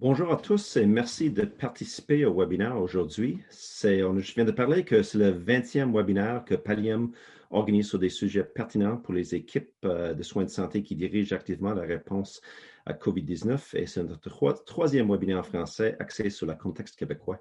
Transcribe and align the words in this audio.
Bonjour 0.00 0.32
à 0.32 0.36
tous 0.36 0.76
et 0.76 0.86
merci 0.86 1.28
de 1.28 1.42
participer 1.42 2.24
au 2.24 2.32
webinaire 2.32 2.80
aujourd'hui. 2.80 3.40
Je 3.50 4.34
viens 4.34 4.44
de 4.44 4.52
parler 4.52 4.84
que 4.84 5.02
c'est 5.02 5.18
le 5.18 5.32
20e 5.32 5.92
webinaire 5.92 6.44
que 6.44 6.54
Pallium 6.54 7.10
organise 7.50 7.88
sur 7.88 7.98
des 7.98 8.08
sujets 8.08 8.44
pertinents 8.44 8.96
pour 8.96 9.12
les 9.12 9.34
équipes 9.34 9.72
euh, 9.84 10.14
de 10.14 10.22
soins 10.22 10.44
de 10.44 10.50
santé 10.50 10.84
qui 10.84 10.94
dirigent 10.94 11.34
activement 11.34 11.74
la 11.74 11.82
réponse 11.82 12.40
à 12.86 12.92
COVID-19 12.92 13.76
et 13.76 13.86
c'est 13.86 14.04
notre 14.04 14.52
troisième 14.64 15.10
webinaire 15.10 15.40
en 15.40 15.42
français 15.42 15.96
axé 15.98 16.30
sur 16.30 16.46
le 16.46 16.54
contexte 16.54 16.94
québécois. 16.94 17.40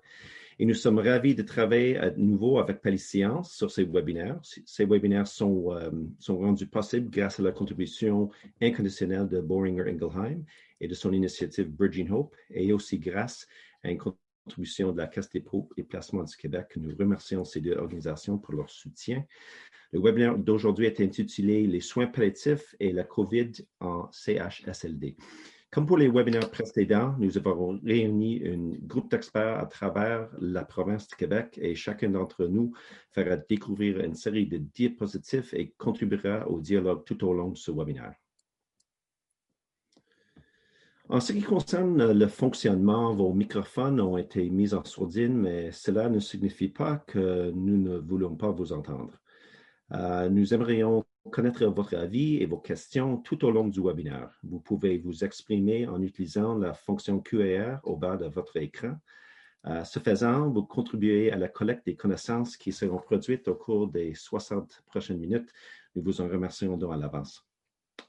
Et 0.60 0.66
nous 0.66 0.74
sommes 0.74 0.98
ravis 0.98 1.36
de 1.36 1.44
travailler 1.44 1.98
à 1.98 2.10
nouveau 2.12 2.58
avec 2.58 2.80
Science 2.98 3.56
sur 3.56 3.70
ces 3.70 3.84
webinaires. 3.84 4.40
Ces 4.44 4.86
webinaires 4.86 5.28
sont, 5.28 5.72
euh, 5.72 5.92
sont 6.20 6.40
rendus 6.40 6.66
possibles 6.66 7.12
grâce 7.12 7.40
à 7.40 7.44
la 7.44 7.52
contribution 7.52 8.32
inconditionnelle 8.60 9.28
de 9.28 9.40
Boehringer 9.40 9.88
Ingelheim 9.88 10.44
et 10.82 10.88
de 10.88 10.96
son 10.96 11.14
initiative 11.14 11.70
Bridging 11.70 12.10
Hope, 12.10 12.36
et 12.50 12.74
aussi 12.74 12.98
grâce 12.98 13.48
à 13.84 13.92
une 13.92 14.00
contribution 14.00 14.92
de 14.92 14.98
la 14.98 15.08
Caisse 15.08 15.30
des 15.30 15.42
dépôts 15.42 15.70
et 15.78 15.84
placements 15.84 16.24
du 16.24 16.36
Québec. 16.36 16.70
Nous 16.76 16.96
remercions 16.98 17.46
ces 17.46 17.62
deux 17.62 17.76
organisations 17.76 18.40
pour 18.40 18.56
leur 18.56 18.70
soutien. 18.70 19.26
Le 19.92 20.02
webinaire 20.02 20.38
d'aujourd'hui 20.38 20.88
est 20.88 21.00
intitulé 21.02 21.68
Les 21.68 21.82
soins 21.82 22.08
palliatifs 22.08 22.76
et 22.80 22.92
la 22.92 23.04
COVID 23.04 23.52
en 23.80 24.10
CHSLD. 24.12 25.16
Comme 25.70 25.86
pour 25.86 25.98
les 25.98 26.08
webinaires 26.08 26.50
précédents, 26.50 27.14
nous 27.20 27.38
avons 27.38 27.78
réuni 27.84 28.42
un 28.48 28.72
groupe 28.86 29.12
d'experts 29.12 29.60
à 29.60 29.66
travers 29.66 30.30
la 30.40 30.64
province 30.64 31.08
du 31.10 31.16
Québec 31.16 31.60
et 31.62 31.76
chacun 31.76 32.10
d'entre 32.10 32.46
nous 32.46 32.74
fera 33.12 33.36
découvrir 33.36 34.00
une 34.00 34.16
série 34.16 34.48
de 34.48 34.58
diapositives 34.58 35.50
et 35.54 35.72
contribuera 35.78 36.48
au 36.48 36.62
dialogue 36.62 37.04
tout 37.04 37.22
au 37.26 37.34
long 37.34 37.50
de 37.50 37.58
ce 37.58 37.72
webinaire. 37.72 38.16
En 41.10 41.20
ce 41.20 41.34
qui 41.34 41.42
concerne 41.42 42.12
le 42.12 42.28
fonctionnement, 42.28 43.14
vos 43.14 43.34
microphones 43.34 44.00
ont 44.00 44.18
été 44.18 44.50
mis 44.50 44.74
en 44.74 44.84
sourdine, 44.86 45.38
mais 45.38 45.72
cela 45.72 46.10
ne 46.10 46.20
signifie 46.20 46.70
pas 46.70 46.98
que 46.98 47.52
nous 47.52 47.78
ne 47.78 47.98
voulons 47.98 48.36
pas 48.36 48.52
vous 48.52 48.72
entendre. 48.72 49.14
Euh, 49.94 50.30
nous 50.30 50.54
aimerions 50.54 51.06
connaître 51.28 51.66
votre 51.66 51.96
avis 51.96 52.38
et 52.38 52.46
vos 52.46 52.58
questions 52.58 53.18
tout 53.18 53.46
au 53.46 53.52
long 53.52 53.68
du 53.68 53.82
webinaire. 53.82 54.32
Vous 54.44 54.60
pouvez 54.60 54.98
vous 54.98 55.24
exprimer 55.24 55.88
en 55.88 56.02
utilisant 56.02 56.58
la 56.58 56.74
fonction 56.74 57.20
QR 57.20 57.78
au 57.84 57.96
bas 57.96 58.18
de 58.18 58.26
votre 58.26 58.58
écran. 58.58 58.96
Euh, 59.66 59.84
ce 59.84 60.00
faisant, 60.00 60.50
vous 60.50 60.64
contribuez 60.64 61.32
à 61.32 61.36
la 61.36 61.48
collecte 61.48 61.86
des 61.86 61.96
connaissances 61.96 62.58
qui 62.58 62.72
seront 62.72 63.00
produites 63.00 63.48
au 63.48 63.56
cours 63.56 63.88
des 63.88 64.14
60 64.14 64.84
prochaines 64.86 65.20
minutes. 65.20 65.52
Nous 65.96 66.04
vous 66.04 66.22
en 66.22 66.28
remercions 66.28 66.78
donc 66.78 66.94
à 66.94 66.98
l'avance. 66.98 67.46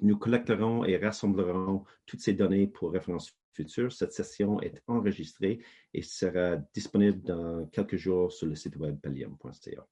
Nous 0.00 0.16
collecterons 0.16 0.84
et 0.84 0.96
rassemblerons 0.96 1.84
toutes 2.06 2.20
ces 2.20 2.34
données 2.34 2.66
pour 2.66 2.92
référence 2.92 3.34
future. 3.52 3.92
Cette 3.92 4.12
session 4.12 4.60
est 4.60 4.80
enregistrée 4.86 5.60
et 5.92 6.02
sera 6.02 6.56
disponible 6.72 7.22
dans 7.22 7.66
quelques 7.66 7.96
jours 7.96 8.32
sur 8.32 8.46
le 8.46 8.54
site 8.54 8.76
web 8.76 8.98
pallium.ca. 9.00 9.86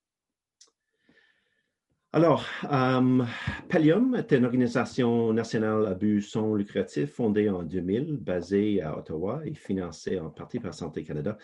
Alors, 2.17 2.47
euh, 2.73 3.25
Pallium 3.69 4.15
est 4.15 4.33
une 4.33 4.47
organisation 4.47 5.35
nationale 5.35 5.87
à 5.87 5.93
but 5.93 6.23
sans 6.23 6.55
lucratif 6.55 7.11
fondée 7.13 7.51
en 7.51 7.63
2000, 7.63 8.17
basée 8.17 8.81
à 8.81 8.97
Ottawa 8.97 9.43
et 9.45 9.53
financée 9.53 10.19
en 10.19 10.31
partie 10.31 10.59
par 10.59 10.73
Santé 10.73 11.05
Canada. 11.05 11.37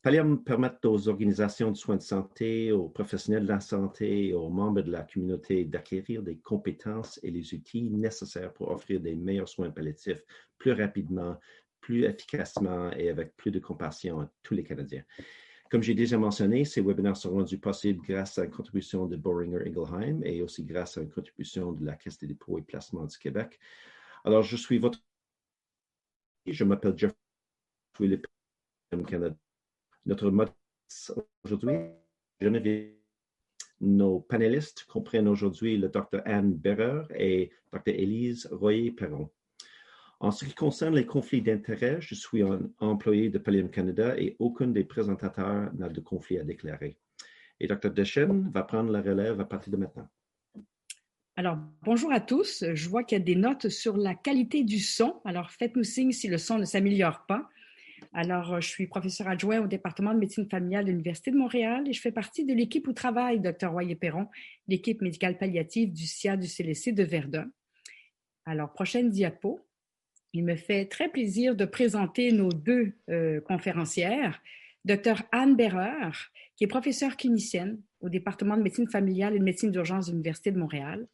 Pallium 0.00 0.42
permet 0.42 0.70
aux 0.86 1.08
organisations 1.10 1.72
de 1.72 1.76
soins 1.76 1.96
de 1.96 2.02
santé, 2.02 2.72
aux 2.72 2.88
professionnels 2.88 3.42
de 3.42 3.48
la 3.48 3.60
santé 3.60 4.28
et 4.28 4.32
aux 4.32 4.48
membres 4.48 4.80
de 4.80 4.90
la 4.90 5.02
communauté 5.02 5.66
d'acquérir 5.66 6.22
des 6.22 6.38
compétences 6.38 7.20
et 7.22 7.30
les 7.30 7.52
outils 7.52 7.90
nécessaires 7.90 8.54
pour 8.54 8.70
offrir 8.70 9.00
des 9.00 9.14
meilleurs 9.14 9.50
soins 9.50 9.68
palliatifs 9.68 10.24
plus 10.56 10.72
rapidement, 10.72 11.38
plus 11.82 12.04
efficacement 12.04 12.90
et 12.92 13.10
avec 13.10 13.36
plus 13.36 13.50
de 13.50 13.58
compassion 13.58 14.20
à 14.20 14.30
tous 14.42 14.54
les 14.54 14.64
Canadiens. 14.64 15.04
Comme 15.70 15.82
j'ai 15.82 15.94
déjà 15.94 16.16
mentionné, 16.16 16.64
ces 16.64 16.80
webinaires 16.80 17.16
sont 17.16 17.30
rendus 17.30 17.58
possibles 17.58 18.00
grâce 18.06 18.38
à 18.38 18.42
la 18.42 18.46
contribution 18.48 19.06
de 19.06 19.16
Boehringer 19.16 19.66
Ingelheim 19.66 20.22
et 20.24 20.42
aussi 20.42 20.64
grâce 20.64 20.96
à 20.96 21.02
une 21.02 21.10
contribution 21.10 21.72
de 21.72 21.84
la 21.84 21.96
Caisse 21.96 22.18
des 22.18 22.26
dépôts 22.26 22.58
et 22.58 22.62
placements 22.62 23.04
du 23.04 23.18
Québec. 23.18 23.58
Alors, 24.24 24.42
je 24.42 24.56
suis 24.56 24.78
votre. 24.78 24.98
Je 26.46 26.64
m'appelle 26.64 26.96
Jeff 26.96 27.12
Canada 29.06 29.36
notre 30.08 30.30
mode 30.30 30.50
aujourd'hui, 31.44 31.76
nos 33.80 34.20
panélistes 34.20 34.84
comprennent 34.86 35.28
aujourd'hui 35.28 35.76
le 35.76 35.88
Dr. 35.88 36.22
Anne 36.24 36.54
Berrer 36.54 37.02
et 37.14 37.50
Dr. 37.72 37.90
Élise 37.90 38.48
Royer-Perron. 38.50 39.30
En 40.20 40.32
ce 40.32 40.44
qui 40.44 40.54
concerne 40.54 40.96
les 40.96 41.06
conflits 41.06 41.42
d'intérêts, 41.42 42.00
je 42.00 42.16
suis 42.16 42.42
un 42.42 42.60
employé 42.80 43.28
de 43.30 43.38
Pallium 43.38 43.70
Canada 43.70 44.18
et 44.18 44.34
aucun 44.40 44.66
des 44.66 44.82
présentateurs 44.82 45.72
n'a 45.74 45.88
de 45.88 46.00
conflit 46.00 46.38
à 46.38 46.44
déclarer. 46.44 46.96
Et 47.60 47.68
Dr. 47.68 47.90
Deschen 47.90 48.50
va 48.50 48.64
prendre 48.64 48.90
la 48.90 49.00
relève 49.00 49.40
à 49.40 49.44
partir 49.44 49.72
de 49.72 49.76
maintenant. 49.76 50.08
Alors, 51.36 51.56
bonjour 51.82 52.12
à 52.12 52.18
tous. 52.20 52.64
Je 52.74 52.88
vois 52.88 53.04
qu'il 53.04 53.16
y 53.16 53.20
a 53.20 53.24
des 53.24 53.36
notes 53.36 53.68
sur 53.68 53.96
la 53.96 54.16
qualité 54.16 54.64
du 54.64 54.80
son. 54.80 55.20
Alors, 55.24 55.52
faites-nous 55.52 55.84
signe 55.84 56.10
si 56.10 56.26
le 56.26 56.36
son 56.36 56.58
ne 56.58 56.64
s'améliore 56.64 57.24
pas. 57.26 57.48
Alors, 58.12 58.60
je 58.60 58.68
suis 58.68 58.88
professeur 58.88 59.28
adjoint 59.28 59.60
au 59.60 59.68
département 59.68 60.12
de 60.12 60.18
médecine 60.18 60.48
familiale 60.48 60.84
de 60.84 60.90
l'Université 60.90 61.30
de 61.30 61.36
Montréal 61.36 61.86
et 61.86 61.92
je 61.92 62.00
fais 62.00 62.10
partie 62.10 62.44
de 62.44 62.54
l'équipe 62.54 62.88
où 62.88 62.92
travaille 62.92 63.38
Dr. 63.38 63.70
Royer-Perron, 63.70 64.26
l'équipe 64.66 65.00
médicale 65.00 65.38
palliative 65.38 65.92
du 65.92 66.06
CIA 66.06 66.36
du 66.36 66.48
CLC 66.48 66.90
de 66.90 67.04
Verdun. 67.04 67.48
Alors, 68.44 68.72
prochaine 68.72 69.10
diapo. 69.10 69.60
Il 70.32 70.44
me 70.44 70.56
fait 70.56 70.86
très 70.86 71.08
plaisir 71.08 71.56
de 71.56 71.64
présenter 71.64 72.32
nos 72.32 72.52
deux 72.52 72.92
euh, 73.08 73.40
conférencières. 73.40 74.40
Dr. 74.84 75.22
Anne 75.32 75.56
Berrer, 75.56 76.12
qui 76.56 76.64
est 76.64 76.68
professeure 76.68 77.16
clinicienne 77.16 77.80
au 78.00 78.08
département 78.08 78.56
de 78.56 78.62
médecine 78.62 78.88
familiale 78.88 79.34
et 79.34 79.38
de 79.38 79.44
médecine 79.44 79.70
d'urgence 79.70 80.06
de 80.06 80.12
l'Université 80.12 80.52
de 80.52 80.58
Montréal, 80.58 81.06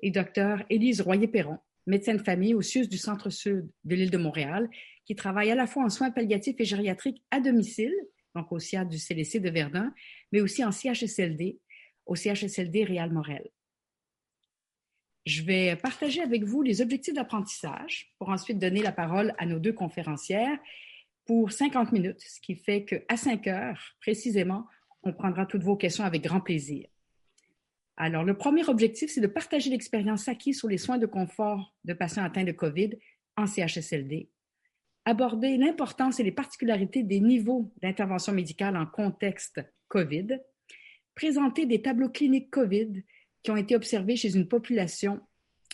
et 0.00 0.10
Dr. 0.10 0.64
Élise 0.68 1.00
Royer-Perron, 1.00 1.58
médecin 1.86 2.14
de 2.14 2.22
famille 2.22 2.54
au 2.54 2.62
CIUS 2.62 2.88
du 2.88 2.98
Centre-Sud 2.98 3.68
de 3.84 3.94
l'île 3.94 4.10
de 4.10 4.18
Montréal 4.18 4.68
qui 5.04 5.14
travaille 5.14 5.50
à 5.50 5.54
la 5.54 5.66
fois 5.66 5.84
en 5.84 5.88
soins 5.88 6.10
palliatifs 6.10 6.56
et 6.58 6.64
gériatriques 6.64 7.22
à 7.30 7.40
domicile, 7.40 7.94
donc 8.34 8.50
au 8.52 8.58
CIA 8.58 8.84
du 8.84 8.98
CLC 8.98 9.40
de 9.40 9.50
Verdun, 9.50 9.92
mais 10.30 10.40
aussi 10.40 10.64
en 10.64 10.72
CHSLD, 10.72 11.58
au 12.06 12.14
CHSLD 12.14 12.84
Réal-Morel. 12.84 13.48
Je 15.24 15.42
vais 15.42 15.76
partager 15.76 16.20
avec 16.20 16.44
vous 16.44 16.62
les 16.62 16.80
objectifs 16.80 17.14
d'apprentissage 17.14 18.12
pour 18.18 18.28
ensuite 18.28 18.58
donner 18.58 18.82
la 18.82 18.92
parole 18.92 19.34
à 19.38 19.46
nos 19.46 19.58
deux 19.58 19.72
conférencières 19.72 20.58
pour 21.24 21.52
50 21.52 21.92
minutes, 21.92 22.20
ce 22.20 22.40
qui 22.40 22.56
fait 22.56 22.84
qu'à 22.84 23.16
5 23.16 23.46
heures 23.46 23.80
précisément, 24.00 24.66
on 25.04 25.12
prendra 25.12 25.46
toutes 25.46 25.62
vos 25.62 25.76
questions 25.76 26.04
avec 26.04 26.22
grand 26.22 26.40
plaisir. 26.40 26.88
Alors, 27.96 28.24
le 28.24 28.36
premier 28.36 28.68
objectif, 28.68 29.10
c'est 29.10 29.20
de 29.20 29.26
partager 29.26 29.70
l'expérience 29.70 30.26
acquise 30.26 30.58
sur 30.58 30.68
les 30.68 30.78
soins 30.78 30.98
de 30.98 31.06
confort 31.06 31.74
de 31.84 31.92
patients 31.92 32.24
atteints 32.24 32.44
de 32.44 32.52
COVID 32.52 32.90
en 33.36 33.46
CHSLD 33.46 34.28
aborder 35.04 35.56
l'importance 35.56 36.20
et 36.20 36.22
les 36.22 36.32
particularités 36.32 37.02
des 37.02 37.20
niveaux 37.20 37.72
d'intervention 37.82 38.32
médicale 38.32 38.76
en 38.76 38.86
contexte 38.86 39.60
COVID, 39.88 40.38
présenter 41.14 41.66
des 41.66 41.82
tableaux 41.82 42.08
cliniques 42.08 42.50
COVID 42.50 43.02
qui 43.42 43.50
ont 43.50 43.56
été 43.56 43.76
observés 43.76 44.16
chez 44.16 44.34
une 44.34 44.48
population 44.48 45.20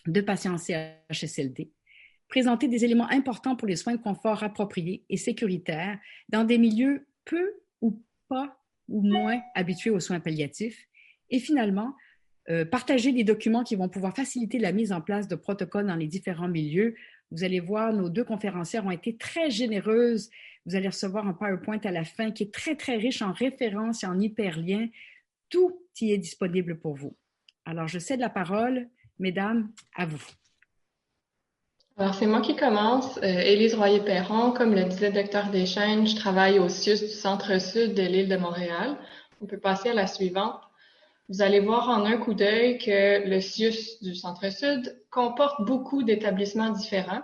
de 0.06 0.20
patients 0.20 0.56
CHSLD, 0.56 1.70
présenter 2.28 2.68
des 2.68 2.84
éléments 2.84 3.10
importants 3.10 3.56
pour 3.56 3.68
les 3.68 3.76
soins 3.76 3.94
de 3.94 4.02
confort 4.02 4.42
appropriés 4.42 5.04
et 5.08 5.16
sécuritaires 5.16 5.98
dans 6.28 6.44
des 6.44 6.58
milieux 6.58 7.06
peu 7.24 7.52
ou 7.80 8.02
pas 8.28 8.58
ou 8.88 9.02
moins 9.02 9.40
habitués 9.54 9.90
aux 9.90 10.00
soins 10.00 10.20
palliatifs, 10.20 10.86
et 11.30 11.38
finalement, 11.40 11.94
euh, 12.48 12.64
partager 12.64 13.12
des 13.12 13.24
documents 13.24 13.64
qui 13.64 13.76
vont 13.76 13.90
pouvoir 13.90 14.16
faciliter 14.16 14.58
la 14.58 14.72
mise 14.72 14.92
en 14.92 15.02
place 15.02 15.28
de 15.28 15.34
protocoles 15.34 15.86
dans 15.86 15.96
les 15.96 16.06
différents 16.06 16.48
milieux 16.48 16.94
vous 17.30 17.44
allez 17.44 17.60
voir, 17.60 17.92
nos 17.92 18.08
deux 18.08 18.24
conférencières 18.24 18.86
ont 18.86 18.90
été 18.90 19.16
très 19.16 19.50
généreuses. 19.50 20.30
Vous 20.64 20.76
allez 20.76 20.88
recevoir 20.88 21.26
un 21.26 21.34
PowerPoint 21.34 21.80
à 21.84 21.90
la 21.90 22.04
fin 22.04 22.30
qui 22.30 22.44
est 22.44 22.52
très, 22.52 22.74
très 22.74 22.96
riche 22.96 23.22
en 23.22 23.32
références 23.32 24.02
et 24.02 24.06
en 24.06 24.18
hyperliens. 24.18 24.88
Tout 25.50 25.78
y 26.00 26.12
est 26.12 26.18
disponible 26.18 26.78
pour 26.78 26.94
vous. 26.94 27.16
Alors, 27.68 27.86
je 27.86 27.98
cède 27.98 28.20
la 28.20 28.30
parole, 28.30 28.88
mesdames, 29.18 29.70
à 29.94 30.06
vous. 30.06 30.24
Alors, 31.98 32.14
c'est 32.14 32.26
moi 32.26 32.40
qui 32.40 32.56
commence. 32.56 33.18
Euh, 33.18 33.40
Élise 33.40 33.74
Royer-Perron, 33.74 34.52
comme 34.52 34.74
le 34.74 34.84
disait 34.84 35.10
le 35.10 35.20
docteur 35.20 35.50
Deschênes, 35.50 36.06
je 36.06 36.16
travaille 36.16 36.58
au 36.58 36.70
CIUS 36.70 37.00
du 37.00 37.12
centre-sud 37.12 37.92
de 37.92 38.00
l'île 38.00 38.30
de 38.30 38.38
Montréal. 38.38 38.96
On 39.42 39.46
peut 39.46 39.58
passer 39.58 39.90
à 39.90 39.92
la 39.92 40.06
suivante. 40.06 40.62
Vous 41.28 41.42
allez 41.42 41.60
voir 41.60 41.90
en 41.90 42.06
un 42.06 42.16
coup 42.16 42.32
d'œil 42.32 42.78
que 42.78 43.28
le 43.28 43.38
CIUS 43.38 44.00
du 44.00 44.14
Centre-Sud 44.14 45.02
comporte 45.10 45.60
beaucoup 45.60 46.02
d'établissements 46.02 46.70
différents. 46.70 47.20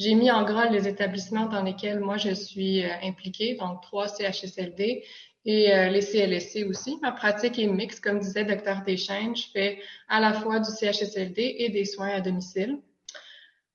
J'ai 0.00 0.16
mis 0.16 0.28
en 0.28 0.42
gras 0.42 0.70
les 0.70 0.88
établissements 0.88 1.46
dans 1.46 1.62
lesquels 1.62 2.00
moi 2.00 2.16
je 2.16 2.34
suis 2.34 2.82
euh, 2.82 2.88
impliquée, 3.04 3.54
donc 3.54 3.80
trois 3.80 4.08
CHSLD 4.08 5.04
et 5.44 5.72
euh, 5.72 5.88
les 5.88 6.00
CLSC 6.00 6.64
aussi. 6.68 6.98
Ma 7.02 7.12
pratique 7.12 7.58
est 7.58 7.66
mixte, 7.66 8.02
comme 8.02 8.18
disait 8.18 8.44
Dr 8.44 8.82
Deschênes. 8.86 9.36
Je 9.36 9.48
fais 9.52 9.78
à 10.08 10.20
la 10.20 10.32
fois 10.32 10.58
du 10.58 10.70
CHSLD 10.70 11.56
et 11.58 11.68
des 11.68 11.84
soins 11.84 12.08
à 12.08 12.20
domicile. 12.20 12.78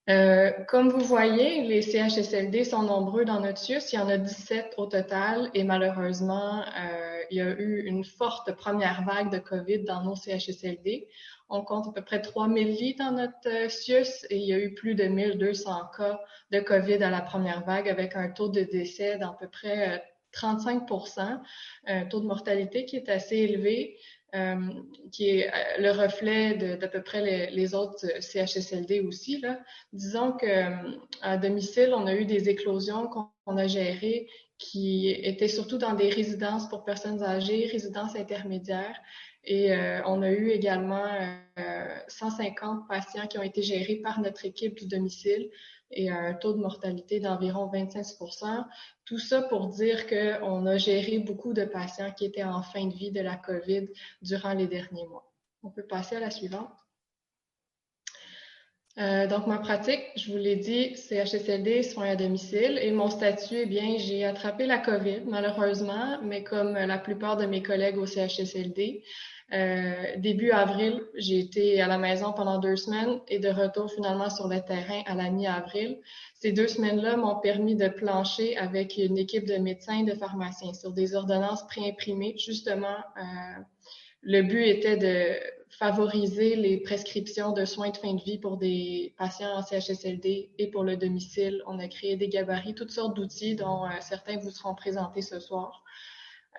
Euh, 0.10 0.50
comme 0.68 0.90
vous 0.90 1.06
voyez, 1.06 1.62
les 1.62 1.84
CHSLD 1.84 2.64
sont 2.64 2.82
nombreux 2.82 3.26
dans 3.26 3.40
notre 3.42 3.60
CIUS. 3.60 3.94
Il 3.94 3.98
y 3.98 4.00
en 4.00 4.10
a 4.10 4.18
17 4.18 4.74
au 4.78 4.88
total 4.88 5.52
et 5.54 5.64
malheureusement, 5.64 6.64
euh, 6.64 7.22
il 7.30 7.38
y 7.38 7.42
a 7.42 7.50
eu 7.52 7.84
une 7.86 8.04
forte 8.04 8.52
première 8.56 9.04
vague 9.06 9.32
de 9.32 9.38
COVID 9.38 9.84
dans 9.84 10.04
nos 10.04 10.16
CHSLD. 10.16 11.08
On 11.48 11.62
compte 11.62 11.90
à 11.90 11.92
peu 11.92 12.02
près 12.04 12.22
3000 12.22 12.68
lits 12.70 12.96
dans 12.96 13.12
notre 13.12 13.70
CIUS 13.70 14.26
et 14.32 14.38
il 14.38 14.48
y 14.48 14.54
a 14.54 14.58
eu 14.58 14.74
plus 14.74 14.96
de 14.96 15.04
1200 15.04 15.92
cas 15.96 16.20
de 16.52 16.60
COVID 16.60 17.04
à 17.04 17.12
la 17.12 17.22
première 17.22 17.64
vague 17.64 17.88
avec 17.88 18.16
un 18.16 18.30
taux 18.30 18.50
de 18.50 18.62
décès 18.62 19.20
d'à 19.20 19.36
peu 19.40 19.48
près 19.48 20.04
35% 20.34 21.42
un 21.86 22.06
taux 22.06 22.20
de 22.20 22.26
mortalité 22.26 22.86
qui 22.86 22.96
est 22.96 23.10
assez 23.10 23.38
élevé. 23.38 23.98
Euh, 24.36 24.56
qui 25.12 25.28
est 25.28 25.48
euh, 25.48 25.52
le 25.80 25.90
reflet 25.90 26.54
d'à 26.54 26.88
peu 26.88 27.02
près 27.02 27.50
les, 27.50 27.74
autres 27.74 28.06
CHSLD 28.22 29.00
aussi. 29.00 29.42
Là. 29.42 29.60
Disons 29.92 30.34
qu'à 30.34 31.38
domicile, 31.38 31.94
on 31.96 32.06
a 32.06 32.14
eu 32.14 32.26
des 32.26 32.48
éclosions 32.48 33.08
qu'on 33.08 33.58
a 33.58 33.66
gérées 33.66 34.28
qui 34.60 35.10
étaient 35.10 35.48
surtout 35.48 35.80
dans 35.80 35.94
des 35.94 36.10
résidences 36.10 36.70
pour 36.70 36.84
personnes 36.84 37.24
âgées, 37.24 37.70
résidences 37.72 38.16
intermédiaires. 38.16 39.00
Et 39.46 39.74
euh, 39.74 40.02
on 40.06 40.22
a 40.22 40.30
eu 40.30 40.50
également 40.50 41.08
150 42.08 42.88
patients 42.88 43.26
qui 43.26 43.40
ont 43.40 43.44
été 43.44 43.64
gérés 43.64 43.96
par 43.96 44.20
notre 44.22 44.46
équipe 44.46 44.78
du 44.78 44.86
domicile 44.86 45.50
et 45.92 46.10
un 46.10 46.34
taux 46.34 46.54
de 46.54 46.60
mortalité 46.60 47.20
d'environ 47.20 47.72
26% 47.72 48.66
Tout 49.06 49.20
ça 49.20 49.42
pour 49.44 49.68
dire 49.68 50.08
qu'on 50.08 50.66
a 50.66 50.78
géré 50.78 51.20
beaucoup 51.20 51.54
de 51.54 51.66
patients 51.66 52.12
qui 52.12 52.26
étaient 52.26 52.44
en 52.44 52.62
fin 52.62 52.86
de 52.86 52.94
vie 52.94 53.12
de 53.12 53.22
la 53.22 53.36
COVID 53.36 53.90
durant 54.22 54.54
les 54.54 54.68
derniers 54.68 55.08
mois. 55.08 55.32
On 55.64 55.70
peut 55.70 55.86
passer 55.86 56.16
à 56.16 56.20
la 56.20 56.32
suivante. 56.32 56.70
Euh, 59.00 59.28
donc, 59.28 59.48
ma 59.48 59.58
pratique, 59.58 60.02
je 60.18 60.32
vous 60.32 60.38
l'ai 60.38 60.58
dit, 60.58 60.96
c'est 60.96 61.24
HSLD, 61.24 61.84
soins 61.84 62.10
à 62.10 62.16
domicile. 62.18 62.78
Et 62.82 62.92
mon 62.92 63.10
statut, 63.10 63.60
eh 63.62 63.66
bien, 63.66 63.98
j'ai 63.98 64.26
attrapé 64.26 64.66
la 64.66 64.78
COVID, 64.78 65.22
malheureusement, 65.26 66.20
mais 66.22 66.44
comme 66.44 66.74
la 66.74 66.98
plupart 66.98 67.38
de 67.38 67.46
mes 67.46 67.64
collègues 67.64 67.98
au 67.98 68.06
CHSLD, 68.06 69.04
euh, 69.52 69.94
début 70.18 70.52
avril, 70.52 71.02
j'ai 71.16 71.40
été 71.40 71.82
à 71.82 71.88
la 71.88 71.98
maison 71.98 72.34
pendant 72.34 72.60
deux 72.60 72.76
semaines 72.76 73.20
et 73.30 73.40
de 73.40 73.50
retour 73.50 73.90
finalement 73.92 74.30
sur 74.30 74.48
le 74.48 74.60
terrain 74.60 75.02
à 75.08 75.16
la 75.16 75.32
mi-avril. 75.32 76.00
Ces 76.36 76.52
deux 76.52 76.68
semaines-là 76.68 77.18
m'ont 77.18 77.40
permis 77.40 77.76
de 77.76 77.88
plancher 77.88 78.58
avec 78.58 78.98
une 78.98 79.18
équipe 79.18 79.48
de 79.48 79.56
médecins 79.56 80.02
et 80.02 80.04
de 80.04 80.14
pharmaciens 80.14 80.74
sur 80.74 80.92
des 80.92 81.16
ordonnances 81.16 81.66
préimprimées. 81.66 82.36
Justement, 82.38 82.98
euh, 83.18 83.62
le 84.22 84.42
but 84.44 84.66
était 84.66 84.98
de 84.98 85.40
favoriser 85.80 86.58
les 86.58 86.78
prescriptions 86.78 87.54
de 87.54 87.64
soins 87.64 87.90
de 87.90 87.98
fin 87.98 88.14
de 88.14 88.22
vie 88.22 88.38
pour 88.38 88.58
des 88.58 89.14
patients 89.18 89.56
en 89.56 89.64
CHSLD 89.64 90.50
et 90.58 90.68
pour 90.68 90.84
le 90.84 90.98
domicile. 90.98 91.64
On 91.68 91.80
a 91.80 91.88
créé 91.88 92.18
des 92.18 92.28
gabarits, 92.28 92.76
toutes 92.76 92.92
sortes 92.92 93.16
d'outils 93.16 93.56
dont 93.56 93.86
euh, 93.86 93.90
certains 94.02 94.38
vous 94.38 94.52
seront 94.52 94.76
présentés 94.76 95.22
ce 95.22 95.40
soir. 95.40 95.84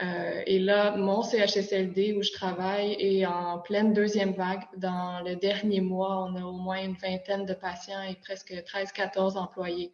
Euh, 0.01 0.43
et 0.47 0.59
là, 0.59 0.97
mon 0.97 1.23
CHSLD 1.23 2.15
où 2.15 2.23
je 2.23 2.33
travaille 2.33 2.93
est 2.99 3.27
en 3.27 3.59
pleine 3.59 3.93
deuxième 3.93 4.33
vague. 4.33 4.63
Dans 4.79 5.23
le 5.23 5.37
dernier 5.37 5.83
mois, 5.83 6.25
on 6.25 6.37
a 6.37 6.43
au 6.43 6.53
moins 6.53 6.83
une 6.83 6.95
vingtaine 6.95 7.45
de 7.45 7.53
patients 7.53 8.03
et 8.03 8.15
presque 8.15 8.53
13-14 8.53 9.37
employés 9.37 9.93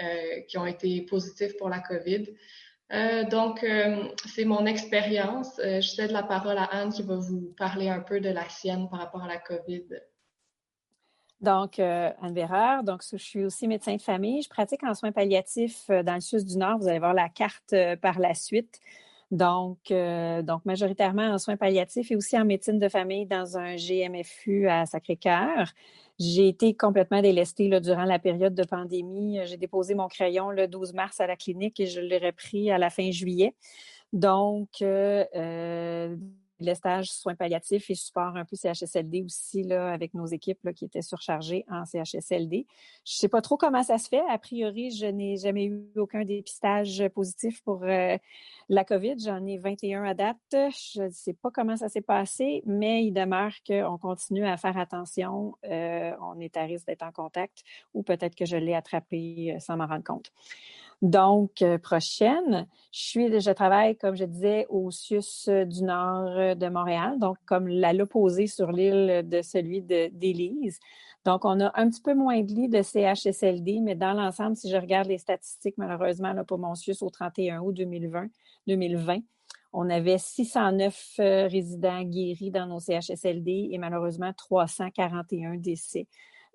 euh, 0.00 0.40
qui 0.48 0.56
ont 0.56 0.64
été 0.64 1.02
positifs 1.02 1.58
pour 1.58 1.68
la 1.68 1.80
COVID. 1.80 2.24
Euh, 2.92 3.24
donc, 3.24 3.64
c'est 4.26 4.44
mon 4.44 4.66
expérience. 4.66 5.58
je 5.58 5.80
cède 5.80 6.10
la 6.10 6.22
parole 6.22 6.58
à 6.58 6.64
Anne 6.64 6.92
qui 6.92 7.02
va 7.02 7.16
vous 7.16 7.54
parler 7.56 7.88
un 7.88 8.00
peu 8.00 8.20
de 8.20 8.28
la 8.28 8.48
sienne 8.48 8.88
par 8.90 9.00
rapport 9.00 9.22
à 9.22 9.28
la 9.28 9.38
COVID. 9.38 9.84
Donc, 11.40 11.78
Anne 11.78 12.34
Bérard, 12.34 12.84
donc 12.84 13.02
je 13.10 13.16
suis 13.16 13.44
aussi 13.44 13.66
médecin 13.66 13.96
de 13.96 14.02
famille. 14.02 14.42
Je 14.42 14.48
pratique 14.48 14.84
en 14.84 14.94
soins 14.94 15.10
palliatifs 15.10 15.88
dans 15.88 16.14
le 16.14 16.20
sud 16.20 16.44
du 16.44 16.56
Nord. 16.56 16.78
Vous 16.78 16.88
allez 16.88 16.98
voir 16.98 17.14
la 17.14 17.28
carte 17.28 17.74
par 18.00 18.18
la 18.18 18.34
suite. 18.34 18.78
Donc, 19.32 19.90
euh, 19.90 20.42
donc, 20.42 20.66
majoritairement 20.66 21.22
en 21.22 21.38
soins 21.38 21.56
palliatifs 21.56 22.10
et 22.10 22.16
aussi 22.16 22.38
en 22.38 22.44
médecine 22.44 22.78
de 22.78 22.88
famille 22.90 23.24
dans 23.24 23.56
un 23.56 23.76
GMFU 23.76 24.68
à 24.68 24.84
Sacré-Cœur. 24.84 25.72
J'ai 26.20 26.48
été 26.48 26.74
complètement 26.74 27.22
délestée 27.22 27.68
là, 27.68 27.80
durant 27.80 28.04
la 28.04 28.18
période 28.18 28.54
de 28.54 28.62
pandémie. 28.62 29.40
J'ai 29.46 29.56
déposé 29.56 29.94
mon 29.94 30.06
crayon 30.06 30.50
le 30.50 30.68
12 30.68 30.92
mars 30.92 31.18
à 31.18 31.26
la 31.26 31.36
clinique 31.36 31.80
et 31.80 31.86
je 31.86 32.00
l'ai 32.00 32.18
repris 32.18 32.70
à 32.70 32.76
la 32.76 32.90
fin 32.90 33.10
juillet. 33.10 33.54
Donc, 34.12 34.82
euh, 34.82 36.14
euh 36.62 36.66
lestage, 36.66 37.10
soins 37.10 37.34
palliatifs 37.34 37.90
et 37.90 37.94
support 37.94 38.36
un 38.36 38.44
peu 38.44 38.56
CHSLD 38.56 39.22
aussi 39.22 39.62
là, 39.62 39.92
avec 39.92 40.14
nos 40.14 40.26
équipes 40.26 40.62
là, 40.64 40.72
qui 40.72 40.84
étaient 40.84 41.02
surchargées 41.02 41.64
en 41.68 41.84
CHSLD. 41.84 42.66
Je 43.04 43.12
sais 43.12 43.28
pas 43.28 43.40
trop 43.40 43.56
comment 43.56 43.82
ça 43.82 43.98
se 43.98 44.08
fait. 44.08 44.22
A 44.28 44.38
priori, 44.38 44.90
je 44.90 45.06
n'ai 45.06 45.36
jamais 45.36 45.66
eu 45.66 45.82
aucun 45.96 46.24
dépistage 46.24 47.02
positif 47.14 47.62
pour 47.62 47.84
euh, 47.84 48.16
la 48.68 48.84
COVID. 48.84 49.16
J'en 49.18 49.44
ai 49.46 49.58
21 49.58 50.04
à 50.04 50.14
date. 50.14 50.36
Je 50.52 51.02
ne 51.02 51.10
sais 51.10 51.34
pas 51.34 51.50
comment 51.50 51.76
ça 51.76 51.88
s'est 51.88 52.00
passé, 52.00 52.62
mais 52.66 53.04
il 53.04 53.12
demeure 53.12 53.52
qu'on 53.66 53.98
continue 53.98 54.46
à 54.46 54.56
faire 54.56 54.78
attention. 54.78 55.54
Euh, 55.64 56.12
on 56.20 56.38
est 56.40 56.56
à 56.56 56.62
risque 56.62 56.86
d'être 56.86 57.02
en 57.02 57.12
contact 57.12 57.62
ou 57.94 58.02
peut-être 58.02 58.34
que 58.34 58.44
je 58.44 58.56
l'ai 58.56 58.74
attrapé 58.74 59.54
euh, 59.54 59.58
sans 59.58 59.76
m'en 59.76 59.86
rendre 59.86 60.04
compte. 60.04 60.32
Donc, 61.02 61.62
euh, 61.62 61.78
prochaine, 61.78 62.68
je 62.92 63.52
travaille, 63.52 63.96
comme 63.96 64.14
je 64.14 64.24
disais, 64.24 64.66
au 64.68 64.90
CIUS 64.92 65.48
du 65.66 65.82
nord 65.82 66.28
euh, 66.28 66.54
de 66.54 66.68
Montréal, 66.68 67.18
donc 67.18 67.38
comme 67.44 67.68
l'opposé 67.68 68.46
sur 68.46 68.70
l'île 68.70 69.28
de 69.28 69.42
celui 69.42 69.82
d'Élise. 69.82 70.78
Donc, 71.24 71.44
on 71.44 71.60
a 71.60 71.72
un 71.74 71.90
petit 71.90 72.00
peu 72.00 72.14
moins 72.14 72.40
de 72.42 72.52
lits 72.52 72.68
de 72.68 72.82
CHSLD, 72.82 73.80
mais 73.80 73.96
dans 73.96 74.12
l'ensemble, 74.12 74.56
si 74.56 74.70
je 74.70 74.76
regarde 74.76 75.08
les 75.08 75.18
statistiques, 75.18 75.76
malheureusement, 75.76 76.32
là, 76.32 76.44
pour 76.44 76.58
mon 76.58 76.76
CIUS 76.76 77.02
au 77.02 77.10
31 77.10 77.60
août 77.60 77.72
2020, 77.72 78.28
2020 78.68 79.18
on 79.72 79.88
avait 79.88 80.18
609 80.18 81.14
euh, 81.18 81.46
résidents 81.46 82.02
guéris 82.02 82.50
dans 82.50 82.66
nos 82.66 82.78
CHSLD 82.78 83.70
et 83.72 83.78
malheureusement 83.78 84.32
341 84.36 85.56
décès. 85.56 86.06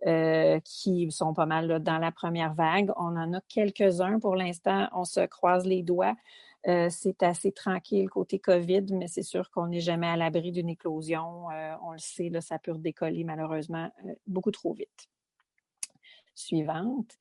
Euh, 0.05 0.59
qui 0.59 1.09
sont 1.09 1.33
pas 1.33 1.47
mal 1.47 1.81
dans 1.81 1.97
la 1.97 2.11
première 2.11 2.53
vague. 2.53 2.91
On 2.97 3.17
en 3.17 3.33
a 3.33 3.41
quelques-uns 3.49 4.19
pour 4.19 4.35
l'instant. 4.35 4.88
On 4.94 5.05
se 5.05 5.21
croise 5.25 5.65
les 5.65 5.81
doigts. 5.81 6.15
Euh, 6.67 6.88
c'est 6.91 7.23
assez 7.23 7.51
tranquille 7.51 8.07
côté 8.07 8.38
COVID, 8.38 8.85
mais 8.91 9.07
c'est 9.07 9.23
sûr 9.23 9.49
qu'on 9.49 9.67
n'est 9.67 9.81
jamais 9.81 10.05
à 10.05 10.15
l'abri 10.15 10.51
d'une 10.51 10.69
éclosion. 10.69 11.49
Euh, 11.49 11.73
on 11.81 11.94
le 11.94 11.97
sait, 11.97 12.29
là, 12.29 12.41
ça 12.41 12.59
peut 12.59 12.73
redécoller 12.73 13.23
malheureusement 13.23 13.91
beaucoup 14.27 14.51
trop 14.51 14.73
vite. 14.73 15.09
Suivante. 16.35 17.17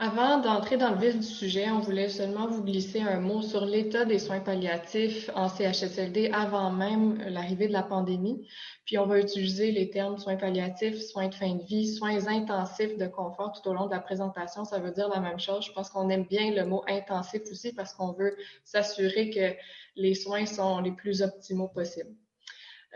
Avant 0.00 0.38
d'entrer 0.38 0.76
dans 0.76 0.92
le 0.92 0.96
vif 0.96 1.16
du 1.16 1.26
sujet, 1.26 1.68
on 1.70 1.80
voulait 1.80 2.08
seulement 2.08 2.46
vous 2.46 2.62
glisser 2.62 3.00
un 3.00 3.18
mot 3.18 3.42
sur 3.42 3.66
l'état 3.66 4.04
des 4.04 4.20
soins 4.20 4.38
palliatifs 4.38 5.28
en 5.34 5.48
CHSLD 5.48 6.30
avant 6.32 6.70
même 6.70 7.20
l'arrivée 7.28 7.66
de 7.66 7.72
la 7.72 7.82
pandémie. 7.82 8.46
Puis 8.84 8.96
on 8.96 9.06
va 9.06 9.18
utiliser 9.18 9.72
les 9.72 9.90
termes 9.90 10.16
soins 10.16 10.36
palliatifs, 10.36 11.00
soins 11.00 11.26
de 11.26 11.34
fin 11.34 11.56
de 11.56 11.64
vie, 11.64 11.92
soins 11.92 12.28
intensifs 12.28 12.96
de 12.96 13.08
confort 13.08 13.50
tout 13.50 13.68
au 13.68 13.74
long 13.74 13.86
de 13.86 13.90
la 13.90 13.98
présentation. 13.98 14.64
Ça 14.64 14.78
veut 14.78 14.92
dire 14.92 15.08
la 15.08 15.18
même 15.18 15.40
chose. 15.40 15.66
Je 15.66 15.72
pense 15.72 15.90
qu'on 15.90 16.08
aime 16.10 16.26
bien 16.26 16.52
le 16.52 16.64
mot 16.64 16.84
intensif 16.86 17.42
aussi 17.50 17.72
parce 17.72 17.92
qu'on 17.92 18.12
veut 18.12 18.36
s'assurer 18.62 19.30
que 19.30 19.56
les 19.96 20.14
soins 20.14 20.46
sont 20.46 20.78
les 20.78 20.92
plus 20.92 21.22
optimaux 21.22 21.68
possibles. 21.68 22.14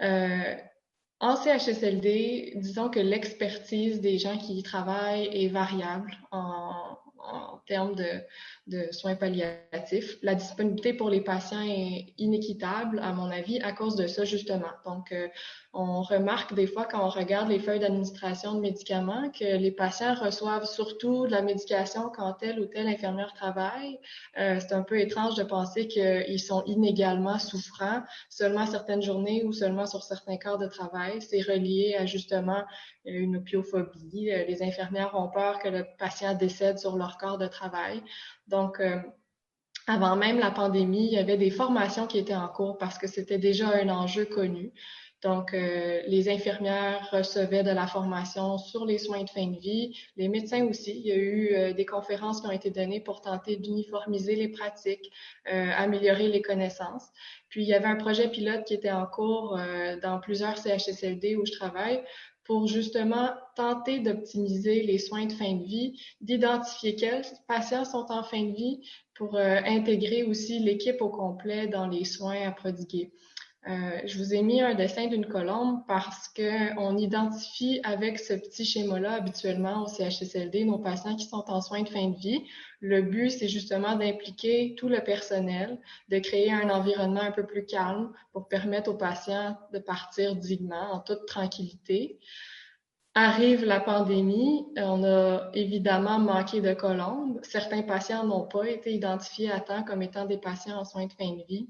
Euh, 0.03 0.55
en 1.23 1.37
CHSLD, 1.37 2.55
disons 2.57 2.91
que 2.91 2.99
l'expertise 2.99 4.01
des 4.01 4.19
gens 4.19 4.37
qui 4.37 4.59
y 4.59 4.63
travaillent 4.63 5.29
est 5.33 5.49
variable 5.49 6.19
en 7.23 7.59
termes 7.67 7.95
de, 7.95 8.93
soins 8.93 9.15
palliatifs. 9.15 10.19
La 10.23 10.35
disponibilité 10.35 10.93
pour 10.93 11.11
les 11.11 11.21
patients 11.21 11.63
est 11.63 12.15
inéquitable, 12.19 12.99
à 13.01 13.13
mon 13.13 13.31
avis, 13.31 13.61
à 13.61 13.73
cause 13.73 13.97
de 13.97 14.07
ça, 14.07 14.25
justement. 14.25 14.73
Donc, 14.85 15.13
euh, 15.13 15.29
on 15.75 16.03
remarque 16.03 16.55
des 16.55 16.67
fois 16.67 16.85
quand 16.85 17.05
on 17.05 17.09
regarde 17.09 17.49
les 17.49 17.59
feuilles 17.59 17.81
d'administration 17.81 18.55
de 18.55 18.61
médicaments 18.61 19.31
que 19.31 19.57
les 19.57 19.71
patients 19.71 20.15
reçoivent 20.15 20.67
surtout 20.67 21.27
de 21.27 21.33
la 21.33 21.43
médication 21.43 22.11
quand 22.15 22.35
telle 22.35 22.61
ou 22.61 22.67
telle 22.67 22.89
infirmière 22.89 23.33
travaille. 23.33 23.99
Euh, 24.39 24.59
c'est 24.61 24.75
un 24.75 24.83
peu 24.83 25.01
étrange 25.01 25.35
de 25.37 25.45
penser 25.45 25.89
qu'ils 25.89 26.41
sont 26.41 26.63
inégalement 26.67 27.39
souffrants 27.39 28.03
seulement 28.29 28.67
certaines 28.67 29.03
journées 29.03 29.45
ou 29.45 29.53
seulement 29.53 29.87
sur 29.87 30.03
certains 30.03 30.37
quarts 30.37 30.59
de 30.59 30.67
travail. 30.67 31.23
C'est 31.23 31.41
relié 31.41 31.97
à 31.99 32.05
justement 32.05 32.65
une 33.05 33.37
opiophobie. 33.37 34.31
Euh, 34.31 34.45
les 34.45 34.63
infirmières 34.63 35.15
ont 35.15 35.29
peur 35.29 35.59
que 35.59 35.69
le 35.69 35.87
patient 35.99 36.35
décède 36.35 36.79
sur 36.79 36.97
leur 36.97 37.12
corps 37.19 37.39
de 37.39 37.47
travail. 37.47 38.03
Donc, 38.49 38.81
euh, 38.81 38.99
avant 39.87 40.17
même 40.17 40.39
la 40.39 40.51
pandémie, 40.51 41.07
il 41.07 41.13
y 41.13 41.19
avait 41.19 41.37
des 41.37 41.51
formations 41.51 42.07
qui 42.07 42.19
étaient 42.19 42.35
en 42.35 42.49
cours 42.49 42.79
parce 42.79 42.99
que 42.99 43.07
c'était 43.07 43.39
déjà 43.39 43.69
un 43.69 43.89
enjeu 43.89 44.25
connu. 44.25 44.73
Donc, 45.23 45.55
euh, 45.55 46.03
les 46.09 46.29
infirmières 46.29 47.09
recevaient 47.13 47.63
de 47.63 47.71
la 47.71 47.87
formation 47.87 48.59
sur 48.59 48.85
les 48.85 48.99
soins 48.99 49.23
de 49.23 49.31
fin 49.31 49.47
de 49.47 49.59
vie, 49.59 49.97
les 50.17 50.29
médecins 50.29 50.67
aussi. 50.67 50.99
Il 50.99 51.07
y 51.07 51.13
a 51.13 51.17
eu 51.17 51.55
euh, 51.55 51.73
des 51.73 51.87
conférences 51.87 52.41
qui 52.41 52.49
ont 52.49 52.53
été 52.53 52.71
données 52.71 53.01
pour 53.01 53.21
tenter 53.21 53.57
d'uniformiser 53.57 54.35
les 54.35 54.49
pratiques, 54.49 55.13
améliorer 55.45 56.27
les 56.27 56.43
connaissances. 56.43 57.09
Puis, 57.49 57.63
il 57.63 57.69
y 57.69 57.75
avait 57.75 57.87
un 57.87 57.97
projet 57.97 58.29
pilote 58.29 58.65
qui 58.65 58.75
était 58.75 58.91
en 58.91 59.07
cours 59.07 59.57
dans 60.03 60.19
plusieurs 60.19 60.59
CHSLD 60.59 61.37
où 61.37 61.47
je 61.47 61.53
travaille 61.53 62.03
pour 62.45 62.67
justement 62.67 63.31
tenter 63.57 64.01
d'optimiser 64.01 64.83
les 64.83 64.99
soins 64.99 65.27
de 65.27 65.33
fin 65.33 65.55
de 65.55 65.65
vie, 65.65 66.01
d'identifier 66.21 66.97
quels 66.97 67.25
patients 67.47 67.85
sont 67.85 68.07
en 68.11 68.23
fin 68.23 68.43
de 68.43 68.55
vie 68.55 68.81
pour 69.15 69.37
euh, 69.37 69.61
intégrer 69.65 70.25
aussi 70.25 70.59
l'équipe 70.59 71.01
au 71.01 71.11
complet 71.11 71.67
dans 71.67 71.87
les 71.87 72.05
soins 72.05 72.47
à 72.47 72.53
prodiguer. 72.53 73.13
Euh, 73.69 74.01
je 74.05 74.19
vous 74.19 74.35
ai 74.35 74.43
mis 74.43 74.61
un 74.61 74.75
dessin 74.75 75.07
d'une 75.07 75.27
colombe 75.27 75.83
parce 75.87 76.29
qu'on 76.29 76.99
identifie 76.99 77.81
avec 77.85 78.19
ce 78.19 78.33
petit 78.33 78.65
schéma-là 78.65 79.13
habituellement 79.13 79.85
au 79.85 79.87
CHSLD 79.87 80.65
nos 80.65 80.79
patients 80.79 81.15
qui 81.15 81.27
sont 81.27 81.45
en 81.47 81.61
soins 81.61 81.83
de 81.83 81.89
fin 81.89 82.09
de 82.09 82.17
vie. 82.17 82.43
Le 82.81 83.03
but, 83.03 83.31
c'est 83.31 83.47
justement 83.47 83.95
d'impliquer 83.95 84.75
tout 84.77 84.89
le 84.89 84.99
personnel, 85.01 85.79
de 86.09 86.19
créer 86.19 86.53
un 86.53 86.71
environnement 86.71 87.21
un 87.21 87.31
peu 87.31 87.47
plus 87.47 87.65
calme 87.65 88.13
pour 88.33 88.49
permettre 88.49 88.91
aux 88.91 88.97
patients 88.97 89.57
de 89.73 89.79
partir 89.79 90.35
dignement, 90.35 90.95
en 90.95 90.99
toute 90.99 91.25
tranquillité. 91.27 92.19
Arrive 93.15 93.65
la 93.65 93.79
pandémie, 93.79 94.67
on 94.77 95.05
a 95.05 95.51
évidemment 95.55 96.19
manqué 96.19 96.61
de 96.61 96.75
colombes. 96.75 97.39
Certains 97.43 97.83
patients 97.83 98.25
n'ont 98.25 98.49
pas 98.49 98.69
été 98.69 98.93
identifiés 98.93 99.53
à 99.53 99.61
temps 99.61 99.85
comme 99.85 100.03
étant 100.03 100.25
des 100.25 100.39
patients 100.39 100.81
en 100.81 100.85
soins 100.85 101.07
de 101.07 101.13
fin 101.13 101.31
de 101.31 101.45
vie. 101.47 101.69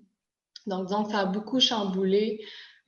Donc, 0.67 0.89
ça 1.11 1.21
a 1.21 1.25
beaucoup 1.27 1.61
chamboulé 1.61 2.45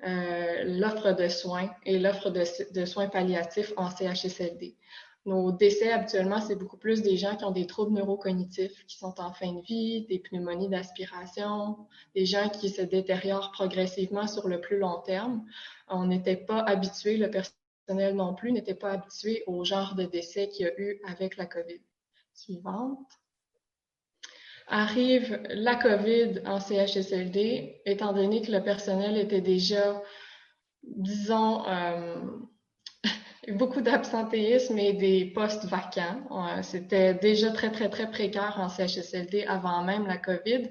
euh, 0.06 0.64
l'offre 0.64 1.12
de 1.12 1.28
soins 1.28 1.70
et 1.84 1.98
l'offre 1.98 2.30
de, 2.30 2.84
soins 2.84 3.08
palliatifs 3.08 3.72
en 3.76 3.88
CHSLD. 3.90 4.76
Nos 5.24 5.52
décès, 5.52 5.90
habituellement, 5.90 6.40
c'est 6.42 6.56
beaucoup 6.56 6.76
plus 6.76 7.00
des 7.00 7.16
gens 7.16 7.34
qui 7.36 7.44
ont 7.44 7.50
des 7.50 7.66
troubles 7.66 7.94
neurocognitifs, 7.94 8.84
qui 8.86 8.98
sont 8.98 9.18
en 9.18 9.32
fin 9.32 9.54
de 9.54 9.62
vie, 9.62 10.04
des 10.06 10.18
pneumonies 10.18 10.68
d'aspiration, 10.68 11.78
des 12.14 12.26
gens 12.26 12.50
qui 12.50 12.68
se 12.68 12.82
détériorent 12.82 13.50
progressivement 13.52 14.26
sur 14.26 14.48
le 14.48 14.60
plus 14.60 14.78
long 14.78 15.00
terme. 15.00 15.42
On 15.88 16.06
n'était 16.06 16.36
pas 16.36 16.60
habitué, 16.60 17.16
le 17.16 17.30
personnel 17.30 18.14
non 18.14 18.34
plus 18.34 18.52
n'était 18.52 18.74
pas 18.74 18.92
habitué 18.92 19.42
au 19.46 19.64
genre 19.64 19.94
de 19.94 20.04
décès 20.04 20.48
qu'il 20.48 20.66
y 20.66 20.68
a 20.68 20.78
eu 20.78 21.00
avec 21.06 21.38
la 21.38 21.46
COVID. 21.46 21.80
Suivante. 22.34 23.08
Arrive 24.66 25.40
la 25.50 25.74
COVID 25.74 26.40
en 26.46 26.58
CHSLD, 26.58 27.82
étant 27.84 28.12
donné 28.14 28.40
que 28.40 28.50
le 28.50 28.62
personnel 28.62 29.18
était 29.18 29.42
déjà, 29.42 30.00
disons, 30.82 31.68
euh, 31.68 32.16
beaucoup 33.52 33.82
d'absentéisme 33.82 34.78
et 34.78 34.94
des 34.94 35.26
postes 35.26 35.66
vacants. 35.66 36.26
Euh, 36.30 36.62
c'était 36.62 37.12
déjà 37.12 37.50
très, 37.50 37.70
très, 37.70 37.90
très 37.90 38.10
précaire 38.10 38.56
en 38.58 38.70
CHSLD 38.70 39.44
avant 39.46 39.84
même 39.84 40.06
la 40.06 40.16
COVID. 40.16 40.70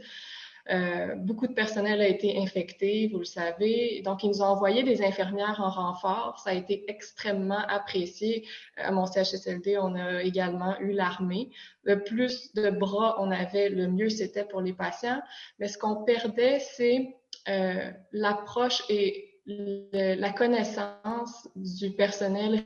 Euh, 0.69 1.15
beaucoup 1.15 1.47
de 1.47 1.53
personnel 1.53 2.01
a 2.01 2.07
été 2.07 2.37
infecté, 2.37 3.09
vous 3.11 3.19
le 3.19 3.25
savez. 3.25 4.01
Donc, 4.03 4.23
ils 4.23 4.29
nous 4.29 4.41
ont 4.41 4.45
envoyé 4.45 4.83
des 4.83 5.03
infirmières 5.03 5.59
en 5.59 5.69
renfort. 5.69 6.39
Ça 6.39 6.51
a 6.51 6.53
été 6.53 6.89
extrêmement 6.89 7.59
apprécié. 7.67 8.47
À 8.77 8.91
mon 8.91 9.05
CHSLD, 9.05 9.77
on 9.77 9.95
a 9.95 10.23
également 10.23 10.79
eu 10.79 10.93
l'armée. 10.93 11.49
Le 11.83 12.03
plus 12.03 12.53
de 12.53 12.69
bras 12.69 13.17
on 13.19 13.29
avait, 13.31 13.69
le 13.69 13.87
mieux 13.87 14.09
c'était 14.09 14.45
pour 14.45 14.61
les 14.61 14.73
patients. 14.73 15.21
Mais 15.59 15.67
ce 15.67 15.77
qu'on 15.77 16.05
perdait, 16.05 16.59
c'est 16.59 17.13
euh, 17.49 17.91
l'approche 18.13 18.83
et 18.89 19.29
la 19.45 20.31
connaissance 20.31 21.49
du 21.57 21.91
personnel 21.91 22.63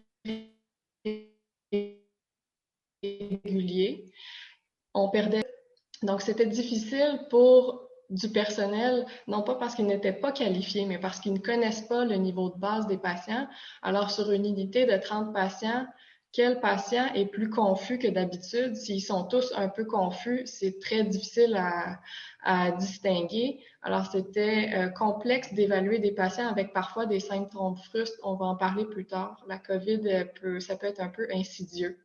régulier. 3.01 4.05
On 4.93 5.09
perdait 5.09 5.43
donc, 6.03 6.21
c'était 6.21 6.45
difficile 6.45 7.25
pour 7.29 7.86
du 8.09 8.29
personnel, 8.29 9.05
non 9.27 9.43
pas 9.43 9.55
parce 9.55 9.75
qu'ils 9.75 9.87
n'étaient 9.87 10.13
pas 10.13 10.31
qualifiés, 10.31 10.85
mais 10.85 10.97
parce 10.97 11.19
qu'ils 11.19 11.33
ne 11.33 11.39
connaissent 11.39 11.81
pas 11.81 12.05
le 12.05 12.15
niveau 12.15 12.49
de 12.49 12.59
base 12.59 12.87
des 12.87 12.97
patients. 12.97 13.47
Alors, 13.81 14.11
sur 14.11 14.31
une 14.31 14.45
unité 14.45 14.85
de 14.85 14.97
30 14.97 15.33
patients, 15.33 15.85
quel 16.31 16.59
patient 16.59 17.13
est 17.13 17.25
plus 17.25 17.49
confus 17.49 17.97
que 17.97 18.07
d'habitude? 18.07 18.75
S'ils 18.75 19.01
sont 19.01 19.25
tous 19.25 19.53
un 19.55 19.69
peu 19.69 19.85
confus, 19.85 20.43
c'est 20.45 20.79
très 20.79 21.03
difficile 21.03 21.55
à, 21.55 21.99
à 22.43 22.71
distinguer. 22.71 23.59
Alors, 23.81 24.05
c'était 24.11 24.69
euh, 24.73 24.89
complexe 24.89 25.53
d'évaluer 25.53 25.99
des 25.99 26.11
patients 26.11 26.47
avec 26.47 26.73
parfois 26.73 27.05
des 27.05 27.19
symptômes 27.19 27.77
frustres. 27.77 28.19
On 28.23 28.35
va 28.35 28.45
en 28.45 28.55
parler 28.55 28.85
plus 28.85 29.05
tard. 29.05 29.43
La 29.47 29.57
COVID, 29.57 30.27
peut, 30.39 30.59
ça 30.59 30.75
peut 30.75 30.87
être 30.87 31.01
un 31.01 31.09
peu 31.09 31.27
insidieux. 31.33 31.97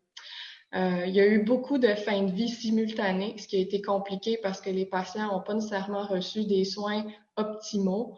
Euh, 0.74 1.04
il 1.06 1.14
y 1.14 1.20
a 1.20 1.26
eu 1.26 1.42
beaucoup 1.42 1.78
de 1.78 1.94
fins 1.94 2.22
de 2.22 2.32
vie 2.32 2.48
simultanées, 2.48 3.36
ce 3.38 3.46
qui 3.46 3.56
a 3.56 3.60
été 3.60 3.82
compliqué 3.82 4.38
parce 4.42 4.60
que 4.60 4.70
les 4.70 4.86
patients 4.86 5.32
n'ont 5.32 5.42
pas 5.42 5.54
nécessairement 5.54 6.06
reçu 6.06 6.44
des 6.44 6.64
soins 6.64 7.04
optimaux. 7.36 8.16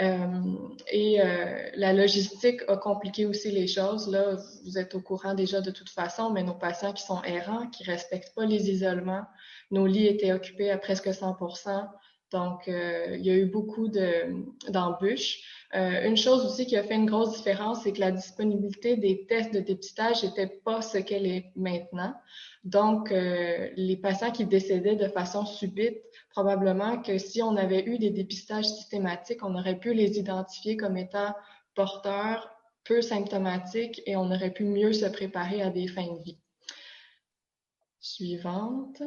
Euh, 0.00 0.42
et 0.90 1.20
euh, 1.20 1.70
la 1.76 1.92
logistique 1.92 2.60
a 2.68 2.76
compliqué 2.76 3.26
aussi 3.26 3.50
les 3.52 3.66
choses. 3.66 4.10
Là, 4.10 4.36
vous 4.64 4.76
êtes 4.76 4.94
au 4.94 5.00
courant 5.00 5.34
déjà 5.34 5.60
de 5.60 5.70
toute 5.70 5.88
façon, 5.88 6.30
mais 6.30 6.42
nos 6.42 6.54
patients 6.54 6.92
qui 6.92 7.04
sont 7.04 7.22
errants, 7.22 7.68
qui 7.68 7.84
respectent 7.84 8.34
pas 8.34 8.44
les 8.44 8.70
isolements, 8.70 9.24
nos 9.70 9.86
lits 9.86 10.06
étaient 10.06 10.32
occupés 10.32 10.70
à 10.70 10.78
presque 10.78 11.14
100 11.14 11.36
donc, 12.32 12.66
euh, 12.68 13.16
il 13.16 13.24
y 13.24 13.30
a 13.30 13.34
eu 13.34 13.46
beaucoup 13.46 13.88
d'embûches. 13.88 15.68
Euh, 15.74 16.06
une 16.08 16.16
chose 16.16 16.44
aussi 16.44 16.66
qui 16.66 16.76
a 16.76 16.82
fait 16.82 16.94
une 16.94 17.06
grosse 17.06 17.36
différence, 17.36 17.82
c'est 17.82 17.92
que 17.92 18.00
la 18.00 18.10
disponibilité 18.10 18.96
des 18.96 19.26
tests 19.26 19.54
de 19.54 19.60
dépistage 19.60 20.24
n'était 20.24 20.48
pas 20.48 20.82
ce 20.82 20.98
qu'elle 20.98 21.26
est 21.26 21.52
maintenant. 21.54 22.14
Donc, 22.64 23.12
euh, 23.12 23.70
les 23.76 23.96
patients 23.96 24.32
qui 24.32 24.46
décédaient 24.46 24.96
de 24.96 25.08
façon 25.08 25.46
subite, 25.46 25.98
probablement 26.30 27.00
que 27.02 27.18
si 27.18 27.42
on 27.42 27.56
avait 27.56 27.84
eu 27.84 27.98
des 27.98 28.10
dépistages 28.10 28.66
systématiques, 28.66 29.44
on 29.44 29.54
aurait 29.56 29.78
pu 29.78 29.94
les 29.94 30.18
identifier 30.18 30.76
comme 30.76 30.96
étant 30.96 31.34
porteurs 31.74 32.50
peu 32.84 33.00
symptomatiques 33.00 34.02
et 34.06 34.16
on 34.16 34.30
aurait 34.30 34.52
pu 34.52 34.64
mieux 34.64 34.92
se 34.92 35.06
préparer 35.06 35.62
à 35.62 35.70
des 35.70 35.88
fins 35.88 36.12
de 36.12 36.22
vie. 36.22 36.38
Suivante. 38.00 39.02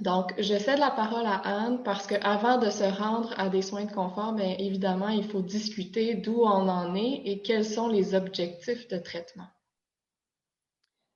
Donc, 0.00 0.34
je 0.38 0.58
cède 0.58 0.78
la 0.78 0.90
parole 0.90 1.24
à 1.24 1.40
Anne 1.44 1.82
parce 1.82 2.06
qu'avant 2.06 2.58
de 2.58 2.68
se 2.68 2.84
rendre 2.84 3.32
à 3.38 3.48
des 3.48 3.62
soins 3.62 3.86
de 3.86 3.92
confort, 3.92 4.34
bien 4.34 4.54
évidemment, 4.58 5.08
il 5.08 5.24
faut 5.24 5.40
discuter 5.40 6.14
d'où 6.14 6.42
on 6.42 6.68
en 6.68 6.94
est 6.94 7.22
et 7.24 7.40
quels 7.40 7.64
sont 7.64 7.88
les 7.88 8.14
objectifs 8.14 8.88
de 8.88 8.98
traitement. 8.98 9.46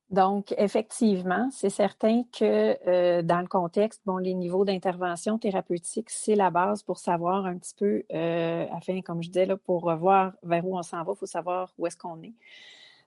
Donc, 0.09 0.55
effectivement, 0.59 1.49
c'est 1.53 1.71
certain 1.71 2.25
que 2.37 2.77
euh, 2.89 3.23
dans 3.23 3.41
le 3.41 3.47
contexte, 3.47 4.01
bon, 4.07 4.17
les 4.17 4.35
niveaux 4.35 4.65
d'intervention 4.65 5.39
thérapeutique, 5.39 6.11
c'est 6.11 6.35
la 6.35 6.51
base 6.51 6.83
pour 6.83 6.99
savoir 6.99 7.47
un 7.47 7.59
petit 7.59 7.75
peu, 7.77 8.03
euh, 8.13 8.67
afin, 8.73 9.03
comme 9.03 9.23
je 9.23 9.29
disais, 9.31 9.47
pour 9.57 9.95
voir 9.95 10.33
vers 10.43 10.67
où 10.67 10.77
on 10.77 10.83
s'en 10.83 11.05
va, 11.05 11.13
il 11.13 11.19
faut 11.19 11.27
savoir 11.27 11.73
où 11.79 11.87
est-ce 11.87 11.97
qu'on 11.97 12.21
est. 12.23 12.35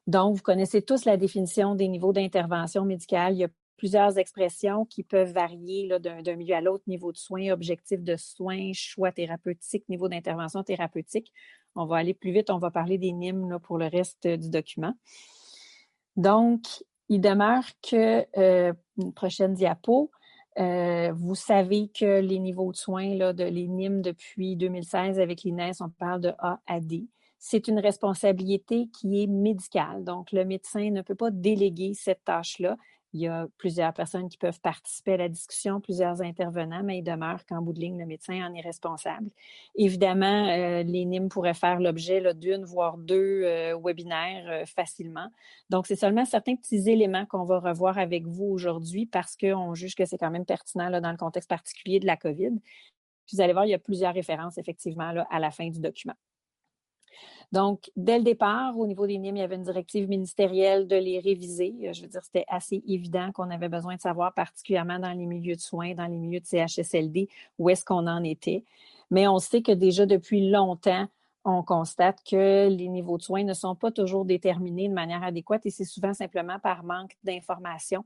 Donc, 0.07 0.35
vous 0.35 0.41
connaissez 0.41 0.81
tous 0.81 1.03
la 1.03 1.17
définition 1.17 1.75
des 1.75 1.89
niveaux 1.89 2.13
d'intervention 2.13 2.85
médicale. 2.85 3.49
Plusieurs 3.77 4.17
expressions 4.17 4.85
qui 4.85 5.03
peuvent 5.03 5.31
varier 5.33 5.89
d'un 5.99 6.35
milieu 6.35 6.55
à 6.55 6.61
l'autre, 6.61 6.83
niveau 6.87 7.11
de 7.11 7.17
soins, 7.17 7.51
objectif 7.51 8.01
de 8.01 8.15
soins, 8.15 8.71
choix 8.73 9.11
thérapeutique, 9.11 9.87
niveau 9.89 10.07
d'intervention 10.07 10.63
thérapeutique. 10.63 11.31
On 11.75 11.85
va 11.85 11.97
aller 11.97 12.13
plus 12.13 12.31
vite, 12.31 12.49
on 12.49 12.59
va 12.59 12.71
parler 12.71 12.97
des 12.97 13.11
NIM 13.11 13.59
pour 13.59 13.77
le 13.77 13.87
reste 13.87 14.27
du 14.27 14.49
document. 14.49 14.93
Donc, 16.15 16.61
il 17.09 17.19
demeure 17.19 17.65
que, 17.81 18.25
euh, 18.37 18.73
une 18.97 19.13
prochaine 19.13 19.53
diapo, 19.53 20.11
euh, 20.59 21.11
vous 21.13 21.35
savez 21.35 21.89
que 21.89 22.19
les 22.19 22.39
niveaux 22.39 22.71
de 22.71 22.77
soins 22.77 23.15
là, 23.15 23.33
de 23.33 23.43
les 23.43 23.67
NIM 23.67 24.01
depuis 24.01 24.55
2016 24.55 25.19
avec 25.19 25.43
l'INES, 25.43 25.73
on 25.81 25.89
parle 25.89 26.21
de 26.21 26.33
A 26.37 26.59
à 26.67 26.79
D. 26.79 27.07
C'est 27.39 27.67
une 27.67 27.79
responsabilité 27.79 28.87
qui 28.87 29.23
est 29.23 29.27
médicale. 29.27 30.03
Donc, 30.03 30.31
le 30.31 30.45
médecin 30.45 30.91
ne 30.91 31.01
peut 31.01 31.15
pas 31.15 31.31
déléguer 31.31 31.93
cette 31.93 32.23
tâche-là. 32.23 32.77
Il 33.13 33.21
y 33.21 33.27
a 33.27 33.47
plusieurs 33.59 33.93
personnes 33.93 34.27
qui 34.27 34.37
peuvent 34.37 34.59
participer 34.59 35.13
à 35.13 35.17
la 35.17 35.29
discussion, 35.29 35.79
plusieurs 35.79 36.23
intervenants, 36.23 36.81
mais 36.83 36.97
il 36.97 37.03
demeure 37.03 37.45
qu'en 37.45 37.61
bout 37.61 37.71
de 37.71 37.79
ligne, 37.79 37.99
le 37.99 38.07
médecin 38.07 38.43
en 38.43 38.53
est 38.55 38.61
responsable. 38.61 39.29
Évidemment, 39.75 40.47
euh, 40.49 40.81
les 40.81 41.05
NIM 41.05 41.27
pourraient 41.27 41.53
faire 41.53 41.79
l'objet 41.79 42.33
d'une, 42.33 42.65
voire 42.65 42.97
deux 42.97 43.43
euh, 43.43 43.77
webinaires 43.77 44.49
euh, 44.49 44.65
facilement. 44.65 45.27
Donc, 45.69 45.85
c'est 45.85 45.95
seulement 45.95 46.25
certains 46.25 46.55
petits 46.55 46.89
éléments 46.89 47.27
qu'on 47.27 47.43
va 47.43 47.59
revoir 47.59 47.99
avec 47.99 48.25
vous 48.25 48.45
aujourd'hui 48.45 49.05
parce 49.05 49.37
qu'on 49.37 49.75
juge 49.75 49.93
que 49.93 50.05
c'est 50.05 50.17
quand 50.17 50.31
même 50.31 50.45
pertinent 50.45 50.89
là, 50.89 50.99
dans 50.99 51.11
le 51.11 51.17
contexte 51.17 51.49
particulier 51.49 51.99
de 51.99 52.07
la 52.07 52.17
COVID. 52.17 52.51
vous 53.31 53.41
allez 53.41 53.53
voir, 53.53 53.65
il 53.65 53.69
y 53.69 53.75
a 53.75 53.79
plusieurs 53.79 54.13
références 54.15 54.57
effectivement 54.57 55.13
à 55.29 55.39
la 55.39 55.51
fin 55.51 55.69
du 55.69 55.79
document. 55.79 56.15
Donc, 57.51 57.91
dès 57.95 58.17
le 58.17 58.23
départ, 58.23 58.77
au 58.77 58.87
niveau 58.87 59.05
des 59.05 59.17
NIM, 59.17 59.35
il 59.35 59.39
y 59.39 59.43
avait 59.43 59.55
une 59.55 59.63
directive 59.63 60.09
ministérielle 60.09 60.87
de 60.87 60.95
les 60.95 61.19
réviser. 61.19 61.75
Euh, 61.83 61.93
je 61.93 62.01
veux 62.01 62.07
dire, 62.07 62.23
c'était 62.23 62.45
assez 62.47 62.83
évident 62.87 63.31
qu'on 63.31 63.51
avait 63.51 63.69
besoin 63.69 63.95
de 63.95 64.01
savoir, 64.01 64.33
particulièrement 64.33 64.99
dans 64.99 65.11
les 65.11 65.25
milieux 65.25 65.55
de 65.55 65.61
soins, 65.61 65.93
dans 65.93 66.07
les 66.07 66.17
milieux 66.17 66.39
de 66.39 66.45
CHSLD, 66.45 67.29
où 67.59 67.69
est-ce 67.69 67.85
qu'on 67.85 68.07
en 68.07 68.23
était. 68.23 68.63
Mais 69.11 69.27
on 69.27 69.37
sait 69.37 69.61
que 69.61 69.71
déjà 69.71 70.05
depuis 70.05 70.49
longtemps, 70.49 71.07
on 71.45 71.61
constate 71.61 72.19
que 72.23 72.69
les 72.69 72.87
niveaux 72.87 73.17
de 73.17 73.23
soins 73.23 73.43
ne 73.43 73.53
sont 73.53 73.75
pas 73.75 73.91
toujours 73.91 74.25
déterminés 74.25 74.87
de 74.87 74.93
manière 74.93 75.23
adéquate 75.23 75.65
et 75.65 75.69
c'est 75.69 75.85
souvent 75.85 76.13
simplement 76.13 76.57
par 76.59 76.83
manque 76.83 77.17
d'information. 77.23 78.05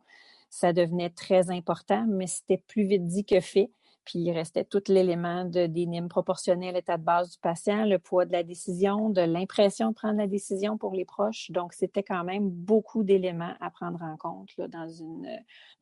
Ça 0.50 0.74
devenait 0.74 1.10
très 1.10 1.52
important, 1.52 2.06
mais 2.08 2.28
c'était 2.28 2.58
plus 2.68 2.84
vite 2.84 3.06
dit 3.06 3.26
que 3.26 3.40
fait. 3.40 3.70
Puis 4.08 4.20
il 4.20 4.32
restait 4.32 4.64
tout 4.64 4.82
l'élément 4.88 5.44
de, 5.44 5.66
des 5.66 5.86
proportionnel 6.10 6.70
à 6.70 6.72
l'état 6.78 6.98
de 6.98 7.04
base 7.04 7.32
du 7.32 7.40
patient, 7.40 7.84
le 7.84 8.00
poids 8.00 8.26
de 8.26 8.32
la 8.32 8.42
décision, 8.42 9.10
de 9.10 9.20
l'impression 9.20 9.90
de 9.90 9.96
prendre 9.96 10.18
la 10.18 10.28
décision 10.28 10.78
pour 10.78 10.94
les 10.94 11.04
proches. 11.04 11.52
Donc, 11.52 11.74
c'était 11.74 12.04
quand 12.04 12.24
même 12.24 12.50
beaucoup 12.50 13.04
d'éléments 13.04 13.54
à 13.60 13.70
prendre 13.70 14.02
en 14.02 14.16
compte 14.16 14.50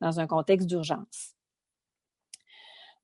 dans 0.00 0.20
un 0.20 0.26
contexte 0.26 0.66
d'urgence. 0.66 1.35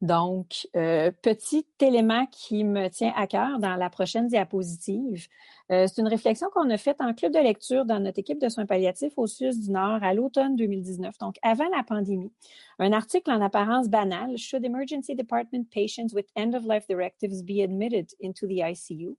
Donc, 0.03 0.67
euh, 0.75 1.13
petit 1.23 1.65
élément 1.81 2.27
qui 2.27 2.65
me 2.65 2.89
tient 2.89 3.13
à 3.15 3.29
cœur 3.29 3.61
dans 3.61 3.77
la 3.77 3.89
prochaine 3.89 4.27
diapositive, 4.27 5.29
euh, 5.71 5.87
c'est 5.87 6.01
une 6.01 6.09
réflexion 6.09 6.49
qu'on 6.53 6.69
a 6.71 6.77
faite 6.77 7.01
en 7.01 7.15
club 7.15 7.33
de 7.33 7.39
lecture 7.39 7.85
dans 7.85 8.01
notre 8.01 8.19
équipe 8.19 8.41
de 8.41 8.49
soins 8.49 8.67
palliatifs 8.67 9.13
au 9.17 9.29
Sud 9.29 9.61
du 9.61 9.71
Nord 9.71 10.03
à 10.03 10.13
l'automne 10.13 10.57
2019, 10.57 11.17
donc 11.19 11.37
avant 11.43 11.69
la 11.69 11.85
pandémie. 11.85 12.33
Un 12.81 12.93
article 12.93 13.31
en 13.31 13.41
apparence 13.41 13.89
banal, 13.89 14.37
Should 14.37 14.65
emergency 14.65 15.15
department 15.15 15.67
patients 15.73 16.13
with 16.13 16.27
end-of-life 16.37 16.89
directives 16.89 17.45
be 17.45 17.63
admitted 17.63 18.09
into 18.21 18.49
the 18.49 18.59
ICU? 18.59 19.17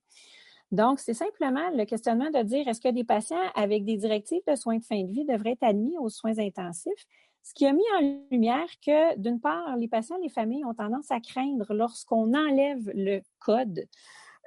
Donc, 0.70 0.98
c'est 0.98 1.14
simplement 1.14 1.70
le 1.74 1.86
questionnement 1.86 2.30
de 2.30 2.42
dire 2.42 2.68
est-ce 2.68 2.80
que 2.82 2.92
des 2.92 3.04
patients 3.04 3.36
avec 3.54 3.86
des 3.86 3.96
directives 3.96 4.42
de 4.46 4.54
soins 4.54 4.76
de 4.76 4.84
fin 4.84 5.02
de 5.02 5.10
vie 5.10 5.24
devraient 5.24 5.52
être 5.52 5.62
admis 5.62 5.96
aux 5.98 6.10
soins 6.10 6.38
intensifs? 6.38 7.06
Ce 7.44 7.52
qui 7.52 7.66
a 7.66 7.74
mis 7.74 7.84
en 7.98 8.24
lumière 8.30 8.66
que, 8.84 9.18
d'une 9.18 9.38
part, 9.38 9.76
les 9.76 9.86
patients, 9.86 10.16
les 10.22 10.30
familles 10.30 10.64
ont 10.64 10.72
tendance 10.72 11.10
à 11.10 11.20
craindre 11.20 11.74
lorsqu'on 11.74 12.32
enlève 12.32 12.90
le 12.94 13.20
code 13.38 13.86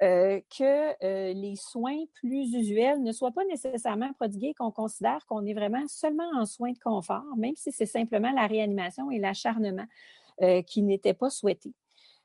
euh, 0.02 0.40
que 0.56 1.04
euh, 1.04 1.32
les 1.32 1.54
soins 1.54 2.04
plus 2.14 2.52
usuels 2.54 3.00
ne 3.02 3.12
soient 3.12 3.30
pas 3.30 3.44
nécessairement 3.44 4.12
prodigués, 4.14 4.52
qu'on 4.58 4.72
considère 4.72 5.24
qu'on 5.26 5.46
est 5.46 5.54
vraiment 5.54 5.86
seulement 5.86 6.28
en 6.36 6.44
soins 6.44 6.72
de 6.72 6.78
confort, 6.78 7.36
même 7.36 7.54
si 7.56 7.70
c'est 7.70 7.86
simplement 7.86 8.32
la 8.32 8.48
réanimation 8.48 9.12
et 9.12 9.20
l'acharnement 9.20 9.86
euh, 10.42 10.62
qui 10.62 10.82
n'étaient 10.82 11.14
pas 11.14 11.30
souhaités. 11.30 11.74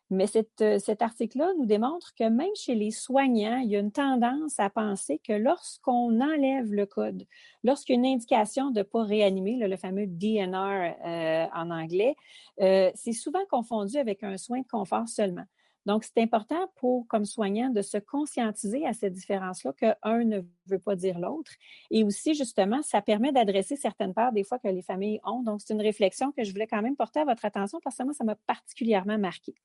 Mais 0.09 0.25
euh, 0.61 0.79
cet 0.79 1.01
article-là 1.01 1.51
nous 1.57 1.65
démontre 1.65 2.13
que 2.15 2.27
même 2.29 2.53
chez 2.55 2.75
les 2.75 2.91
soignants, 2.91 3.57
il 3.57 3.71
y 3.71 3.75
a 3.75 3.79
une 3.79 3.91
tendance 3.91 4.59
à 4.59 4.69
penser 4.69 5.19
que 5.19 5.33
lorsqu'on 5.33 6.19
enlève 6.21 6.71
le 6.71 6.85
code, 6.85 7.23
lorsqu'il 7.63 7.95
y 7.95 7.97
a 7.97 7.99
une 7.99 8.15
indication 8.15 8.71
de 8.71 8.79
ne 8.79 8.83
pas 8.83 9.03
réanimer, 9.03 9.55
le 9.55 9.77
fameux 9.77 10.05
DNR 10.07 10.95
euh, 11.05 11.45
en 11.53 11.71
anglais, 11.71 12.15
euh, 12.61 12.91
c'est 12.95 13.13
souvent 13.13 13.43
confondu 13.49 13.97
avec 13.97 14.23
un 14.23 14.37
soin 14.37 14.59
de 14.59 14.67
confort 14.67 15.07
seulement. 15.07 15.45
Donc, 15.85 16.05
c'est 16.05 16.21
important 16.21 16.71
pour, 16.75 17.07
comme 17.07 17.25
soignant, 17.25 17.69
de 17.69 17.81
se 17.81 17.97
conscientiser 17.97 18.85
à 18.85 18.93
cette 18.93 19.13
différence-là 19.13 19.73
qu'un 19.73 20.23
ne 20.23 20.41
veut 20.67 20.79
pas 20.79 20.95
dire 20.95 21.19
l'autre. 21.19 21.51
Et 21.91 22.03
aussi, 22.03 22.33
justement, 22.35 22.81
ça 22.81 23.01
permet 23.01 23.31
d'adresser 23.31 23.75
certaines 23.75 24.13
peurs 24.13 24.31
des 24.31 24.43
fois 24.43 24.59
que 24.59 24.69
les 24.69 24.81
familles 24.81 25.19
ont. 25.25 25.43
Donc, 25.43 25.61
c'est 25.61 25.73
une 25.73 25.81
réflexion 25.81 26.31
que 26.31 26.43
je 26.43 26.51
voulais 26.51 26.67
quand 26.67 26.81
même 26.81 26.95
porter 26.95 27.19
à 27.19 27.25
votre 27.25 27.43
attention 27.43 27.79
parce 27.83 27.97
que 27.97 28.03
moi, 28.03 28.13
ça 28.13 28.23
m'a 28.23 28.35
particulièrement 28.47 29.17
marqué. 29.17 29.55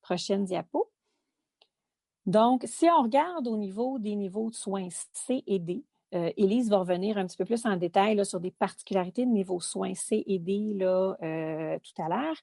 Prochaine 0.00 0.44
diapo. 0.44 0.90
Donc, 2.26 2.62
si 2.66 2.86
on 2.88 3.02
regarde 3.02 3.48
au 3.48 3.56
niveau 3.56 3.98
des 3.98 4.14
niveaux 4.14 4.50
de 4.50 4.54
soins 4.54 4.88
C 5.12 5.42
et 5.46 5.58
D, 5.58 5.84
euh, 6.14 6.30
Élise 6.36 6.68
va 6.68 6.78
revenir 6.78 7.18
un 7.18 7.26
petit 7.26 7.36
peu 7.36 7.44
plus 7.44 7.64
en 7.64 7.76
détail 7.76 8.24
sur 8.24 8.38
des 8.38 8.50
particularités 8.50 9.24
de 9.24 9.30
niveau 9.30 9.60
soins 9.60 9.94
C 9.94 10.22
et 10.26 10.38
D 10.38 10.74
là, 10.74 11.16
euh, 11.22 11.78
tout 11.78 12.02
à 12.02 12.08
l'heure. 12.08 12.36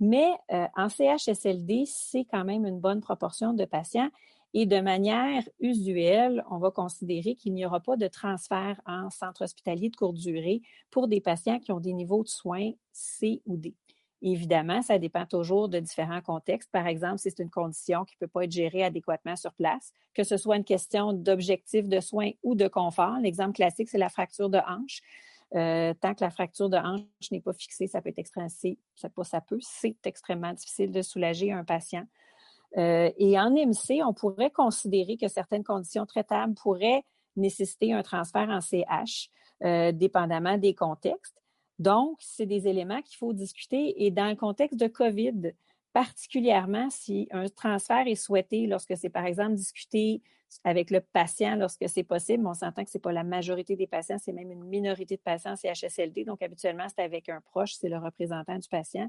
Mais 0.00 0.28
euh, 0.52 0.66
en 0.76 0.88
CHSLD, 0.88 1.84
c'est 1.86 2.24
quand 2.24 2.44
même 2.44 2.66
une 2.66 2.80
bonne 2.80 3.00
proportion 3.00 3.52
de 3.52 3.64
patients. 3.64 4.10
Et 4.56 4.66
de 4.66 4.80
manière 4.80 5.42
usuelle, 5.58 6.44
on 6.48 6.58
va 6.58 6.70
considérer 6.70 7.34
qu'il 7.34 7.54
n'y 7.54 7.66
aura 7.66 7.80
pas 7.80 7.96
de 7.96 8.06
transfert 8.06 8.80
en 8.86 9.10
centre 9.10 9.42
hospitalier 9.42 9.90
de 9.90 9.96
courte 9.96 10.16
durée 10.16 10.62
pour 10.92 11.08
des 11.08 11.20
patients 11.20 11.58
qui 11.58 11.72
ont 11.72 11.80
des 11.80 11.92
niveaux 11.92 12.22
de 12.22 12.28
soins 12.28 12.70
C 12.92 13.42
ou 13.46 13.56
D. 13.56 13.74
Évidemment, 14.22 14.80
ça 14.80 14.98
dépend 14.98 15.26
toujours 15.26 15.68
de 15.68 15.80
différents 15.80 16.22
contextes. 16.22 16.70
Par 16.70 16.86
exemple, 16.86 17.18
si 17.18 17.30
c'est 17.30 17.42
une 17.42 17.50
condition 17.50 18.04
qui 18.04 18.14
ne 18.14 18.26
peut 18.26 18.30
pas 18.30 18.44
être 18.44 18.52
gérée 18.52 18.82
adéquatement 18.82 19.36
sur 19.36 19.52
place, 19.52 19.92
que 20.14 20.24
ce 20.24 20.36
soit 20.36 20.56
une 20.56 20.64
question 20.64 21.12
d'objectif 21.12 21.88
de 21.88 22.00
soins 22.00 22.30
ou 22.42 22.54
de 22.54 22.68
confort. 22.68 23.18
L'exemple 23.20 23.52
classique, 23.52 23.90
c'est 23.90 23.98
la 23.98 24.08
fracture 24.08 24.48
de 24.48 24.58
hanche. 24.66 25.02
Euh, 25.54 25.94
tant 26.00 26.14
que 26.14 26.24
la 26.24 26.30
fracture 26.30 26.68
de 26.68 26.76
hanche 26.76 27.30
n'est 27.30 27.40
pas 27.40 27.52
fixée, 27.52 27.86
ça 27.86 28.00
peut 28.00 28.08
être 28.08 28.18
extrêmement, 28.18 28.48
c'est 29.60 30.06
extrêmement 30.06 30.52
difficile 30.52 30.90
de 30.90 31.00
soulager 31.00 31.52
un 31.52 31.64
patient. 31.64 32.04
Euh, 32.76 33.10
et 33.18 33.38
en 33.38 33.50
MC, 33.50 34.02
on 34.04 34.12
pourrait 34.12 34.50
considérer 34.50 35.16
que 35.16 35.28
certaines 35.28 35.62
conditions 35.62 36.06
traitables 36.06 36.54
pourraient 36.54 37.04
nécessiter 37.36 37.92
un 37.92 38.02
transfert 38.02 38.48
en 38.48 38.60
CH, 38.60 39.30
euh, 39.62 39.92
dépendamment 39.92 40.58
des 40.58 40.74
contextes. 40.74 41.40
Donc, 41.78 42.16
c'est 42.20 42.46
des 42.46 42.66
éléments 42.66 43.02
qu'il 43.02 43.16
faut 43.16 43.32
discuter. 43.32 44.04
Et 44.04 44.10
dans 44.10 44.28
le 44.28 44.36
contexte 44.36 44.78
de 44.78 44.88
COVID, 44.88 45.52
particulièrement 45.94 46.90
si 46.90 47.28
un 47.30 47.48
transfert 47.48 48.06
est 48.06 48.16
souhaité 48.16 48.66
lorsque 48.66 48.96
c'est, 48.96 49.08
par 49.08 49.24
exemple, 49.24 49.54
discuté 49.54 50.22
avec 50.64 50.90
le 50.90 51.00
patient 51.00 51.56
lorsque 51.56 51.88
c'est 51.88 52.02
possible. 52.02 52.46
On 52.46 52.52
s'entend 52.52 52.84
que 52.84 52.90
ce 52.90 52.98
n'est 52.98 53.02
pas 53.02 53.12
la 53.12 53.22
majorité 53.22 53.76
des 53.76 53.86
patients, 53.86 54.18
c'est 54.18 54.32
même 54.32 54.50
une 54.50 54.64
minorité 54.64 55.16
de 55.16 55.22
patients 55.22 55.54
CHSLD. 55.56 56.24
Donc, 56.24 56.42
habituellement, 56.42 56.86
c'est 56.88 57.02
avec 57.02 57.28
un 57.28 57.40
proche, 57.40 57.74
c'est 57.74 57.88
le 57.88 57.98
représentant 57.98 58.58
du 58.58 58.68
patient. 58.68 59.08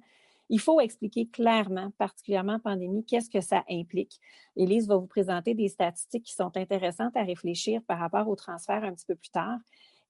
Il 0.49 0.59
faut 0.59 0.79
expliquer 0.79 1.27
clairement, 1.27 1.89
particulièrement 1.97 2.53
en 2.53 2.59
pandémie, 2.59 3.03
qu'est-ce 3.03 3.31
que 3.31 3.41
ça 3.41 3.63
implique. 3.67 4.19
Élise 4.55 4.87
va 4.87 4.97
vous 4.97 5.07
présenter 5.07 5.55
des 5.55 5.69
statistiques 5.69 6.25
qui 6.25 6.33
sont 6.35 6.55
intéressantes 6.55 7.17
à 7.17 7.23
réfléchir 7.23 7.81
par 7.87 7.97
rapport 7.97 8.27
au 8.27 8.35
transfert 8.35 8.83
un 8.83 8.93
petit 8.93 9.07
peu 9.07 9.15
plus 9.15 9.31
tard. 9.31 9.57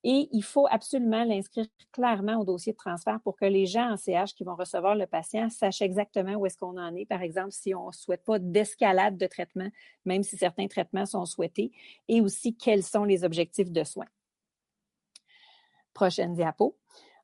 Et 0.08 0.30
il 0.32 0.44
faut 0.44 0.68
absolument 0.70 1.24
l'inscrire 1.24 1.65
clairement 1.91 2.36
au 2.39 2.46
dossier 2.46 2.74
de 2.74 2.78
transfert 2.78 3.20
pour 3.22 3.36
que 3.36 3.46
les 3.46 3.65
gens 3.65 3.91
en 3.91 3.98
CH 3.98 4.36
qui 4.36 4.44
vont 4.44 4.56
recevoir 4.56 4.94
le 4.94 5.08
patient 5.08 5.50
sachent 5.50 5.82
exactement 5.82 6.34
où 6.34 6.46
est-ce 6.46 6.60
qu'on 6.60 6.78
en 6.78 6.94
est. 6.94 7.08
Par 7.08 7.24
exemple, 7.24 7.52
si 7.52 7.74
on 7.74 7.88
ne 7.88 7.91
souhaite 7.91 8.24
pas 8.24 8.38
d'escalade 8.38 9.18
de 9.18 9.26
traitement, 9.26 9.68
même 10.06 10.22
si 10.22 10.38
certains 10.38 10.68
traitements 10.68 11.08
sont 11.08 11.26
souhaités, 11.26 11.72
et 12.08 12.22
aussi 12.22 12.56
quels 12.56 12.84
sont 12.84 13.04
les 13.04 13.24
objectifs 13.24 13.72
de 13.72 13.84
soins. 13.84 14.06
Prochaine 15.96 16.36
diapo. 16.36 16.78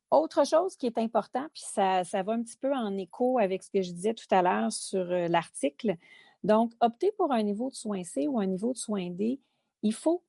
Autre 0.10 0.44
chose 0.44 0.76
qui 0.76 0.88
est 0.88 0.98
important, 0.98 1.46
puis 1.54 1.64
ça, 1.64 2.04
ça 2.04 2.24
va 2.24 2.34
un 2.34 2.42
petit 2.42 2.58
peu 2.58 2.74
en 2.74 2.98
écho 2.98 3.38
avec 3.38 3.62
ce 3.62 3.70
que 3.70 3.84
je 3.84 3.92
disais 3.92 4.16
tout 4.16 4.26
à 4.32 4.42
l'heure 4.42 4.72
sur 4.72 5.02
euh, 5.02 5.28
l'article. 5.28 5.98
Donc, 6.44 6.74
opter 6.80 7.12
pour 7.12 7.32
un 7.32 7.44
niveau 7.44 7.70
de 7.70 7.76
soins 7.76 8.04
C 8.04 8.28
ou 8.28 8.40
un 8.40 8.48
niveau 8.48 8.74
de 8.74 8.80
soins 8.80 9.12
D, 9.12 9.40
il 9.84 9.94
faut 9.94 10.24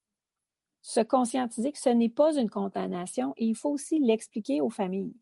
se 0.83 1.01
conscientiser 1.01 1.73
que 1.73 1.79
ce 1.79 1.89
n'est 1.89 2.09
pas 2.09 2.37
une 2.37 2.51
condamnation 2.51 3.33
et 3.37 3.47
il 3.47 3.55
faut 3.55 3.71
aussi 3.71 4.01
l'expliquer 4.01 4.61
aux 4.61 4.71
familles. 4.71 5.15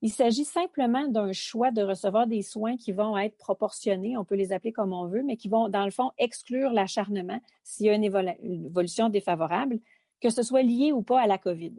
Il 0.00 0.10
s'agit 0.10 0.44
simplement 0.44 1.06
d'un 1.06 1.32
choix 1.32 1.70
de 1.70 1.82
recevoir 1.82 2.26
des 2.26 2.42
soins 2.42 2.76
qui 2.76 2.90
vont 2.90 3.16
être 3.16 3.36
proportionnés, 3.36 4.16
on 4.16 4.24
peut 4.24 4.34
les 4.34 4.52
appeler 4.52 4.72
comme 4.72 4.92
on 4.92 5.06
veut, 5.06 5.22
mais 5.22 5.36
qui 5.36 5.48
vont, 5.48 5.68
dans 5.68 5.84
le 5.84 5.92
fond, 5.92 6.10
exclure 6.18 6.72
l'acharnement 6.72 7.40
s'il 7.62 7.86
y 7.86 7.90
a 7.90 7.94
une, 7.94 8.02
évolution 8.02 9.10
défavorable, 9.10 9.78
que 10.20 10.30
ce 10.30 10.42
soit 10.42 10.62
lié 10.62 10.90
ou 10.90 11.02
pas 11.02 11.20
à 11.20 11.28
la 11.28 11.38
COVID. 11.38 11.74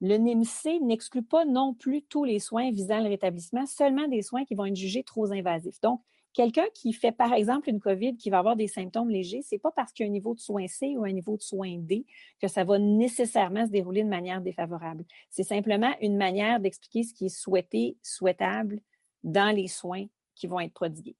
Le 0.00 0.16
NIMC 0.16 0.80
n'exclut 0.80 1.22
pas 1.22 1.44
non 1.44 1.74
plus 1.74 2.02
tous 2.02 2.24
les 2.24 2.40
soins 2.40 2.72
visant 2.72 2.98
le 2.98 3.08
rétablissement, 3.08 3.66
seulement 3.66 4.08
des 4.08 4.22
soins 4.22 4.44
qui 4.44 4.56
vont 4.56 4.64
être 4.64 4.74
jugés 4.74 5.04
trop 5.04 5.30
invasifs. 5.30 5.80
Donc, 5.80 6.00
Quelqu'un 6.32 6.64
qui 6.74 6.94
fait, 6.94 7.12
par 7.12 7.34
exemple, 7.34 7.68
une 7.68 7.80
COVID 7.80 8.16
qui 8.16 8.30
va 8.30 8.38
avoir 8.38 8.56
des 8.56 8.66
symptômes 8.66 9.10
légers, 9.10 9.42
c'est 9.42 9.58
pas 9.58 9.70
parce 9.70 9.92
qu'il 9.92 10.06
y 10.06 10.08
a 10.08 10.10
un 10.10 10.12
niveau 10.12 10.34
de 10.34 10.40
soins 10.40 10.66
C 10.66 10.96
ou 10.96 11.04
un 11.04 11.12
niveau 11.12 11.36
de 11.36 11.42
soins 11.42 11.76
D 11.78 12.06
que 12.40 12.48
ça 12.48 12.64
va 12.64 12.78
nécessairement 12.78 13.66
se 13.66 13.70
dérouler 13.70 14.02
de 14.02 14.08
manière 14.08 14.40
défavorable. 14.40 15.04
C'est 15.28 15.42
simplement 15.42 15.92
une 16.00 16.16
manière 16.16 16.58
d'expliquer 16.58 17.02
ce 17.02 17.12
qui 17.12 17.26
est 17.26 17.36
souhaité, 17.36 17.98
souhaitable 18.02 18.80
dans 19.22 19.54
les 19.54 19.68
soins 19.68 20.06
qui 20.34 20.46
vont 20.46 20.60
être 20.60 20.72
prodigués. 20.72 21.16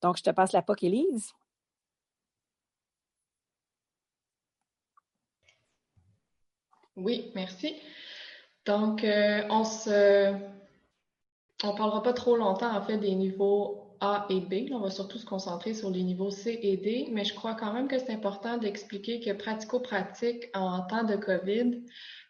Donc, 0.00 0.16
je 0.16 0.22
te 0.22 0.30
passe 0.30 0.52
la 0.52 0.62
POC, 0.62 0.84
Élise. 0.84 1.32
Oui, 6.96 7.32
merci. 7.34 7.74
Donc, 8.64 9.02
euh, 9.02 9.42
on 9.48 9.64
se 9.64 10.34
on 11.68 11.74
parlera 11.74 12.02
pas 12.02 12.12
trop 12.12 12.36
longtemps, 12.36 12.74
en 12.76 12.82
fait, 12.82 12.98
des 12.98 13.14
niveaux 13.14 13.81
A 14.02 14.26
et 14.28 14.40
B. 14.40 14.72
on 14.72 14.80
va 14.80 14.90
surtout 14.90 15.16
se 15.16 15.24
concentrer 15.24 15.74
sur 15.74 15.88
les 15.88 16.02
niveaux 16.02 16.30
C 16.30 16.58
et 16.60 16.76
D, 16.76 17.08
mais 17.12 17.24
je 17.24 17.34
crois 17.34 17.54
quand 17.54 17.72
même 17.72 17.86
que 17.86 18.00
c'est 18.00 18.12
important 18.12 18.56
d'expliquer 18.58 19.20
que 19.20 19.30
pratico-pratique 19.30 20.50
en 20.54 20.82
temps 20.82 21.04
de 21.04 21.14
COVID, 21.14 21.82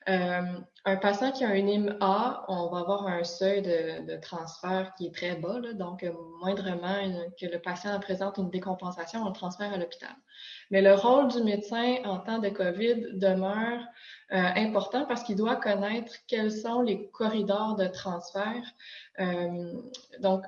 euh, 0.08 0.42
un 0.84 0.96
patient 0.96 1.32
qui 1.32 1.44
a 1.44 1.48
un 1.48 1.54
IM 1.54 1.96
A, 2.00 2.44
on 2.48 2.68
va 2.68 2.80
avoir 2.80 3.06
un 3.06 3.24
seuil 3.24 3.62
de, 3.62 4.20
transfert 4.20 4.92
qui 4.98 5.06
est 5.06 5.14
très 5.14 5.36
bas, 5.36 5.60
donc 5.72 6.04
moindrement 6.40 7.24
que 7.40 7.46
le 7.46 7.58
patient 7.58 7.98
présente 8.00 8.36
une 8.36 8.50
décompensation, 8.50 9.22
on 9.22 9.28
le 9.28 9.32
transfère 9.32 9.72
à 9.72 9.78
l'hôpital. 9.78 10.14
Mais 10.70 10.82
le 10.82 10.94
rôle 10.94 11.28
du 11.28 11.42
médecin 11.42 11.96
en 12.04 12.18
temps 12.18 12.38
de 12.38 12.48
COVID 12.48 13.18
demeure 13.18 13.80
euh, 14.32 14.38
important 14.56 15.06
parce 15.06 15.22
qu'il 15.22 15.36
doit 15.36 15.56
connaître 15.56 16.12
quels 16.26 16.52
sont 16.52 16.82
les 16.82 17.08
corridors 17.10 17.76
de 17.76 17.86
transfert. 17.86 18.64
Euh, 19.20 19.74
donc, 20.20 20.44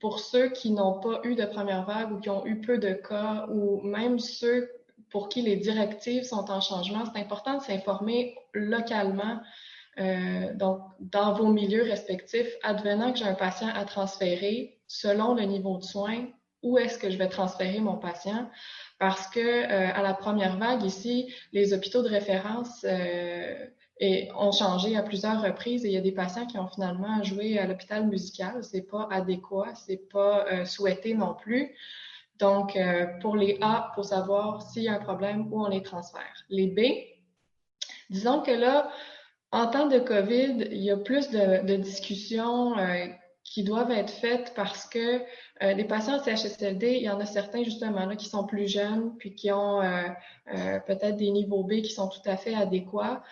pour 0.00 0.20
ceux 0.20 0.50
qui 0.50 0.70
n'ont 0.70 1.00
pas 1.00 1.20
eu 1.24 1.34
de 1.34 1.44
première 1.44 1.84
vague 1.84 2.12
ou 2.12 2.18
qui 2.20 2.30
ont 2.30 2.44
eu 2.46 2.60
peu 2.60 2.78
de 2.78 2.92
cas, 2.92 3.46
ou 3.48 3.80
même 3.82 4.18
ceux 4.18 4.70
pour 5.10 5.28
qui 5.28 5.42
les 5.42 5.56
directives 5.56 6.24
sont 6.24 6.50
en 6.50 6.60
changement, 6.60 7.04
c'est 7.06 7.20
important 7.20 7.58
de 7.58 7.62
s'informer 7.62 8.36
localement. 8.52 9.40
Euh, 9.98 10.52
donc, 10.54 10.80
dans 11.00 11.32
vos 11.32 11.48
milieux 11.48 11.82
respectifs, 11.82 12.52
advenant 12.62 13.12
que 13.12 13.18
j'ai 13.18 13.24
un 13.24 13.34
patient 13.34 13.68
à 13.68 13.84
transférer, 13.84 14.78
selon 14.86 15.34
le 15.34 15.42
niveau 15.42 15.78
de 15.78 15.82
soins, 15.82 16.26
où 16.62 16.78
est-ce 16.78 16.98
que 16.98 17.10
je 17.10 17.16
vais 17.16 17.28
transférer 17.28 17.80
mon 17.80 17.96
patient? 17.96 18.50
Parce 18.98 19.28
que 19.28 19.40
euh, 19.40 19.94
à 19.94 20.02
la 20.02 20.14
première 20.14 20.56
vague 20.58 20.82
ici, 20.82 21.32
les 21.52 21.72
hôpitaux 21.72 22.02
de 22.02 22.08
référence 22.08 22.84
euh, 22.84 23.66
ont 24.34 24.52
changé 24.52 24.96
à 24.96 25.02
plusieurs 25.02 25.42
reprises 25.42 25.84
et 25.84 25.88
il 25.88 25.94
y 25.94 25.96
a 25.96 26.02
des 26.02 26.12
patients 26.12 26.46
qui 26.46 26.58
ont 26.58 26.68
finalement 26.68 27.22
joué 27.22 27.58
à 27.58 27.66
l'hôpital 27.66 28.06
musical. 28.06 28.62
C'est 28.62 28.82
pas 28.82 29.08
adéquat, 29.10 29.74
c'est 29.74 30.08
pas 30.10 30.46
euh, 30.46 30.64
souhaité 30.64 31.14
non 31.14 31.34
plus. 31.34 31.74
Donc, 32.38 32.78
pour 33.22 33.34
les 33.34 33.56
A, 33.62 33.92
pour 33.94 34.04
savoir 34.04 34.60
s'il 34.60 34.82
y 34.82 34.88
a 34.88 34.96
un 34.96 34.98
problème, 34.98 35.50
où 35.50 35.64
on 35.64 35.68
les 35.68 35.82
transfère. 35.82 36.44
Les 36.50 36.66
B, 36.66 36.80
disons 38.10 38.42
que 38.42 38.50
là, 38.50 38.90
en 39.52 39.68
temps 39.68 39.86
de 39.86 39.98
COVID, 39.98 40.68
il 40.70 40.82
y 40.82 40.90
a 40.90 40.98
plus 40.98 41.30
de, 41.30 41.64
de 41.66 41.76
discussions 41.76 42.74
qui 43.50 43.62
doivent 43.62 43.90
être 43.90 44.10
faites 44.10 44.52
parce 44.54 44.86
que 44.86 45.20
euh, 45.62 45.72
les 45.72 45.84
patients 45.84 46.16
en 46.18 46.22
CHSLD, 46.22 46.96
il 46.96 47.02
y 47.02 47.10
en 47.10 47.20
a 47.20 47.26
certains 47.26 47.62
justement 47.62 48.04
là 48.04 48.16
qui 48.16 48.28
sont 48.28 48.44
plus 48.44 48.68
jeunes, 48.68 49.16
puis 49.18 49.34
qui 49.34 49.50
ont 49.52 49.80
euh, 49.80 50.08
euh, 50.54 50.80
peut-être 50.80 51.16
des 51.16 51.30
niveaux 51.30 51.62
B 51.62 51.80
qui 51.82 51.92
sont 51.92 52.08
tout 52.08 52.20
à 52.26 52.36
fait 52.36 52.54
adéquats. 52.54 53.22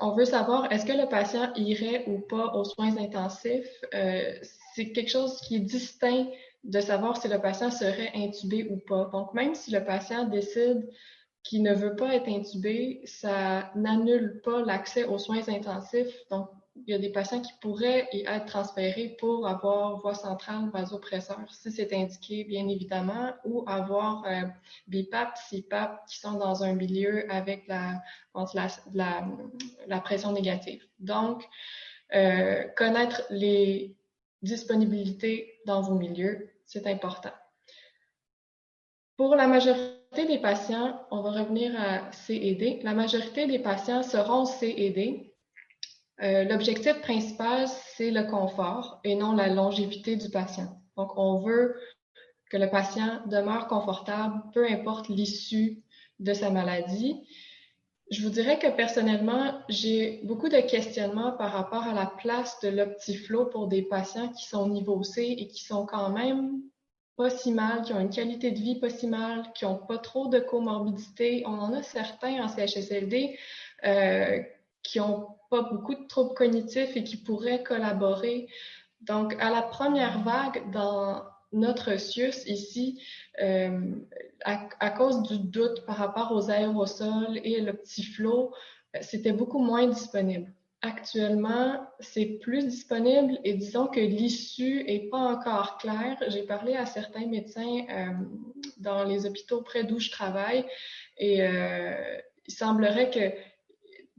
on 0.00 0.14
veut 0.14 0.24
savoir 0.24 0.70
est-ce 0.72 0.84
que 0.84 0.92
le 0.92 1.08
patient 1.08 1.52
irait 1.54 2.04
ou 2.06 2.18
pas 2.18 2.54
aux 2.54 2.64
soins 2.64 2.96
intensifs? 2.98 3.84
c'est 4.74 4.92
quelque 4.92 5.10
chose 5.10 5.40
qui 5.40 5.56
est 5.56 5.60
distinct 5.60 6.26
de 6.64 6.80
savoir 6.80 7.16
si 7.16 7.28
le 7.28 7.40
patient 7.40 7.70
serait 7.70 8.12
intubé 8.14 8.68
ou 8.70 8.76
pas. 8.76 9.06
Donc, 9.12 9.32
même 9.34 9.54
si 9.54 9.70
le 9.70 9.84
patient 9.84 10.24
décide 10.24 10.88
qu'il 11.42 11.62
ne 11.62 11.74
veut 11.74 11.96
pas 11.96 12.14
être 12.14 12.28
intubé, 12.28 13.00
ça 13.04 13.72
n'annule 13.74 14.40
pas 14.44 14.62
l'accès 14.62 15.04
aux 15.04 15.18
soins 15.18 15.48
intensifs. 15.48 16.14
Donc, 16.30 16.48
il 16.86 16.92
y 16.92 16.94
a 16.94 16.98
des 16.98 17.10
patients 17.10 17.40
qui 17.40 17.52
pourraient 17.60 18.08
y 18.12 18.24
être 18.26 18.46
transférés 18.46 19.16
pour 19.18 19.46
avoir 19.46 19.98
voie 20.00 20.14
centrale 20.14 20.70
vasopresseur, 20.70 21.40
si 21.50 21.70
c'est 21.70 21.92
indiqué, 21.92 22.44
bien 22.44 22.68
évidemment, 22.68 23.32
ou 23.44 23.64
avoir 23.66 24.24
euh, 24.26 24.42
BIPAP, 24.86 25.38
CPAP, 25.50 26.06
qui 26.06 26.18
sont 26.18 26.34
dans 26.34 26.62
un 26.62 26.74
milieu 26.74 27.30
avec 27.32 27.66
la, 27.68 28.02
la, 28.94 29.26
la, 29.86 30.00
pression 30.00 30.32
négative. 30.32 30.82
Donc, 30.98 31.44
euh, 32.14 32.64
connaître 32.76 33.22
les 33.30 33.96
disponibilités 34.42 35.60
dans 35.66 35.80
vos 35.80 35.94
milieux, 35.94 36.50
c'est 36.64 36.86
important. 36.86 37.32
Pour 39.16 39.34
la 39.34 39.46
majorité 39.46 40.26
des 40.26 40.38
patients, 40.38 41.00
on 41.10 41.22
va 41.22 41.32
revenir 41.32 41.72
à 41.78 42.10
C. 42.12 42.80
La 42.82 42.94
majorité 42.94 43.46
des 43.46 43.58
patients 43.58 44.02
seront 44.02 44.44
C 44.44 44.74
euh, 46.22 46.44
l'objectif 46.44 47.00
principal, 47.00 47.68
c'est 47.96 48.10
le 48.10 48.24
confort 48.24 49.00
et 49.04 49.14
non 49.14 49.32
la 49.32 49.48
longévité 49.48 50.16
du 50.16 50.30
patient. 50.30 50.80
Donc, 50.96 51.16
on 51.16 51.38
veut 51.38 51.76
que 52.50 52.56
le 52.56 52.68
patient 52.70 53.20
demeure 53.26 53.68
confortable, 53.68 54.42
peu 54.52 54.66
importe 54.66 55.08
l'issue 55.08 55.82
de 56.18 56.32
sa 56.32 56.50
maladie. 56.50 57.22
Je 58.10 58.22
vous 58.22 58.30
dirais 58.30 58.58
que 58.58 58.68
personnellement, 58.68 59.60
j'ai 59.68 60.20
beaucoup 60.24 60.48
de 60.48 60.60
questionnements 60.60 61.32
par 61.32 61.52
rapport 61.52 61.82
à 61.82 61.92
la 61.92 62.06
place 62.06 62.58
de 62.60 62.68
l'optiflow 62.68 63.46
pour 63.46 63.68
des 63.68 63.82
patients 63.82 64.30
qui 64.30 64.46
sont 64.46 64.68
niveau 64.68 65.02
C 65.02 65.36
et 65.38 65.46
qui 65.46 65.62
sont 65.62 65.84
quand 65.84 66.10
même 66.10 66.62
pas 67.16 67.30
si 67.30 67.52
mal, 67.52 67.82
qui 67.82 67.92
ont 67.92 68.00
une 68.00 68.10
qualité 68.10 68.50
de 68.50 68.58
vie 68.58 68.80
pas 68.80 68.90
si 68.90 69.06
mal, 69.06 69.52
qui 69.54 69.64
n'ont 69.64 69.76
pas 69.76 69.98
trop 69.98 70.28
de 70.28 70.38
comorbidité. 70.38 71.42
On 71.46 71.58
en 71.58 71.74
a 71.74 71.82
certains 71.82 72.42
en 72.42 72.48
CHSLD 72.48 73.36
euh, 73.84 74.38
qui 74.82 75.00
ont 75.00 75.37
pas 75.50 75.62
beaucoup 75.62 75.94
de 75.94 76.06
troubles 76.06 76.34
cognitifs 76.34 76.96
et 76.96 77.04
qui 77.04 77.16
pourraient 77.16 77.62
collaborer. 77.62 78.48
Donc, 79.02 79.34
à 79.40 79.50
la 79.50 79.62
première 79.62 80.22
vague, 80.22 80.70
dans 80.70 81.22
notre 81.52 81.98
CIUS 81.98 82.46
ici, 82.46 83.02
euh, 83.42 83.94
à, 84.44 84.90
cause 84.90 85.22
du 85.22 85.38
doute 85.38 85.84
par 85.86 85.96
rapport 85.96 86.32
aux 86.32 86.50
aérosols 86.50 87.40
et 87.42 87.60
le 87.60 87.72
petit 87.72 88.02
flot, 88.02 88.52
c'était 89.00 89.32
beaucoup 89.32 89.58
moins 89.58 89.86
disponible. 89.86 90.52
Actuellement, 90.80 91.88
c'est 91.98 92.38
plus 92.40 92.64
disponible 92.66 93.38
et 93.42 93.54
disons 93.54 93.88
que 93.88 93.98
l'issue 93.98 94.84
est 94.86 95.10
pas 95.10 95.18
encore 95.18 95.78
claire. 95.78 96.16
J'ai 96.28 96.44
parlé 96.44 96.76
à 96.76 96.86
certains 96.86 97.26
médecins 97.26 97.84
euh, 97.90 98.12
dans 98.78 99.02
les 99.02 99.26
hôpitaux 99.26 99.62
près 99.62 99.82
d'où 99.82 99.98
je 99.98 100.10
travaille 100.10 100.64
et 101.16 101.42
euh, 101.42 102.18
il 102.46 102.54
semblerait 102.54 103.10
que 103.10 103.32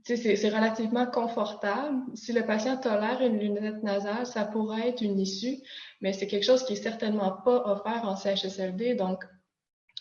c'est 0.04 0.50
relativement 0.50 1.06
confortable. 1.06 2.02
Si 2.16 2.34
le 2.34 2.46
patient 2.46 2.78
tolère 2.78 3.22
une 3.22 3.38
lunette 3.38 3.84
nasale, 3.84 4.26
ça 4.26 4.46
pourrait 4.46 4.90
être 4.90 5.02
une 5.02 5.20
issue, 5.20 5.58
mais 6.02 6.14
c'est 6.14 6.28
quelque 6.28 6.46
chose 6.46 6.64
qui 6.66 6.74
est 6.74 6.84
certainement 6.84 7.32
pas 7.44 7.64
offert 7.66 8.04
en 8.06 8.16
CHSLD. 8.16 8.96
Donc, 8.96 9.24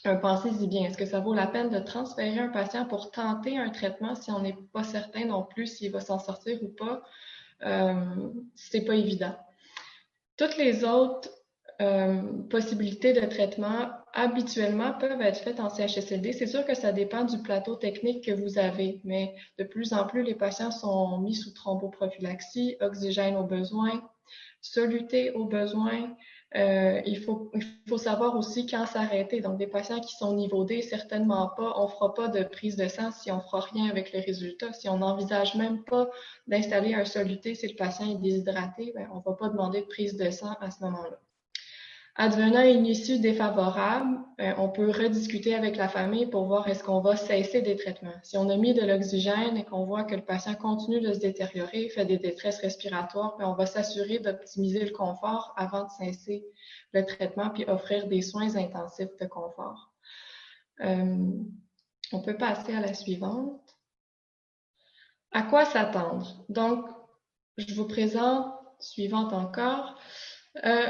pensez-y 0.05 0.67
bien. 0.67 0.87
Est-ce 0.87 0.97
que 0.97 1.07
ça 1.07 1.21
vaut 1.21 1.35
la 1.35 1.47
peine 1.47 1.71
de 1.71 1.79
transférer 1.79 2.39
un 2.39 2.49
patient 2.49 2.87
pour 2.87 3.11
tenter 3.11 3.59
un 3.59 3.71
traitement 3.71 4.15
si 4.15 4.31
on 4.31 4.41
n'est 4.41 4.57
pas 4.73 4.85
certain 4.85 5.27
non 5.27 5.43
plus 5.43 5.67
s'il 5.67 5.93
va 5.93 6.01
s'en 6.01 6.19
sortir 6.19 6.59
ou 6.63 6.69
pas? 6.69 7.03
Euh, 7.63 7.95
c'est 8.55 8.83
pas 8.83 8.95
évident. 8.95 9.37
Toutes 10.37 10.57
les 10.57 10.85
autres 10.85 11.29
euh, 11.81 12.23
possibilités 12.49 13.13
de 13.13 13.27
traitement 13.27 13.91
habituellement 14.15 14.93
peuvent 14.93 15.21
être 15.21 15.39
faites 15.39 15.61
en 15.61 15.71
CHSLD. 15.71 16.33
C'est 16.33 16.47
sûr 16.47 16.65
que 16.65 16.75
ça 16.75 16.93
dépend 16.93 17.25
du 17.25 17.39
plateau 17.39 17.77
technique 17.77 18.25
que 18.25 18.33
vous 18.33 18.59
avez, 18.59 19.01
mais 19.05 19.35
de 19.59 19.65
plus 19.65 19.93
en 19.93 20.07
plus, 20.07 20.23
les 20.23 20.35
patients 20.35 20.71
sont 20.71 21.19
mis 21.19 21.35
sous 21.35 21.53
thromboprophylaxie, 21.53 22.77
oxygène 22.81 23.37
au 23.37 23.45
besoin, 23.45 24.03
soluté 24.61 25.33
au 25.33 25.45
besoin. 25.45 26.17
Euh, 26.57 27.03
il, 27.05 27.21
faut, 27.21 27.51
savoir 27.99 28.35
aussi 28.37 28.67
quand 28.67 28.87
s'arrêter. 28.87 29.41
Donc, 29.41 29.59
des 29.59 29.67
patients 29.67 30.01
qui 30.01 30.15
sont 30.17 30.35
niveau 30.35 30.65
D, 30.65 30.81
certainement 30.81 31.51
pas. 31.57 31.75
On 31.77 31.89
fera 31.89 32.15
pas 32.15 32.29
de 32.29 32.43
prise 32.43 32.77
de 32.77 32.89
sang 32.89 33.11
si 33.11 33.31
on 33.31 33.41
fera 33.41 33.61
rien 33.61 33.91
avec 33.91 34.13
les 34.13 34.21
résultats. 34.21 34.73
Si 34.73 34.89
on 34.89 34.99
n'envisage 34.99 35.55
même 35.57 35.85
pas 35.85 36.09
d'installer 36.47 36.95
un 36.95 37.05
soluté 37.05 37.55
si 37.55 37.69
le 37.69 37.77
patient 37.77 38.11
est 38.11 38.17
déshydraté, 38.17 38.93
ben, 38.95 39.09
on 39.13 39.21
va 39.21 39.37
pas 39.37 39.49
demander 39.51 39.83
de 39.83 39.87
prise 39.87 40.17
de 40.17 40.31
sang 40.31 40.55
à 40.61 40.71
ce 40.71 40.83
moment-là. 40.85 41.21
Advenant 42.21 42.63
une 42.63 42.85
issue 42.85 43.21
défavorable, 43.21 44.19
euh, 44.41 44.53
on 44.59 44.69
peut 44.71 44.91
rediscuter 44.91 45.55
avec 45.55 45.77
la 45.77 45.89
famille 45.89 46.27
pour 46.27 46.47
voir 46.47 46.67
est-ce 46.67 46.83
qu'on 46.83 46.99
va 46.99 47.15
cesser 47.15 47.63
des 47.63 47.77
traitements. 47.77 48.19
Si 48.25 48.37
on 48.37 48.49
a 48.49 48.57
mis 48.57 48.75
de 48.75 48.85
l'oxygène 48.85 49.57
et 49.57 49.65
qu'on 49.65 49.85
voit 49.85 50.03
que 50.03 50.17
le 50.17 50.25
patient 50.25 50.57
continue 50.57 51.01
de 51.01 51.13
se 51.13 51.21
détériorer, 51.21 51.89
fait 51.91 52.07
des 52.07 52.19
détresses 52.19 52.59
respiratoires, 52.59 53.37
ben, 53.39 53.47
on 53.47 53.55
va 53.55 53.67
s'assurer 53.67 54.19
d'optimiser 54.19 54.85
le 54.85 54.91
confort 54.91 55.55
avant 55.57 55.85
de 55.85 55.91
cesser 55.91 56.45
le 56.93 57.07
traitement 57.07 57.51
puis 57.51 57.65
offrir 57.69 58.09
des 58.09 58.23
soins 58.23 58.57
intensifs 58.57 59.17
de 59.21 59.27
confort. 59.27 59.93
Euh, 60.81 61.17
on 62.13 62.21
peut 62.21 62.37
passer 62.37 62.75
à 62.75 62.81
la 62.81 62.95
suivante. 62.95 63.63
À 65.31 65.43
quoi 65.43 65.65
s'attendre? 65.67 66.45
Donc, 66.49 66.85
je 67.59 67.73
vous 67.77 67.87
présente, 67.87 68.53
suivante 68.81 69.33
encore, 69.33 69.97
euh, 70.65 70.89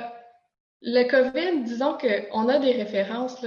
le 0.80 1.04
COVID, 1.04 1.64
disons 1.64 1.98
qu'on 1.98 2.48
a 2.48 2.58
des 2.58 2.72
références. 2.72 3.44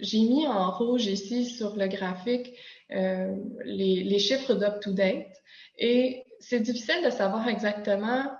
J'ai 0.00 0.20
mis 0.20 0.46
en 0.46 0.70
rouge 0.70 1.06
ici 1.06 1.44
sur 1.44 1.76
le 1.76 1.86
graphique 1.86 2.54
euh, 2.92 3.34
les, 3.64 4.18
chiffres 4.18 4.54
d'up-to-date 4.54 5.32
et 5.78 6.24
c'est 6.40 6.60
difficile 6.60 7.02
de 7.04 7.10
savoir 7.10 7.48
exactement 7.48 8.30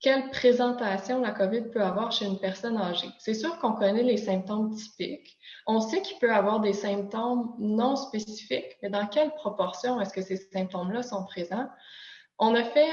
quelle 0.00 0.30
présentation 0.30 1.20
la 1.20 1.32
COVID 1.32 1.70
peut 1.72 1.82
avoir 1.82 2.12
chez 2.12 2.26
une 2.26 2.38
personne 2.38 2.76
âgée. 2.76 3.08
C'est 3.18 3.34
sûr 3.34 3.58
qu'on 3.58 3.72
connaît 3.72 4.02
les 4.02 4.18
symptômes 4.18 4.74
typiques. 4.76 5.36
On 5.66 5.80
sait 5.80 6.02
qu'il 6.02 6.18
peut 6.18 6.32
avoir 6.32 6.60
des 6.60 6.74
symptômes 6.74 7.54
non 7.58 7.96
spécifiques, 7.96 8.76
mais 8.82 8.90
dans 8.90 9.06
quelle 9.06 9.30
proportion 9.30 10.00
est-ce 10.00 10.12
que 10.12 10.22
ces 10.22 10.36
symptômes-là 10.36 11.02
sont 11.02 11.24
présents? 11.24 11.68
On 12.38 12.54
a 12.54 12.62
fait 12.62 12.90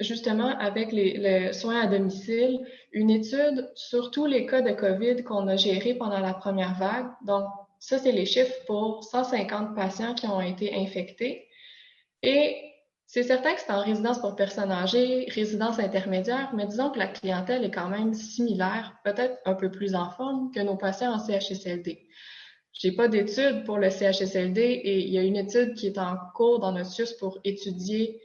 justement 0.00 0.56
avec 0.58 0.92
les, 0.92 1.52
soins 1.52 1.80
à 1.80 1.86
domicile 1.86 2.60
une 2.92 3.10
étude 3.10 3.70
sur 3.74 4.10
tous 4.10 4.26
les 4.26 4.46
cas 4.46 4.60
de 4.60 4.72
COVID 4.72 5.22
qu'on 5.22 5.48
a 5.48 5.56
gérés 5.56 5.94
pendant 5.94 6.20
la 6.20 6.34
première 6.34 6.74
vague. 6.78 7.06
Donc, 7.26 7.44
ça, 7.78 7.98
c'est 7.98 8.12
les 8.12 8.26
chiffres 8.26 8.54
pour 8.66 9.02
150 9.04 9.74
patients 9.74 10.14
qui 10.14 10.26
ont 10.26 10.40
été 10.40 10.74
infectés. 10.74 11.46
Et 12.22 12.56
c'est 13.06 13.24
certain 13.24 13.54
que 13.54 13.60
c'est 13.60 13.72
en 13.72 13.82
résidence 13.82 14.20
pour 14.20 14.36
personnes 14.36 14.70
âgées, 14.70 15.26
résidence 15.28 15.78
intermédiaire, 15.78 16.52
mais 16.54 16.66
disons 16.66 16.90
que 16.90 16.98
la 16.98 17.08
clientèle 17.08 17.64
est 17.64 17.70
quand 17.70 17.88
même 17.88 18.14
similaire, 18.14 18.96
peut-être 19.04 19.36
un 19.44 19.54
peu 19.54 19.70
plus 19.70 19.94
en 19.94 20.10
forme 20.10 20.50
que 20.50 20.60
nos 20.60 20.76
patients 20.76 21.12
en 21.12 21.18
CHSLD. 21.18 22.06
J'ai 22.72 22.92
pas 22.92 23.08
d'étude 23.08 23.64
pour 23.64 23.78
le 23.78 23.90
CHSLD 23.90 24.60
et 24.60 25.00
il 25.00 25.12
y 25.12 25.18
a 25.18 25.22
une 25.22 25.36
étude 25.36 25.74
qui 25.74 25.88
est 25.88 25.98
en 25.98 26.16
cours 26.34 26.58
dans 26.60 26.72
notre 26.72 26.90
SUS 26.90 27.12
pour 27.18 27.38
étudier 27.44 28.18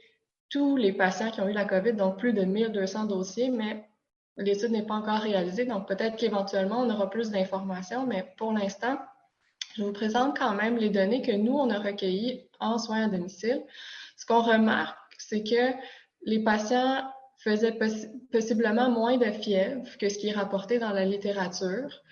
tous 0.50 0.76
les 0.76 0.92
patients 0.92 1.30
qui 1.30 1.40
ont 1.40 1.48
eu 1.48 1.52
la 1.52 1.64
COVID, 1.64 1.92
donc 1.92 2.18
plus 2.18 2.32
de 2.32 2.42
1200 2.42 3.04
dossiers, 3.06 3.50
mais 3.50 3.88
l'étude 4.36 4.70
n'est 4.70 4.86
pas 4.86 4.94
encore 4.94 5.20
réalisée, 5.20 5.64
donc 5.64 5.86
peut-être 5.86 6.16
qu'éventuellement 6.16 6.80
on 6.80 6.90
aura 6.90 7.10
plus 7.10 7.30
d'informations, 7.30 8.06
mais 8.06 8.32
pour 8.36 8.52
l'instant, 8.52 8.98
je 9.76 9.82
vous 9.82 9.92
présente 9.92 10.36
quand 10.38 10.54
même 10.54 10.76
les 10.76 10.90
données 10.90 11.22
que 11.22 11.32
nous, 11.32 11.52
on 11.52 11.70
a 11.70 11.78
recueillies 11.78 12.48
en 12.58 12.78
soins 12.78 13.04
à 13.04 13.08
domicile. 13.08 13.62
Ce 14.16 14.26
qu'on 14.26 14.42
remarque, 14.42 14.98
c'est 15.18 15.44
que 15.44 15.72
les 16.22 16.42
patients 16.42 17.04
faisaient 17.38 17.78
possiblement 18.32 18.90
moins 18.90 19.16
de 19.16 19.30
fièvre 19.30 19.86
que 19.98 20.08
ce 20.08 20.18
qui 20.18 20.28
est 20.28 20.32
rapporté 20.32 20.78
dans 20.78 20.90
la 20.90 21.04
littérature. 21.04 22.02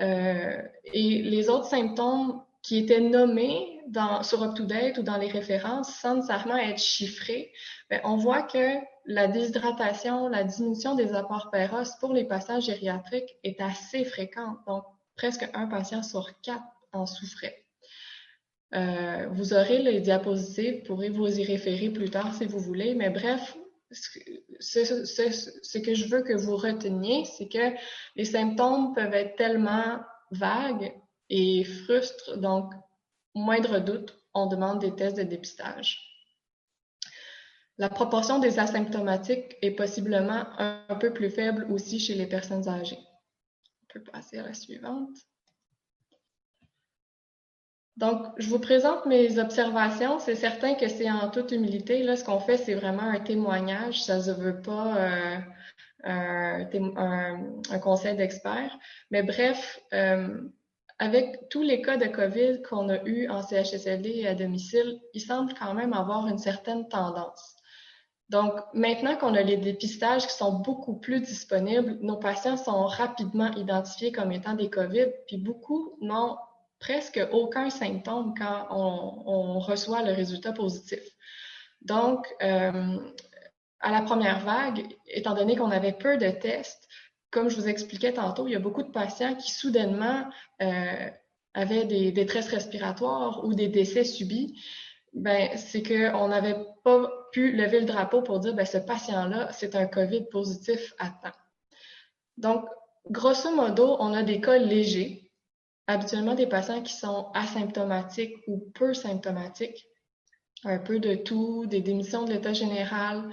Euh, 0.00 0.60
et 0.92 1.22
les 1.22 1.48
autres 1.48 1.66
symptômes 1.66 2.42
qui 2.62 2.78
étaient 2.78 3.00
nommés 3.00 3.73
dans, 3.88 4.22
sur 4.22 4.44
UpToDate 4.44 4.98
ou 4.98 5.02
dans 5.02 5.16
les 5.16 5.28
références 5.28 5.94
sans 5.94 6.16
nécessairement 6.16 6.56
être 6.56 6.80
chiffrés, 6.80 7.52
bien, 7.90 8.00
on 8.04 8.16
voit 8.16 8.42
que 8.42 8.78
la 9.06 9.26
déshydratation, 9.26 10.28
la 10.28 10.44
diminution 10.44 10.94
des 10.94 11.12
apports 11.12 11.50
péros 11.50 11.96
pour 12.00 12.12
les 12.12 12.24
patients 12.24 12.60
gériatriques 12.60 13.36
est 13.42 13.60
assez 13.60 14.04
fréquente. 14.04 14.58
Donc, 14.66 14.84
presque 15.16 15.48
un 15.54 15.66
patient 15.66 16.02
sur 16.02 16.40
quatre 16.40 16.64
en 16.92 17.06
souffrait. 17.06 17.64
Euh, 18.74 19.28
vous 19.32 19.52
aurez 19.52 19.78
les 19.78 20.00
diapositives, 20.00 20.80
vous 20.80 20.86
pourrez 20.86 21.08
vous 21.08 21.38
y 21.38 21.44
référer 21.44 21.90
plus 21.90 22.10
tard 22.10 22.34
si 22.34 22.46
vous 22.46 22.58
voulez, 22.58 22.94
mais 22.94 23.10
bref, 23.10 23.56
ce, 23.92 25.04
ce, 25.04 25.78
que 25.78 25.94
je 25.94 26.08
veux 26.08 26.22
que 26.22 26.32
vous 26.32 26.56
reteniez, 26.56 27.24
c'est 27.24 27.48
que 27.48 27.76
les 28.16 28.24
symptômes 28.24 28.94
peuvent 28.94 29.14
être 29.14 29.36
tellement 29.36 30.00
vagues 30.32 30.92
et 31.30 31.64
frustrent, 31.64 32.36
donc, 32.38 32.72
moindre 33.34 33.78
doute, 33.78 34.16
on 34.34 34.46
demande 34.46 34.80
des 34.80 34.94
tests 34.94 35.16
de 35.16 35.22
dépistage. 35.22 36.10
La 37.76 37.88
proportion 37.88 38.38
des 38.38 38.58
asymptomatiques 38.58 39.56
est 39.60 39.72
possiblement 39.72 40.46
un 40.58 40.96
peu 41.00 41.12
plus 41.12 41.30
faible 41.30 41.66
aussi 41.70 41.98
chez 41.98 42.14
les 42.14 42.26
personnes 42.26 42.68
âgées. 42.68 43.00
On 43.82 43.86
peut 43.92 44.02
passer 44.04 44.38
à 44.38 44.44
la 44.44 44.54
suivante. 44.54 45.16
Donc, 47.96 48.26
je 48.38 48.48
vous 48.48 48.58
présente 48.58 49.06
mes 49.06 49.38
observations. 49.38 50.18
C'est 50.18 50.34
certain 50.34 50.74
que 50.74 50.88
c'est 50.88 51.10
en 51.10 51.30
toute 51.30 51.52
humilité. 51.52 52.02
Là, 52.02 52.16
ce 52.16 52.24
qu'on 52.24 52.40
fait, 52.40 52.56
c'est 52.56 52.74
vraiment 52.74 53.02
un 53.02 53.20
témoignage. 53.20 54.02
Ça 54.02 54.18
ne 54.18 54.32
veut 54.32 54.60
pas 54.60 54.96
euh, 54.96 55.38
un, 56.04 57.78
conseil 57.80 58.16
d'experts. 58.16 58.76
Mais 59.10 59.22
bref, 59.22 59.80
euh, 59.92 60.40
avec 60.98 61.48
tous 61.48 61.62
les 61.62 61.82
cas 61.82 61.96
de 61.96 62.06
COVID 62.06 62.62
qu'on 62.62 62.88
a 62.88 63.02
eus 63.04 63.28
en 63.28 63.42
CHSLD 63.42 64.10
et 64.10 64.28
à 64.28 64.34
domicile, 64.34 65.00
il 65.12 65.20
semble 65.20 65.52
quand 65.54 65.74
même 65.74 65.92
avoir 65.92 66.26
une 66.28 66.38
certaine 66.38 66.88
tendance. 66.88 67.54
Donc, 68.30 68.54
maintenant 68.72 69.16
qu'on 69.16 69.34
a 69.34 69.42
les 69.42 69.58
dépistages 69.58 70.26
qui 70.26 70.32
sont 70.32 70.60
beaucoup 70.60 70.98
plus 70.98 71.20
disponibles, 71.20 71.98
nos 72.00 72.16
patients 72.16 72.56
sont 72.56 72.86
rapidement 72.86 73.50
identifiés 73.52 74.12
comme 74.12 74.32
étant 74.32 74.54
des 74.54 74.70
COVID, 74.70 75.06
puis 75.26 75.36
beaucoup 75.36 75.98
n'ont 76.00 76.36
presque 76.78 77.20
aucun 77.32 77.70
symptôme 77.70 78.34
quand 78.36 78.66
on, 78.70 79.58
reçoit 79.58 80.02
le 80.02 80.12
résultat 80.12 80.52
positif. 80.52 81.00
Donc, 81.82 82.26
euh, 82.42 82.98
à 83.80 83.90
la 83.90 84.02
première 84.02 84.40
vague, 84.40 84.86
étant 85.06 85.34
donné 85.34 85.56
qu'on 85.56 85.70
avait 85.70 85.92
peu 85.92 86.16
de 86.16 86.30
tests, 86.30 86.88
comme 87.34 87.50
je 87.50 87.56
vous 87.56 87.68
expliquais 87.68 88.12
tantôt, 88.12 88.46
il 88.46 88.52
y 88.52 88.56
a 88.56 88.60
beaucoup 88.60 88.84
de 88.84 88.92
patients 88.92 89.34
qui 89.34 89.50
soudainement 89.50 90.30
euh, 90.62 91.10
avaient 91.52 91.84
des 91.84 92.12
détresses 92.12 92.48
respiratoires 92.48 93.44
ou 93.44 93.54
des 93.54 93.68
décès 93.68 94.04
subis. 94.04 94.58
Ben, 95.12 95.50
c'est 95.56 95.82
qu'on 95.82 96.28
n'avait 96.28 96.56
pas 96.84 97.10
pu 97.32 97.52
lever 97.52 97.80
le 97.80 97.86
drapeau 97.86 98.22
pour 98.22 98.38
dire 98.38 98.54
ben, 98.54 98.64
ce 98.64 98.78
patient-là, 98.78 99.52
c'est 99.52 99.74
un 99.74 99.86
COVID 99.86 100.26
positif 100.30 100.94
à 100.98 101.10
temps. 101.10 101.36
Donc, 102.36 102.64
grosso 103.10 103.54
modo, 103.54 103.96
on 103.98 104.14
a 104.14 104.22
des 104.22 104.40
cas 104.40 104.58
légers 104.58 105.30
habituellement 105.86 106.34
des 106.34 106.46
patients 106.46 106.82
qui 106.82 106.94
sont 106.94 107.30
asymptomatiques 107.34 108.36
ou 108.46 108.70
peu 108.74 108.94
symptomatiques, 108.94 109.86
un 110.64 110.78
peu 110.78 110.98
de 110.98 111.14
tout, 111.14 111.66
des 111.66 111.80
démissions 111.80 112.24
de 112.24 112.32
l'état 112.32 112.52
général. 112.52 113.30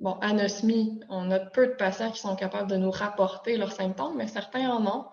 Bon, 0.00 0.18
anosmie, 0.20 1.00
on 1.08 1.30
a 1.30 1.38
peu 1.38 1.68
de 1.68 1.72
patients 1.72 2.10
qui 2.10 2.20
sont 2.20 2.36
capables 2.36 2.70
de 2.70 2.76
nous 2.76 2.90
rapporter 2.90 3.56
leurs 3.56 3.72
symptômes, 3.72 4.16
mais 4.16 4.26
certains 4.26 4.68
en 4.68 4.86
ont. 4.86 5.06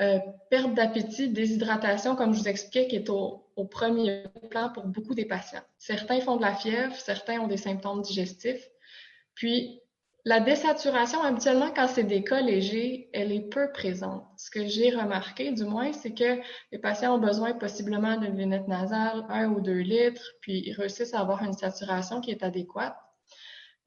Euh, 0.00 0.18
perte 0.50 0.74
d'appétit, 0.74 1.28
déshydratation, 1.28 2.16
comme 2.16 2.34
je 2.34 2.40
vous 2.40 2.48
expliquais, 2.48 2.88
qui 2.88 2.96
est 2.96 3.10
au, 3.10 3.46
au, 3.54 3.64
premier 3.64 4.24
plan 4.50 4.70
pour 4.70 4.86
beaucoup 4.86 5.14
des 5.14 5.24
patients. 5.24 5.62
Certains 5.78 6.20
font 6.20 6.36
de 6.36 6.42
la 6.42 6.54
fièvre, 6.54 6.96
certains 6.96 7.38
ont 7.38 7.46
des 7.46 7.58
symptômes 7.58 8.02
digestifs. 8.02 8.68
Puis, 9.34 9.80
la 10.24 10.40
désaturation, 10.40 11.22
habituellement, 11.22 11.70
quand 11.70 11.86
c'est 11.86 12.04
des 12.04 12.24
cas 12.24 12.40
légers, 12.40 13.10
elle 13.12 13.30
est 13.30 13.48
peu 13.50 13.70
présente. 13.72 14.24
Ce 14.38 14.50
que 14.50 14.66
j'ai 14.66 14.90
remarqué, 14.90 15.52
du 15.52 15.64
moins, 15.64 15.92
c'est 15.92 16.14
que 16.14 16.40
les 16.72 16.78
patients 16.78 17.16
ont 17.16 17.20
besoin 17.20 17.52
possiblement 17.52 18.16
d'une 18.16 18.38
lunette 18.38 18.66
nasale, 18.66 19.26
un 19.28 19.50
ou 19.50 19.60
deux 19.60 19.80
litres, 19.80 20.32
puis 20.40 20.62
ils 20.66 20.72
réussissent 20.72 21.12
à 21.12 21.20
avoir 21.20 21.42
une 21.42 21.52
saturation 21.52 22.22
qui 22.22 22.30
est 22.30 22.42
adéquate, 22.42 22.96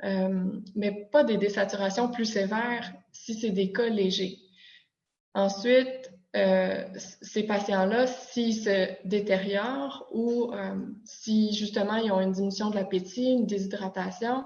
mais 0.02 1.10
pas 1.12 1.24
des 1.24 1.38
désaturations 1.38 2.10
plus 2.10 2.26
sévères 2.26 2.94
si 3.12 3.34
c'est 3.34 3.52
des 3.52 3.72
cas 3.72 3.90
légers. 3.90 4.38
Ensuite, 5.34 6.12
euh, 6.36 6.84
ces 7.22 7.44
patients-là, 7.44 8.06
s'ils 8.06 8.56
se 8.56 8.88
détériorent 9.08 10.08
ou 10.12 10.52
euh, 10.54 10.76
si 11.04 11.54
justement 11.54 11.96
ils 11.96 12.12
ont 12.12 12.20
une 12.20 12.32
diminution 12.32 12.70
de 12.70 12.76
l'appétit, 12.76 13.32
une 13.32 13.46
déshydratation, 13.46 14.44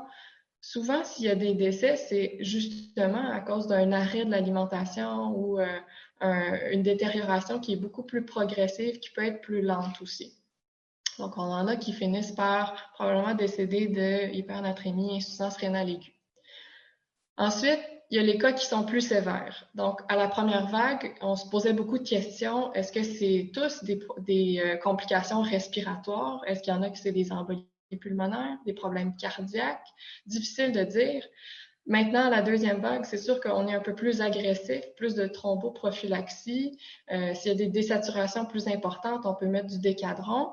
Souvent, 0.64 1.04
s'il 1.04 1.26
y 1.26 1.30
a 1.30 1.36
des 1.36 1.56
décès, 1.56 1.96
c'est 1.96 2.38
justement 2.40 3.32
à 3.32 3.40
cause 3.40 3.66
d'un 3.66 3.92
arrêt 3.92 4.26
de 4.26 4.30
l'alimentation 4.30 5.36
ou 5.36 5.60
euh, 5.60 5.80
une 6.72 6.84
détérioration 6.84 7.60
qui 7.60 7.74
est 7.74 7.78
beaucoup 7.78 8.04
plus 8.04 8.24
progressive, 8.26 9.00
qui 9.00 9.10
peut 9.10 9.26
être 9.26 9.42
plus 9.42 9.64
lente 9.64 10.00
aussi. 10.02 10.38
Donc, 11.20 11.38
on 11.38 11.42
en 11.42 11.68
a 11.68 11.76
qui 11.76 11.94
finissent 11.94 12.32
par 12.32 12.92
probablement 12.94 13.36
décéder 13.36 13.88
de 13.88 14.34
hypernatrémie, 14.34 15.18
insuffisance 15.18 15.58
rénale 15.58 15.90
aiguë. 15.90 16.14
Ensuite, 17.38 17.80
il 18.10 18.18
y 18.18 18.20
a 18.20 18.24
les 18.24 18.38
cas 18.38 18.52
qui 18.52 18.66
sont 18.66 18.84
plus 18.84 19.02
sévères. 19.02 19.68
Donc, 19.74 20.02
à 20.10 20.16
la 20.16 20.28
première 20.28 20.68
vague, 20.68 21.16
on 21.22 21.36
se 21.36 21.50
posait 21.50 21.74
beaucoup 21.74 21.98
de 21.98 22.08
questions. 22.08 22.74
Est-ce 22.74 22.92
que 22.92 23.04
c'est 23.04 23.52
tous 23.54 23.84
des, 23.84 24.60
euh, 24.60 24.78
complications 24.78 25.42
respiratoires? 25.42 26.42
Est-ce 26.46 26.62
qu'il 26.62 26.74
y 26.74 26.76
en 26.76 26.82
a 26.82 26.90
qui 26.90 27.02
c'est 27.02 27.14
des 27.14 27.32
embolies 27.32 27.66
pulmonaires, 27.98 28.58
des 28.66 28.74
problèmes 28.74 29.16
cardiaques, 29.16 29.88
difficile 30.26 30.72
de 30.72 30.84
dire. 30.84 31.26
Maintenant, 31.88 32.30
la 32.30 32.42
deuxième 32.42 32.80
vague, 32.80 33.06
c'est 33.06 33.18
sûr 33.18 33.40
qu'on 33.40 33.68
est 33.68 33.74
un 33.74 33.80
peu 33.80 33.96
plus 33.96 34.22
agressif, 34.22 34.82
plus 34.96 35.16
de 35.16 35.26
thromboprophylaxie. 35.26 36.78
Euh, 37.12 37.34
S'il 37.34 37.52
y 37.52 37.56
a 37.56 37.58
des 37.58 37.68
désaturations 37.68 38.46
plus 38.46 38.68
importantes, 38.68 39.26
on 39.26 39.34
peut 39.34 39.48
mettre 39.48 39.68
du 39.68 39.80
décadron. 39.80 40.50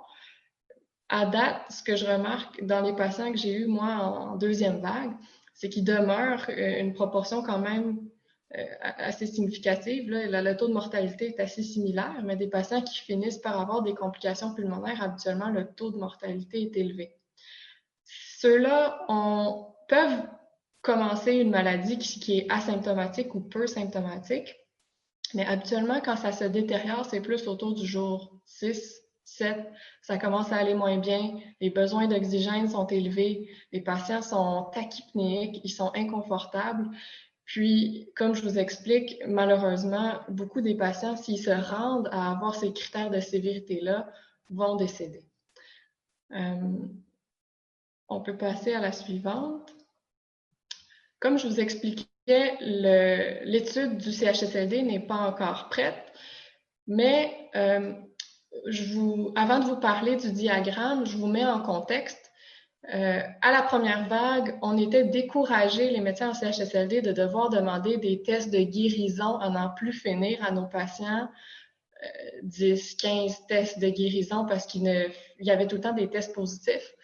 À 1.09 1.27
date, 1.27 1.63
ce 1.71 1.83
que 1.83 1.97
je 1.97 2.05
remarque 2.05 2.63
dans 2.65 2.83
les 2.83 2.95
patients 2.95 3.33
que 3.33 3.39
j'ai 3.39 3.55
eus, 3.55 3.67
moi, 3.67 3.95
en, 3.95 4.37
deuxième 4.37 4.81
vague, 4.81 5.13
c'est 5.55 5.69
qu'il 5.69 5.85
demeure 5.85 6.45
euh, 6.51 6.81
une 6.81 6.93
proportion 6.93 7.43
quand 7.43 7.59
même 7.59 7.99
euh, 8.57 8.65
assez 8.81 9.27
significative. 9.27 10.11
Là. 10.11 10.43
Le, 10.43 10.57
taux 10.57 10.69
de 10.69 10.73
mortalité 10.73 11.29
est 11.29 11.41
assez 11.41 11.63
similaire, 11.63 12.23
mais 12.25 12.37
des 12.37 12.49
patients 12.49 12.83
qui 12.83 12.99
finissent 13.01 13.39
par 13.39 13.59
avoir 13.61 13.83
des 13.83 13.95
complications 13.95 14.55
pulmonaires, 14.55 15.03
habituellement, 15.03 15.49
le 15.49 15.67
taux 15.67 15.91
de 15.91 15.97
mortalité 15.97 16.63
est 16.63 16.77
élevé. 16.77 17.15
Ceux-là 18.39 19.07
peuvent 19.89 20.23
commencer 20.83 21.33
une 21.33 21.51
maladie 21.51 21.99
qui, 21.99 22.39
est 22.39 22.51
asymptomatique 22.51 23.35
ou 23.35 23.41
peu 23.41 23.67
symptomatique, 23.67 24.57
mais 25.35 25.45
habituellement, 25.45 26.01
quand 26.01 26.17
ça 26.17 26.33
se 26.33 26.45
détériore, 26.45 27.05
c'est 27.05 27.21
plus 27.21 27.49
autour 27.49 27.75
du 27.75 27.87
jour 27.87 28.41
6, 28.47 29.03
7, 29.29 29.57
ça 30.03 30.19
commence 30.19 30.53
à 30.53 30.57
aller 30.57 30.75
moins 30.75 30.99
bien, 30.99 31.39
les 31.61 31.71
besoins 31.71 32.07
d'oxygène 32.07 32.69
sont 32.69 32.87
élevés, 32.87 33.51
les 33.73 33.81
patients 33.81 34.23
sont 34.23 34.71
tachypnéiques, 34.73 35.61
ils 35.65 35.71
sont 35.71 35.93
inconfortables. 35.95 36.89
Puis, 37.45 38.11
comme 38.15 38.35
je 38.35 38.43
vous 38.43 38.59
explique, 38.59 39.17
malheureusement, 39.27 40.21
beaucoup 40.29 40.61
des 40.61 40.75
patients, 40.75 41.17
s'ils 41.17 41.43
se 41.43 41.51
rendent 41.51 42.09
à 42.13 42.31
avoir 42.31 42.55
ces 42.55 42.73
critères 42.73 43.11
de 43.11 43.21
sévérité-là, 43.21 44.11
vont 44.51 44.77
décéder. 44.77 45.25
Euh, 46.33 46.79
on 48.09 48.21
peut 48.21 48.37
passer 48.37 48.75
à 48.75 48.81
la 48.81 48.93
suivante. 48.93 49.75
Comme 51.21 51.39
je 51.39 51.47
vous 51.47 51.61
expliquais, 51.61 52.09
l'étude 52.27 53.99
du 53.99 54.13
CHSLD 54.13 54.83
n'est 54.83 55.07
pas 55.07 55.17
encore 55.17 55.69
prête, 55.69 56.13
mais 56.87 57.51
euh, 57.57 57.93
avant 59.37 59.61
de 59.61 59.65
vous 59.65 59.77
parler 59.77 60.17
du 60.17 60.33
diagramme, 60.33 61.07
je 61.07 61.17
vous 61.17 61.27
mets 61.27 61.45
en 61.45 61.61
contexte. 61.61 62.31
Euh, 62.95 63.21
à 63.43 63.53
la 63.53 63.63
première 63.63 64.09
vague, 64.09 64.59
on 64.63 64.79
était 64.79 65.05
découragés, 65.05 65.91
les 65.91 66.01
médecins 66.01 66.31
en 66.31 66.35
CHSLD, 66.35 67.03
de 67.03 67.13
devoir 67.13 67.51
demander 67.51 67.99
des 67.99 68.23
tests 68.23 68.51
de 68.51 68.61
guérison 68.61 69.37
à 69.39 69.51
n'en 69.51 69.71
plus 69.71 69.93
finir 69.93 70.43
à 70.45 70.53
nos 70.53 70.67
patients, 70.67 71.29
10, 72.43 72.95
euh, 72.95 72.97
15 73.01 73.47
tests 73.47 73.79
de 73.81 73.89
guérison 73.91 74.47
parce 74.47 74.67
qu'il 74.67 74.85
y 75.41 75.51
avait 75.51 75.67
tout 75.67 75.77
le 75.77 75.83
temps 75.83 75.93
des 75.93 76.09
tests 76.09 76.35
positifs. 76.35 76.95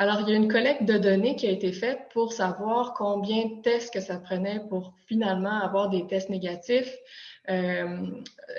Alors, 0.00 0.22
il 0.22 0.30
y 0.30 0.32
a 0.32 0.36
une 0.36 0.50
collecte 0.50 0.84
de 0.84 0.96
données 0.96 1.36
qui 1.36 1.46
a 1.46 1.50
été 1.50 1.72
faite 1.72 2.08
pour 2.14 2.32
savoir 2.32 2.94
combien 2.94 3.44
de 3.44 3.60
tests 3.60 3.92
que 3.92 4.00
ça 4.00 4.16
prenait 4.16 4.60
pour 4.70 4.94
finalement 5.06 5.60
avoir 5.60 5.90
des 5.90 6.06
tests 6.06 6.30
négatifs. 6.30 6.90
Euh, 7.50 8.06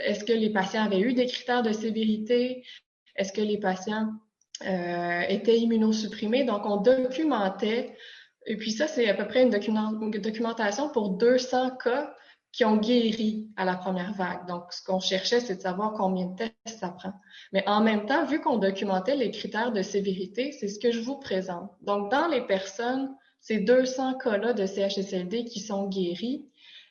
est-ce 0.05 0.23
que 0.23 0.33
les 0.33 0.51
patients 0.51 0.83
avaient 0.83 0.99
eu 0.99 1.13
des 1.15 1.25
critères 1.25 1.63
de 1.63 1.71
sévérité? 1.71 2.63
Est-ce 3.15 3.33
que 3.33 3.41
les 3.41 3.57
patients 3.57 4.11
euh, 4.67 5.21
étaient 5.29 5.57
immunosupprimés? 5.57 6.43
Donc, 6.43 6.67
on 6.67 6.77
documentait 6.77 7.97
Et 8.45 8.55
puis 8.55 8.69
ça, 8.69 8.85
c'est 8.85 9.09
à 9.09 9.15
peu 9.15 9.25
près 9.27 9.41
une, 9.41 9.49
documentation 9.49 10.89
pour 10.89 11.09
200 11.09 11.71
cas 11.83 12.13
qui 12.51 12.65
ont 12.65 12.77
guéri 12.77 13.49
à 13.55 13.63
la 13.63 13.75
première 13.75 14.13
vague. 14.13 14.45
Donc, 14.47 14.73
ce 14.73 14.83
qu'on 14.83 14.99
cherchait, 14.99 15.39
c'est 15.39 15.55
de 15.55 15.61
savoir 15.61 15.93
combien 15.93 16.25
de 16.25 16.35
tests 16.35 16.79
ça 16.79 16.89
prend. 16.89 17.13
Mais 17.53 17.63
en 17.67 17.81
même 17.81 18.05
temps, 18.05 18.25
vu 18.25 18.41
qu'on 18.41 18.57
documentait 18.57 19.15
les 19.15 19.31
critères 19.31 19.71
de 19.71 19.81
sévérité, 19.81 20.51
c'est 20.51 20.67
ce 20.67 20.79
que 20.79 20.91
je 20.91 20.99
vous 20.99 21.17
présente. 21.17 21.71
Donc, 21.81 22.11
dans 22.11 22.27
les 22.27 22.41
personnes, 22.41 23.15
ces 23.39 23.59
200 23.59 24.17
cas-là 24.17 24.53
de 24.53 24.65
CHSLD 24.65 25.45
qui 25.45 25.61
sont 25.61 25.87
guéris, 25.87 26.45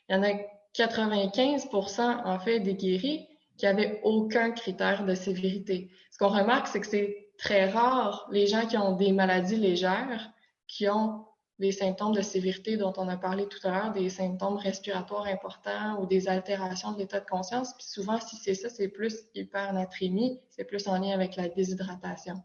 il 0.09 0.15
y 0.15 0.17
en 0.17 0.23
a 0.23 0.31
95% 0.75 2.25
en 2.25 2.39
fait 2.39 2.59
des 2.59 2.75
guéris 2.75 3.27
qui 3.57 3.65
n'avaient 3.65 3.99
aucun 4.03 4.51
critère 4.51 5.05
de 5.05 5.13
sévérité. 5.13 5.91
Ce 6.11 6.17
qu'on 6.17 6.29
remarque, 6.29 6.67
c'est 6.67 6.79
que 6.79 6.87
c'est 6.87 7.29
très 7.37 7.69
rare 7.69 8.27
les 8.31 8.47
gens 8.47 8.65
qui 8.65 8.77
ont 8.77 8.95
des 8.95 9.11
maladies 9.11 9.57
légères 9.57 10.31
qui 10.67 10.87
ont 10.89 11.25
des 11.61 11.71
symptômes 11.71 12.13
de 12.13 12.21
sévérité 12.21 12.75
dont 12.75 12.91
on 12.97 13.07
a 13.07 13.15
parlé 13.15 13.47
tout 13.47 13.59
à 13.65 13.71
l'heure, 13.71 13.93
des 13.93 14.09
symptômes 14.09 14.57
respiratoires 14.57 15.27
importants 15.27 16.01
ou 16.01 16.07
des 16.07 16.27
altérations 16.27 16.91
de 16.91 16.97
l'état 16.97 17.19
de 17.19 17.25
conscience. 17.25 17.73
Puis 17.75 17.87
souvent, 17.87 18.19
si 18.19 18.35
c'est 18.35 18.55
ça, 18.55 18.67
c'est 18.67 18.87
plus 18.87 19.15
hypernatrémie, 19.35 20.39
c'est 20.49 20.65
plus 20.65 20.87
en 20.87 20.99
lien 20.99 21.11
avec 21.11 21.35
la 21.35 21.47
déshydratation. 21.47 22.43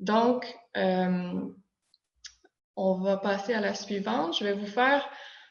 Donc, 0.00 0.52
euh, 0.76 1.40
on 2.76 2.94
va 2.94 3.16
passer 3.16 3.54
à 3.54 3.60
la 3.60 3.74
suivante. 3.74 4.36
Je 4.38 4.44
vais 4.44 4.52
vous 4.52 4.66
faire 4.66 5.08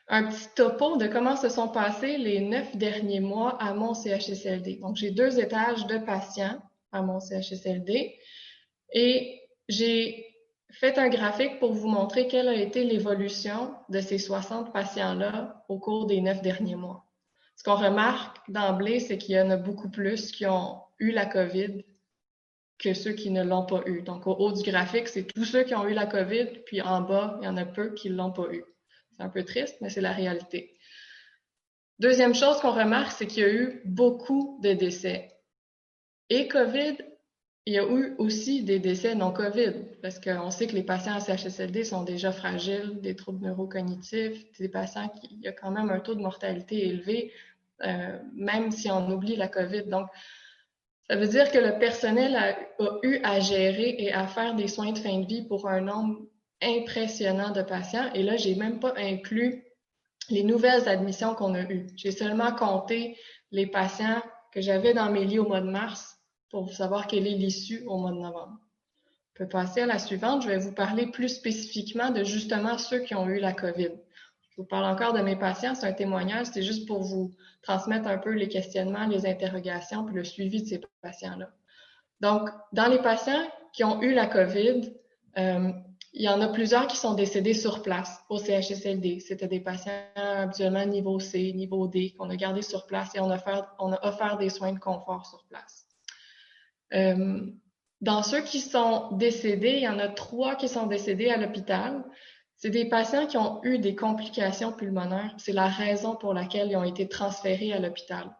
un 0.10 0.28
petit 0.28 0.48
topo 0.56 0.98
de 0.98 1.08
comment 1.08 1.38
se 1.38 1.50
sont 1.50 1.70
passés 1.70 2.18
les 2.18 2.42
neuf 2.42 2.76
derniers 2.76 3.22
mois 3.22 3.62
à 3.62 3.74
mon 3.74 3.94
CHSLD. 3.94 4.80
Donc, 4.82 4.98
j'ai 4.98 5.12
deux 5.12 5.40
étages 5.40 5.88
de 5.88 5.98
patients 5.98 6.62
à 6.92 7.02
mon 7.02 7.20
CHSLD 7.22 8.14
et 8.94 9.42
j'ai 9.70 10.27
Faites 10.80 11.00
un 11.00 11.10
graphique 11.10 11.58
pour 11.60 11.74
vous 11.74 11.88
montrer 11.88 12.28
quelle 12.28 12.48
a 12.48 12.54
été 12.54 12.84
l'évolution 12.84 13.74
de 13.90 14.00
ces 14.00 14.20
60 14.20 14.72
patients-là 14.72 15.66
au 15.70 15.80
cours 15.80 16.06
des 16.06 16.22
neuf 16.22 16.44
derniers 16.44 16.76
mois. 16.76 17.04
Ce 17.56 17.64
qu'on 17.64 17.78
remarque 17.78 18.38
d'emblée, 18.48 19.00
c'est 19.00 19.18
qu'il 19.18 19.34
y 19.34 19.42
en 19.42 19.50
a 19.50 19.58
beaucoup 19.58 19.90
plus 19.90 20.32
qui 20.32 20.46
ont 20.46 20.80
eu 21.00 21.10
la 21.10 21.26
COVID 21.26 21.84
que 22.78 22.94
ceux 22.94 23.14
qui 23.14 23.32
ne 23.32 23.44
l'ont 23.44 23.66
pas 23.66 23.82
eu. 23.88 24.04
Donc, 24.04 24.28
au 24.28 24.34
haut 24.34 24.52
du 24.52 24.62
graphique, 24.62 25.08
c'est 25.08 25.24
tous 25.24 25.46
ceux 25.46 25.64
qui 25.64 25.74
ont 25.74 25.88
eu 25.88 25.94
la 25.94 26.06
COVID, 26.06 26.62
puis 26.68 26.80
en 26.84 27.02
bas, 27.02 27.40
il 27.42 27.46
y 27.46 27.48
en 27.48 27.58
a 27.58 27.66
peu 27.66 27.96
qui 27.96 28.12
ne 28.12 28.16
l'ont 28.16 28.32
pas 28.32 28.46
eu. 28.52 28.64
C'est 29.14 29.24
un 29.24 29.30
peu 29.30 29.44
triste, 29.44 29.78
mais 29.82 29.90
c'est 29.90 30.02
la 30.02 30.12
réalité. 30.12 30.78
Deuxième 31.98 32.36
chose 32.36 32.60
qu'on 32.60 32.74
remarque, 32.74 33.14
c'est 33.14 33.26
qu'il 33.26 33.42
y 33.42 33.46
a 33.48 33.52
eu 33.52 33.82
beaucoup 33.86 34.60
de 34.62 34.74
décès. 34.74 35.32
Et 36.30 36.48
COVID 36.48 36.98
il 37.68 37.74
y 37.74 37.80
a 37.80 37.84
eu 37.84 38.16
aussi 38.18 38.64
des 38.64 38.80
décès 38.80 39.14
non 39.14 39.34
COVID, 39.34 39.74
parce 40.02 40.20
qu'on 40.20 40.52
sait 40.52 40.68
que 40.68 40.74
les 40.74 40.84
patients 40.84 41.16
à 41.16 41.20
CHSLD 41.20 41.84
sont 41.84 42.04
déjà 42.04 42.32
fragiles, 42.32 43.02
des 43.02 43.14
troubles 43.14 43.46
neurocognitifs, 43.46 44.58
des 44.58 44.70
patients 44.70 45.10
qui 45.10 45.28
il 45.34 45.42
y 45.42 45.50
a 45.50 45.52
quand 45.52 45.72
même 45.72 45.90
un 45.90 46.00
taux 46.00 46.16
de 46.16 46.22
mortalité 46.22 46.88
élevé, 46.88 47.34
euh, 47.86 48.20
même 48.34 48.72
si 48.72 48.90
on 48.90 49.12
oublie 49.12 49.36
la 49.36 49.50
COVID. 49.50 49.84
Donc, 49.84 50.08
ça 51.10 51.18
veut 51.18 51.28
dire 51.28 51.52
que 51.52 51.58
le 51.58 51.78
personnel 51.78 52.38
a, 52.38 52.58
eu 53.04 53.20
à 53.24 53.42
gérer 53.42 53.98
et 54.00 54.14
à 54.14 54.28
faire 54.28 54.56
des 54.56 54.70
soins 54.70 54.94
de 54.94 54.98
fin 55.00 55.20
de 55.20 55.28
vie 55.28 55.46
pour 55.46 55.68
un 55.68 55.82
nombre 55.82 56.22
impressionnant 56.62 57.52
de 57.52 57.64
patients. 57.64 58.10
Et 58.14 58.24
là, 58.24 58.38
j'ai 58.38 58.56
même 58.56 58.80
pas 58.80 58.94
inclus 58.96 59.66
les 60.30 60.44
nouvelles 60.44 60.88
admissions 60.88 61.36
qu'on 61.36 61.54
a 61.54 61.64
eues. 61.64 61.88
J'ai 61.98 62.12
seulement 62.12 62.54
compté 62.54 63.18
les 63.52 63.68
patients 63.68 64.22
que 64.54 64.62
j'avais 64.62 64.94
dans 64.94 65.12
mes 65.12 65.26
lits 65.26 65.40
au 65.40 65.50
mois 65.50 65.60
de 65.60 65.70
mars 65.70 66.17
pour 66.50 66.72
savoir 66.74 67.08
quelle 67.08 67.28
est 67.28 67.32
l'issue 67.32 67.84
au 67.86 67.98
mois 67.98 68.12
de 68.12 68.18
novembre. 68.18 68.58
On 68.60 69.38
peut 69.44 69.50
passer 69.50 69.82
à 69.82 69.86
la 69.86 70.00
suivante. 70.00 70.44
Je 70.44 70.48
vais 70.48 70.58
vous 70.58 70.74
parler 70.74 71.08
plus 71.08 71.30
spécifiquement 71.30 72.10
de 72.10 72.24
justement 72.24 72.78
ceux 72.78 73.00
qui 73.00 73.16
ont 73.16 73.28
eu 73.28 73.40
la 73.40 73.54
COVID. 73.54 73.92
Je 74.50 74.62
vous 74.64 74.68
parle 74.68 74.86
encore 74.86 75.14
de 75.14 75.22
mes 75.22 75.36
patients, 75.36 75.76
c'est 75.76 75.86
un 75.86 75.94
témoignage, 75.94 76.48
c'est 76.48 76.64
juste 76.64 76.88
pour 76.88 77.04
vous 77.04 77.36
transmettre 77.62 78.08
un 78.08 78.18
peu 78.18 78.32
les 78.32 78.48
questionnements, 78.48 79.06
les 79.06 79.28
interrogations, 79.28 80.04
puis 80.04 80.16
le 80.16 80.24
suivi 80.24 80.64
de 80.64 80.68
ces 80.68 80.82
patients-là. 81.02 81.52
Donc, 82.22 82.50
dans 82.74 82.88
les 82.88 82.98
patients 82.98 83.46
qui 83.72 83.84
ont 83.84 84.02
eu 84.02 84.14
la 84.16 84.26
COVID, 84.26 84.94
euh, 85.38 85.72
il 86.14 86.24
y 86.24 86.30
en 86.30 86.42
a 86.42 86.48
plusieurs 86.48 86.88
qui 86.88 86.98
sont 86.98 87.14
décédés 87.14 87.54
sur 87.54 87.84
place 87.84 88.20
au 88.30 88.40
CHSLD. 88.40 89.20
C'était 89.20 89.48
des 89.48 89.60
patients 89.60 89.92
habituellement 90.16 90.86
niveau 90.88 91.20
C, 91.20 91.54
niveau 91.54 91.88
D, 91.88 92.16
qu'on 92.18 92.32
a 92.32 92.36
gardés 92.36 92.64
sur 92.64 92.88
place 92.88 93.14
et 93.14 93.20
on 93.20 93.30
a, 93.30 93.36
offert, 93.36 93.76
on 93.78 93.94
a 93.94 94.08
offert 94.08 94.38
des 94.38 94.50
soins 94.50 94.74
de 94.74 94.80
confort 94.80 95.28
sur 95.28 95.46
place. 95.46 95.87
Euh, 96.94 97.46
dans 98.02 98.24
ceux 98.24 98.42
qui 98.42 98.60
sont 98.60 99.12
décédés, 99.14 99.74
il 99.78 99.84
y 99.84 99.88
en 99.88 100.00
a 100.00 100.08
trois 100.08 100.56
qui 100.56 100.68
sont 100.68 100.86
décédés 100.86 101.30
à 101.30 101.38
l'hôpital. 101.38 102.04
C'est 102.56 102.70
des 102.70 102.86
patients 102.86 103.28
qui 103.28 103.38
ont 103.38 103.64
eu 103.64 103.80
des 103.80 103.96
complications 103.96 104.72
pulmonaires. 104.72 105.36
C'est 105.38 105.54
la 105.54 105.68
raison 105.68 106.16
pour 106.16 106.34
laquelle 106.34 106.70
ils 106.70 106.78
ont 106.78 106.84
été 106.84 107.08
transférés 107.08 107.74
à 107.74 107.80
l'hôpital. 107.80 108.36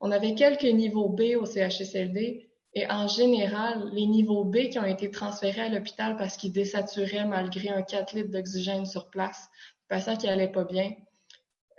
On 0.00 0.10
avait 0.10 0.34
quelques 0.34 0.64
niveaux 0.64 1.08
B 1.08 1.36
au 1.38 1.46
CHSLD 1.46 2.50
et 2.74 2.90
en 2.90 3.06
général, 3.06 3.90
les 3.92 4.06
niveaux 4.06 4.44
B 4.44 4.68
qui 4.70 4.78
ont 4.78 4.84
été 4.84 5.10
transférés 5.10 5.60
à 5.62 5.68
l'hôpital 5.68 6.16
parce 6.16 6.36
qu'ils 6.36 6.52
désaturaient 6.52 7.26
malgré 7.26 7.68
un 7.68 7.82
4 7.82 8.14
litres 8.14 8.30
d'oxygène 8.30 8.86
sur 8.86 9.10
place, 9.10 9.48
des 9.90 9.96
patients 9.96 10.16
qui 10.16 10.26
n'allaient 10.26 10.50
pas 10.50 10.64
bien, 10.64 10.90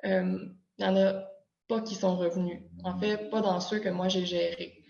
euh, 0.06 0.46
il 0.78 0.86
n'y 0.86 0.86
en 0.86 0.96
a 0.96 1.26
pas 1.68 1.82
qui 1.82 1.96
sont 1.96 2.16
revenus. 2.16 2.62
En 2.84 2.98
fait, 2.98 3.30
pas 3.30 3.42
dans 3.42 3.60
ceux 3.60 3.80
que 3.80 3.90
moi 3.90 4.08
j'ai 4.08 4.26
gérés. 4.26 4.83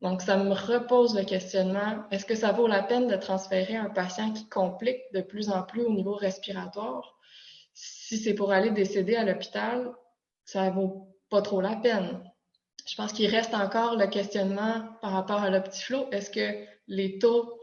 Donc, 0.00 0.22
ça 0.22 0.36
me 0.36 0.52
repose 0.52 1.14
le 1.14 1.24
questionnement, 1.24 2.04
est-ce 2.10 2.24
que 2.24 2.34
ça 2.34 2.52
vaut 2.52 2.66
la 2.66 2.82
peine 2.82 3.06
de 3.06 3.16
transférer 3.16 3.76
un 3.76 3.90
patient 3.90 4.32
qui 4.32 4.48
complique 4.48 5.00
de 5.12 5.20
plus 5.20 5.50
en 5.50 5.62
plus 5.62 5.82
au 5.82 5.90
niveau 5.90 6.14
respiratoire? 6.14 7.18
Si 7.74 8.16
c'est 8.16 8.34
pour 8.34 8.50
aller 8.52 8.70
décéder 8.70 9.16
à 9.16 9.24
l'hôpital, 9.24 9.92
ça 10.44 10.70
vaut 10.70 11.08
pas 11.28 11.42
trop 11.42 11.60
la 11.60 11.76
peine. 11.76 12.22
Je 12.86 12.96
pense 12.96 13.12
qu'il 13.12 13.30
reste 13.30 13.54
encore 13.54 13.96
le 13.96 14.06
questionnement 14.06 14.82
par 15.02 15.12
rapport 15.12 15.42
à 15.42 15.50
l'optiflow. 15.50 16.06
Est-ce 16.10 16.30
que 16.30 16.64
les 16.88 17.18
taux 17.18 17.58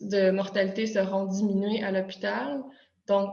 de 0.00 0.30
mortalité 0.30 0.86
seront 0.86 1.24
diminués 1.24 1.82
à 1.82 1.90
l'hôpital? 1.90 2.62
Donc, 3.06 3.30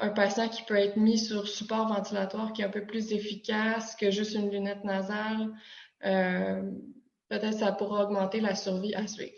un 0.00 0.10
patient 0.10 0.48
qui 0.48 0.62
peut 0.62 0.76
être 0.76 0.96
mis 0.96 1.18
sur 1.18 1.48
support 1.48 1.88
ventilatoire 1.88 2.52
qui 2.52 2.62
est 2.62 2.64
un 2.64 2.70
peu 2.70 2.86
plus 2.86 3.12
efficace 3.12 3.96
que 3.96 4.10
juste 4.10 4.34
une 4.34 4.50
lunette 4.50 4.84
nasale. 4.84 5.52
Euh, 6.04 6.70
peut-être 7.32 7.58
ça 7.58 7.72
pourra 7.72 8.04
augmenter 8.04 8.40
la 8.40 8.54
survie 8.54 8.94
à 8.94 9.06
suivre. 9.06 9.32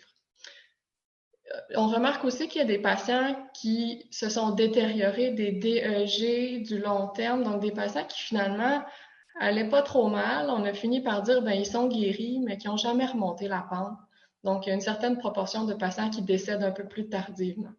Euh, 1.53 1.59
on 1.77 1.87
remarque 1.87 2.25
aussi 2.25 2.49
qu'il 2.49 2.61
y 2.61 2.65
a 2.65 2.67
des 2.67 2.81
patients 2.81 3.37
qui 3.55 4.07
se 4.11 4.29
sont 4.29 4.51
détériorés 4.51 5.31
des 5.31 5.53
DEG 5.53 6.65
du 6.65 6.79
long 6.79 7.09
terme, 7.09 7.45
donc 7.45 7.61
des 7.61 7.71
patients 7.71 8.05
qui 8.05 8.21
finalement 8.21 8.83
allaient 9.39 9.69
pas 9.69 9.83
trop 9.83 10.09
mal. 10.09 10.51
On 10.51 10.65
a 10.65 10.75
fini 10.75 11.03
par 11.03 11.23
dire 11.23 11.43
ben 11.43 11.53
ils 11.53 11.67
sont 11.67 11.87
guéris, 11.87 12.41
mais 12.45 12.59
qui 12.59 12.67
n'ont 12.67 12.77
jamais 12.77 13.07
remonté 13.07 13.47
la 13.47 13.65
pente. 13.71 13.97
Donc, 14.43 14.67
il 14.67 14.71
y 14.71 14.73
a 14.73 14.75
une 14.75 14.81
certaine 14.81 15.17
proportion 15.17 15.65
de 15.65 15.73
patients 15.73 16.11
qui 16.11 16.21
décèdent 16.21 16.65
un 16.65 16.73
peu 16.73 16.87
plus 16.87 17.09
tardivement. 17.09 17.73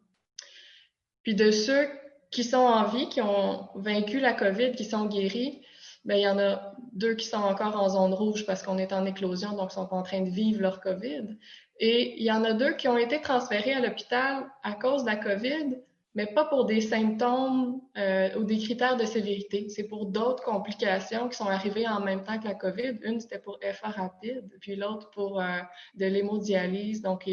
Puis 1.21 1.35
de 1.35 1.51
ceux 1.51 1.87
qui 2.31 2.43
sont 2.43 2.57
en 2.57 2.85
vie, 2.85 3.07
qui 3.09 3.21
ont 3.21 3.69
vaincu 3.75 4.19
la 4.19 4.33
COVID, 4.33 4.71
qui 4.71 4.85
sont 4.85 5.05
guéris, 5.05 5.64
ben, 6.05 6.17
il 6.17 6.21
y 6.21 6.27
en 6.27 6.37
a 6.37 6.75
deux 6.93 7.15
qui 7.15 7.27
sont 7.27 7.37
encore 7.37 7.75
en 7.75 7.89
zone 7.89 8.13
rouge 8.13 8.45
parce 8.45 8.61
qu'on 8.61 8.77
est 8.77 8.93
en 8.93 9.05
éclosion, 9.05 9.53
donc 9.53 9.71
sont 9.71 9.91
en 9.91 10.03
train 10.03 10.21
de 10.21 10.29
vivre 10.29 10.61
leur 10.61 10.79
COVID. 10.79 11.37
Et 11.79 12.19
il 12.19 12.23
y 12.23 12.31
en 12.31 12.43
a 12.43 12.53
deux 12.53 12.73
qui 12.73 12.87
ont 12.87 12.97
été 12.97 13.19
transférés 13.21 13.73
à 13.73 13.81
l'hôpital 13.81 14.45
à 14.63 14.73
cause 14.73 15.03
de 15.03 15.07
la 15.07 15.15
COVID, 15.15 15.77
mais 16.13 16.27
pas 16.27 16.45
pour 16.45 16.65
des 16.65 16.79
symptômes 16.79 17.81
euh, 17.97 18.29
ou 18.37 18.43
des 18.43 18.59
critères 18.59 18.95
de 18.97 19.03
sévérité. 19.03 19.67
C'est 19.69 19.83
pour 19.85 20.05
d'autres 20.05 20.43
complications 20.43 21.27
qui 21.27 21.35
sont 21.35 21.47
arrivées 21.47 21.87
en 21.87 21.99
même 21.99 22.23
temps 22.23 22.39
que 22.39 22.47
la 22.47 22.53
COVID. 22.53 22.99
Une, 23.01 23.19
c'était 23.19 23.39
pour 23.39 23.59
FA 23.61 23.89
rapide, 23.89 24.49
puis 24.61 24.75
l'autre 24.75 25.09
pour 25.09 25.41
euh, 25.41 25.59
de 25.95 26.05
l'hémodialyse, 26.05 27.01
donc 27.01 27.27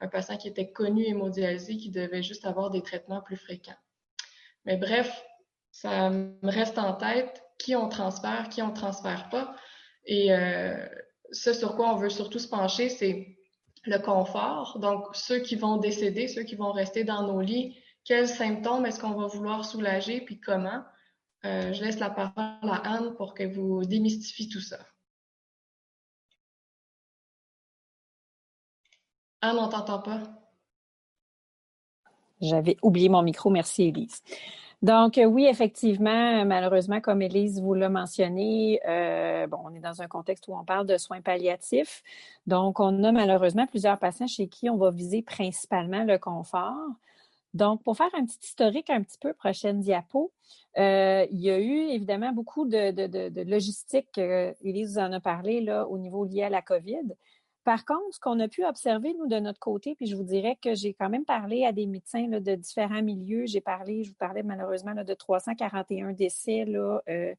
un 0.00 0.08
patient 0.08 0.36
qui 0.36 0.48
était 0.48 0.72
connu 0.72 1.04
hémodialysé 1.06 1.76
qui 1.76 1.90
devait 1.90 2.24
juste 2.24 2.44
avoir 2.44 2.70
des 2.70 2.82
traitements 2.82 3.22
plus 3.22 3.36
fréquents. 3.36 3.78
Mais 4.64 4.76
bref, 4.76 5.24
ça 5.70 6.10
me 6.10 6.50
reste 6.50 6.78
en 6.78 6.92
tête 6.92 7.45
qui 7.58 7.74
on 7.74 7.88
transfère, 7.88 8.48
qui 8.48 8.62
on 8.62 8.72
transfère 8.72 9.28
pas. 9.28 9.54
Et 10.04 10.32
euh, 10.32 10.86
ce 11.32 11.52
sur 11.52 11.76
quoi 11.76 11.92
on 11.92 11.96
veut 11.96 12.10
surtout 12.10 12.38
se 12.38 12.48
pencher, 12.48 12.88
c'est 12.88 13.36
le 13.84 13.98
confort. 13.98 14.78
Donc, 14.78 15.14
ceux 15.14 15.40
qui 15.40 15.56
vont 15.56 15.76
décéder, 15.76 16.28
ceux 16.28 16.42
qui 16.42 16.56
vont 16.56 16.72
rester 16.72 17.04
dans 17.04 17.26
nos 17.26 17.40
lits, 17.40 17.76
quels 18.04 18.28
symptômes 18.28 18.86
est-ce 18.86 19.00
qu'on 19.00 19.14
va 19.14 19.26
vouloir 19.26 19.64
soulager, 19.64 20.20
puis 20.20 20.40
comment? 20.40 20.82
Euh, 21.44 21.72
je 21.72 21.84
laisse 21.84 21.98
la 21.98 22.10
parole 22.10 22.34
à 22.70 22.82
Anne 22.84 23.14
pour 23.16 23.34
que 23.34 23.44
vous 23.44 23.84
démystifiez 23.84 24.48
tout 24.48 24.60
ça. 24.60 24.78
Anne, 29.40 29.58
on 29.58 29.68
t'entend 29.68 30.00
pas. 30.00 30.22
J'avais 32.40 32.76
oublié 32.82 33.08
mon 33.08 33.22
micro. 33.22 33.50
Merci, 33.50 33.84
Elise. 33.84 34.22
Donc, 34.82 35.16
euh, 35.16 35.24
oui, 35.24 35.46
effectivement, 35.46 36.44
malheureusement, 36.44 37.00
comme 37.00 37.22
Élise 37.22 37.60
vous 37.62 37.74
l'a 37.74 37.88
mentionné, 37.88 38.78
euh, 38.86 39.46
on 39.64 39.74
est 39.74 39.80
dans 39.80 40.02
un 40.02 40.06
contexte 40.06 40.48
où 40.48 40.54
on 40.54 40.64
parle 40.64 40.86
de 40.86 40.98
soins 40.98 41.22
palliatifs. 41.22 42.02
Donc, 42.46 42.78
on 42.78 43.02
a 43.02 43.10
malheureusement 43.10 43.66
plusieurs 43.66 43.98
patients 43.98 44.26
chez 44.26 44.48
qui 44.48 44.68
on 44.68 44.76
va 44.76 44.90
viser 44.90 45.22
principalement 45.22 46.04
le 46.04 46.18
confort. 46.18 46.74
Donc, 47.54 47.82
pour 47.84 47.96
faire 47.96 48.10
un 48.14 48.26
petit 48.26 48.38
historique 48.42 48.90
un 48.90 49.02
petit 49.02 49.18
peu, 49.18 49.32
prochaine 49.32 49.80
diapo, 49.80 50.30
euh, 50.78 51.26
il 51.30 51.40
y 51.40 51.50
a 51.50 51.58
eu 51.58 51.88
évidemment 51.88 52.32
beaucoup 52.32 52.66
de, 52.66 52.90
de, 52.90 53.42
logistique, 53.42 54.18
Élise 54.18 54.98
en 54.98 55.10
a 55.12 55.20
parlé, 55.20 55.62
là, 55.62 55.88
au 55.88 55.96
niveau 55.96 56.26
lié 56.26 56.42
à 56.42 56.50
la 56.50 56.60
COVID. 56.60 57.14
Par 57.66 57.84
contre, 57.84 58.14
ce 58.14 58.20
qu'on 58.20 58.38
a 58.38 58.46
pu 58.46 58.64
observer, 58.64 59.12
nous, 59.14 59.26
de 59.26 59.40
notre 59.40 59.58
côté, 59.58 59.96
puis 59.96 60.06
je 60.06 60.14
vous 60.14 60.22
dirais 60.22 60.56
que 60.62 60.76
j'ai 60.76 60.94
quand 60.94 61.10
même 61.10 61.24
parlé 61.24 61.64
à 61.64 61.72
des 61.72 61.88
médecins 61.88 62.28
de 62.28 62.54
différents 62.54 63.02
milieux. 63.02 63.44
J'ai 63.46 63.60
parlé, 63.60 64.04
je 64.04 64.10
vous 64.10 64.14
parlais 64.14 64.44
malheureusement 64.44 64.94
de 64.94 65.14
341 65.14 66.12
décès 66.12 66.64
euh, 66.68 67.34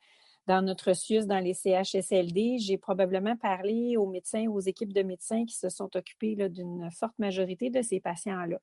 dans 0.45 0.61
notre 0.61 0.91
SUS, 0.91 1.27
dans 1.27 1.39
les 1.39 1.53
CHSLD. 1.53 2.57
J'ai 2.57 2.77
probablement 2.77 3.37
parlé 3.37 3.95
aux 3.95 4.05
médecins, 4.05 4.47
aux 4.49 4.59
équipes 4.59 4.91
de 4.91 5.01
médecins 5.01 5.45
qui 5.45 5.55
se 5.55 5.69
sont 5.69 5.95
occupés 5.95 6.35
d'une 6.49 6.91
forte 6.91 7.17
majorité 7.19 7.69
de 7.69 7.81
ces 7.81 8.01
patients-là. 8.01 8.59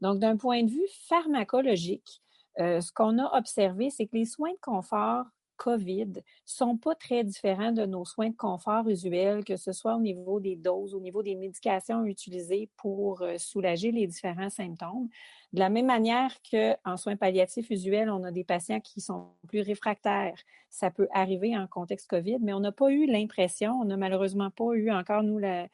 Donc, 0.00 0.18
d'un 0.18 0.38
point 0.38 0.62
de 0.62 0.70
vue 0.70 0.88
pharmacologique, 1.10 2.22
euh, 2.58 2.80
ce 2.80 2.90
qu'on 2.90 3.18
a 3.18 3.36
observé, 3.36 3.90
c'est 3.90 4.06
que 4.06 4.16
les 4.16 4.24
soins 4.24 4.52
de 4.52 4.60
confort 4.62 5.26
COVID 5.56 6.22
sont 6.44 6.76
pas 6.76 6.94
très 6.94 7.24
différents 7.24 7.72
de 7.72 7.86
nos 7.86 8.04
soins 8.04 8.30
de 8.30 8.36
confort 8.36 8.88
usuels, 8.88 9.44
que 9.44 9.56
ce 9.56 9.72
soit 9.72 9.96
au 9.96 10.00
niveau 10.00 10.40
des 10.40 10.56
doses, 10.56 10.94
au 10.94 11.00
niveau 11.00 11.22
des 11.22 11.34
médications 11.34 12.04
utilisées 12.04 12.68
pour 12.76 13.22
euh, 13.22 13.38
soulager 13.38 13.92
les 13.92 14.06
différents 14.06 14.50
symptômes. 14.50 15.08
De 15.52 15.60
la 15.60 15.68
même 15.68 15.86
manière 15.86 16.32
qu'en 16.50 16.96
soins 16.96 17.16
palliatifs 17.16 17.70
usuels, 17.70 18.10
on 18.10 18.24
a 18.24 18.30
des 18.30 18.44
patients 18.44 18.80
qui 18.80 19.00
sont 19.00 19.28
plus 19.48 19.60
réfractaires. 19.60 20.38
Ça 20.70 20.90
peut 20.90 21.08
arriver 21.12 21.56
en 21.56 21.66
contexte 21.66 22.08
COVID, 22.08 22.38
mais 22.40 22.52
on 22.52 22.60
n'a 22.60 22.72
pas 22.72 22.90
eu 22.90 23.06
l'impression, 23.06 23.72
on 23.80 23.84
n'a 23.84 23.96
malheureusement 23.96 24.50
pas 24.50 24.74
eu 24.74 24.90
encore, 24.90 25.22
nous, 25.22 25.38
la, 25.38 25.68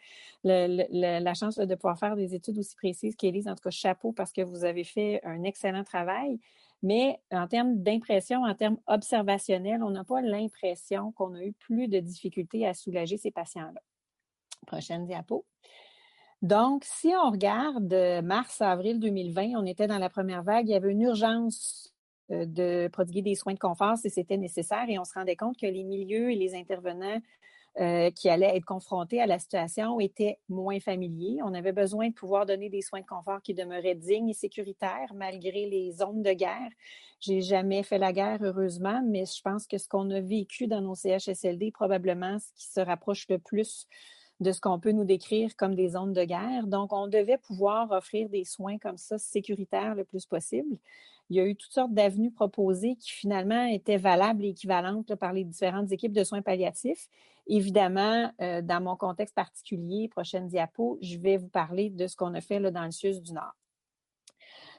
la, 0.45 1.35
chance 1.35 1.57
de 1.59 1.75
pouvoir 1.75 1.99
faire 1.99 2.17
des 2.17 2.35
études 2.35 2.59
aussi 2.59 2.77
précises 2.77 3.17
qu'Élise. 3.17 3.49
En 3.49 3.55
tout 3.55 3.63
cas, 3.63 3.71
chapeau 3.71 4.13
parce 4.13 4.33
que 4.33 4.43
vous 4.43 4.65
avez 4.65 4.85
fait 4.85 5.21
un 5.25 5.43
excellent 5.43 5.85
travail. 5.85 6.39
Mais 6.83 7.21
en 7.31 7.47
termes 7.47 7.83
d'impression, 7.83 8.43
en 8.43 8.55
termes 8.55 8.79
observationnels, 8.87 9.83
on 9.83 9.91
n'a 9.91 10.05
pas 10.05 10.21
l'impression 10.21 11.13
qu'on 11.13 11.35
a 11.35 11.45
eu 11.45 11.53
plus 11.53 11.89
de 11.89 12.01
difficultés 12.01 12.67
à 12.67 12.75
soulager 12.75 13.17
ces 13.17 13.31
patients-là. 13.31 13.81
Prochaine 14.67 15.07
diapo. 15.07 15.47
Donc, 16.43 16.83
si 16.85 17.13
on 17.15 17.31
regarde 17.31 17.95
mars-avril 18.25 18.99
2020, 18.99 19.53
on 19.57 19.65
était 19.65 19.87
dans 19.87 19.99
la 19.99 20.11
première 20.11 20.43
vague, 20.43 20.69
il 20.69 20.73
y 20.73 20.75
avait 20.75 20.91
une 20.91 21.03
urgence 21.03 21.93
euh, 22.33 22.47
de 22.47 22.89
prodiguer 22.89 23.23
des 23.23 23.35
soins 23.37 23.55
de 23.55 23.59
confort 23.59 23.97
si 23.97 24.11
c'était 24.11 24.37
nécessaire 24.37 24.85
et 24.89 24.99
on 24.99 25.05
se 25.05 25.15
rendait 25.15 25.37
compte 25.37 25.57
que 25.57 25.67
les 25.67 25.85
milieux 25.85 26.31
et 26.31 26.35
les 26.35 26.55
intervenants 26.57 27.21
euh, 27.81 28.11
qui 28.11 28.29
allaient 28.29 28.55
être 28.55 28.67
confrontés 28.67 29.21
à 29.23 29.27
la 29.27 29.39
situation 29.39 29.99
étaient 29.99 30.39
moins 30.51 30.79
familiers. 30.79 31.39
On 31.43 31.55
avait 31.55 31.73
besoin 31.73 32.09
de 32.09 32.13
pouvoir 32.13 32.45
donner 32.45 32.69
des 32.69 32.83
soins 32.83 33.01
de 33.01 33.07
confort 33.07 33.41
qui 33.41 33.55
demeuraient 33.55 33.95
dignes 33.95 34.29
et 34.29 34.35
sécuritaires 34.35 35.13
malgré 35.15 35.71
les 35.71 35.93
zones 35.93 36.23
de 36.23 36.33
guerre. 36.33 36.71
J'ai 37.21 37.41
jamais 37.41 37.83
fait 37.83 37.97
la 37.97 38.13
guerre, 38.13 38.41
heureusement, 38.43 39.03
mais 39.07 39.25
je 39.25 39.41
pense 39.41 39.67
que 39.67 39.79
ce 39.79 39.89
qu'on 39.89 40.11
a 40.11 40.21
vécu 40.21 40.67
dans 40.67 40.83
nos 40.83 40.95
CHSLD 40.95 41.69
est 41.69 41.73
probablement 41.73 42.39
ce 42.39 42.53
qui 42.55 42.67
se 42.67 42.81
rapproche 42.81 43.27
le 43.31 43.39
plus 43.39 43.87
de 44.43 44.53
ce 44.53 44.61
qu'on 44.61 44.79
peut 44.79 44.93
nous 44.93 45.05
décrire 45.05 45.57
comme 45.57 45.75
des 45.75 45.91
zones 45.91 46.13
de 46.13 46.25
guerre. 46.25 46.67
Donc, 46.67 46.93
on 46.93 47.07
devait 47.07 47.39
pouvoir 47.39 47.91
offrir 47.93 48.29
des 48.29 48.45
soins 48.45 48.79
comme 48.79 48.99
ça 48.99 49.19
sécuritaires 49.19 49.95
le 49.95 50.05
plus 50.05 50.27
possible. 50.27 50.77
Il 51.31 51.37
y 51.37 51.41
a 51.41 51.47
eu 51.47 51.57
toutes 51.57 51.73
sortes 51.73 51.95
d'avenues 51.95 52.31
proposées 52.31 52.97
qui 52.97 53.11
finalement 53.11 53.65
étaient 53.65 53.97
valables 53.97 54.45
et 54.45 54.49
équivalentes 54.49 55.15
par 55.15 55.33
les 55.33 55.45
différentes 55.45 55.91
équipes 55.91 56.13
de 56.13 56.25
soins 56.25 56.43
palliatifs. 56.43 57.09
Évidemment, 57.47 58.31
euh, 58.41 58.61
dans 58.61 58.83
mon 58.83 58.97
contexte 58.97 59.35
particulier, 59.35 60.09
prochaine 60.09 60.49
diapo, 60.49 60.99
je 61.01 61.19
vais 61.19 61.39
vous 61.39 61.49
parler 61.49 61.91
de 61.91 62.07
ce 62.07 62.17
qu'on 62.17 62.35
a 62.35 62.41
fait 62.41 62.61
là, 62.61 62.71
dans 62.71 62.85
le 62.85 62.91
CIUS 62.91 63.21
du 63.21 63.33
Nord. 63.33 63.55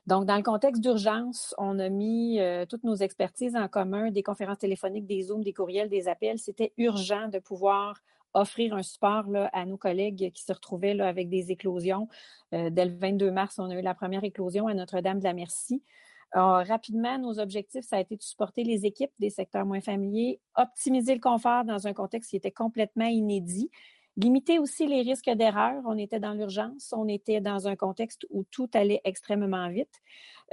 Donc, 0.06 0.26
dans 0.26 0.36
le 0.36 0.44
contexte 0.44 0.82
d'urgence, 0.82 1.56
on 1.58 1.80
a 1.80 1.88
mis 1.88 2.40
euh, 2.40 2.66
toutes 2.66 2.84
nos 2.84 2.96
expertises 2.96 3.56
en 3.56 3.70
commun, 3.70 4.12
des 4.12 4.24
conférences 4.24 4.60
téléphoniques, 4.60 5.06
des 5.06 5.24
Zooms, 5.24 5.44
des 5.44 5.54
courriels, 5.54 5.90
des 5.90 6.10
appels. 6.10 6.40
C'était 6.40 6.74
urgent 6.78 7.30
de 7.30 7.40
pouvoir 7.40 8.02
offrir 8.34 8.74
un 8.74 8.84
support 8.84 9.26
à 9.52 9.66
nos 9.66 9.78
collègues 9.78 10.32
qui 10.34 10.44
se 10.44 10.54
retrouvaient 10.54 11.00
avec 11.00 11.30
des 11.30 11.52
éclosions. 11.52 12.08
Euh, 12.54 12.70
dès 12.70 12.86
le 12.86 12.96
22 12.96 13.32
mars, 13.32 13.60
on 13.60 13.70
a 13.70 13.76
eu 13.76 13.82
la 13.82 13.94
première 13.94 14.24
éclosion 14.24 14.68
à 14.68 14.74
Notre-Dame 14.74 15.20
de 15.20 15.24
la 15.24 15.34
Merci. 15.34 15.84
Alors, 16.32 16.66
rapidement, 16.66 17.20
nos 17.20 17.40
objectifs, 17.40 17.86
ça 17.86 17.98
a 17.98 18.00
été 18.00 18.18
de 18.18 18.24
supporter 18.24 18.64
les 18.64 18.86
équipes 18.88 19.12
des 19.20 19.30
secteurs 19.30 19.68
moins 19.68 19.82
familiers, 19.82 20.40
optimiser 20.56 21.14
le 21.14 21.20
confort 21.20 21.64
dans 21.64 21.86
un 21.86 21.94
contexte 21.94 22.32
qui 22.32 22.38
était 22.38 22.52
complètement 22.52 23.06
inédit, 23.06 23.70
limiter 24.18 24.60
aussi 24.60 24.88
les 24.88 25.02
risques 25.02 25.30
d'erreur. 25.30 25.82
On 25.86 25.98
était 25.98 26.20
dans 26.20 26.34
l'urgence, 26.34 26.94
on 26.96 27.08
était 27.08 27.42
dans 27.42 27.68
un 27.68 27.76
contexte 27.76 28.26
où 28.30 28.44
tout 28.44 28.70
allait 28.74 29.02
extrêmement 29.04 29.70
vite. 29.70 30.02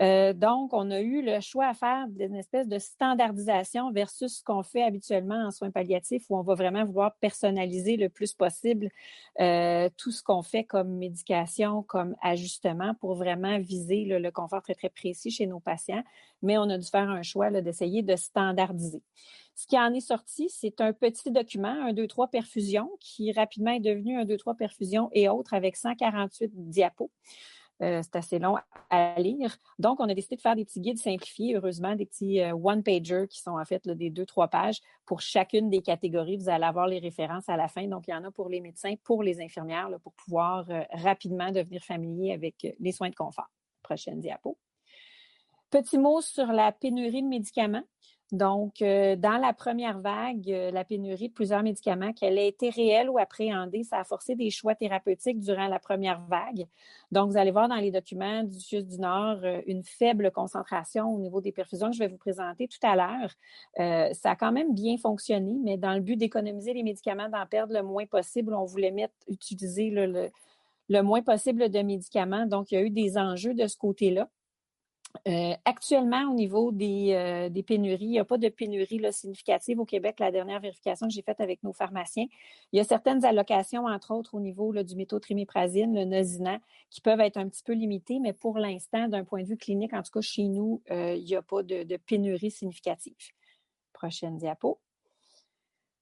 Euh, 0.01 0.33
donc, 0.33 0.73
on 0.73 0.91
a 0.91 1.01
eu 1.01 1.21
le 1.21 1.41
choix 1.41 1.67
à 1.67 1.75
faire 1.75 2.07
d'une 2.09 2.35
espèce 2.35 2.69
de 2.69 2.79
standardisation 2.79 3.91
versus 3.93 4.39
ce 4.39 4.43
qu'on 4.43 4.63
fait 4.63 4.83
habituellement 4.83 5.47
en 5.47 5.51
soins 5.51 5.71
palliatifs, 5.71 6.25
où 6.31 6.39
on 6.39 6.43
va 6.43 6.55
vraiment 6.55 6.85
vouloir 6.85 7.15
personnaliser 7.17 7.97
le 7.97 8.09
plus 8.09 8.33
possible 8.33 8.89
euh, 9.41 9.91
tout 9.99 10.11
ce 10.11 10.23
qu'on 10.23 10.43
fait 10.43 10.65
comme 10.65 10.97
médication, 10.97 11.83
comme 11.83 12.17
ajustement 12.23 12.95
pour 12.95 13.15
vraiment 13.15 13.59
viser 13.59 14.05
le 14.05 14.31
confort 14.31 14.63
très, 14.63 14.75
très 14.75 14.89
précis 14.89 15.31
chez 15.31 15.47
nos 15.47 15.61
patients. 15.61 16.03
Mais 16.43 16.57
on 16.57 16.71
a 16.71 16.79
dû 16.79 16.87
faire 16.87 17.11
un 17.11 17.23
choix 17.23 17.51
d'essayer 17.51 18.03
de 18.03 18.17
standardiser. 18.17 19.03
Ce 19.61 19.67
qui 19.67 19.79
en 19.79 19.93
est 19.93 20.01
sorti, 20.01 20.49
c'est 20.49 20.81
un 20.81 20.95
petit 20.95 21.31
document, 21.31 21.69
un 21.69 21.93
2-3 21.93 22.31
perfusion, 22.31 22.91
qui 22.99 23.31
rapidement 23.31 23.73
est 23.73 23.81
devenu 23.81 24.19
un 24.19 24.25
2-3 24.25 24.57
perfusion 24.57 25.11
et 25.13 25.29
autres 25.29 25.53
avec 25.53 25.77
148 25.77 26.51
diapos. 26.71 27.11
Euh, 27.83 28.01
c'est 28.03 28.17
assez 28.17 28.39
long 28.39 28.57
à 28.89 29.21
lire. 29.21 29.59
Donc, 29.79 30.01
on 30.01 30.09
a 30.09 30.15
décidé 30.15 30.37
de 30.37 30.41
faire 30.41 30.57
des 30.57 30.65
petits 30.65 30.81
guides 30.81 30.97
simplifiés, 30.97 31.57
heureusement, 31.57 31.95
des 31.95 32.07
petits 32.07 32.41
euh, 32.41 32.55
one-pager 32.55 33.27
qui 33.29 33.43
sont 33.43 33.59
en 33.59 33.65
fait 33.67 33.87
des 33.87 34.09
deux, 34.09 34.25
trois 34.25 34.49
pages 34.49 34.81
pour 35.05 35.21
chacune 35.21 35.69
des 35.69 35.83
catégories. 35.83 36.39
Vous 36.39 36.49
allez 36.49 36.65
avoir 36.65 36.87
les 36.87 36.99
références 36.99 37.51
à 37.51 37.59
la 37.59 37.69
fin. 37.69 37.87
Donc, 37.87 38.05
il 38.09 38.13
y 38.13 38.15
en 38.15 38.25
a 38.25 38.31
pour 38.31 38.49
les 38.49 38.63
médecins, 38.63 38.95
pour 39.05 39.23
les 39.23 39.43
infirmières, 39.43 39.91
pour 40.03 40.15
pouvoir 40.15 40.65
euh, 40.71 40.85
rapidement 40.93 41.53
devenir 41.53 41.85
familier 41.85 42.33
avec 42.33 42.67
les 42.81 42.93
soins 42.93 43.11
de 43.11 43.15
confort. 43.15 43.51
Prochaine 43.83 44.21
diapo. 44.21 44.57
Petit 45.69 45.99
mot 45.99 46.23
sur 46.23 46.47
la 46.47 46.73
pénurie 46.73 47.23
de 47.23 47.29
médicaments. 47.29 47.85
Donc, 48.33 48.81
euh, 48.81 49.17
dans 49.17 49.39
la 49.39 49.53
première 49.53 49.99
vague, 49.99 50.51
euh, 50.51 50.71
la 50.71 50.85
pénurie 50.85 51.29
de 51.29 51.35
plusieurs 51.35 51.63
médicaments, 51.65 52.13
qu'elle 52.13 52.39
ait 52.39 52.47
été 52.49 52.71
réelle 52.71 53.11
ou 53.11 53.19
appréhendée, 53.19 53.83
ça 53.83 53.99
a 53.99 54.05
forcé 54.05 54.37
des 54.37 54.51
choix 54.51 54.77
thérapeutiques 54.77 55.41
durant 55.41 55.67
la 55.67 55.81
première 55.81 56.21
vague. 56.21 56.67
Donc, 57.11 57.31
vous 57.31 57.37
allez 57.37 57.51
voir 57.51 57.69
dans 57.69 57.77
les 57.77 57.91
documents 57.91 58.45
du 58.45 58.61
CIUS 58.61 58.85
du 58.85 58.99
Nord 58.99 59.39
euh, 59.43 59.61
une 59.67 59.83
faible 59.83 60.31
concentration 60.31 61.13
au 61.13 61.19
niveau 61.19 61.41
des 61.41 61.51
perfusions 61.51 61.89
que 61.89 61.95
je 61.97 62.01
vais 62.01 62.09
vous 62.09 62.19
présenter 62.19 62.69
tout 62.69 62.79
à 62.87 62.95
l'heure. 62.95 64.15
ça 64.15 64.31
a 64.31 64.37
quand 64.37 64.53
même 64.53 64.75
bien 64.75 64.97
fonctionné, 64.97 65.57
mais 65.63 65.77
dans 65.77 65.95
le 65.95 66.01
but 66.01 66.17
d'économiser 66.17 66.73
les 66.73 66.83
médicaments, 66.83 67.29
d'en 67.29 67.47
perdre 67.47 67.75
le 67.75 67.83
moins 67.83 68.07
possible, 68.07 68.55
on 68.55 68.65
voulait 68.65 68.91
mettre, 68.91 69.15
utiliser 69.29 69.91
le, 69.91 70.31
le 70.89 71.03
moins 71.03 71.23
possible 71.23 71.69
de 71.69 71.83
médicaments. 71.83 72.47
Donc, 72.47 72.71
il 72.71 72.75
y 72.75 72.79
a 72.79 72.83
eu 72.83 72.91
des 72.91 73.19
enjeux 73.19 73.55
de 73.55 73.67
ce 73.67 73.77
côté-là. 73.77 74.29
Euh, 75.27 75.55
actuellement, 75.65 76.31
au 76.31 76.35
niveau 76.35 76.73
des, 76.73 77.13
euh, 77.15 77.63
pénuries, 77.63 78.05
il 78.05 78.11
n'y 78.11 78.19
a 78.19 78.25
pas 78.25 78.39
de 78.39 78.49
pénurie 78.49 79.03
significative 79.13 79.81
au 79.81 79.85
Québec. 79.85 80.21
La 80.21 80.31
dernière 80.31 80.61
vérification 80.61 81.09
que 81.09 81.13
j'ai 81.13 81.23
faite 81.23 81.41
avec 81.41 81.63
nos 81.63 81.73
pharmaciens, 81.73 82.27
il 82.73 82.77
y 82.77 82.81
a 82.81 82.85
certaines 82.85 83.25
allocations, 83.25 83.87
entre 83.87 84.15
autres 84.15 84.35
au 84.35 84.41
niveau 84.41 84.73
du 84.83 84.97
méthotriméprazine, 84.97 85.95
le 85.95 86.05
Nozina, 86.05 86.61
qui 86.91 87.01
peuvent 87.01 87.21
être 87.21 87.37
un 87.37 87.49
petit 87.49 87.63
peu 87.63 87.73
limitées, 87.73 88.21
mais 88.21 88.33
pour 88.33 88.59
l'instant, 88.59 89.09
d'un 89.09 89.25
point 89.25 89.43
de 89.43 89.49
vue 89.49 89.57
clinique, 89.57 89.93
en 89.93 90.03
tout 90.03 90.13
cas 90.13 90.21
chez 90.21 90.45
nous, 90.45 90.83
euh, 90.91 91.15
il 91.17 91.25
n'y 91.25 91.35
a 91.35 91.43
pas 91.43 91.63
de, 91.63 91.83
de 91.83 91.97
pénurie 91.97 92.51
significative. 92.51 93.15
Prochaine 93.93 94.39
diapo. 94.39 94.79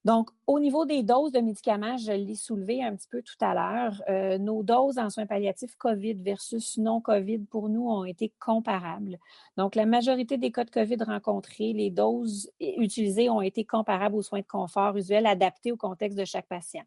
Donc, 0.09 0.31
au 0.47 0.59
niveau 0.59 0.87
des 0.87 1.03
doses 1.03 1.33
de 1.33 1.41
médicaments, 1.41 1.99
je 1.99 2.13
l'ai 2.13 2.35
soulevé 2.35 2.83
un 2.83 2.97
petit 2.97 3.09
peu 3.09 3.21
tout 3.21 3.37
à 3.43 3.53
l'heure. 3.53 4.03
Euh, 4.09 4.39
nos 4.39 4.63
doses 4.63 4.97
en 4.97 5.11
soins 5.11 5.27
palliatifs 5.27 5.77
COVID 5.77 6.15
versus 6.23 6.79
non-COVID 6.79 7.41
pour 7.41 7.69
nous 7.69 7.91
ont 7.91 8.07
été 8.07 8.33
comparables. 8.41 9.19
Donc, 9.59 9.75
la 9.75 9.85
majorité 9.85 10.39
des 10.39 10.51
cas 10.51 10.65
de 10.65 10.71
COVID 10.71 11.03
rencontrés, 11.03 11.75
les 11.75 11.91
doses 11.91 12.51
utilisées 12.59 13.29
ont 13.29 13.43
été 13.43 13.67
comparables 13.67 14.17
aux 14.17 14.23
soins 14.23 14.41
de 14.41 14.47
confort 14.47 14.97
usuels 14.97 15.27
adaptés 15.27 15.73
au 15.73 15.77
contexte 15.77 16.19
de 16.19 16.25
chaque 16.25 16.49
patient. 16.49 16.85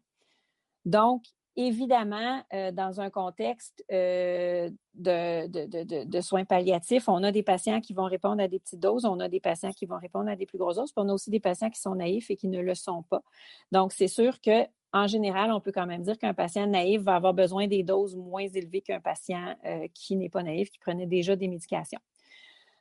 Donc, 0.84 1.22
Évidemment, 1.54 2.42
euh, 2.54 2.72
dans 2.72 3.00
un 3.02 3.10
contexte 3.10 3.84
euh, 3.92 4.70
de, 4.94 6.20
soins 6.22 6.46
palliatifs, 6.46 7.08
on 7.08 7.22
a 7.22 7.30
des 7.30 7.42
patients 7.42 7.82
qui 7.82 7.92
vont 7.92 8.06
répondre 8.06 8.42
à 8.42 8.48
des 8.48 8.58
petites 8.58 8.80
doses, 8.80 9.04
on 9.04 9.20
a 9.20 9.28
des 9.28 9.40
patients 9.40 9.72
qui 9.72 9.84
vont 9.84 9.98
répondre 9.98 10.30
à 10.30 10.36
des 10.36 10.46
plus 10.46 10.56
grosses 10.56 10.76
doses, 10.76 10.92
puis 10.92 11.04
on 11.04 11.10
a 11.10 11.12
aussi 11.12 11.28
des 11.28 11.40
patients 11.40 11.68
qui 11.68 11.78
sont 11.78 11.94
naïfs 11.94 12.30
et 12.30 12.36
qui 12.36 12.48
ne 12.48 12.60
le 12.60 12.74
sont 12.74 13.02
pas. 13.02 13.22
Donc, 13.70 13.92
c'est 13.92 14.08
sûr 14.08 14.40
que 14.40 14.66
en 14.94 15.06
général, 15.06 15.50
on 15.52 15.60
peut 15.60 15.72
quand 15.72 15.86
même 15.86 16.02
dire 16.02 16.18
qu'un 16.18 16.34
patient 16.34 16.66
naïf 16.66 17.00
va 17.02 17.16
avoir 17.16 17.32
besoin 17.32 17.66
des 17.66 17.82
doses 17.82 18.14
moins 18.14 18.46
élevées 18.46 18.82
qu'un 18.82 19.00
patient 19.00 19.56
euh, 19.64 19.88
qui 19.94 20.16
n'est 20.16 20.28
pas 20.28 20.42
naïf, 20.42 20.70
qui 20.70 20.78
prenait 20.78 21.06
déjà 21.06 21.34
des 21.34 21.48
médications. 21.48 22.00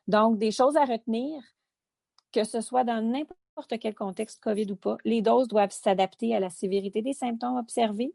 Donc, 0.08 0.38
des 0.38 0.52
choses 0.52 0.76
à 0.76 0.84
retenir, 0.84 1.42
que 2.34 2.44
ce 2.44 2.60
soit 2.60 2.84
dans 2.84 3.02
n'importe 3.02 3.80
quel 3.80 3.96
contexte 3.96 4.42
COVID 4.42 4.72
ou 4.72 4.76
pas, 4.76 4.98
les 5.06 5.22
doses 5.22 5.48
doivent 5.48 5.72
s'adapter 5.72 6.36
à 6.36 6.40
la 6.40 6.50
sévérité 6.50 7.02
des 7.02 7.14
symptômes 7.14 7.58
observés, 7.58 8.14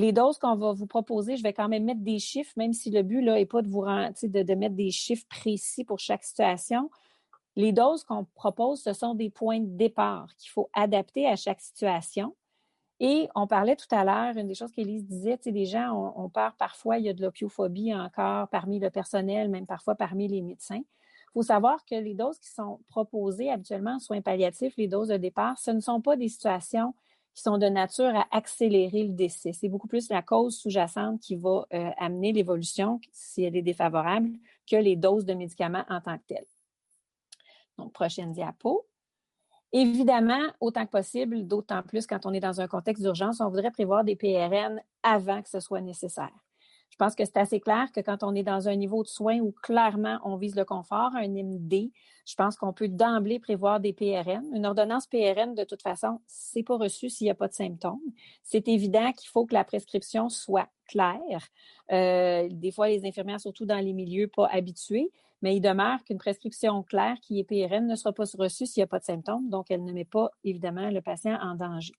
Les 0.00 0.12
doses 0.12 0.38
qu'on 0.38 0.56
va 0.56 0.72
vous 0.72 0.86
proposer, 0.86 1.36
je 1.36 1.42
vais 1.42 1.52
quand 1.52 1.68
même 1.68 1.84
mettre 1.84 2.00
des 2.00 2.18
chiffres, 2.18 2.54
même 2.56 2.72
si 2.72 2.90
le 2.90 3.02
but 3.02 3.20
n'est 3.20 3.44
pas 3.44 3.60
de 3.60 3.68
vous 3.68 3.82
rendre, 3.82 4.14
de, 4.22 4.54
mettre 4.54 4.74
des 4.74 4.90
chiffres 4.90 5.26
précis 5.28 5.84
pour 5.84 5.98
chaque 5.98 6.24
situation. 6.24 6.90
Les 7.54 7.72
doses 7.72 8.04
qu'on 8.04 8.24
propose, 8.24 8.80
ce 8.82 8.94
sont 8.94 9.14
des 9.14 9.28
points 9.28 9.60
de 9.60 9.76
départ 9.76 10.34
qu'il 10.38 10.50
faut 10.50 10.70
adapter 10.72 11.26
à 11.26 11.36
chaque 11.36 11.60
situation. 11.60 12.34
Et 12.98 13.28
on 13.34 13.46
parlait 13.46 13.76
tout 13.76 13.94
à 13.94 14.02
l'heure, 14.02 14.38
une 14.38 14.46
des 14.46 14.54
choses 14.54 14.72
qu'Élise 14.72 15.04
disait, 15.04 15.36
tu 15.36 15.44
sais, 15.44 15.50
les 15.50 15.66
gens, 15.66 15.92
on, 15.92 16.24
on 16.24 16.28
peur 16.30 16.54
parfois, 16.56 16.96
il 16.96 17.04
y 17.04 17.10
a 17.10 17.12
de 17.12 17.20
l'opiophobie 17.20 17.94
encore 17.94 18.48
parmi 18.48 18.78
le 18.78 18.88
personnel, 18.88 19.50
même 19.50 19.66
parfois 19.66 19.96
parmi 19.96 20.28
les 20.28 20.40
médecins. 20.40 20.80
Il 20.80 21.32
faut 21.34 21.42
savoir 21.42 21.84
que 21.84 21.94
les 21.94 22.14
doses 22.14 22.38
qui 22.38 22.48
sont 22.48 22.80
proposées 22.88 23.50
habituellement 23.50 23.96
en 23.96 23.98
soins 23.98 24.22
palliatifs, 24.22 24.78
les 24.78 24.88
doses 24.88 25.08
de 25.08 25.18
départ, 25.18 25.58
ce 25.58 25.72
ne 25.72 25.80
sont 25.80 26.00
pas 26.00 26.16
des 26.16 26.28
situations 26.28 26.94
sont 27.40 27.58
de 27.58 27.66
nature 27.66 28.14
à 28.14 28.26
accélérer 28.30 29.04
le 29.04 29.12
décès. 29.12 29.52
C'est 29.52 29.68
beaucoup 29.68 29.88
plus 29.88 30.08
la 30.08 30.22
cause 30.22 30.58
sous-jacente 30.58 31.20
qui 31.20 31.36
va 31.36 31.66
euh, 31.72 31.90
amener 31.98 32.32
l'évolution, 32.32 33.00
si 33.12 33.42
elle 33.42 33.56
est 33.56 33.62
défavorable, 33.62 34.30
que 34.68 34.76
les 34.76 34.96
doses 34.96 35.24
de 35.24 35.34
médicaments 35.34 35.84
en 35.88 36.00
tant 36.00 36.18
que 36.18 36.24
telles. 36.28 36.46
Donc, 37.78 37.92
prochaine 37.92 38.32
diapo. 38.32 38.86
Évidemment, 39.72 40.42
autant 40.60 40.84
que 40.84 40.90
possible, 40.90 41.46
d'autant 41.46 41.82
plus 41.82 42.06
quand 42.06 42.26
on 42.26 42.32
est 42.32 42.40
dans 42.40 42.60
un 42.60 42.66
contexte 42.66 43.02
d'urgence, 43.02 43.40
on 43.40 43.48
voudrait 43.48 43.70
prévoir 43.70 44.04
des 44.04 44.16
PRN 44.16 44.80
avant 45.02 45.42
que 45.42 45.48
ce 45.48 45.60
soit 45.60 45.80
nécessaire. 45.80 46.32
Je 47.00 47.06
pense 47.06 47.14
que 47.14 47.24
c'est 47.24 47.38
assez 47.38 47.60
clair 47.60 47.90
que 47.92 48.00
quand 48.00 48.22
on 48.22 48.34
est 48.34 48.42
dans 48.42 48.68
un 48.68 48.76
niveau 48.76 49.02
de 49.02 49.08
soins 49.08 49.38
où 49.38 49.52
clairement 49.52 50.18
on 50.22 50.36
vise 50.36 50.54
le 50.54 50.66
confort, 50.66 51.12
un 51.16 51.28
MD, 51.28 51.90
je 52.26 52.34
pense 52.34 52.56
qu'on 52.56 52.74
peut 52.74 52.88
d'emblée 52.88 53.38
prévoir 53.38 53.80
des 53.80 53.94
PRN. 53.94 54.44
Une 54.52 54.66
ordonnance 54.66 55.06
PRN, 55.06 55.54
de 55.54 55.64
toute 55.64 55.80
façon, 55.80 56.20
c'est 56.26 56.62
pas 56.62 56.76
reçu 56.76 57.08
s'il 57.08 57.24
n'y 57.24 57.30
a 57.30 57.34
pas 57.34 57.48
de 57.48 57.54
symptômes. 57.54 58.02
C'est 58.42 58.68
évident 58.68 59.12
qu'il 59.12 59.30
faut 59.30 59.46
que 59.46 59.54
la 59.54 59.64
prescription 59.64 60.28
soit 60.28 60.68
claire. 60.88 61.48
Euh, 61.90 62.46
des 62.50 62.70
fois, 62.70 62.88
les 62.88 63.06
infirmières, 63.06 63.40
surtout 63.40 63.64
dans 63.64 63.82
les 63.82 63.94
milieux 63.94 64.28
pas 64.28 64.48
habitués, 64.48 65.10
mais 65.40 65.56
il 65.56 65.62
demeure 65.62 66.04
qu'une 66.04 66.18
prescription 66.18 66.82
claire 66.82 67.16
qui 67.22 67.40
est 67.40 67.44
PRN 67.44 67.86
ne 67.86 67.96
sera 67.96 68.12
pas 68.12 68.24
reçue 68.36 68.66
s'il 68.66 68.82
n'y 68.82 68.84
a 68.84 68.88
pas 68.88 68.98
de 68.98 69.04
symptômes, 69.04 69.48
donc 69.48 69.70
elle 69.70 69.84
ne 69.84 69.92
met 69.94 70.04
pas 70.04 70.28
évidemment 70.44 70.90
le 70.90 71.00
patient 71.00 71.38
en 71.40 71.54
danger. 71.54 71.94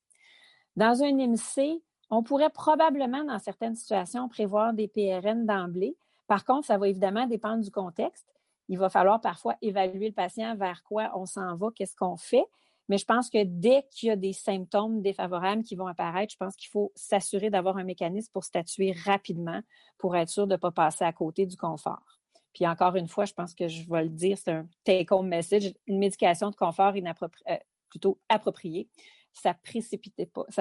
Dans 0.76 1.02
un 1.02 1.18
IMC, 1.18 1.82
on 2.12 2.22
pourrait 2.22 2.50
probablement, 2.50 3.24
dans 3.24 3.38
certaines 3.38 3.74
situations, 3.74 4.28
prévoir 4.28 4.74
des 4.74 4.86
PRN 4.86 5.46
d'emblée. 5.46 5.96
Par 6.26 6.44
contre, 6.44 6.66
ça 6.66 6.76
va 6.76 6.86
évidemment 6.86 7.26
dépendre 7.26 7.64
du 7.64 7.70
contexte. 7.70 8.26
Il 8.68 8.78
va 8.78 8.90
falloir 8.90 9.18
parfois 9.18 9.56
évaluer 9.62 10.08
le 10.08 10.14
patient 10.14 10.54
vers 10.54 10.82
quoi 10.82 11.10
on 11.14 11.24
s'en 11.24 11.56
va, 11.56 11.70
qu'est-ce 11.74 11.96
qu'on 11.96 12.18
fait. 12.18 12.44
Mais 12.90 12.98
je 12.98 13.06
pense 13.06 13.30
que 13.30 13.42
dès 13.42 13.86
qu'il 13.90 14.10
y 14.10 14.12
a 14.12 14.16
des 14.16 14.34
symptômes 14.34 15.00
défavorables 15.00 15.62
qui 15.62 15.74
vont 15.74 15.86
apparaître, 15.86 16.32
je 16.32 16.36
pense 16.36 16.54
qu'il 16.54 16.68
faut 16.68 16.92
s'assurer 16.94 17.48
d'avoir 17.48 17.78
un 17.78 17.84
mécanisme 17.84 18.30
pour 18.30 18.44
statuer 18.44 18.94
rapidement 19.06 19.62
pour 19.96 20.14
être 20.14 20.28
sûr 20.28 20.46
de 20.46 20.52
ne 20.52 20.58
pas 20.58 20.70
passer 20.70 21.06
à 21.06 21.12
côté 21.14 21.46
du 21.46 21.56
confort. 21.56 22.20
Puis 22.52 22.66
encore 22.66 22.94
une 22.96 23.08
fois, 23.08 23.24
je 23.24 23.32
pense 23.32 23.54
que 23.54 23.68
je 23.68 23.90
vais 23.90 24.02
le 24.02 24.10
dire, 24.10 24.36
c'est 24.36 24.52
un 24.52 24.66
take-home 24.84 25.28
message, 25.28 25.72
une 25.86 25.98
médication 25.98 26.50
de 26.50 26.56
confort 26.56 26.92
euh, 26.94 27.56
plutôt 27.88 28.18
appropriée 28.28 28.90
ça 29.32 29.54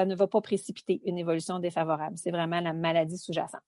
ne 0.06 0.16
va 0.16 0.28
pas 0.28 0.42
précipiter 0.42 1.02
une 1.06 1.18
évolution 1.18 1.60
défavorable. 1.60 2.18
C'est 2.18 2.32
vraiment 2.32 2.60
la 2.60 2.74
maladie 2.74 3.18
sous-jacente. 3.18 3.62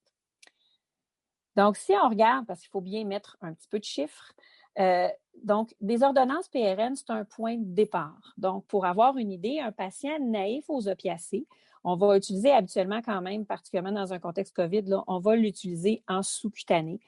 Donc, 1.55 1.77
si 1.77 1.93
on 1.93 2.09
regarde, 2.09 2.45
parce 2.47 2.61
qu'il 2.61 2.69
faut 2.69 2.81
bien 2.81 3.05
mettre 3.05 3.37
un 3.41 3.53
petit 3.53 3.67
peu 3.67 3.79
de 3.79 3.83
chiffres, 3.83 4.33
euh, 4.79 5.07
donc, 5.43 5.75
des 5.81 6.03
ordonnances 6.03 6.47
PRN, 6.47 6.95
c'est 6.95 7.09
un 7.09 7.25
point 7.25 7.57
de 7.57 7.73
départ. 7.73 8.33
Donc, 8.37 8.65
pour 8.65 8.85
avoir 8.85 9.17
une 9.17 9.31
idée, 9.31 9.59
un 9.59 9.71
patient 9.71 10.17
naïf 10.19 10.65
aux 10.67 10.87
opiacés, 10.87 11.47
on 11.83 11.95
va 11.95 12.17
utiliser 12.17 12.51
habituellement 12.51 13.01
quand 13.01 13.21
même, 13.21 13.45
particulièrement 13.45 13.91
dans 13.91 14.13
un 14.13 14.19
contexte 14.19 14.55
COVID, 14.55 14.85
on 15.07 15.19
va 15.19 15.35
l'utiliser 15.35 16.01
en 16.07 16.23
sous-cutané. 16.23 16.99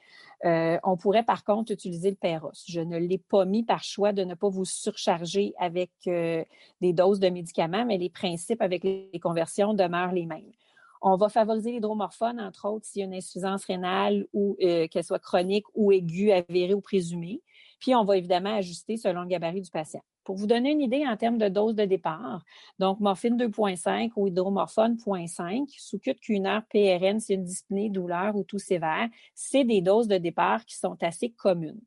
Euh, 0.44 0.78
on 0.84 0.96
pourrait 0.96 1.22
par 1.22 1.44
contre 1.44 1.72
utiliser 1.72 2.10
le 2.10 2.16
Péros. 2.16 2.52
Je 2.68 2.80
ne 2.80 2.98
l'ai 2.98 3.18
pas 3.18 3.46
mis 3.46 3.62
par 3.62 3.82
choix 3.82 4.12
de 4.12 4.22
ne 4.22 4.34
pas 4.34 4.48
vous 4.48 4.66
surcharger 4.66 5.54
avec 5.58 5.90
euh, 6.06 6.44
des 6.82 6.92
doses 6.92 7.20
de 7.20 7.28
médicaments, 7.28 7.86
mais 7.86 7.96
les 7.96 8.10
principes 8.10 8.60
avec 8.60 8.84
les 8.84 9.20
conversions 9.22 9.72
demeurent 9.72 10.12
les 10.12 10.26
mêmes. 10.26 10.52
On 11.00 11.16
va 11.16 11.28
favoriser 11.28 11.72
l'hydromorphone, 11.72 12.40
entre 12.40 12.68
autres, 12.68 12.84
s'il 12.86 13.00
y 13.00 13.02
a 13.02 13.06
une 13.06 13.14
insuffisance 13.14 13.64
rénale 13.64 14.26
ou 14.32 14.56
euh, 14.62 14.88
qu'elle 14.88 15.04
soit 15.04 15.18
chronique 15.18 15.66
ou 15.74 15.92
aiguë, 15.92 16.32
avérée 16.32 16.74
ou 16.74 16.80
présumée. 16.80 17.42
Puis, 17.78 17.94
on 17.94 18.04
va 18.04 18.16
évidemment 18.16 18.54
ajuster 18.54 18.96
selon 18.96 19.22
le 19.22 19.28
gabarit 19.28 19.62
du 19.62 19.70
patient. 19.70 20.02
Pour 20.24 20.36
vous 20.36 20.48
donner 20.48 20.72
une 20.72 20.80
idée 20.80 21.06
en 21.06 21.16
termes 21.16 21.38
de 21.38 21.48
dose 21.48 21.76
de 21.76 21.84
départ, 21.84 22.44
donc 22.80 22.98
morphine 22.98 23.36
2.5 23.36 24.10
ou 24.16 24.26
hydromorphone 24.26 24.96
0.5, 24.96 25.66
sous 25.78 26.00
cut 26.00 26.16
qu'une 26.16 26.46
heure 26.46 26.62
PRN, 26.68 27.20
c'est 27.20 27.34
une 27.34 27.44
dyspnée, 27.44 27.90
douleur 27.90 28.34
ou 28.34 28.42
tout 28.42 28.58
sévère, 28.58 29.08
c'est 29.34 29.62
des 29.62 29.82
doses 29.82 30.08
de 30.08 30.18
départ 30.18 30.64
qui 30.64 30.76
sont 30.76 30.96
assez 31.00 31.30
communes. 31.30 31.80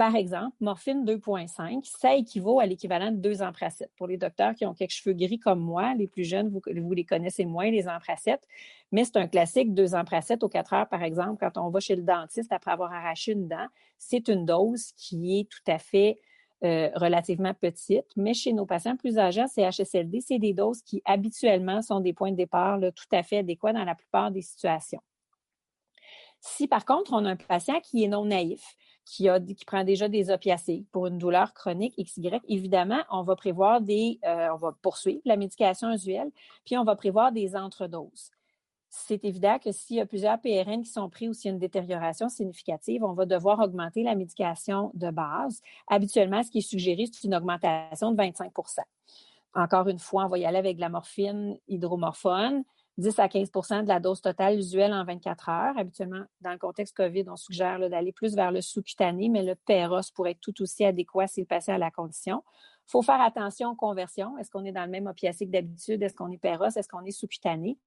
Par 0.00 0.16
exemple, 0.16 0.56
morphine 0.60 1.04
2.5, 1.04 1.84
ça 1.84 2.14
équivaut 2.14 2.58
à 2.58 2.64
l'équivalent 2.64 3.10
de 3.10 3.18
deux 3.18 3.42
empracettes. 3.42 3.90
Pour 3.98 4.06
les 4.06 4.16
docteurs 4.16 4.54
qui 4.54 4.64
ont 4.64 4.72
quelques 4.72 4.92
cheveux 4.92 5.14
gris 5.14 5.38
comme 5.38 5.60
moi, 5.60 5.92
les 5.92 6.06
plus 6.06 6.24
jeunes, 6.24 6.48
vous, 6.48 6.94
les 6.94 7.04
connaissez 7.04 7.44
moins, 7.44 7.70
les 7.70 7.86
empracettes, 7.86 8.48
mais 8.92 9.04
c'est 9.04 9.18
un 9.18 9.28
classique, 9.28 9.74
deux 9.74 9.94
empracettes 9.94 10.42
aux 10.42 10.48
quatre 10.48 10.72
heures, 10.72 10.88
par 10.88 11.02
exemple, 11.02 11.36
quand 11.38 11.60
on 11.62 11.68
va 11.68 11.80
chez 11.80 11.96
le 11.96 12.02
dentiste 12.02 12.50
après 12.50 12.70
avoir 12.70 12.94
arraché 12.94 13.32
une 13.32 13.46
dent. 13.46 13.66
C'est 13.98 14.28
une 14.28 14.46
dose 14.46 14.92
qui 14.96 15.38
est 15.38 15.50
tout 15.50 15.70
à 15.70 15.76
fait 15.78 16.18
euh, 16.64 16.88
relativement 16.94 17.52
petite, 17.52 18.06
mais 18.16 18.32
chez 18.32 18.54
nos 18.54 18.64
patients 18.64 18.96
plus 18.96 19.18
âgés, 19.18 19.44
CHSLD, 19.54 20.22
c'est 20.22 20.38
des 20.38 20.54
doses 20.54 20.80
qui 20.80 21.02
habituellement 21.04 21.82
sont 21.82 22.00
des 22.00 22.14
points 22.14 22.30
de 22.30 22.36
départ 22.36 22.80
tout 22.96 23.14
à 23.14 23.22
fait 23.22 23.40
adéquats 23.40 23.74
dans 23.74 23.84
la 23.84 23.94
plupart 23.94 24.30
des 24.30 24.40
situations. 24.40 25.02
Si 26.40 26.66
par 26.66 26.86
contre, 26.86 27.12
on 27.12 27.26
a 27.26 27.32
un 27.32 27.36
patient 27.36 27.80
qui 27.82 28.02
est 28.02 28.08
non 28.08 28.24
naïf, 28.24 28.62
qui, 29.10 29.64
prend 29.66 29.82
déjà 29.82 30.08
des 30.08 30.30
opiacés 30.30 30.84
pour 30.92 31.06
une 31.06 31.18
douleur 31.18 31.52
chronique 31.52 31.94
XY, 31.98 32.40
évidemment, 32.48 33.02
on 33.10 33.22
va 33.22 33.34
prévoir 33.34 33.80
des, 33.80 34.20
euh, 34.24 34.48
on 34.54 34.56
va 34.56 34.76
poursuivre 34.82 35.20
la 35.24 35.36
médication 35.36 35.92
usuelle, 35.92 36.30
puis 36.64 36.78
on 36.78 36.84
va 36.84 36.94
prévoir 36.94 37.32
des 37.32 37.56
entredoses 37.56 38.30
c'est 38.90 39.24
évident 39.24 39.58
que 39.60 39.70
s'il 39.70 39.96
y 39.96 40.00
a 40.00 40.06
plusieurs 40.06 40.40
PRN 40.40 40.82
qui 40.82 40.90
sont 40.90 41.08
pris 41.08 41.28
ou 41.28 41.32
s'il 41.32 41.46
y 41.46 41.48
a 41.50 41.52
une 41.52 41.60
détérioration 41.60 42.28
significative, 42.28 43.04
on 43.04 43.12
va 43.12 43.24
devoir 43.24 43.60
augmenter 43.60 44.02
la 44.02 44.16
médication 44.16 44.90
de 44.94 45.10
base. 45.10 45.62
Habituellement, 45.86 46.42
ce 46.42 46.50
qui 46.50 46.58
est 46.58 46.68
suggéré, 46.68 47.04
c'est 47.06 47.24
une 47.24 47.36
augmentation 47.36 48.10
de 48.10 48.16
25% 48.20 48.80
Encore 49.54 49.86
une 49.86 50.00
fois, 50.00 50.24
on 50.24 50.28
va 50.28 50.38
y 50.38 50.44
aller 50.44 50.58
avec 50.58 50.74
de 50.74 50.80
la 50.80 50.88
morphine 50.88 51.56
hydromorphone, 51.68 52.64
10 53.00 53.18
à 53.18 53.26
15% 53.26 53.82
de 53.82 53.88
la 53.88 53.98
dose 53.98 54.20
totale 54.20 54.58
usuelle 54.58 54.92
en 54.92 55.04
24 55.04 55.48
heures. 55.48 55.78
Habituellement, 55.78 56.22
dans 56.40 56.52
le 56.52 56.58
contexte 56.58 56.96
COVID, 56.96 57.24
on 57.28 57.36
suggère 57.36 57.80
d'aller 57.88 58.12
plus 58.12 58.34
vers 58.34 58.52
le 58.52 58.60
sous-cutané, 58.60 59.28
mais 59.28 59.42
le 59.42 59.54
PEROS 59.54 60.12
pourrait 60.14 60.32
être 60.32 60.40
tout 60.40 60.62
aussi 60.62 60.84
adéquat 60.84 61.26
si 61.26 61.40
le 61.40 61.46
patient 61.46 61.74
a 61.74 61.78
la 61.78 61.90
condition. 61.90 62.44
Il 62.86 62.90
faut 62.90 63.02
faire 63.02 63.20
attention 63.20 63.70
aux 63.70 63.74
conversions. 63.74 64.36
Est-ce 64.38 64.50
qu'on 64.50 64.64
est 64.64 64.72
dans 64.72 64.84
le 64.84 64.90
même 64.90 65.06
opiacé 65.06 65.46
que 65.46 65.50
d'habitude? 65.50 66.02
Est-ce 66.02 66.14
qu'on 66.14 66.30
est 66.30 66.38
PEROS? 66.38 66.76
Est-ce 66.76 66.88
qu'on 66.88 67.04
est 67.04 67.10
sous-cutané? 67.10 67.78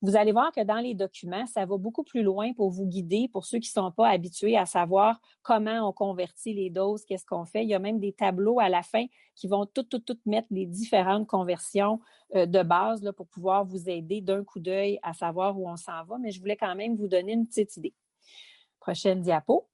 Vous 0.00 0.14
allez 0.14 0.30
voir 0.30 0.52
que 0.52 0.62
dans 0.62 0.78
les 0.78 0.94
documents, 0.94 1.46
ça 1.46 1.66
va 1.66 1.76
beaucoup 1.76 2.04
plus 2.04 2.22
loin 2.22 2.52
pour 2.52 2.70
vous 2.70 2.86
guider, 2.86 3.28
pour 3.32 3.44
ceux 3.44 3.58
qui 3.58 3.70
ne 3.70 3.82
sont 3.82 3.90
pas 3.90 4.08
habitués 4.08 4.56
à 4.56 4.64
savoir 4.64 5.20
comment 5.42 5.88
on 5.88 5.92
convertit 5.92 6.54
les 6.54 6.70
doses, 6.70 7.04
qu'est-ce 7.04 7.26
qu'on 7.26 7.44
fait. 7.44 7.64
Il 7.64 7.68
y 7.68 7.74
a 7.74 7.80
même 7.80 7.98
des 7.98 8.12
tableaux 8.12 8.60
à 8.60 8.68
la 8.68 8.82
fin 8.82 9.06
qui 9.34 9.48
vont 9.48 9.66
tout, 9.66 9.82
tout, 9.82 9.98
tout 9.98 10.18
mettre 10.24 10.46
les 10.50 10.66
différentes 10.66 11.26
conversions 11.26 12.00
euh, 12.36 12.46
de 12.46 12.62
base 12.62 13.10
pour 13.16 13.26
pouvoir 13.26 13.64
vous 13.64 13.88
aider 13.88 14.20
d'un 14.20 14.44
coup 14.44 14.60
d'œil 14.60 15.00
à 15.02 15.14
savoir 15.14 15.58
où 15.58 15.68
on 15.68 15.76
s'en 15.76 16.04
va. 16.04 16.18
Mais 16.18 16.30
je 16.30 16.38
voulais 16.38 16.56
quand 16.56 16.76
même 16.76 16.94
vous 16.94 17.08
donner 17.08 17.32
une 17.32 17.46
petite 17.46 17.76
idée. 17.76 17.94
Prochaine 18.78 19.20
diapo. 19.20 19.68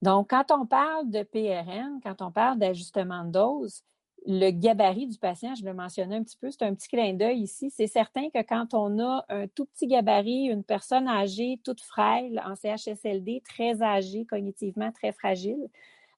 Donc, 0.00 0.30
quand 0.30 0.50
on 0.50 0.66
parle 0.66 1.10
de 1.10 1.22
PRN, 1.22 2.00
quand 2.02 2.22
on 2.22 2.30
parle 2.30 2.58
d'ajustement 2.58 3.24
de 3.24 3.32
dose, 3.32 3.82
le 4.26 4.50
gabarit 4.50 5.06
du 5.06 5.18
patient, 5.18 5.54
je 5.54 5.64
le 5.64 5.72
mentionnais 5.72 6.16
un 6.16 6.22
petit 6.22 6.36
peu, 6.36 6.50
c'est 6.50 6.62
un 6.62 6.74
petit 6.74 6.88
clin 6.88 7.14
d'œil 7.14 7.40
ici. 7.40 7.70
C'est 7.70 7.86
certain 7.86 8.28
que 8.30 8.42
quand 8.42 8.74
on 8.74 8.98
a 8.98 9.24
un 9.28 9.46
tout 9.46 9.66
petit 9.66 9.86
gabarit, 9.86 10.46
une 10.46 10.64
personne 10.64 11.06
âgée, 11.06 11.60
toute 11.64 11.80
frêle, 11.80 12.42
en 12.44 12.54
CHSLD, 12.56 13.42
très 13.48 13.82
âgée, 13.82 14.24
cognitivement 14.24 14.90
très 14.90 15.12
fragile, 15.12 15.68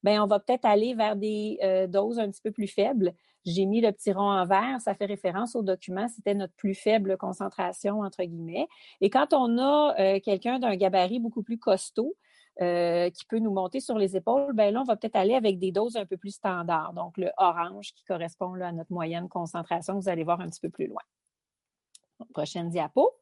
ben 0.02 0.20
on 0.22 0.26
va 0.26 0.38
peut-être 0.40 0.64
aller 0.64 0.94
vers 0.94 1.16
des 1.16 1.58
euh, 1.62 1.86
doses 1.86 2.18
un 2.18 2.30
petit 2.30 2.40
peu 2.40 2.50
plus 2.50 2.68
faibles. 2.68 3.12
J'ai 3.44 3.66
mis 3.66 3.80
le 3.80 3.92
petit 3.92 4.12
rond 4.12 4.30
en 4.30 4.46
vert, 4.46 4.80
ça 4.80 4.94
fait 4.94 5.06
référence 5.06 5.54
au 5.54 5.62
document, 5.62 6.08
c'était 6.08 6.34
notre 6.34 6.54
plus 6.54 6.74
faible 6.74 7.16
concentration, 7.16 8.00
entre 8.00 8.22
guillemets. 8.24 8.68
Et 9.00 9.10
quand 9.10 9.32
on 9.32 9.58
a 9.58 9.94
euh, 9.98 10.20
quelqu'un 10.20 10.58
d'un 10.58 10.76
gabarit 10.76 11.20
beaucoup 11.20 11.42
plus 11.42 11.58
costaud, 11.58 12.14
euh, 12.60 13.10
qui 13.10 13.24
peut 13.24 13.38
nous 13.38 13.52
monter 13.52 13.80
sur 13.80 13.98
les 13.98 14.16
épaules, 14.16 14.52
ben 14.52 14.74
là, 14.74 14.80
on 14.80 14.84
va 14.84 14.96
peut-être 14.96 15.16
aller 15.16 15.34
avec 15.34 15.58
des 15.58 15.70
doses 15.70 15.96
un 15.96 16.06
peu 16.06 16.16
plus 16.16 16.32
standards. 16.32 16.92
Donc, 16.92 17.16
le 17.16 17.30
orange 17.36 17.92
qui 17.94 18.04
correspond 18.04 18.54
à 18.60 18.72
notre 18.72 18.92
moyenne 18.92 19.28
concentration, 19.28 19.94
vous 19.94 20.08
allez 20.08 20.24
voir 20.24 20.40
un 20.40 20.48
petit 20.48 20.60
peu 20.60 20.70
plus 20.70 20.86
loin. 20.86 21.02
Prochaine 22.32 22.68
diapo. 22.68 23.12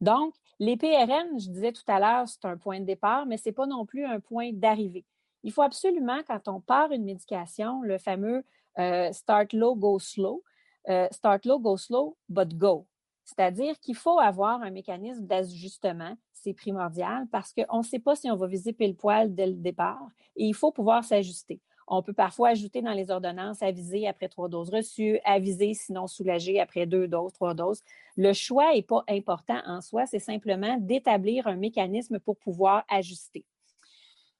Donc, 0.00 0.34
les 0.60 0.76
PRN, 0.76 1.38
je 1.38 1.50
disais 1.50 1.72
tout 1.72 1.82
à 1.86 1.98
l'heure, 1.98 2.28
c'est 2.28 2.44
un 2.44 2.56
point 2.56 2.80
de 2.80 2.84
départ, 2.84 3.26
mais 3.26 3.36
ce 3.36 3.48
n'est 3.48 3.54
pas 3.54 3.66
non 3.66 3.86
plus 3.86 4.04
un 4.04 4.20
point 4.20 4.50
d'arrivée. 4.52 5.04
Il 5.44 5.52
faut 5.52 5.62
absolument, 5.62 6.20
quand 6.26 6.48
on 6.48 6.60
part 6.60 6.92
une 6.92 7.04
médication, 7.04 7.82
le 7.82 7.96
fameux 7.98 8.44
euh, 8.78 9.12
start 9.12 9.52
low, 9.52 9.74
go 9.74 9.98
slow. 9.98 10.42
Euh, 10.88 11.08
start 11.10 11.44
low, 11.44 11.58
go 11.58 11.76
slow, 11.76 12.16
but 12.28 12.56
go. 12.56 12.86
C'est-à-dire 13.28 13.78
qu'il 13.78 13.94
faut 13.94 14.18
avoir 14.18 14.62
un 14.62 14.70
mécanisme 14.70 15.26
d'ajustement, 15.26 16.16
c'est 16.32 16.54
primordial 16.54 17.26
parce 17.30 17.52
qu'on 17.52 17.78
ne 17.78 17.82
sait 17.82 17.98
pas 17.98 18.16
si 18.16 18.30
on 18.30 18.36
va 18.36 18.46
viser 18.46 18.72
pile 18.72 18.96
poil 18.96 19.34
dès 19.34 19.46
le 19.46 19.52
départ 19.52 20.08
et 20.36 20.46
il 20.46 20.54
faut 20.54 20.72
pouvoir 20.72 21.04
s'ajuster. 21.04 21.60
On 21.86 22.02
peut 22.02 22.14
parfois 22.14 22.50
ajouter 22.50 22.80
dans 22.80 22.94
les 22.94 23.10
ordonnances 23.10 23.62
aviser 23.62 24.08
après 24.08 24.28
trois 24.28 24.48
doses 24.48 24.70
reçues, 24.70 25.20
aviser 25.26 25.74
sinon 25.74 26.06
soulager 26.06 26.58
après 26.58 26.86
deux 26.86 27.06
doses, 27.06 27.34
trois 27.34 27.52
doses. 27.52 27.82
Le 28.16 28.32
choix 28.32 28.72
n'est 28.72 28.82
pas 28.82 29.04
important 29.10 29.60
en 29.66 29.82
soi, 29.82 30.06
c'est 30.06 30.18
simplement 30.18 30.78
d'établir 30.78 31.48
un 31.48 31.56
mécanisme 31.56 32.18
pour 32.20 32.38
pouvoir 32.38 32.84
ajuster. 32.88 33.44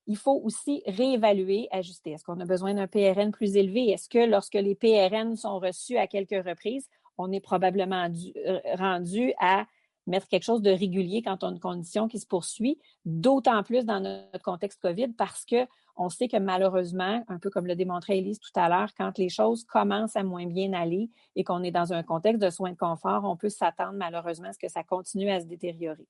Il 0.07 0.17
faut 0.17 0.41
aussi 0.43 0.83
réévaluer, 0.87 1.69
ajuster. 1.71 2.13
Est-ce 2.13 2.25
qu'on 2.25 2.41
a 2.41 2.47
besoin 2.47 2.73
d'un 2.73 2.87
PRN 2.87 3.33
plus 3.33 3.55
élevé? 3.57 3.91
Est-ce 3.91 4.09
que 4.09 4.27
lorsque 4.27 4.55
les 4.55 4.75
PRN 4.75 5.37
sont 5.37 5.59
reçus 5.59 5.99
à 5.99 6.07
quelques 6.07 6.43
reprises, 6.43 6.89
on 7.19 7.33
est 7.33 7.41
probablement 7.41 8.09
euh, 8.47 8.61
rendu 8.77 9.33
à 9.39 9.67
mettre 10.07 10.29
quelque 10.29 10.45
chose 10.45 10.63
de 10.63 10.71
régulier 10.71 11.23
quand 11.23 11.45
on 11.45 11.49
a 11.49 11.51
une 11.51 11.61
condition 11.61 12.09
qui 12.09 12.19
se 12.19 12.27
poursuit, 12.27 12.79
d'autant 13.05 13.63
plus 13.63 13.85
dans 13.85 14.01
notre 14.01 14.43
contexte 14.43 14.81
COVID 14.81 15.09
parce 15.09 15.45
que 15.45 15.67
on 15.99 16.09
sait 16.09 16.29
que 16.29 16.37
malheureusement, 16.37 17.25
un 17.29 17.39
peu 17.39 17.51
comme 17.51 17.67
le 17.67 17.75
démontrait 17.75 18.19
Elise 18.19 18.39
tout 18.39 18.53
à 18.55 18.69
l'heure, 18.69 18.95
quand 18.97 19.19
les 19.19 19.29
choses 19.29 19.65
commencent 19.65 20.17
à 20.17 20.23
moins 20.23 20.47
bien 20.47 20.73
aller 20.73 21.11
et 21.35 21.43
qu'on 21.43 21.63
est 21.65 21.73
dans 21.73 21.93
un 21.93 22.05
contexte 22.05 22.41
de 22.41 22.51
soins 22.51 22.71
de 22.71 22.77
confort, 22.77 23.25
on 23.25 23.37
peut 23.37 23.49
s'attendre 23.49 23.95
malheureusement 23.95 24.49
à 24.49 24.53
ce 24.53 24.59
que 24.59 24.69
ça 24.69 24.85
continue 24.85 25.29
à 25.29 25.41
se 25.41 25.47
détériorer. 25.47 26.07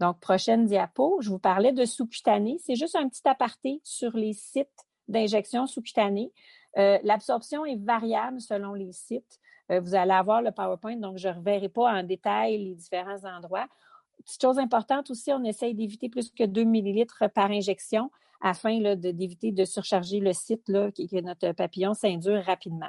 Donc, 0.00 0.20
prochaine 0.20 0.64
diapo, 0.64 1.18
je 1.20 1.28
vous 1.28 1.38
parlais 1.38 1.72
de 1.72 1.84
sous-cutané. 1.84 2.58
C'est 2.64 2.76
juste 2.76 2.96
un 2.96 3.08
petit 3.08 3.26
aparté 3.28 3.80
sur 3.84 4.16
les 4.16 4.32
sites 4.32 4.86
d'injection 5.08 5.66
sous-cutanée. 5.66 6.32
Euh, 6.78 6.98
l'absorption 7.02 7.64
est 7.66 7.82
variable 7.82 8.40
selon 8.40 8.74
les 8.74 8.92
sites. 8.92 9.38
Euh, 9.70 9.80
vous 9.80 9.94
allez 9.94 10.12
avoir 10.12 10.42
le 10.42 10.50
PowerPoint, 10.50 10.96
donc 10.96 11.18
je 11.18 11.28
ne 11.28 11.34
reverrai 11.34 11.68
pas 11.68 11.92
en 11.92 12.02
détail 12.02 12.58
les 12.58 12.74
différents 12.74 13.24
endroits. 13.24 13.66
Petite 14.24 14.42
chose 14.42 14.58
importante 14.58 15.10
aussi, 15.10 15.32
on 15.32 15.44
essaye 15.44 15.74
d'éviter 15.74 16.08
plus 16.08 16.30
que 16.30 16.44
2 16.44 16.64
millilitres 16.64 17.24
par 17.34 17.50
injection 17.50 18.10
afin 18.40 18.94
d'éviter 18.94 19.52
de, 19.52 19.64
surcharger 19.64 20.20
le 20.20 20.32
site 20.32 20.68
là, 20.68 20.90
que 20.92 21.20
notre 21.20 21.52
papillon 21.52 21.94
s'indure 21.94 22.42
rapidement. 22.44 22.88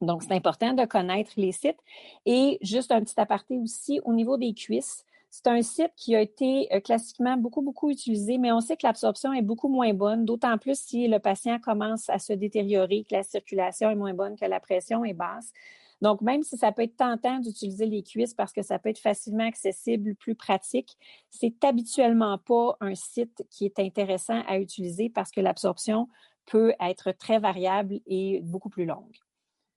Donc, 0.00 0.22
c'est 0.22 0.32
important 0.32 0.72
de 0.72 0.84
connaître 0.84 1.32
les 1.36 1.52
sites. 1.52 1.78
Et 2.24 2.58
juste 2.62 2.90
un 2.90 3.00
petit 3.02 3.18
aparté 3.20 3.58
aussi, 3.58 4.00
au 4.04 4.12
niveau 4.12 4.36
des 4.36 4.54
cuisses, 4.54 5.04
c'est 5.30 5.46
un 5.46 5.62
site 5.62 5.92
qui 5.96 6.16
a 6.16 6.20
été 6.20 6.68
euh, 6.74 6.80
classiquement 6.80 7.36
beaucoup, 7.36 7.62
beaucoup 7.62 7.90
utilisé, 7.90 8.36
mais 8.36 8.50
on 8.50 8.60
sait 8.60 8.76
que 8.76 8.86
l'absorption 8.86 9.32
est 9.32 9.42
beaucoup 9.42 9.68
moins 9.68 9.94
bonne, 9.94 10.24
d'autant 10.24 10.58
plus 10.58 10.78
si 10.78 11.06
le 11.06 11.20
patient 11.20 11.60
commence 11.60 12.10
à 12.10 12.18
se 12.18 12.32
détériorer, 12.32 13.04
que 13.08 13.14
la 13.14 13.22
circulation 13.22 13.90
est 13.90 13.94
moins 13.94 14.14
bonne, 14.14 14.36
que 14.36 14.44
la 14.44 14.58
pression 14.58 15.04
est 15.04 15.12
basse. 15.12 15.52
Donc, 16.00 16.22
même 16.22 16.42
si 16.42 16.56
ça 16.56 16.72
peut 16.72 16.82
être 16.82 16.96
tentant 16.96 17.38
d'utiliser 17.38 17.86
les 17.86 18.02
cuisses 18.02 18.34
parce 18.34 18.52
que 18.52 18.62
ça 18.62 18.78
peut 18.78 18.88
être 18.88 18.98
facilement 18.98 19.46
accessible, 19.46 20.14
plus 20.14 20.34
pratique, 20.34 20.96
c'est 21.28 21.62
habituellement 21.64 22.38
pas 22.38 22.76
un 22.80 22.94
site 22.94 23.44
qui 23.50 23.66
est 23.66 23.78
intéressant 23.78 24.42
à 24.46 24.58
utiliser 24.58 25.10
parce 25.10 25.30
que 25.30 25.40
l'absorption 25.40 26.08
peut 26.46 26.72
être 26.80 27.12
très 27.12 27.38
variable 27.38 28.00
et 28.06 28.40
beaucoup 28.42 28.70
plus 28.70 28.86
longue. 28.86 29.16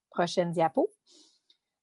Prochaine 0.09 0.51
diapo. 0.51 0.89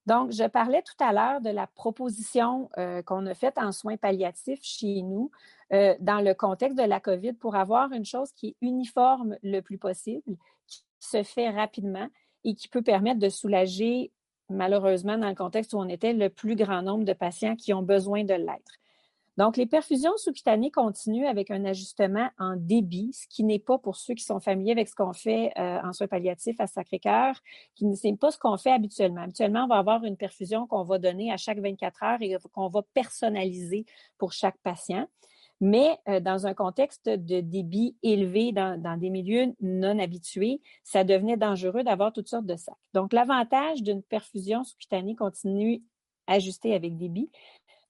Donc, 0.07 0.33
je 0.33 0.45
parlais 0.45 0.83
tout 0.83 1.05
à 1.05 1.13
l'heure 1.13 1.41
de 1.41 1.51
la 1.51 1.67
proposition 1.67 2.71
euh, 2.79 3.03
qu'on 3.03 3.27
a 3.27 3.35
faite 3.35 3.59
en 3.59 3.71
soins 3.71 3.99
palliatifs 3.99 4.63
chez 4.63 5.03
nous 5.03 5.31
euh, 5.73 5.95
dans 6.01 6.21
le 6.21 6.35
contexte 6.35 6.79
de 6.79 6.85
la 6.85 6.99
COVID 6.99 7.35
pour 7.35 7.55
avoir 7.55 7.93
une 7.93 8.07
chose 8.07 8.33
qui 8.33 8.49
est 8.49 8.57
uniforme 8.63 9.37
le 9.43 9.61
plus 9.61 9.79
possible, 9.79 10.37
qui 10.67 10.83
se 10.99 11.23
fait 11.23 11.51
rapidement 11.51 12.09
et 12.45 12.55
qui 12.55 12.69
peut 12.69 12.83
permettre 12.83 13.21
de 13.21 13.29
soulager 13.29 14.11
malheureusement, 14.51 15.17
dans 15.17 15.29
le 15.29 15.35
contexte 15.35 15.73
où 15.75 15.79
on 15.79 15.89
était, 15.89 16.13
le 16.13 16.29
plus 16.29 16.57
grand 16.57 16.83
nombre 16.83 17.05
de 17.05 17.13
patients 17.13 17.57
qui 17.57 17.73
ont 17.73 17.83
besoin 17.83 18.25
de 18.25 18.35
l'être. 18.35 18.73
Donc, 19.37 19.57
les 19.57 19.65
perfusions 19.65 20.13
sous-cutanées 20.19 20.71
continuent 20.71 21.27
avec 21.27 21.51
un 21.51 21.65
ajustement 21.65 22.29
en 22.39 22.57
débit, 22.57 23.11
ce 23.15 23.27
qui 23.29 23.43
n'est 23.43 23.59
pas 23.59 23.79
pour 23.79 23.97
ceux 23.97 24.13
qui 24.13 24.25
sont 24.25 24.41
familiers 24.41 24.73
avec 24.73 24.89
ce 24.89 24.95
qu'on 24.95 25.15
fait 25.15 25.53
euh, 25.57 25.79
en 25.83 25.95
soins 25.95 26.09
palliatifs 26.09 26.61
à 26.61 26.67
Sacré-Cœur, 26.67 27.41
qui 27.75 27.87
n'est 27.87 28.17
pas 28.17 28.31
ce 28.31 28.39
qu'on 28.39 28.59
fait 28.59 28.73
habituellement. 28.73 29.23
Habituellement, 29.23 29.65
on 29.65 29.69
va 29.69 29.77
avoir 29.77 30.05
une 30.05 30.19
perfusion 30.19 30.67
qu'on 30.67 30.85
va 30.85 30.99
donner 30.99 31.33
à 31.33 31.39
chaque 31.39 31.59
24 31.59 32.03
heures 32.03 32.19
et 32.21 32.37
qu'on 32.53 32.69
va 32.69 32.83
personnaliser 32.93 33.87
pour 34.19 34.33
chaque 34.33 34.59
patient 34.59 35.07
mais 35.61 35.99
euh, 36.09 36.21
dans 36.21 36.47
un 36.47 36.55
contexte 36.55 37.09
de 37.09 37.41
débit 37.41 37.97
élevé 38.03 38.53
dans, 38.53 38.99
des 38.99 39.11
milieux 39.11 39.55
non 39.61 39.99
habitués, 39.99 40.61
ça 40.85 41.05
devenait 41.05 41.37
dangereux 41.37 41.83
d'avoir 41.83 42.13
toutes 42.13 42.29
sortes 42.29 42.47
de 42.47 42.57
sacs. 42.57 42.75
Donc, 42.95 43.13
l'avantage 43.13 43.83
d'une 43.83 44.03
perfusion 44.03 44.65
sous-cutanée 44.65 45.15
continue 45.15 45.83
ajustée 46.27 46.75
avec 46.75 46.97
débit, 46.97 47.31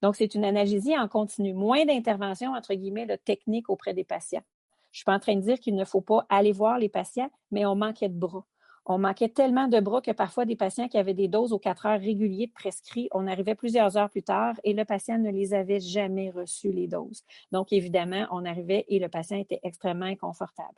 donc 0.02 0.16
c'est 0.16 0.34
une 0.34 0.44
analgésie 0.44 0.98
en 0.98 1.08
continu, 1.08 1.52
moins 1.52 1.84
d'intervention, 1.84 2.54
entre 2.54 2.74
guillemets, 2.74 3.06
de 3.06 3.16
technique 3.16 3.68
auprès 3.68 3.94
des 3.94 4.04
patients. 4.04 4.42
Je 4.92 4.96
ne 4.96 4.98
suis 4.98 5.04
pas 5.04 5.14
en 5.14 5.20
train 5.20 5.36
de 5.36 5.40
dire 5.40 5.60
qu'il 5.60 5.76
ne 5.76 5.84
faut 5.84 6.00
pas 6.00 6.26
aller 6.28 6.52
voir 6.52 6.78
les 6.78 6.88
patients, 6.88 7.30
mais 7.50 7.66
on 7.66 7.76
manquait 7.76 8.08
de 8.08 8.18
bras. 8.18 8.44
On 8.86 8.98
manquait 8.98 9.28
tellement 9.28 9.68
de 9.68 9.78
bras 9.78 10.00
que 10.00 10.10
parfois 10.10 10.46
des 10.46 10.56
patients 10.56 10.88
qui 10.88 10.98
avaient 10.98 11.14
des 11.14 11.28
doses 11.28 11.52
aux 11.52 11.58
quatre 11.58 11.86
heures 11.86 12.00
réguliers 12.00 12.46
de 12.46 12.52
prescrits, 12.52 13.08
on 13.12 13.26
arrivait 13.26 13.54
plusieurs 13.54 13.96
heures 13.96 14.10
plus 14.10 14.22
tard 14.22 14.54
et 14.64 14.72
le 14.72 14.84
patient 14.84 15.18
ne 15.18 15.30
les 15.30 15.54
avait 15.54 15.80
jamais 15.80 16.30
reçus, 16.30 16.72
les 16.72 16.88
doses. 16.88 17.22
Donc, 17.52 17.72
évidemment, 17.72 18.26
on 18.30 18.44
arrivait 18.44 18.86
et 18.88 18.98
le 18.98 19.08
patient 19.08 19.38
était 19.38 19.60
extrêmement 19.62 20.06
inconfortable. 20.06 20.74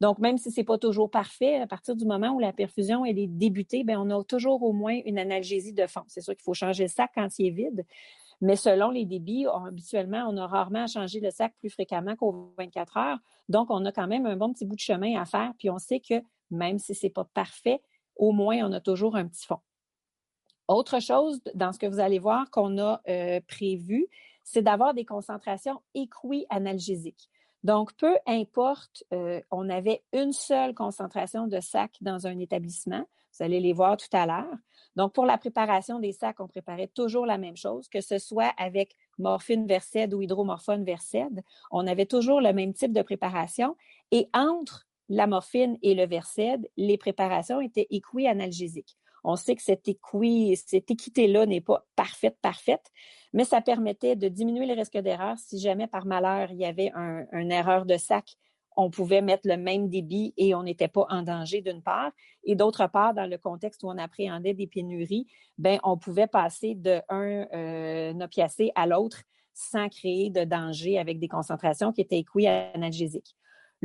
Donc, 0.00 0.18
même 0.18 0.36
si 0.36 0.50
ce 0.50 0.60
n'est 0.60 0.64
pas 0.64 0.76
toujours 0.76 1.10
parfait, 1.10 1.56
à 1.56 1.66
partir 1.66 1.96
du 1.96 2.04
moment 2.04 2.30
où 2.30 2.38
la 2.38 2.52
perfusion 2.52 3.04
est 3.04 3.14
débutée, 3.14 3.82
bien, 3.84 4.00
on 4.00 4.10
a 4.10 4.22
toujours 4.24 4.62
au 4.62 4.72
moins 4.72 5.00
une 5.06 5.18
analgésie 5.18 5.72
de 5.72 5.86
fond. 5.86 6.02
C'est 6.08 6.20
sûr 6.20 6.34
qu'il 6.34 6.42
faut 6.42 6.54
changer 6.54 6.84
le 6.84 6.90
sac 6.90 7.12
quand 7.14 7.38
il 7.38 7.46
est 7.46 7.50
vide, 7.50 7.86
mais 8.42 8.56
selon 8.56 8.90
les 8.90 9.06
débits, 9.06 9.46
habituellement, 9.46 10.26
on 10.28 10.36
a 10.36 10.46
rarement 10.46 10.84
à 10.84 10.86
changer 10.86 11.20
le 11.20 11.30
sac 11.30 11.54
plus 11.58 11.70
fréquemment 11.70 12.14
qu'aux 12.16 12.52
24 12.58 12.96
heures. 12.98 13.18
Donc, 13.48 13.68
on 13.70 13.84
a 13.86 13.92
quand 13.92 14.06
même 14.06 14.26
un 14.26 14.36
bon 14.36 14.52
petit 14.52 14.66
bout 14.66 14.76
de 14.76 14.80
chemin 14.80 15.18
à 15.18 15.24
faire, 15.24 15.52
puis 15.58 15.70
on 15.70 15.78
sait 15.78 16.00
que 16.00 16.16
même 16.50 16.78
si 16.78 16.94
ce 16.94 17.06
n'est 17.06 17.10
pas 17.10 17.24
parfait, 17.24 17.82
au 18.16 18.32
moins 18.32 18.58
on 18.68 18.72
a 18.72 18.80
toujours 18.80 19.16
un 19.16 19.26
petit 19.26 19.46
fond. 19.46 19.60
Autre 20.68 21.00
chose 21.00 21.40
dans 21.54 21.72
ce 21.72 21.78
que 21.78 21.86
vous 21.86 22.00
allez 22.00 22.18
voir 22.18 22.50
qu'on 22.50 22.78
a 22.78 23.00
euh, 23.08 23.40
prévu, 23.46 24.06
c'est 24.42 24.62
d'avoir 24.62 24.94
des 24.94 25.04
concentrations 25.04 25.80
équi-analgésiques. 25.94 27.28
Donc, 27.62 27.94
peu 27.94 28.16
importe, 28.26 29.02
euh, 29.12 29.40
on 29.50 29.68
avait 29.68 30.04
une 30.12 30.32
seule 30.32 30.74
concentration 30.74 31.48
de 31.48 31.60
sac 31.60 31.96
dans 32.00 32.26
un 32.26 32.38
établissement. 32.38 33.04
Vous 33.32 33.44
allez 33.44 33.60
les 33.60 33.72
voir 33.72 33.96
tout 33.96 34.06
à 34.12 34.24
l'heure. 34.24 34.56
Donc, 34.94 35.12
pour 35.12 35.26
la 35.26 35.36
préparation 35.36 35.98
des 35.98 36.12
sacs, 36.12 36.38
on 36.40 36.46
préparait 36.46 36.86
toujours 36.88 37.26
la 37.26 37.38
même 37.38 37.56
chose, 37.56 37.88
que 37.88 38.00
ce 38.00 38.18
soit 38.18 38.52
avec 38.56 38.96
morphine 39.18 39.66
versed 39.66 40.14
ou 40.14 40.22
hydromorphone 40.22 40.84
versed. 40.84 41.42
On 41.70 41.86
avait 41.86 42.06
toujours 42.06 42.40
le 42.40 42.52
même 42.52 42.72
type 42.72 42.92
de 42.92 43.02
préparation. 43.02 43.76
Et 44.12 44.28
entre 44.32 44.86
la 45.08 45.26
morphine 45.26 45.78
et 45.82 45.94
le 45.94 46.06
Versed, 46.06 46.68
les 46.76 46.98
préparations 46.98 47.60
étaient 47.60 47.86
équi-analgésiques. 47.90 48.96
On 49.24 49.36
sait 49.36 49.56
que 49.56 49.62
cette, 49.62 49.88
équi, 49.88 50.56
cette 50.56 50.90
équité-là 50.90 51.46
n'est 51.46 51.60
pas 51.60 51.84
parfaite, 51.96 52.36
parfaite, 52.40 52.92
mais 53.32 53.44
ça 53.44 53.60
permettait 53.60 54.14
de 54.14 54.28
diminuer 54.28 54.66
le 54.66 54.74
risque 54.74 54.98
d'erreur. 54.98 55.36
Si 55.38 55.58
jamais 55.58 55.88
par 55.88 56.06
malheur 56.06 56.50
il 56.52 56.58
y 56.58 56.64
avait 56.64 56.92
un, 56.94 57.26
une 57.32 57.50
erreur 57.50 57.86
de 57.86 57.96
sac, 57.96 58.36
on 58.76 58.90
pouvait 58.90 59.22
mettre 59.22 59.48
le 59.48 59.56
même 59.56 59.88
débit 59.88 60.34
et 60.36 60.54
on 60.54 60.62
n'était 60.62 60.88
pas 60.88 61.06
en 61.08 61.22
danger 61.22 61.62
d'une 61.62 61.82
part. 61.82 62.12
Et 62.44 62.54
d'autre 62.54 62.86
part, 62.86 63.14
dans 63.14 63.28
le 63.28 63.38
contexte 63.38 63.82
où 63.82 63.88
on 63.88 63.98
appréhendait 63.98 64.54
des 64.54 64.66
pénuries, 64.66 65.26
ben 65.58 65.80
on 65.82 65.96
pouvait 65.96 66.26
passer 66.26 66.74
de 66.74 67.00
un 67.08 67.46
euh, 67.52 68.20
opiacé 68.20 68.70
à 68.74 68.86
l'autre 68.86 69.22
sans 69.54 69.88
créer 69.88 70.30
de 70.30 70.44
danger 70.44 70.98
avec 70.98 71.18
des 71.18 71.28
concentrations 71.28 71.92
qui 71.92 72.02
étaient 72.02 72.18
équi-analgésiques. 72.18 73.34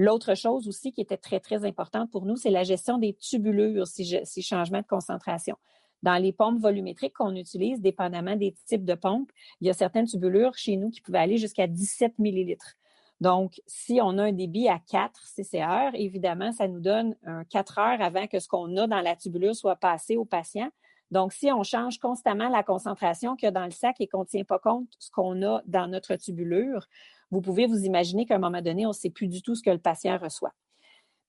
L'autre 0.02 0.34
chose 0.34 0.68
aussi 0.68 0.91
qui 0.91 1.02
était 1.02 1.16
très, 1.16 1.39
très 1.39 1.64
importante 1.64 2.10
pour 2.10 2.26
nous, 2.26 2.36
c'est 2.36 2.49
la 2.49 2.64
gestion 2.64 2.97
des 2.97 3.14
tubulures, 3.14 3.86
ces, 3.86 4.41
changements 4.41 4.82
de 4.82 4.88
concentration. 4.88 5.56
Dans 6.02 6.18
les 6.18 6.34
pompes 6.34 6.60
volumétriques 6.60 7.14
qu'on 7.14 7.36
utilise, 7.36 7.82
dépendamment 7.82 8.36
des 8.36 8.56
types 8.66 8.84
de 8.84 8.95
pompes, 8.95 9.32
il 9.60 9.68
y 9.68 9.70
a 9.70 9.74
certaines 9.74 10.08
tubulures 10.08 10.58
chez 10.58 10.76
nous 10.76 10.89
qui 10.89 11.02
pouvaient 11.02 11.20
aller 11.20 11.38
jusqu'à 11.38 11.68
17 11.68 12.18
millilitres. 12.18 12.78
Donc, 13.20 13.62
si 13.68 13.99
on 14.02 14.18
a 14.18 14.24
un 14.24 14.32
débit 14.32 14.68
à 14.68 14.80
4 14.80 15.22
CCR, 15.36 15.91
évidemment, 15.93 16.52
ça 16.52 16.68
nous 16.68 16.80
donne 16.80 17.16
un 17.24 17.43
4 17.43 17.78
heures 17.78 18.02
avant 18.02 18.26
que 18.26 18.39
ce 18.39 18.47
qu'on 18.47 18.76
a 18.78 18.88
dans 18.88 19.02
la 19.02 19.16
tubulure 19.16 19.56
soit 19.56 19.76
passé 19.76 20.18
au 20.18 20.26
patient. 20.26 20.72
Donc, 21.12 21.32
si 21.32 21.52
on 21.52 21.62
change 21.62 21.99
constamment 21.99 22.49
la 22.49 22.64
concentration 22.64 23.36
qu'il 23.36 23.45
y 23.45 23.49
a 23.49 23.52
dans 23.52 23.66
le 23.66 23.72
sac 23.72 23.97
et 23.99 24.08
qu'on 24.08 24.22
ne 24.22 24.26
tient 24.26 24.45
pas 24.45 24.58
compte 24.58 24.86
de 24.86 24.95
ce 24.97 25.12
qu'on 25.12 25.43
a 25.43 25.62
dans 25.68 25.86
notre 25.86 26.16
tubulure, 26.16 26.88
vous 27.32 27.42
pouvez 27.42 27.66
vous 27.66 27.86
imaginer 27.86 28.26
qu'à 28.26 28.36
un 28.36 28.40
moment 28.40 28.62
donné, 28.62 28.86
on 28.86 28.90
ne 28.90 28.94
sait 28.94 29.10
plus 29.10 29.28
du 29.28 29.42
tout 29.42 29.56
ce 29.56 29.64
que 29.64 29.70
le 29.70 29.80
patient 29.80 30.18
reçoit. 30.18 30.54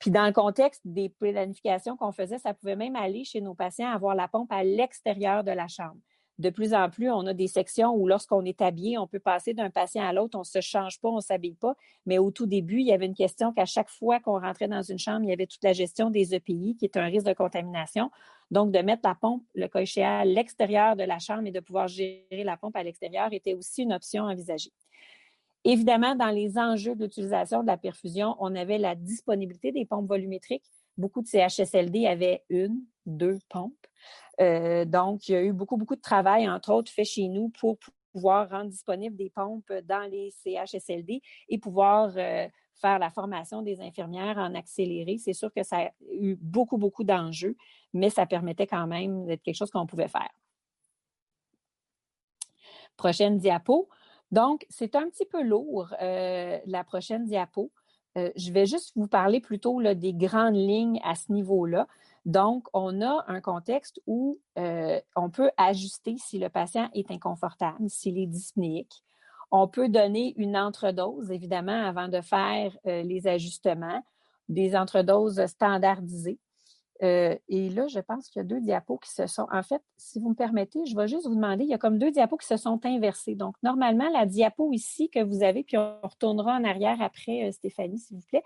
Puis 0.02 0.10
dans 0.10 0.26
le 0.26 0.32
contexte 0.32 0.80
des 0.84 1.08
planifications 1.08 1.96
qu'on 1.96 2.10
faisait, 2.10 2.38
ça 2.38 2.54
pouvait 2.54 2.74
même 2.74 2.96
aller 2.96 3.22
chez 3.22 3.40
nos 3.40 3.54
patients 3.54 3.88
avoir 3.88 4.16
la 4.16 4.26
pompe 4.26 4.50
à 4.50 4.64
l'extérieur 4.64 5.44
de 5.44 5.52
la 5.52 5.68
chambre. 5.68 5.96
de 6.38 6.50
plus 6.50 6.74
en 6.74 6.90
plus, 6.90 7.08
on 7.08 7.24
a 7.26 7.34
des 7.34 7.46
sections 7.46 7.94
où 7.94 8.08
lorsqu'on 8.08 8.44
est 8.44 8.60
habillé, 8.62 8.98
on 8.98 9.06
peut 9.06 9.20
passer 9.20 9.54
d'un 9.54 9.70
patient 9.70 10.02
à 10.02 10.12
l'autre, 10.12 10.36
on 10.36 10.40
ne 10.40 10.44
se 10.44 10.60
change 10.60 10.98
pas, 11.00 11.08
on 11.08 11.16
ne 11.16 11.20
s'habille 11.20 11.54
pas. 11.54 11.76
Mais 12.04 12.18
au 12.18 12.32
tout 12.32 12.46
début, 12.46 12.80
il 12.80 12.86
y 12.86 12.92
avait 12.92 13.06
une 13.06 13.14
question 13.14 13.52
qu'à 13.52 13.64
chaque 13.64 13.90
fois 13.90 14.18
qu'on 14.18 14.40
rentrait 14.40 14.66
dans 14.66 14.82
une 14.82 14.98
chambre, 14.98 15.20
il 15.22 15.28
y 15.28 15.32
avait 15.32 15.46
toute 15.46 15.62
la 15.62 15.72
gestion 15.72 16.10
des 16.10 16.34
EPI, 16.34 16.74
qui 16.76 16.84
est 16.84 16.96
un 16.96 17.04
risque 17.04 17.26
de 17.26 17.32
contamination. 17.34 18.10
Donc, 18.50 18.72
de 18.72 18.80
mettre 18.80 19.02
la 19.04 19.14
pompe, 19.14 19.44
le 19.54 19.68
cas 19.68 19.84
à 20.04 20.24
l'extérieur 20.24 20.96
de 20.96 21.04
la 21.04 21.20
chambre 21.20 21.46
et 21.46 21.52
de 21.52 21.60
pouvoir 21.60 21.86
gérer 21.86 22.42
la 22.42 22.56
pompe 22.56 22.74
à 22.74 22.82
l'extérieur 22.82 23.32
était 23.32 23.54
aussi 23.54 23.82
une 23.82 23.92
option 23.92 24.24
envisagée. 24.24 24.72
Évidemment, 25.64 26.16
dans 26.16 26.30
les 26.30 26.58
enjeux 26.58 26.96
d'utilisation 26.96 27.62
de 27.62 27.68
la 27.68 27.76
perfusion, 27.76 28.36
on 28.40 28.54
avait 28.56 28.78
la 28.78 28.94
disponibilité 28.94 29.70
des 29.70 29.84
pompes 29.84 30.08
volumétriques. 30.08 30.64
Beaucoup 30.96 31.22
de 31.22 31.28
CHSLD 31.28 32.06
avaient 32.06 32.42
une, 32.48 32.80
deux 33.06 33.38
pompes. 33.48 33.86
Euh, 34.40 34.84
donc, 34.84 35.28
il 35.28 35.32
y 35.32 35.34
a 35.36 35.42
eu 35.42 35.52
beaucoup, 35.52 35.76
beaucoup 35.76 35.94
de 35.94 36.00
travail, 36.00 36.48
entre 36.48 36.72
autres, 36.72 36.90
fait 36.90 37.04
chez 37.04 37.28
nous 37.28 37.50
pour 37.50 37.78
pouvoir 38.12 38.50
rendre 38.50 38.70
disponibles 38.70 39.16
des 39.16 39.30
pompes 39.30 39.72
dans 39.84 40.10
les 40.10 40.32
CHSLD 40.42 41.22
et 41.48 41.58
pouvoir 41.58 42.12
euh, 42.16 42.48
faire 42.80 42.98
la 42.98 43.10
formation 43.10 43.62
des 43.62 43.80
infirmières 43.80 44.38
en 44.38 44.54
accéléré. 44.54 45.16
C'est 45.18 45.32
sûr 45.32 45.52
que 45.52 45.62
ça 45.62 45.78
a 45.78 45.90
eu 46.10 46.36
beaucoup, 46.40 46.76
beaucoup 46.76 47.04
d'enjeux, 47.04 47.56
mais 47.92 48.10
ça 48.10 48.26
permettait 48.26 48.66
quand 48.66 48.86
même 48.86 49.26
d'être 49.26 49.42
quelque 49.42 49.56
chose 49.56 49.70
qu'on 49.70 49.86
pouvait 49.86 50.08
faire. 50.08 50.30
Prochaine 52.96 53.38
diapo. 53.38 53.88
Donc, 54.32 54.66
c'est 54.68 54.96
un 54.96 55.08
petit 55.08 55.26
peu 55.26 55.42
lourd, 55.42 55.94
euh, 56.00 56.58
la 56.66 56.84
prochaine 56.84 57.24
diapo. 57.24 57.70
je 58.16 58.52
vais 58.52 58.66
juste 58.66 58.92
vous 58.96 59.06
parler 59.06 59.40
plutôt 59.40 59.80
des 59.94 60.12
grandes 60.12 60.56
lignes 60.56 61.00
à 61.04 61.14
ce 61.14 61.32
niveau-là. 61.32 61.86
Donc, 62.24 62.68
on 62.72 63.02
a 63.02 63.24
un 63.26 63.40
contexte 63.40 64.00
où 64.06 64.38
euh, 64.58 65.00
on 65.16 65.30
peut 65.30 65.50
ajuster 65.56 66.16
si 66.18 66.38
le 66.38 66.48
patient 66.48 66.88
est 66.94 67.10
inconfortable, 67.10 67.88
s'il 67.90 68.18
est 68.18 68.26
dyspnéique. 68.26 69.02
On 69.50 69.66
peut 69.66 69.88
donner 69.88 70.32
une 70.36 70.56
entredose, 70.56 71.30
évidemment, 71.30 71.84
avant 71.84 72.08
de 72.08 72.20
faire 72.20 72.76
euh, 72.86 73.02
les 73.02 73.26
ajustements, 73.26 74.02
des 74.48 74.76
entredoses 74.76 75.44
standardisées. 75.46 76.38
Euh, 77.02 77.36
et 77.48 77.68
là, 77.70 77.88
je 77.88 77.98
pense 77.98 78.28
qu'il 78.28 78.40
y 78.40 78.44
a 78.44 78.46
deux 78.46 78.60
diapos 78.60 78.98
qui 78.98 79.10
se 79.10 79.26
sont. 79.26 79.46
En 79.50 79.62
fait, 79.62 79.82
si 79.96 80.20
vous 80.20 80.30
me 80.30 80.34
permettez, 80.34 80.84
je 80.86 80.96
vais 80.96 81.08
juste 81.08 81.26
vous 81.26 81.34
demander, 81.34 81.64
il 81.64 81.70
y 81.70 81.74
a 81.74 81.78
comme 81.78 81.98
deux 81.98 82.10
diapos 82.10 82.36
qui 82.36 82.46
se 82.46 82.56
sont 82.56 82.80
inversés. 82.84 83.34
Donc, 83.34 83.56
normalement, 83.62 84.08
la 84.10 84.24
diapo 84.24 84.72
ici 84.72 85.10
que 85.10 85.22
vous 85.22 85.42
avez, 85.42 85.64
puis 85.64 85.76
on 85.76 85.96
retournera 86.02 86.54
en 86.54 86.64
arrière 86.64 87.02
après, 87.02 87.50
Stéphanie, 87.52 87.98
s'il 87.98 88.18
vous 88.18 88.26
plaît. 88.28 88.44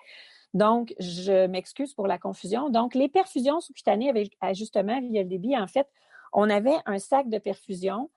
Donc, 0.55 0.95
je 0.99 1.47
m'excuse 1.47 1.93
pour 1.93 2.07
la 2.07 2.19
confusion. 2.19 2.71
Donc, 2.71 2.95
les 2.95 3.09
perfusions 3.09 3.61
sous-cutanées 3.61 4.09
avec 4.09 4.37
ajustement 4.41 5.01
via 5.01 5.23
le 5.23 5.29
débit, 5.29 5.57
en 5.57 5.67
fait, 5.67 5.87
on 6.33 6.49
avait 6.49 6.77
un 6.87 6.99
sac 6.99 7.29
de 7.29 7.39
perfusion. 7.39 8.11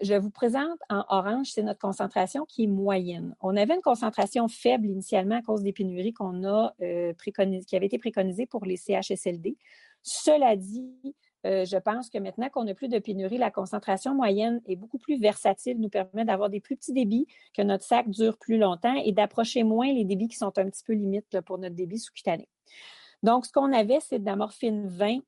Je 0.00 0.14
vous 0.14 0.30
présente 0.30 0.78
en 0.88 1.04
orange, 1.08 1.48
c'est 1.50 1.62
notre 1.62 1.80
concentration 1.80 2.44
qui 2.46 2.64
est 2.64 2.68
moyenne. 2.68 3.34
On 3.40 3.56
avait 3.56 3.74
une 3.74 3.82
concentration 3.82 4.48
faible 4.48 4.86
initialement 4.86 5.36
à 5.36 5.42
cause 5.42 5.62
des 5.62 5.72
pénuries 5.72 6.12
qu'on 6.12 6.44
a 6.44 6.74
euh, 6.80 7.12
qui 7.66 7.76
avaient 7.76 7.86
été 7.86 7.98
préconisées 7.98 8.46
pour 8.46 8.64
les 8.64 8.76
CHSLD. 8.76 9.56
Cela 10.02 10.56
dit, 10.56 11.14
euh, 11.46 11.64
je 11.64 11.76
pense 11.76 12.08
que 12.08 12.18
maintenant 12.18 12.48
qu'on 12.48 12.64
n'a 12.64 12.74
plus 12.74 12.88
de 12.88 12.98
pénurie, 12.98 13.36
la 13.36 13.50
concentration 13.50 14.14
moyenne 14.14 14.60
est 14.66 14.76
beaucoup 14.76 14.98
plus 14.98 15.18
versatile, 15.18 15.78
nous 15.80 15.90
permet 15.90 16.24
d'avoir 16.24 16.50
des 16.50 16.60
plus 16.60 16.76
petits 16.76 16.92
débits, 16.92 17.26
que 17.54 17.62
notre 17.62 17.84
sac 17.84 18.08
dure 18.08 18.38
plus 18.38 18.58
longtemps 18.58 18.94
et 18.94 19.12
d'approcher 19.12 19.64
moins 19.64 19.92
les 19.92 20.04
débits 20.04 20.28
qui 20.28 20.36
sont 20.36 20.56
un 20.58 20.70
petit 20.70 20.84
peu 20.84 20.94
limites 20.94 21.40
pour 21.42 21.58
notre 21.58 21.74
débit 21.74 21.98
sous-cutané. 21.98 22.48
Donc, 23.22 23.46
ce 23.46 23.52
qu'on 23.52 23.72
avait, 23.72 24.00
c'est 24.00 24.18
de 24.18 24.26
la 24.26 24.36
morphine 24.36 24.86
20 24.86 25.18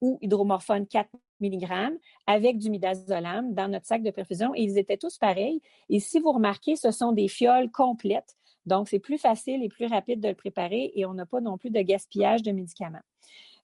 ou 0.00 0.18
hydromorphone 0.20 0.86
4 0.86 1.08
mg 1.42 1.98
avec 2.26 2.58
du 2.58 2.70
midazolam 2.70 3.52
dans 3.52 3.68
notre 3.68 3.86
sac 3.86 4.02
de 4.02 4.10
perfusion 4.10 4.54
et 4.54 4.62
ils 4.62 4.78
étaient 4.78 4.96
tous 4.96 5.18
pareils. 5.18 5.60
Et 5.88 6.00
si 6.00 6.20
vous 6.20 6.32
remarquez, 6.32 6.76
ce 6.76 6.90
sont 6.90 7.12
des 7.12 7.28
fioles 7.28 7.70
complètes. 7.70 8.36
Donc, 8.64 8.88
c'est 8.88 9.00
plus 9.00 9.18
facile 9.18 9.62
et 9.62 9.68
plus 9.68 9.86
rapide 9.86 10.20
de 10.20 10.28
le 10.28 10.34
préparer 10.34 10.92
et 10.94 11.04
on 11.04 11.14
n'a 11.14 11.26
pas 11.26 11.40
non 11.40 11.58
plus 11.58 11.70
de 11.70 11.80
gaspillage 11.80 12.42
de 12.42 12.52
médicaments. 12.52 13.02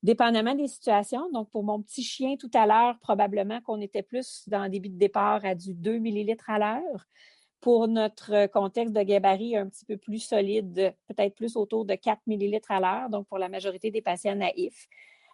Dépendamment 0.02 0.54
des 0.54 0.68
situations, 0.68 1.28
donc 1.32 1.50
pour 1.50 1.64
mon 1.64 1.82
petit 1.82 2.04
chien 2.04 2.36
tout 2.36 2.50
à 2.54 2.66
l'heure, 2.66 2.98
probablement 3.00 3.60
qu'on 3.60 3.80
était 3.80 4.02
plus 4.02 4.48
dans 4.48 4.58
un 4.58 4.68
débit 4.68 4.90
de 4.90 4.98
départ 4.98 5.44
à 5.44 5.54
du 5.56 5.74
2 5.74 5.96
ml 5.96 6.36
à 6.46 6.58
l'heure. 6.58 7.06
Pour 7.60 7.88
notre 7.88 8.46
contexte 8.46 8.94
de 8.94 9.02
gabarit 9.02 9.56
un 9.56 9.68
petit 9.68 9.84
peu 9.84 9.96
plus 9.96 10.20
solide, 10.20 10.94
peut-être 11.08 11.34
plus 11.34 11.56
autour 11.56 11.84
de 11.84 11.96
4 11.96 12.20
ml 12.28 12.60
à 12.68 12.78
l'heure, 12.78 13.10
donc 13.10 13.26
pour 13.26 13.38
la 13.38 13.48
majorité 13.48 13.90
des 13.90 14.00
patients 14.00 14.36
naïfs. 14.36 14.88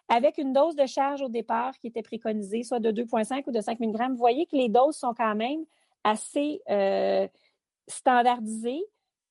Avec 0.07 0.37
une 0.37 0.53
dose 0.53 0.75
de 0.75 0.85
charge 0.85 1.21
au 1.21 1.29
départ 1.29 1.77
qui 1.79 1.87
était 1.87 2.03
préconisée, 2.03 2.63
soit 2.63 2.79
de 2.79 2.91
2,5 2.91 3.43
ou 3.47 3.51
de 3.51 3.61
5 3.61 3.79
mg, 3.79 4.11
vous 4.11 4.17
voyez 4.17 4.45
que 4.45 4.55
les 4.55 4.69
doses 4.69 4.95
sont 4.95 5.13
quand 5.13 5.35
même 5.35 5.65
assez 6.03 6.61
euh, 6.69 7.27
standardisées 7.87 8.85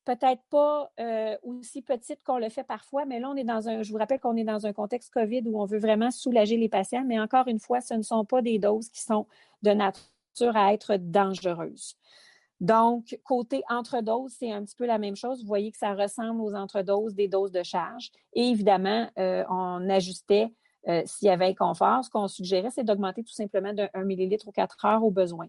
peut-être 0.05 0.43
pas 0.51 0.91
euh, 1.01 1.37
aussi 1.43 1.83
petite 1.83 2.23
qu'on 2.23 2.39
le 2.39 2.49
fait 2.49 2.65
parfois, 2.65 3.05
mais 3.07 3.21
là, 3.21 3.31
on 3.31 3.37
est 3.37 3.45
dans 3.45 3.69
un, 3.69 3.83
je 3.83 3.91
vous 3.91 3.99
rappelle 3.99 4.21
qu'on 4.21 4.37
est 4.37 4.45
dans 4.45 4.67
un 4.67 4.73
contexte 4.73 5.13
COVID 5.13 5.43
où 5.47 5.61
on 5.61 5.65
veut 5.65 5.79
vraiment 5.79 6.11
soulager 6.11 6.57
les 6.57 6.69
patients, 6.69 7.05
mais 7.07 7.19
encore 7.19 7.49
une 7.49 7.59
fois, 7.59 7.81
ce 7.81 7.95
ne 7.95 8.03
sont 8.03 8.25
pas 8.25 8.43
des 8.43 8.59
doses 8.59 8.89
qui 8.89 9.03
sont 9.03 9.27
de 9.63 9.71
nature 9.71 10.57
à 10.57 10.73
être 10.73 10.97
dangereuses. 10.97 11.97
Donc, 12.61 13.19
côté 13.25 13.63
entre-doses, 13.69 14.33
c'est 14.39 14.53
un 14.53 14.65
petit 14.65 14.77
peu 14.77 14.87
la 14.87 14.99
même 14.99 15.17
chose. 15.17 15.41
Vous 15.41 15.49
voyez 15.49 15.73
que 15.73 15.79
ça 15.79 15.95
ressemble 15.95 16.41
aux 16.41 16.55
entre-doses 16.55 17.15
des 17.15 17.29
doses 17.29 17.51
de 17.51 17.63
charge. 17.63 18.11
Et 18.33 18.49
évidemment, 18.49 19.09
euh, 19.19 19.45
on 19.51 19.89
ajustait 19.91 20.53
euh, 20.89 21.03
s'il 21.07 21.27
y 21.27 21.31
avait 21.31 21.47
inconfort. 21.47 22.05
Ce 22.05 22.11
qu'on 22.11 22.29
suggérait, 22.29 22.71
c'est 22.71 22.85
d'augmenter 22.85 23.23
tout 23.23 23.33
simplement 23.33 23.73
d'un 23.73 23.89
millilitre 24.05 24.49
ou 24.49 24.53
quatre 24.53 24.85
heures 24.85 25.05
au 25.05 25.11
besoin. 25.11 25.47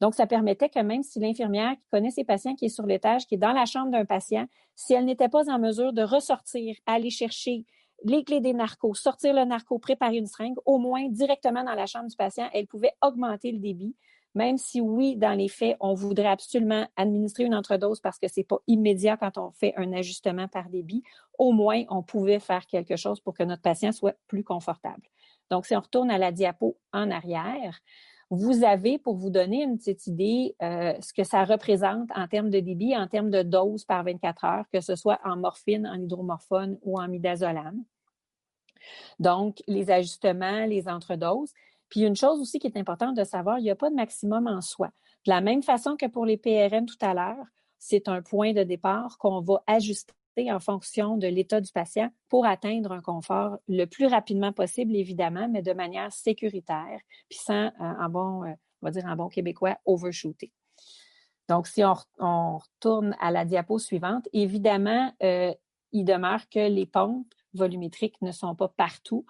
Donc, 0.00 0.14
ça 0.14 0.26
permettait 0.26 0.68
que 0.68 0.80
même 0.80 1.02
si 1.02 1.20
l'infirmière 1.20 1.72
qui 1.72 1.86
connaît 1.90 2.10
ses 2.10 2.24
patients, 2.24 2.54
qui 2.54 2.66
est 2.66 2.70
sur 2.70 2.86
l'étage, 2.86 3.26
qui 3.26 3.34
est 3.34 3.38
dans 3.38 3.52
la 3.52 3.66
chambre 3.66 3.90
d'un 3.90 4.04
patient, 4.04 4.46
si 4.74 4.94
elle 4.94 5.04
n'était 5.04 5.28
pas 5.28 5.50
en 5.50 5.58
mesure 5.58 5.92
de 5.92 6.02
ressortir, 6.02 6.76
aller 6.86 7.10
chercher 7.10 7.66
les 8.04 8.24
clés 8.24 8.40
des 8.40 8.54
narcos, 8.54 8.94
sortir 8.94 9.34
le 9.34 9.44
narco, 9.44 9.78
préparer 9.78 10.16
une 10.16 10.26
seringue, 10.26 10.56
au 10.64 10.78
moins 10.78 11.08
directement 11.08 11.64
dans 11.64 11.74
la 11.74 11.86
chambre 11.86 12.08
du 12.08 12.16
patient, 12.16 12.48
elle 12.52 12.66
pouvait 12.66 12.92
augmenter 13.02 13.52
le 13.52 13.58
débit, 13.58 13.96
même 14.38 14.56
si 14.56 14.80
oui, 14.80 15.16
dans 15.16 15.36
les 15.36 15.48
faits, 15.48 15.76
on 15.80 15.94
voudrait 15.94 16.28
absolument 16.28 16.86
administrer 16.94 17.42
une 17.42 17.56
entredose 17.56 18.00
parce 18.00 18.20
que 18.20 18.28
ce 18.28 18.38
n'est 18.38 18.44
pas 18.44 18.58
immédiat 18.68 19.16
quand 19.16 19.36
on 19.36 19.50
fait 19.50 19.74
un 19.76 19.92
ajustement 19.92 20.46
par 20.46 20.68
débit, 20.68 21.02
au 21.38 21.50
moins 21.50 21.82
on 21.88 22.04
pouvait 22.04 22.38
faire 22.38 22.64
quelque 22.66 22.94
chose 22.94 23.18
pour 23.18 23.34
que 23.34 23.42
notre 23.42 23.62
patient 23.62 23.90
soit 23.90 24.14
plus 24.28 24.44
confortable. 24.44 25.02
Donc, 25.50 25.66
si 25.66 25.74
on 25.74 25.80
retourne 25.80 26.08
à 26.08 26.18
la 26.18 26.30
diapo 26.30 26.78
en 26.92 27.10
arrière, 27.10 27.80
vous 28.30 28.62
avez, 28.62 28.96
pour 28.98 29.16
vous 29.16 29.30
donner 29.30 29.64
une 29.64 29.76
petite 29.76 30.06
idée, 30.06 30.54
euh, 30.62 30.94
ce 31.00 31.12
que 31.12 31.24
ça 31.24 31.44
représente 31.44 32.08
en 32.14 32.28
termes 32.28 32.50
de 32.50 32.60
débit, 32.60 32.96
en 32.96 33.08
termes 33.08 33.30
de 33.30 33.42
dose 33.42 33.84
par 33.84 34.04
24 34.04 34.44
heures, 34.44 34.64
que 34.72 34.80
ce 34.80 34.94
soit 34.94 35.18
en 35.24 35.36
morphine, 35.36 35.84
en 35.84 36.00
hydromorphone 36.00 36.78
ou 36.82 37.00
en 37.00 37.08
midazolam. 37.08 37.82
Donc, 39.18 39.64
les 39.66 39.90
ajustements, 39.90 40.64
les 40.66 40.88
entredoses. 40.88 41.52
Puis 41.88 42.00
une 42.00 42.16
chose 42.16 42.40
aussi 42.40 42.58
qui 42.58 42.66
est 42.66 42.76
importante 42.76 43.16
de 43.16 43.24
savoir, 43.24 43.58
il 43.58 43.62
n'y 43.62 43.70
a 43.70 43.76
pas 43.76 43.90
de 43.90 43.94
maximum 43.94 44.46
en 44.46 44.60
soi. 44.60 44.88
De 45.26 45.30
la 45.30 45.40
même 45.40 45.62
façon 45.62 45.96
que 45.96 46.06
pour 46.06 46.26
les 46.26 46.36
PRM 46.36 46.86
tout 46.86 46.98
à 47.00 47.14
l'heure, 47.14 47.44
c'est 47.78 48.08
un 48.08 48.22
point 48.22 48.52
de 48.52 48.62
départ 48.62 49.18
qu'on 49.18 49.40
va 49.40 49.62
ajuster 49.66 50.14
en 50.46 50.60
fonction 50.60 51.16
de 51.16 51.26
l'état 51.26 51.60
du 51.60 51.72
patient 51.72 52.10
pour 52.28 52.46
atteindre 52.46 52.92
un 52.92 53.00
confort 53.00 53.58
le 53.66 53.86
plus 53.86 54.06
rapidement 54.06 54.52
possible, 54.52 54.94
évidemment, 54.94 55.48
mais 55.48 55.62
de 55.62 55.72
manière 55.72 56.12
sécuritaire, 56.12 57.00
puis 57.28 57.38
sans, 57.38 57.66
euh, 57.66 57.70
en 57.80 58.08
bon, 58.08 58.44
euh, 58.44 58.52
on 58.82 58.86
va 58.86 58.90
dire 58.92 59.04
en 59.06 59.16
bon 59.16 59.28
québécois, 59.28 59.76
overshooter. 59.84 60.52
Donc, 61.48 61.66
si 61.66 61.82
on, 61.82 62.58
retourne 62.58 63.16
à 63.20 63.30
la 63.30 63.44
diapo 63.44 63.78
suivante, 63.78 64.28
évidemment, 64.32 65.12
euh, 65.22 65.52
il 65.92 66.04
demeure 66.04 66.48
que 66.48 66.68
les 66.68 66.86
pompes 66.86 67.34
volumétriques 67.54 68.20
ne 68.22 68.32
sont 68.32 68.54
pas 68.54 68.68
partout. 68.68 69.24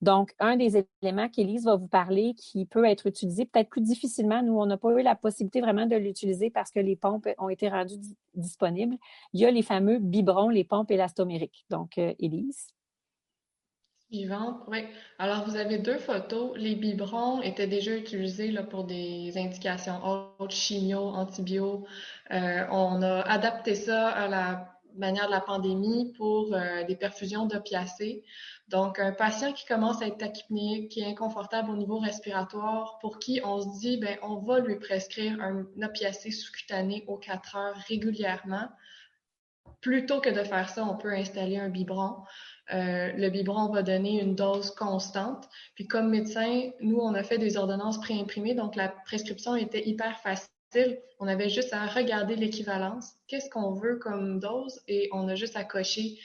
Donc, 0.00 0.34
un 0.38 0.56
des 0.56 0.84
éléments 1.02 1.28
qu'Élise 1.28 1.64
va 1.64 1.76
vous 1.76 1.88
parler 1.88 2.34
qui 2.36 2.66
peut 2.66 2.84
être 2.84 3.06
utilisé 3.06 3.46
peut-être 3.46 3.70
plus 3.70 3.80
difficilement, 3.80 4.42
nous, 4.42 4.58
on 4.58 4.66
n'a 4.66 4.76
pas 4.76 4.90
eu 4.90 5.02
la 5.02 5.14
possibilité 5.14 5.60
vraiment 5.60 5.86
de 5.86 5.96
l'utiliser 5.96 6.50
parce 6.50 6.70
que 6.70 6.80
les 6.80 6.96
pompes 6.96 7.28
ont 7.38 7.48
été 7.48 7.68
rendues 7.68 7.98
disponibles. 8.34 8.96
Il 9.32 9.40
y 9.40 9.46
a 9.46 9.50
les 9.50 9.62
fameux 9.62 9.98
biberons, 9.98 10.48
les 10.48 10.64
pompes 10.64 10.90
élastomériques. 10.90 11.64
Donc, 11.70 11.98
euh, 11.98 12.14
Élise? 12.18 12.68
Suivante, 14.12 14.60
oui. 14.68 14.84
Alors, 15.18 15.44
vous 15.46 15.56
avez 15.56 15.78
deux 15.78 15.96
photos. 15.96 16.52
Les 16.56 16.74
biberons 16.74 17.40
étaient 17.40 17.66
déjà 17.66 17.96
utilisés 17.96 18.50
là, 18.50 18.62
pour 18.62 18.84
des 18.84 19.38
indications 19.38 20.00
hautes, 20.04 20.50
chimio, 20.50 21.00
antibio. 21.00 21.86
Euh, 22.30 22.66
on 22.70 23.00
a 23.00 23.22
adapté 23.22 23.74
ça 23.74 24.08
à 24.08 24.28
la 24.28 24.71
manière 24.96 25.26
de 25.26 25.32
la 25.32 25.40
pandémie 25.40 26.12
pour 26.16 26.54
euh, 26.54 26.84
des 26.84 26.96
perfusions 26.96 27.46
d'opiacés. 27.46 28.24
Donc, 28.68 28.98
un 28.98 29.12
patient 29.12 29.52
qui 29.52 29.66
commence 29.66 30.02
à 30.02 30.06
être 30.06 30.18
tachypnéique, 30.18 30.90
qui 30.90 31.00
est 31.00 31.06
inconfortable 31.06 31.70
au 31.70 31.76
niveau 31.76 31.98
respiratoire, 31.98 32.98
pour 33.00 33.18
qui 33.18 33.40
on 33.44 33.60
se 33.60 33.80
dit, 33.80 33.98
ben, 33.98 34.16
on 34.22 34.36
va 34.36 34.60
lui 34.60 34.76
prescrire 34.76 35.40
un 35.40 35.66
opiacé 35.82 36.30
sous-cutané 36.30 37.04
aux 37.06 37.18
4 37.18 37.56
heures 37.56 37.76
régulièrement 37.88 38.68
plutôt 39.82 40.20
que 40.20 40.30
de 40.30 40.44
faire 40.44 40.70
ça, 40.70 40.86
on 40.86 40.96
peut 40.96 41.12
installer 41.12 41.58
un 41.58 41.68
biberon. 41.68 42.22
Euh, 42.72 43.12
le 43.12 43.28
biberon 43.28 43.70
va 43.70 43.82
donner 43.82 44.22
une 44.22 44.34
dose 44.34 44.70
constante. 44.70 45.48
Puis 45.74 45.86
comme 45.86 46.08
médecin, 46.08 46.70
nous, 46.80 46.98
on 46.98 47.12
a 47.14 47.22
fait 47.22 47.36
des 47.36 47.58
ordonnances 47.58 48.00
préimprimées, 48.00 48.54
donc 48.54 48.76
la 48.76 48.88
prescription 48.88 49.56
était 49.56 49.86
hyper 49.86 50.18
facile. 50.20 50.51
On 51.18 51.28
avait 51.28 51.48
juste 51.48 51.72
à 51.72 51.86
regarder 51.86 52.36
l'équivalence, 52.36 53.12
qu'est-ce 53.28 53.50
qu'on 53.50 53.72
veut 53.72 53.96
comme 53.96 54.40
dose, 54.40 54.80
et 54.88 55.08
on 55.12 55.28
a 55.28 55.34
juste 55.34 55.56
à 55.56 55.64
cocher 55.64 56.18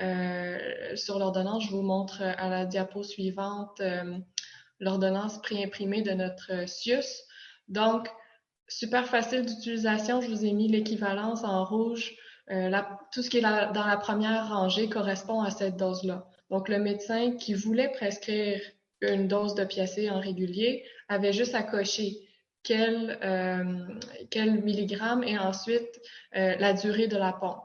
euh, 0.00 0.58
sur 0.96 1.18
l'ordonnance. 1.18 1.64
Je 1.64 1.70
vous 1.70 1.82
montre 1.82 2.22
à 2.22 2.48
la 2.48 2.64
diapo 2.66 3.02
suivante 3.02 3.80
euh, 3.80 4.18
l'ordonnance 4.80 5.40
préimprimée 5.40 6.02
de 6.02 6.12
notre 6.12 6.68
CIUS. 6.68 7.24
Donc, 7.68 8.08
super 8.68 9.06
facile 9.06 9.46
d'utilisation. 9.46 10.20
Je 10.20 10.28
vous 10.28 10.44
ai 10.44 10.52
mis 10.52 10.68
l'équivalence 10.68 11.44
en 11.44 11.64
rouge 11.64 12.16
euh, 12.50 12.70
tout 13.12 13.22
ce 13.22 13.30
qui 13.30 13.38
est 13.38 13.42
dans 13.42 13.86
la 13.86 13.96
première 13.96 14.48
rangée 14.48 14.88
correspond 14.88 15.42
à 15.42 15.50
cette 15.50 15.76
dose-là. 15.76 16.28
Donc, 16.50 16.68
le 16.68 16.78
médecin 16.78 17.36
qui 17.36 17.54
voulait 17.54 17.88
prescrire 17.88 18.60
une 19.00 19.28
dose 19.28 19.54
de 19.54 19.64
piacé 19.64 20.10
en 20.10 20.20
régulier 20.20 20.84
avait 21.08 21.32
juste 21.32 21.54
à 21.54 21.62
cocher 21.62 22.20
quel, 22.64 23.18
euh, 23.22 23.86
quel 24.30 24.62
milligramme 24.62 25.22
et 25.22 25.38
ensuite 25.38 26.00
euh, 26.36 26.56
la 26.58 26.72
durée 26.72 27.06
de 27.06 27.16
la 27.16 27.32
pompe. 27.32 27.62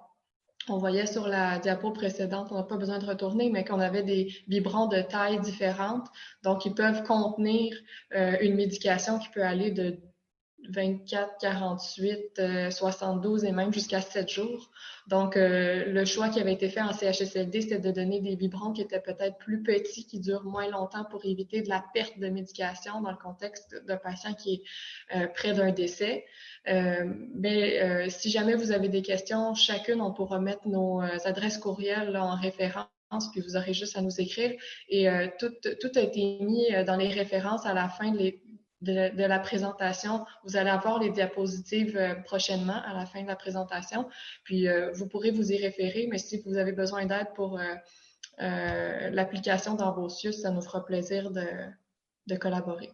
On 0.68 0.78
voyait 0.78 1.08
sur 1.08 1.28
la 1.28 1.58
diapo 1.58 1.89
précédente, 1.91 2.50
on 2.52 2.56
n'a 2.56 2.64
pas 2.64 2.78
besoin 2.78 3.00
de 3.00 3.06
retourner, 3.06 3.50
mais 3.50 3.66
qu'on 3.66 3.80
avait 3.80 4.04
des 4.04 4.32
biberons 4.47 4.88
de 4.88 5.02
taille 5.02 5.39
différentes. 5.39 6.06
Donc, 6.43 6.66
ils 6.66 6.76
peuvent 6.76 7.02
contenir 7.04 7.76
une 8.12 8.54
médication 8.54 9.18
qui 9.18 9.30
peut 9.30 9.41
aller 9.41 9.72
de 9.72 10.00
24, 10.70 11.38
48, 11.39 12.41
72 12.70 13.45
et 13.45 13.51
même 13.51 13.74
jusqu'à 13.74 14.01
7 14.01 14.30
jours. 14.30 14.70
Donc, 15.07 15.38
euh, 15.38 15.86
le 15.86 16.05
choix 16.05 16.30
qui 16.30 16.39
avait 16.39 16.53
été 16.53 16.70
fait 16.70 16.82
en 16.82 16.93
CHSLD, 16.93 17.62
c'était 17.62 17.80
de 17.80 17.91
donner 17.91 18.20
des 18.20 18.36
biberons 18.36 18.74
qui 18.74 18.82
étaient 18.82 18.99
peut-être 18.99 19.38
plus 19.38 19.64
petits, 19.64 20.05
qui 20.05 20.20
durent 20.20 20.43
moins 20.43 20.70
longtemps 20.70 21.03
pour 21.03 21.26
éviter 21.26 21.62
de 21.62 21.70
la 21.70 21.84
perte 21.93 22.20
de 22.20 22.30
médication 22.30 23.01
dans 23.01 23.10
le 23.10 23.18
contexte 23.18 23.76
d'un 23.88 23.97
patient 23.97 24.34
qui 24.34 24.53
est 24.53 25.18
euh, 25.18 25.28
près 25.28 25.53
d'un 25.53 25.72
décès. 25.72 26.26
Euh, 26.68 27.12
mais 27.34 28.10
si 28.10 28.30
jamais 28.30 28.53
vous 28.53 28.72
avez 28.72 28.89
des 28.89 29.01
questions, 29.01 29.55
chacune, 29.55 30.01
on 30.01 30.14
pourra 30.14 30.39
mettre 30.39 30.68
nos 30.68 31.01
adresses 31.01 31.57
courriels 31.57 32.16
en 32.16 32.36
référence 32.36 32.88
puis 33.32 33.41
vous 33.41 33.57
aurez 33.57 33.74
juste 33.74 33.97
à 33.97 34.01
nous 34.01 34.22
écrire. 34.22 34.51
Et 34.89 35.07
tout, 35.39 35.51
tout, 35.64 35.91
a 35.95 36.01
été 36.01 36.38
mis 36.41 36.68
dans 36.86 36.95
les 36.95 37.07
références 37.07 37.66
à 37.66 37.74
la 37.74 37.89
fin 37.89 38.12
de 38.12 38.20
les, 38.20 38.43
de, 38.82 39.26
la 39.26 39.40
présentation. 39.40 40.26
Vous 40.44 40.58
allez 40.58 40.70
avoir 40.70 41.00
les 41.00 41.10
diapositives 41.10 41.98
euh, 41.98 42.16
prochainement 42.16 42.82
à 42.86 42.94
la 42.94 43.06
fin 43.06 43.22
de 43.22 43.28
la 43.28 43.36
présentation. 43.36 44.08
Puis, 44.44 44.68
euh, 44.68 44.92
vous 44.94 45.08
pourrez 45.08 45.32
vous 45.32 45.52
y 45.52 45.58
référer, 45.58 46.08
mais 46.10 46.18
si 46.18 46.42
vous 46.46 46.58
avez 46.58 46.72
besoin 46.72 47.06
d'aide 47.06 47.28
pour 47.36 47.60
euh, 47.60 49.10
l'application 49.10 49.76
dans 49.76 49.94
vos 49.94 50.10
CIUS, 50.10 50.34
ça 50.34 50.52
nous 50.52 50.62
fera 50.62 50.86
plaisir 50.86 51.32
de, 51.32 51.46
de 52.28 52.36
collaborer. 52.36 52.92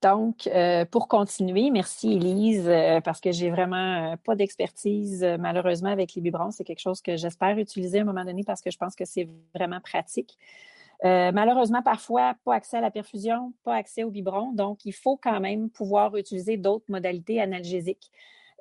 Donc, 0.00 0.48
pour 0.90 1.08
continuer, 1.08 1.70
merci 1.70 2.14
Elise, 2.14 2.70
parce 3.04 3.20
que 3.20 3.32
j'ai 3.32 3.50
vraiment 3.50 4.16
pas 4.24 4.34
d'expertise 4.34 5.22
malheureusement 5.38 5.90
avec 5.90 6.14
les 6.14 6.22
biberons. 6.22 6.50
C'est 6.52 6.64
quelque 6.64 6.80
chose 6.80 7.02
que 7.02 7.16
j'espère 7.18 7.58
utiliser 7.58 7.98
à 7.98 8.00
un 8.00 8.06
moment 8.06 8.24
donné 8.24 8.44
parce 8.44 8.62
que 8.62 8.70
je 8.70 8.78
pense 8.78 8.94
que 8.94 9.04
c'est 9.04 9.28
vraiment 9.54 9.80
pratique. 9.80 10.38
Euh, 11.04 11.32
malheureusement, 11.32 11.82
parfois, 11.82 12.34
pas 12.44 12.54
accès 12.54 12.78
à 12.78 12.80
la 12.80 12.90
perfusion, 12.90 13.52
pas 13.64 13.76
accès 13.76 14.04
au 14.04 14.10
biberon. 14.10 14.52
Donc, 14.52 14.84
il 14.84 14.92
faut 14.92 15.16
quand 15.16 15.40
même 15.40 15.70
pouvoir 15.70 16.16
utiliser 16.16 16.56
d'autres 16.56 16.86
modalités 16.88 17.40
analgésiques. 17.40 18.10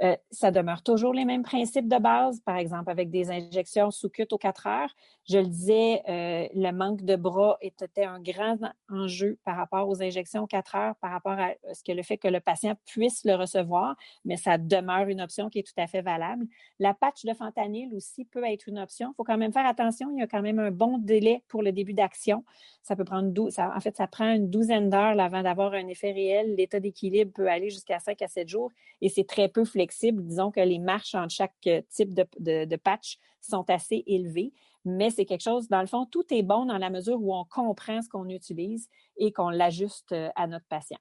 Euh, 0.02 0.16
ça 0.32 0.50
demeure 0.50 0.82
toujours 0.82 1.14
les 1.14 1.24
mêmes 1.24 1.44
principes 1.44 1.88
de 1.88 2.00
base, 2.00 2.40
par 2.42 2.58
exemple 2.58 2.90
avec 2.90 3.12
des 3.12 3.30
injections 3.30 3.92
sous 3.92 4.10
cut 4.10 4.26
aux 4.32 4.38
4 4.40 4.66
heures. 4.68 4.96
Je 5.30 5.38
le 5.38 5.46
disais, 5.46 6.02
euh, 6.10 6.48
le 6.56 6.72
manque 6.72 7.04
de 7.04 7.16
bras 7.16 7.58
était 7.62 8.04
un 8.04 8.20
grand 8.20 8.58
enjeu 8.90 9.38
par 9.46 9.56
rapport 9.56 9.88
aux 9.88 10.02
injections 10.02 10.44
aux 10.44 10.48
4 10.48 10.76
heures, 10.76 10.96
par 10.96 11.12
rapport 11.12 11.34
à 11.34 11.52
ce 11.74 11.84
que 11.84 11.92
le 11.92 12.02
fait 12.02 12.18
que 12.18 12.28
le 12.28 12.40
patient 12.40 12.76
puisse 12.86 13.24
le 13.24 13.36
recevoir, 13.36 13.96
mais 14.26 14.36
ça 14.36 14.58
demeure 14.58 15.08
une 15.08 15.22
option 15.22 15.50
qui 15.50 15.60
est 15.60 15.64
tout 15.64 15.80
à 15.80 15.86
fait 15.86 16.02
valable. 16.02 16.48
La 16.80 16.96
patch 16.96 17.24
de 17.24 17.34
fentanyl 17.34 17.94
aussi 17.94 18.26
peut 18.26 18.44
être 18.46 18.68
une 18.68 18.80
option. 18.80 19.12
Il 19.12 19.16
faut 19.16 19.24
quand 19.24 19.38
même 19.38 19.54
faire 19.54 19.66
attention, 19.66 20.10
il 20.12 20.20
y 20.20 20.24
a 20.24 20.28
quand 20.28 20.42
même 20.42 20.60
un 20.60 20.72
bon 20.72 20.98
délai 20.98 21.44
pour 21.48 21.62
le 21.62 21.72
début 21.72 21.94
d'action. 21.94 22.44
Ça 22.82 22.96
peut 22.96 23.06
prendre 23.06 23.30
12, 23.30 23.54
ça, 23.54 23.72
en 23.76 23.80
fait, 23.80 23.96
ça 23.96 24.08
prend 24.08 24.34
une 24.34 24.50
douzaine 24.50 24.90
d'heures 24.90 25.20
avant 25.20 25.44
d'avoir 25.44 25.74
un 25.74 25.88
effet 25.88 26.12
réel. 26.12 26.56
L'état 26.56 26.80
d'équilibre 26.80 27.32
peut 27.32 27.48
aller 27.48 27.70
jusqu'à 27.70 28.00
5 28.00 28.22
à 28.24 28.28
7 28.28 28.50
jours 28.50 28.72
et 29.02 29.10
c'est 29.10 29.28
très 29.28 29.48
peu 29.50 29.64
flexible. 29.64 29.83
Disons 29.92 30.52
que 30.52 30.60
les 30.60 30.80
marches 30.80 31.16
entre 31.16 31.34
chaque 31.34 31.54
euh, 31.68 31.82
type 31.90 32.14
de, 32.14 32.76
patch 32.76 33.18
sont 33.42 33.70
assez 33.70 34.04
élevées, 34.08 34.54
mais 34.86 35.10
c'est 35.10 35.26
quelque 35.26 35.44
chose, 35.44 35.68
dans 35.70 35.82
le 35.82 35.88
fond, 35.88 36.06
tout 36.06 36.26
est 36.34 36.44
bon 36.44 36.66
dans 36.66 36.78
la 36.78 36.90
mesure 36.90 37.22
où 37.22 37.34
on 37.36 37.46
comprend 37.46 38.02
ce 38.02 38.10
qu'on 38.10 38.30
utilise 38.30 38.90
et 39.18 39.32
qu'on 39.32 39.50
l'ajuste 39.50 40.12
euh, 40.12 40.30
à 40.36 40.48
notre 40.48 40.66
patient. 40.68 41.00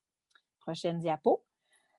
Prochaine 0.61 0.99
diapo. 0.99 1.43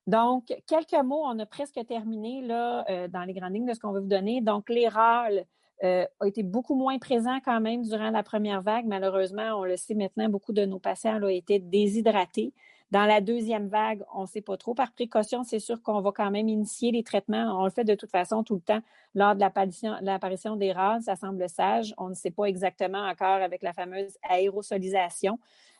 Donc, 0.05 0.53
quelques 0.67 1.01
mots, 1.03 1.23
on 1.25 1.39
a 1.39 1.45
presque 1.45 1.79
terminé 1.87 2.41
là, 2.41 2.85
euh, 2.89 3.07
dans 3.07 3.23
les 3.23 3.33
grandes 3.33 3.53
lignes 3.53 3.65
de 3.65 3.73
ce 3.73 3.79
qu'on 3.79 3.93
veut 3.93 4.01
vous 4.01 4.07
donner. 4.07 4.41
Donc, 4.41 4.69
les 4.69 4.87
râles, 4.87 5.45
a 5.81 6.07
été 6.25 6.43
beaucoup 6.43 6.75
moins 6.75 6.97
présent 6.97 7.39
quand 7.43 7.59
même 7.59 7.83
durant 7.83 8.09
la 8.09 8.23
première 8.23 8.61
vague. 8.61 8.85
Malheureusement, 8.85 9.59
on 9.59 9.65
le 9.65 9.75
sait 9.75 9.95
maintenant, 9.95 10.29
beaucoup 10.29 10.53
de 10.53 10.63
nos 10.63 10.79
patients 10.79 11.21
ont 11.21 11.27
été 11.27 11.59
déshydratés. 11.59 12.53
Dans 12.93 13.07
la 13.07 13.21
deuxième 13.21 13.69
vague, 13.69 14.03
on 14.13 14.21
ne 14.21 14.27
sait 14.27 14.41
pas 14.41 14.55
trop. 14.55 14.75
Par 14.75 14.91
précaution, 14.91 15.43
c'est 15.43 15.57
sûr 15.57 15.81
qu'on 15.81 15.99
va 16.01 16.11
quand 16.11 16.29
même 16.29 16.47
initier 16.47 16.91
les 16.91 17.01
traitements. 17.01 17.59
On 17.59 17.63
le 17.63 17.71
fait 17.71 17.85
de 17.85 17.95
toute 17.95 18.11
façon 18.11 18.43
tout 18.43 18.53
le 18.53 18.61
temps 18.61 18.81
lors 19.15 19.33
de 19.33 19.39
l'apparition 19.39 20.55
des 20.57 20.71
rats. 20.71 20.99
Ça 21.01 21.15
semble 21.15 21.49
sage. 21.49 21.95
On 21.97 22.09
ne 22.09 22.13
sait 22.13 22.29
pas 22.29 22.43
exactement 22.43 23.03
encore 23.03 23.41
avec 23.41 23.63
la 23.63 23.73
fameuse 23.73 24.15
aérosolisation, 24.29 25.39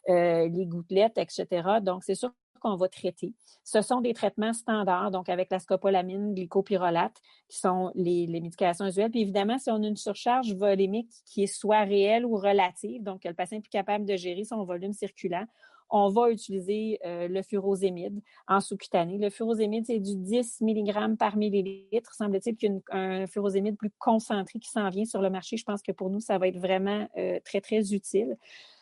euh, 0.09 0.49
les 0.49 0.65
gouttelettes, 0.65 1.19
etc. 1.19 1.45
Donc, 1.83 2.03
c'est 2.03 2.15
sûr 2.15 2.31
qu'on 2.59 2.77
va 2.77 2.87
traiter. 2.87 3.35
Ce 3.63 3.83
sont 3.83 4.01
des 4.01 4.15
traitements 4.15 4.53
standards, 4.53 5.11
donc 5.11 5.29
avec 5.29 5.51
la 5.51 5.59
scopolamine, 5.59 6.33
glycopyrrolate, 6.33 7.21
qui 7.47 7.59
sont 7.59 7.91
les, 7.93 8.25
médications 8.25 8.87
usuelles. 8.87 9.11
Puis 9.11 9.21
évidemment, 9.21 9.59
si 9.59 9.69
on 9.69 9.83
a 9.83 9.85
une 9.85 9.97
surcharge 9.97 10.55
volémique 10.55 11.11
qui 11.27 11.43
est 11.43 11.47
soit 11.47 11.83
réelle 11.83 12.25
ou 12.25 12.37
relative, 12.37 13.03
donc 13.03 13.21
que 13.21 13.27
le 13.27 13.35
patient 13.35 13.59
est 13.59 13.61
plus 13.61 13.69
capable 13.69 14.05
de 14.05 14.15
gérer 14.15 14.45
son 14.45 14.63
volume 14.63 14.93
circulant, 14.93 15.45
on 15.95 16.09
va 16.09 16.31
utiliser 16.31 16.99
euh, 17.05 17.27
le 17.27 17.43
furosémide 17.43 18.19
en 18.47 18.59
sous-cutané. 18.59 19.19
Le 19.19 19.29
furosémide, 19.29 19.85
c'est 19.85 19.99
du 19.99 20.15
10 20.15 20.61
mg 20.61 21.17
par 21.17 21.37
millilitre. 21.37 22.15
Semble-t-il 22.15 22.57
qu'il 22.57 22.73
y 22.73 22.81
un 22.89 23.27
furosémide 23.27 23.77
plus 23.77 23.91
concentré 23.99 24.57
qui 24.57 24.69
s'en 24.69 24.89
vient 24.89 25.05
sur 25.05 25.21
le 25.21 25.29
marché. 25.29 25.55
Je 25.55 25.63
pense 25.63 25.83
que 25.83 25.91
pour 25.91 26.09
nous, 26.09 26.19
ça 26.19 26.39
va 26.39 26.47
être 26.47 26.57
vraiment 26.57 27.07
euh, 27.17 27.39
très, 27.45 27.61
très 27.61 27.93
utile. 27.93 28.37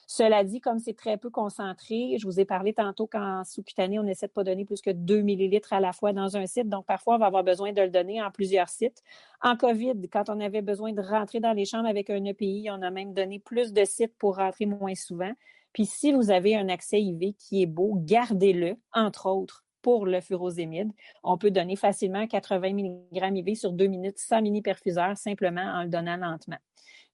Cela 0.07 0.45
dit, 0.45 0.61
comme 0.61 0.79
c'est 0.79 0.93
très 0.93 1.17
peu 1.17 1.29
concentré, 1.29 2.15
je 2.17 2.25
vous 2.25 2.39
ai 2.39 2.45
parlé 2.45 2.73
tantôt 2.73 3.07
qu'en 3.07 3.43
sous-cutané, 3.43 3.99
on 3.99 4.07
essaie 4.07 4.27
de 4.27 4.31
pas 4.31 4.45
donner 4.45 4.63
plus 4.63 4.81
que 4.81 4.89
2 4.89 5.19
millilitres 5.21 5.73
à 5.73 5.81
la 5.81 5.91
fois 5.91 6.13
dans 6.13 6.37
un 6.37 6.45
site. 6.45 6.69
Donc, 6.69 6.85
parfois, 6.85 7.15
on 7.15 7.17
va 7.17 7.25
avoir 7.25 7.43
besoin 7.43 7.73
de 7.73 7.81
le 7.81 7.89
donner 7.89 8.21
en 8.21 8.31
plusieurs 8.31 8.69
sites. 8.69 9.03
En 9.41 9.57
COVID, 9.57 10.07
quand 10.11 10.29
on 10.29 10.39
avait 10.39 10.61
besoin 10.61 10.93
de 10.93 11.01
rentrer 11.01 11.41
dans 11.41 11.53
les 11.53 11.65
chambres 11.65 11.89
avec 11.89 12.09
un 12.09 12.23
EPI, 12.23 12.69
on 12.71 12.81
a 12.81 12.89
même 12.89 13.13
donné 13.13 13.39
plus 13.39 13.73
de 13.73 13.83
sites 13.83 14.17
pour 14.17 14.37
rentrer 14.37 14.65
moins 14.65 14.95
souvent. 14.95 15.31
Puis, 15.73 15.85
si 15.85 16.11
vous 16.11 16.31
avez 16.31 16.55
un 16.55 16.69
accès 16.69 17.01
IV 17.01 17.33
qui 17.37 17.61
est 17.61 17.67
beau, 17.67 17.93
gardez-le, 17.97 18.75
entre 18.93 19.27
autres, 19.27 19.65
pour 19.81 20.05
le 20.05 20.21
furosémide. 20.21 20.91
On 21.23 21.37
peut 21.37 21.51
donner 21.51 21.75
facilement 21.75 22.27
80 22.27 22.73
mg 22.73 23.47
IV 23.47 23.55
sur 23.55 23.71
deux 23.71 23.87
minutes 23.87 24.19
sans 24.19 24.41
mini-perfuseur, 24.41 25.17
simplement 25.17 25.61
en 25.61 25.83
le 25.83 25.89
donnant 25.89 26.17
lentement. 26.17 26.59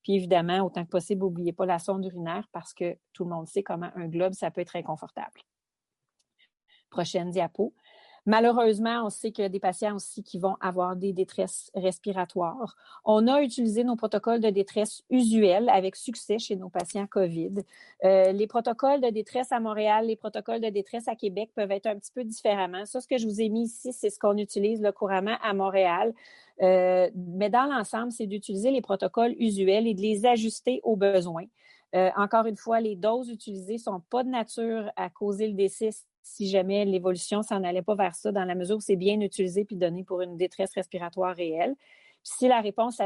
Puis 0.03 0.15
évidemment, 0.15 0.61
autant 0.61 0.85
que 0.85 0.89
possible, 0.89 1.21
n'oubliez 1.21 1.53
pas 1.53 1.65
la 1.65 1.79
sonde 1.79 2.05
urinaire 2.05 2.47
parce 2.51 2.73
que 2.73 2.97
tout 3.13 3.23
le 3.23 3.31
monde 3.31 3.47
sait 3.47 3.63
comment 3.63 3.91
un 3.95 4.07
globe, 4.07 4.33
ça 4.33 4.51
peut 4.51 4.61
être 4.61 4.75
inconfortable. 4.75 5.41
Prochaine 6.89 7.31
diapo. 7.31 7.73
Malheureusement, 8.27 9.05
on 9.05 9.09
sait 9.09 9.31
qu'il 9.31 9.43
y 9.43 9.45
a 9.45 9.49
des 9.49 9.61
patients 9.61 9.95
aussi 9.95 10.21
qui 10.21 10.37
vont 10.37 10.57
avoir 10.59 10.97
des 10.97 11.13
détresses 11.13 11.71
respiratoires. 11.73 12.75
On 13.05 13.25
a 13.25 13.41
utilisé 13.41 13.85
nos 13.85 13.95
protocoles 13.95 14.41
de 14.41 14.49
détresse 14.49 15.01
usuels 15.09 15.69
avec 15.69 15.95
succès 15.95 16.37
chez 16.37 16.57
nos 16.57 16.67
patients 16.67 17.07
COVID. 17.07 17.53
Euh, 18.03 18.33
les 18.33 18.45
protocoles 18.45 18.99
de 18.99 19.09
détresse 19.11 19.53
à 19.53 19.61
Montréal, 19.61 20.07
les 20.07 20.17
protocoles 20.17 20.59
de 20.59 20.67
détresse 20.67 21.07
à 21.07 21.15
Québec 21.15 21.51
peuvent 21.55 21.71
être 21.71 21.87
un 21.87 21.95
petit 21.95 22.11
peu 22.11 22.25
différemment. 22.25 22.85
Ça, 22.85 22.99
ce 22.99 23.07
que 23.07 23.17
je 23.17 23.25
vous 23.25 23.39
ai 23.39 23.47
mis 23.47 23.63
ici, 23.63 23.93
c'est 23.93 24.09
ce 24.09 24.19
qu'on 24.19 24.37
utilise 24.37 24.85
couramment 24.93 25.37
à 25.41 25.53
Montréal. 25.53 26.13
Euh, 26.61 27.09
mais 27.15 27.49
dans 27.49 27.63
l'ensemble, 27.65 28.11
c'est 28.11 28.27
d'utiliser 28.27 28.71
les 28.71 28.81
protocoles 28.81 29.35
usuels 29.39 29.87
et 29.87 29.93
de 29.93 30.01
les 30.01 30.25
ajuster 30.25 30.81
aux 30.83 30.97
besoins. 30.97 31.45
Euh, 31.95 32.09
encore 32.17 32.45
une 32.45 32.57
fois, 32.57 32.81
les 32.81 32.95
doses 32.95 33.29
utilisées 33.29 33.75
ne 33.75 33.79
sont 33.79 34.01
pas 34.09 34.23
de 34.23 34.29
nature 34.29 34.91
à 34.97 35.09
causer 35.09 35.47
le 35.47 35.53
décès 35.53 35.91
si 36.23 36.49
jamais 36.49 36.85
l'évolution 36.85 37.41
s'en 37.41 37.63
allait 37.63 37.81
pas 37.81 37.95
vers 37.95 38.15
ça, 38.15 38.31
dans 38.31 38.45
la 38.45 38.55
mesure 38.55 38.77
où 38.77 38.81
c'est 38.81 38.95
bien 38.95 39.19
utilisé 39.21 39.65
puis 39.65 39.75
donné 39.75 40.03
pour 40.03 40.21
une 40.21 40.37
détresse 40.37 40.73
respiratoire 40.73 41.35
réelle. 41.35 41.75
si 42.23 42.47
la 42.47 42.59
réponse 42.61 43.01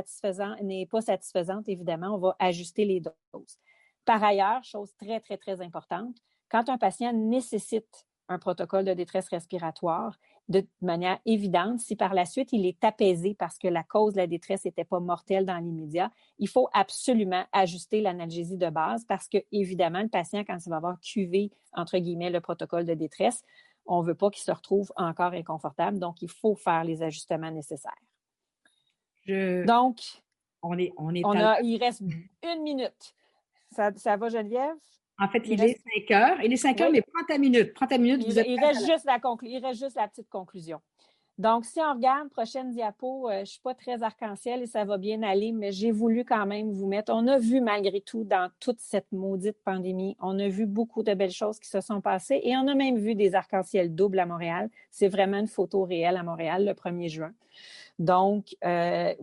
n'est 0.61 0.85
pas 0.87 1.01
satisfaisante, 1.01 1.69
évidemment, 1.69 2.15
on 2.15 2.17
va 2.17 2.35
ajuster 2.39 2.85
les 2.85 2.99
doses. 3.01 3.59
Par 4.05 4.23
ailleurs, 4.23 4.63
chose 4.63 4.93
très, 4.97 5.19
très, 5.19 5.37
très 5.37 5.61
importante, 5.61 6.17
quand 6.49 6.69
un 6.69 6.77
patient 6.77 7.13
nécessite 7.13 8.07
un 8.27 8.39
protocole 8.39 8.85
de 8.85 8.93
détresse 8.93 9.29
respiratoire, 9.29 10.17
de 10.51 10.67
manière 10.81 11.19
évidente, 11.25 11.79
si 11.79 11.95
par 11.95 12.13
la 12.13 12.25
suite 12.25 12.49
il 12.51 12.65
est 12.65 12.83
apaisé 12.83 13.33
parce 13.33 13.57
que 13.57 13.67
la 13.67 13.83
cause 13.83 14.13
de 14.13 14.19
la 14.19 14.27
détresse 14.27 14.65
n'était 14.65 14.83
pas 14.83 14.99
mortelle 14.99 15.45
dans 15.45 15.57
l'immédiat, 15.57 16.11
il 16.37 16.47
faut 16.47 16.69
absolument 16.73 17.45
ajuster 17.51 18.01
l'analgésie 18.01 18.57
de 18.57 18.69
base 18.69 19.05
parce 19.05 19.27
que, 19.27 19.37
évidemment, 19.51 20.01
le 20.01 20.09
patient, 20.09 20.43
quand 20.43 20.57
il 20.63 20.69
va 20.69 20.77
avoir 20.77 20.99
cuvé, 20.99 21.51
entre 21.73 21.97
guillemets, 21.97 22.29
le 22.29 22.41
protocole 22.41 22.85
de 22.85 22.93
détresse, 22.93 23.43
on 23.85 24.01
ne 24.01 24.07
veut 24.07 24.15
pas 24.15 24.29
qu'il 24.29 24.43
se 24.43 24.51
retrouve 24.51 24.91
encore 24.95 25.33
inconfortable. 25.33 25.97
Donc, 25.97 26.21
il 26.21 26.29
faut 26.29 26.55
faire 26.55 26.83
les 26.83 27.01
ajustements 27.01 27.51
nécessaires. 27.51 27.91
Donc, 29.65 30.01
on 30.61 30.77
est, 30.77 30.91
on 30.97 31.13
est 31.13 31.23
il 31.63 31.77
reste 31.77 32.01
une 32.43 32.61
minute. 32.61 33.15
Ça, 33.71 33.91
ça 33.95 34.17
va, 34.17 34.29
Geneviève? 34.29 34.75
En 35.21 35.27
fait, 35.27 35.43
il, 35.45 35.61
est 35.61 35.79
5 36.07 36.11
heures. 36.11 36.37
Il 36.43 36.51
est 36.51 36.57
5 36.57 36.81
heures, 36.81 36.91
mais 36.91 37.01
prends 37.01 37.23
ta 37.27 37.37
minute. 37.37 37.75
Prends 37.75 37.85
ta 37.85 37.99
minute. 37.99 38.23
Il, 38.25 38.59
reste 38.59 38.85
juste 38.87 39.05
la 39.05 39.19
il 39.43 39.63
reste 39.63 39.79
juste 39.79 39.95
la 39.95 40.07
petite 40.07 40.29
conclusion. 40.29 40.81
Donc, 41.37 41.65
si 41.65 41.79
on 41.79 41.93
regarde, 41.93 42.29
prochaine 42.29 42.71
diapo, 42.71 43.29
euh, 43.29 43.37
je 43.37 43.39
ne 43.39 43.45
suis 43.45 43.61
pas 43.61 43.73
très 43.73 44.03
arc-en-ciel 44.03 44.63
et 44.63 44.65
ça 44.65 44.83
va 44.83 44.97
bien 44.97 45.23
aller, 45.23 45.51
mais 45.51 45.71
j'ai 45.71 45.91
voulu 45.91 46.25
quand 46.25 46.45
même 46.45 46.71
vous 46.71 46.87
mettre. 46.87 47.13
On 47.15 47.25
a 47.27 47.37
vu 47.37 47.61
malgré 47.61 48.01
tout 48.01 48.23
dans 48.23 48.49
toute 48.59 48.79
cette 48.79 49.11
maudite 49.11 49.57
pandémie, 49.63 50.15
on 50.19 50.37
a 50.39 50.47
vu 50.47 50.65
beaucoup 50.65 51.03
de 51.03 51.13
belles 51.13 51.31
choses 51.31 51.59
qui 51.59 51.69
se 51.69 51.81
sont 51.81 52.01
passées 52.01 52.41
et 52.43 52.55
on 52.57 52.67
a 52.67 52.75
même 52.75 52.97
vu 52.97 53.15
des 53.15 53.33
arc-en-ciel 53.33 53.93
doubles 53.95 54.19
à 54.19 54.25
Montréal. 54.25 54.69
C'est 54.89 55.07
vraiment 55.07 55.37
une 55.37 55.47
photo 55.47 55.83
réelle 55.83 56.17
à 56.17 56.23
Montréal 56.23 56.65
le 56.65 56.73
1er 56.73 57.09
juin. 57.09 57.33
Donc, 57.99 58.55
euh, 58.65 59.13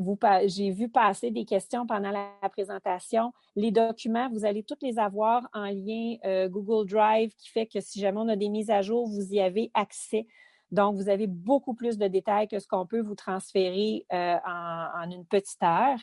j'ai 0.47 0.71
vu 0.71 0.89
passer 0.89 1.31
des 1.31 1.45
questions 1.45 1.87
pendant 1.87 2.11
la, 2.11 2.29
présentation. 2.51 3.33
Les 3.57 3.71
documents, 3.71 4.29
vous 4.31 4.45
allez 4.45 4.63
tous 4.63 4.79
les 4.83 4.99
avoir 4.99 5.49
en 5.53 5.67
lien 5.67 6.17
euh, 6.25 6.49
Google 6.49 6.89
Drive 6.89 7.33
qui 7.37 7.51
fait 7.51 7.67
que 7.67 7.81
si 7.81 8.01
jamais 8.01 8.19
on 8.19 8.29
a 8.29 8.37
des 8.37 8.49
mises 8.49 8.71
à 8.71 8.83
jour, 8.83 9.09
vous 9.09 9.33
y 9.33 9.41
avez 9.41 9.71
accès. 9.75 10.27
Donc, 10.71 10.97
vous 10.97 11.09
avez 11.09 11.27
beaucoup 11.27 11.75
plus 11.75 11.97
de 11.97 12.07
détails 12.09 12.47
que 12.47 12.59
ce 12.59 12.67
qu'on 12.67 12.87
peut 12.87 13.01
vous 13.01 13.15
transférer 13.15 14.05
euh, 14.13 14.37
en, 14.47 15.11
une 15.11 15.25
petite 15.25 15.63
heure. 15.63 15.99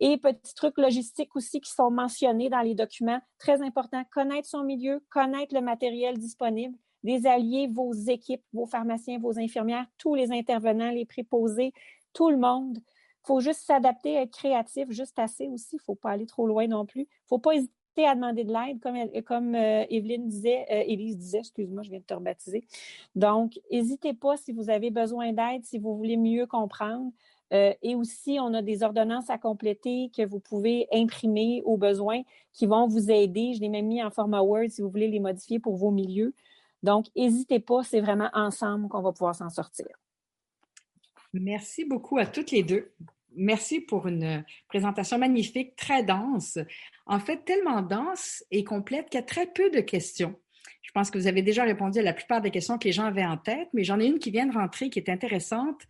Et 0.00 0.16
petits 0.16 0.54
trucs 0.54 0.78
logistiques 0.78 1.34
aussi 1.36 1.60
qui 1.60 1.70
sont 1.70 1.90
mentionnés 1.90 2.48
dans 2.48 2.60
les 2.60 2.74
documents. 2.74 3.20
Très 3.38 3.62
important, 3.62 4.02
connaître 4.12 4.48
son 4.48 4.64
milieu, 4.64 5.02
connaître 5.10 5.54
le 5.54 5.60
matériel 5.60 6.18
disponible, 6.18 6.76
des 7.04 7.26
alliés, 7.26 7.68
vos 7.72 7.92
équipes, 7.92 8.42
vos 8.52 8.66
pharmaciens, 8.66 9.18
vos 9.18 9.38
infirmières, 9.38 9.86
tous 9.98 10.14
les 10.14 10.32
intervenants, 10.32 10.90
les 10.90 11.04
préposés, 11.04 11.72
tout 12.12 12.30
le 12.30 12.36
monde. 12.36 12.78
Il 12.78 13.26
faut 13.26 13.40
juste 13.40 13.60
s'adapter, 13.60 14.14
être 14.14 14.32
créatif, 14.32 14.90
juste 14.90 15.18
assez 15.18 15.48
aussi. 15.48 15.76
Il 15.76 15.76
ne 15.76 15.82
faut 15.82 15.94
pas 15.94 16.10
aller 16.10 16.26
trop 16.26 16.46
loin 16.46 16.66
non 16.66 16.86
plus. 16.86 17.02
Il 17.02 17.24
ne 17.24 17.28
faut 17.28 17.38
pas 17.38 17.54
hésiter 17.54 17.72
à 18.06 18.14
demander 18.14 18.44
de 18.44 18.52
l'aide, 18.52 18.80
comme, 18.80 18.96
comme 19.22 19.54
euh, 19.54 19.84
Evelyne 19.90 20.28
disait, 20.28 20.66
euh, 20.70 20.84
Élise 20.86 21.16
disait, 21.18 21.38
excuse-moi, 21.38 21.82
je 21.82 21.90
viens 21.90 21.98
de 21.98 22.04
te 22.04 22.14
rebaptiser. 22.14 22.64
Donc, 23.14 23.58
n'hésitez 23.70 24.14
pas 24.14 24.36
si 24.36 24.52
vous 24.52 24.70
avez 24.70 24.90
besoin 24.90 25.32
d'aide, 25.32 25.64
si 25.64 25.78
vous 25.78 25.96
voulez 25.96 26.16
mieux 26.16 26.46
comprendre. 26.46 27.12
Euh, 27.52 27.72
et 27.82 27.94
aussi, 27.94 28.38
on 28.40 28.52
a 28.54 28.62
des 28.62 28.82
ordonnances 28.82 29.30
à 29.30 29.38
compléter 29.38 30.10
que 30.16 30.24
vous 30.24 30.38
pouvez 30.38 30.86
imprimer 30.92 31.62
au 31.64 31.76
besoin 31.76 32.22
qui 32.52 32.66
vont 32.66 32.86
vous 32.86 33.10
aider. 33.10 33.54
Je 33.54 33.60
l'ai 33.60 33.68
même 33.68 33.86
mis 33.86 34.02
en 34.02 34.10
format 34.10 34.42
Word 34.42 34.68
si 34.70 34.82
vous 34.82 34.90
voulez 34.90 35.08
les 35.08 35.20
modifier 35.20 35.58
pour 35.58 35.76
vos 35.76 35.90
milieux. 35.90 36.34
Donc, 36.82 37.06
n'hésitez 37.16 37.58
pas, 37.58 37.82
c'est 37.82 38.00
vraiment 38.00 38.30
ensemble 38.32 38.88
qu'on 38.88 39.02
va 39.02 39.12
pouvoir 39.12 39.34
s'en 39.34 39.50
sortir. 39.50 39.88
Merci 41.32 41.84
beaucoup 41.84 42.18
à 42.18 42.26
toutes 42.26 42.50
les 42.50 42.62
deux. 42.62 42.92
Merci 43.36 43.80
pour 43.80 44.08
une 44.08 44.44
présentation 44.68 45.18
magnifique, 45.18 45.76
très 45.76 46.02
dense. 46.02 46.58
En 47.06 47.20
fait, 47.20 47.44
tellement 47.44 47.82
dense 47.82 48.44
et 48.50 48.64
complète 48.64 49.10
qu'il 49.10 49.20
y 49.20 49.22
a 49.22 49.26
très 49.26 49.46
peu 49.46 49.70
de 49.70 49.80
questions. 49.80 50.34
Je 50.82 50.90
pense 50.92 51.10
que 51.10 51.18
vous 51.18 51.26
avez 51.26 51.42
déjà 51.42 51.64
répondu 51.64 51.98
à 51.98 52.02
la 52.02 52.14
plupart 52.14 52.40
des 52.40 52.50
questions 52.50 52.78
que 52.78 52.84
les 52.84 52.92
gens 52.92 53.04
avaient 53.04 53.24
en 53.24 53.36
tête, 53.36 53.68
mais 53.74 53.84
j'en 53.84 54.00
ai 54.00 54.06
une 54.06 54.18
qui 54.18 54.30
vient 54.30 54.46
de 54.46 54.54
rentrer 54.54 54.88
qui 54.88 54.98
est 54.98 55.10
intéressante 55.10 55.82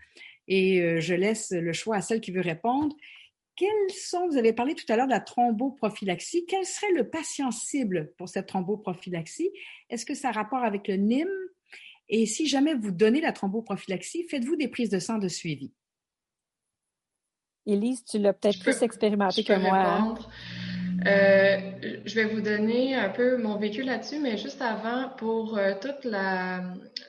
et 0.49 0.81
euh, 0.81 1.01
je 1.01 1.15
laisse 1.15 1.53
le 1.53 1.73
choix 1.73 1.97
à 1.97 2.01
celle 2.01 2.21
qui 2.21 2.33
veut 2.33 2.41
répondre. 2.41 2.97
Vous 4.31 4.37
avez 4.37 4.53
parlé 4.53 4.75
tout 4.75 4.85
à 4.89 4.97
l'heure 4.97 5.07
de 5.07 5.13
la 5.13 5.21
thromboprophylaxie, 5.21 6.47
quel 6.47 6.65
serait 6.65 6.93
le 6.93 7.09
patient 7.09 7.51
cible 7.51 8.13
pour 8.17 8.29
cette 8.29 8.47
thromboprophylaxie? 8.47 9.51
Est-ce 9.91 10.07
que 10.07 10.15
ça 10.15 10.29
a 10.29 10.33
rapport 10.33 10.63
avec 10.63 10.87
le 10.87 10.97
NIM, 10.97 11.29
et 12.09 12.27
si 12.27 12.47
jamais 12.47 12.75
vous 12.75 12.91
donnez 12.91 13.21
la 13.21 13.33
thromboprophylaxie, 13.33 14.27
faites-vous 14.29 14.57
des 14.57 14.69
prises 14.69 14.91
de 14.91 14.99
sang 14.99 15.19
de 15.19 15.29
suivi? 15.29 15.73
Élise, 17.67 18.05
tu 18.05 18.19
l'as 18.19 18.33
peut-être 18.33 18.61
plus 18.61 18.83
expérimenté 18.83 19.45
que 19.45 19.53
moi. 19.53 19.79
Hein? 19.79 20.15
Euh, 21.07 21.59
je 22.07 22.15
vais 22.15 22.25
vous 22.25 22.41
donner 22.41 22.95
un 22.97 23.09
peu 23.09 23.37
mon 23.37 23.57
vécu 23.57 23.83
là-dessus, 23.83 24.19
mais 24.19 24.37
juste 24.37 24.61
avant, 24.61 25.11
pour 25.17 25.57
euh, 25.57 25.75
toute 25.81 26.11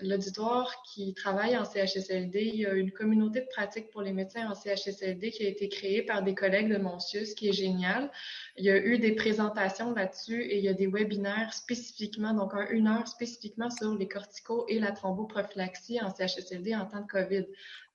l'auditoire 0.02 0.84
qui 0.84 1.14
travaille 1.16 1.58
en 1.58 1.66
CHSLD, 1.66 2.52
il 2.54 2.60
y 2.60 2.66
a 2.68 2.74
une 2.74 2.92
communauté 2.92 3.42
de 3.42 3.48
pratique 3.48 3.90
pour 3.90 4.04
les 4.04 4.14
médecins 4.14 4.48
en 4.48 4.54
CHSLD 4.54 5.32
qui 5.32 5.46
a 5.46 5.50
été 5.50 5.70
créée 5.70 6.04
par 6.04 6.22
des 6.22 6.36
collègues 6.36 6.72
de 6.72 6.78
Monsius, 6.78 7.34
qui 7.34 7.50
est 7.50 7.54
génial. 7.54 8.12
Il 8.58 8.66
y 8.66 8.70
a 8.70 8.78
eu 8.78 9.00
des 9.00 9.14
présentations 9.14 9.92
là-dessus 9.94 10.44
et 10.44 10.60
il 10.60 10.64
y 10.64 10.70
a 10.70 10.74
des 10.74 10.88
webinaires 10.88 11.54
spécifiquement, 11.54 12.34
donc 12.34 12.54
une 12.70 12.88
heure 12.88 13.08
spécifiquement 13.08 13.72
sur 13.72 13.96
les 13.96 14.08
corticos 14.08 14.66
et 14.68 14.80
la 14.80 14.92
thromboprophylaxie 14.92 16.00
en 16.02 16.14
CHSLD 16.14 16.76
en 16.76 16.86
temps 16.86 17.02
de 17.02 17.08
COVID. 17.08 17.46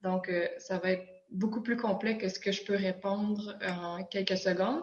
Donc, 0.02 0.28
euh, 0.28 0.48
ça 0.58 0.78
va 0.78 0.90
être 0.90 1.06
beaucoup 1.30 1.62
plus 1.62 1.76
complet 1.76 2.18
que 2.18 2.28
ce 2.28 2.38
que 2.38 2.52
je 2.52 2.64
peux 2.64 2.76
répondre 2.76 3.56
en 3.66 4.04
quelques 4.04 4.38
secondes. 4.38 4.82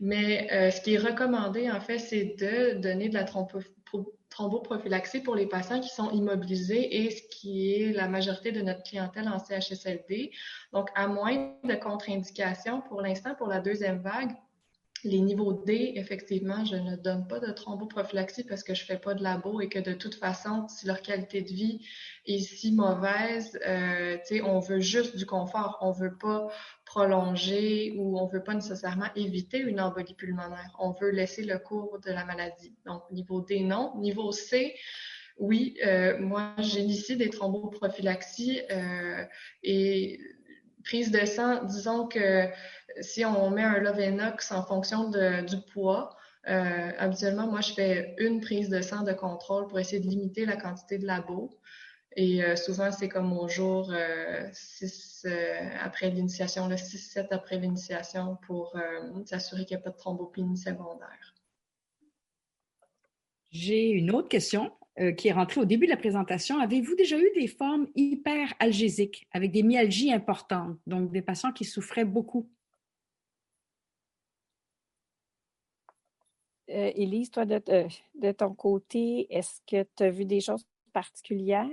Mais 0.00 0.48
euh, 0.52 0.70
ce 0.70 0.80
qui 0.80 0.94
est 0.94 0.98
recommandé, 0.98 1.70
en 1.70 1.80
fait, 1.80 1.98
c'est 1.98 2.36
de 2.38 2.78
donner 2.78 3.08
de 3.08 3.14
la 3.14 3.24
thromboprophylaxie 3.24 5.20
pour 5.20 5.34
les 5.34 5.46
patients 5.46 5.80
qui 5.80 5.88
sont 5.88 6.10
immobilisés 6.10 7.04
et 7.04 7.10
ce 7.10 7.22
qui 7.30 7.74
est 7.74 7.92
la 7.92 8.08
majorité 8.08 8.52
de 8.52 8.60
notre 8.60 8.82
clientèle 8.82 9.28
en 9.28 9.38
CHSLD. 9.38 10.32
Donc, 10.72 10.90
à 10.94 11.08
moins 11.08 11.54
de 11.64 11.74
contre-indications, 11.74 12.82
pour 12.82 13.00
l'instant, 13.00 13.34
pour 13.34 13.48
la 13.48 13.60
deuxième 13.60 14.00
vague, 14.00 14.36
les 15.06 15.20
niveaux 15.20 15.52
D, 15.52 15.92
effectivement, 15.96 16.64
je 16.64 16.76
ne 16.76 16.96
donne 16.96 17.26
pas 17.26 17.40
de 17.40 17.50
thromboprophylaxie 17.52 18.44
parce 18.44 18.62
que 18.62 18.74
je 18.74 18.82
ne 18.82 18.86
fais 18.86 18.98
pas 18.98 19.14
de 19.14 19.22
labo 19.22 19.60
et 19.60 19.68
que 19.68 19.78
de 19.78 19.92
toute 19.92 20.16
façon, 20.16 20.66
si 20.68 20.86
leur 20.86 21.00
qualité 21.02 21.42
de 21.42 21.48
vie 21.48 21.86
est 22.26 22.38
si 22.38 22.72
mauvaise, 22.72 23.58
euh, 23.66 24.16
on 24.44 24.58
veut 24.58 24.80
juste 24.80 25.16
du 25.16 25.26
confort. 25.26 25.78
On 25.80 25.92
ne 25.92 25.98
veut 25.98 26.16
pas 26.16 26.48
prolonger 26.84 27.94
ou 27.96 28.18
on 28.18 28.26
ne 28.26 28.32
veut 28.32 28.42
pas 28.42 28.54
nécessairement 28.54 29.08
éviter 29.14 29.58
une 29.58 29.80
embolie 29.80 30.14
pulmonaire. 30.14 30.74
On 30.78 30.92
veut 30.92 31.10
laisser 31.10 31.44
le 31.44 31.58
cours 31.58 31.98
de 32.04 32.10
la 32.10 32.24
maladie. 32.24 32.74
Donc, 32.84 33.02
niveau 33.10 33.40
D, 33.40 33.60
non. 33.60 33.92
Niveau 33.98 34.32
C, 34.32 34.74
oui, 35.38 35.76
euh, 35.84 36.18
moi, 36.18 36.54
j'initie 36.58 37.16
des 37.16 37.30
thromboprophylaxies 37.30 38.60
euh, 38.70 39.24
et 39.62 40.18
prise 40.86 41.10
de 41.10 41.26
sang, 41.26 41.64
disons 41.64 42.06
que 42.06 42.48
si 43.00 43.24
on 43.24 43.50
met 43.50 43.64
un 43.64 43.80
Lovenox 43.80 44.52
en 44.52 44.64
fonction 44.64 45.10
du 45.10 45.56
poids, 45.72 46.16
euh, 46.48 46.92
habituellement, 46.98 47.48
moi, 47.48 47.60
je 47.60 47.72
fais 47.72 48.14
une 48.18 48.40
prise 48.40 48.68
de 48.68 48.80
sang 48.80 49.02
de 49.02 49.12
contrôle 49.12 49.66
pour 49.66 49.78
essayer 49.80 50.00
de 50.00 50.06
limiter 50.06 50.46
la 50.46 50.56
quantité 50.56 50.98
de 50.98 51.06
labo. 51.06 51.58
Et 52.14 52.42
euh, 52.42 52.56
souvent, 52.56 52.92
c'est 52.92 53.08
comme 53.08 53.36
au 53.36 53.48
jour 53.48 53.92
6 54.52 55.26
euh, 55.26 55.68
après 55.82 56.08
l'initiation, 56.08 56.68
le 56.68 56.76
6-7 56.76 57.26
après 57.30 57.58
l'initiation 57.58 58.38
pour 58.46 58.76
s'assurer 59.26 59.66
qu'il 59.66 59.76
n'y 59.76 59.82
a 59.82 59.84
pas 59.84 59.90
de 59.90 59.96
thrombopénie 59.96 60.56
secondaire. 60.56 61.34
J'ai 63.50 63.88
une 63.88 64.12
autre 64.12 64.28
question 64.28 64.72
qui 65.16 65.28
est 65.28 65.32
rentrée 65.32 65.60
au 65.60 65.64
début 65.64 65.86
de 65.86 65.90
la 65.90 65.96
présentation. 65.96 66.58
Avez-vous 66.58 66.94
déjà 66.94 67.18
eu 67.18 67.30
des 67.34 67.48
formes 67.48 67.86
hyperalgésiques 67.94 69.26
avec 69.32 69.52
des 69.52 69.62
myalgies 69.62 70.12
importantes, 70.12 70.78
donc 70.86 71.12
des 71.12 71.22
patients 71.22 71.52
qui 71.52 71.64
souffraient 71.64 72.04
beaucoup? 72.04 72.48
Euh, 76.68 76.90
Élise, 76.96 77.30
toi, 77.30 77.44
de, 77.44 77.62
euh, 77.68 77.88
de 78.14 78.32
ton 78.32 78.52
côté, 78.54 79.26
est-ce 79.30 79.60
que 79.66 79.86
tu 79.96 80.02
as 80.02 80.10
vu 80.10 80.24
des 80.24 80.40
choses 80.40 80.66
particulière? 80.96 81.68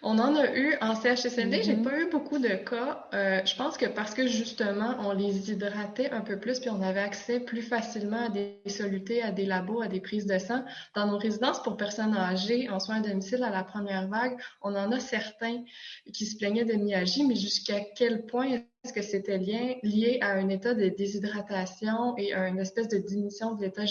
On 0.00 0.16
en 0.20 0.36
a 0.36 0.54
eu 0.54 0.76
en 0.80 0.94
CHSLD, 0.94 1.64
j'ai 1.64 1.74
mm-hmm. 1.74 1.82
pas 1.82 1.98
eu 1.98 2.08
beaucoup 2.08 2.38
de 2.38 2.54
cas. 2.54 3.08
Euh, 3.12 3.40
je 3.44 3.56
pense 3.56 3.76
que 3.76 3.86
parce 3.86 4.14
que 4.14 4.28
justement, 4.28 4.94
on 5.00 5.12
les 5.12 5.50
hydratait 5.50 6.10
un 6.10 6.20
peu 6.20 6.38
plus, 6.38 6.60
puis 6.60 6.70
on 6.70 6.80
avait 6.80 7.00
accès 7.00 7.40
plus 7.40 7.62
facilement 7.62 8.26
à 8.26 8.28
des 8.28 8.60
solutés, 8.68 9.22
à 9.22 9.32
des 9.32 9.44
labos, 9.44 9.82
à 9.82 9.88
des 9.88 10.00
prises 10.00 10.26
de 10.26 10.38
sang. 10.38 10.64
Dans 10.94 11.08
nos 11.08 11.18
résidences 11.18 11.60
pour 11.64 11.76
personnes 11.76 12.16
âgées 12.16 12.70
en 12.70 12.78
soins 12.78 12.98
à 12.98 13.00
domicile 13.00 13.42
à 13.42 13.50
la 13.50 13.64
première 13.64 14.06
vague, 14.06 14.40
on 14.62 14.76
en 14.76 14.92
a 14.92 15.00
certains 15.00 15.64
qui 16.12 16.24
se 16.24 16.36
plaignaient 16.36 16.64
de 16.64 16.74
myalgie, 16.74 17.26
mais 17.26 17.34
jusqu'à 17.34 17.80
quel 17.96 18.24
point 18.24 18.46
est-ce 18.84 18.92
que 18.92 19.02
c'était 19.02 19.38
lié 19.38 20.18
à 20.20 20.34
un 20.34 20.48
état 20.48 20.74
de 20.74 20.90
déshydratation 20.90 22.16
et 22.18 22.32
à 22.32 22.46
une 22.46 22.60
espèce 22.60 22.86
de 22.86 22.98
diminution 22.98 23.56
de 23.56 23.62
l'état 23.62 23.84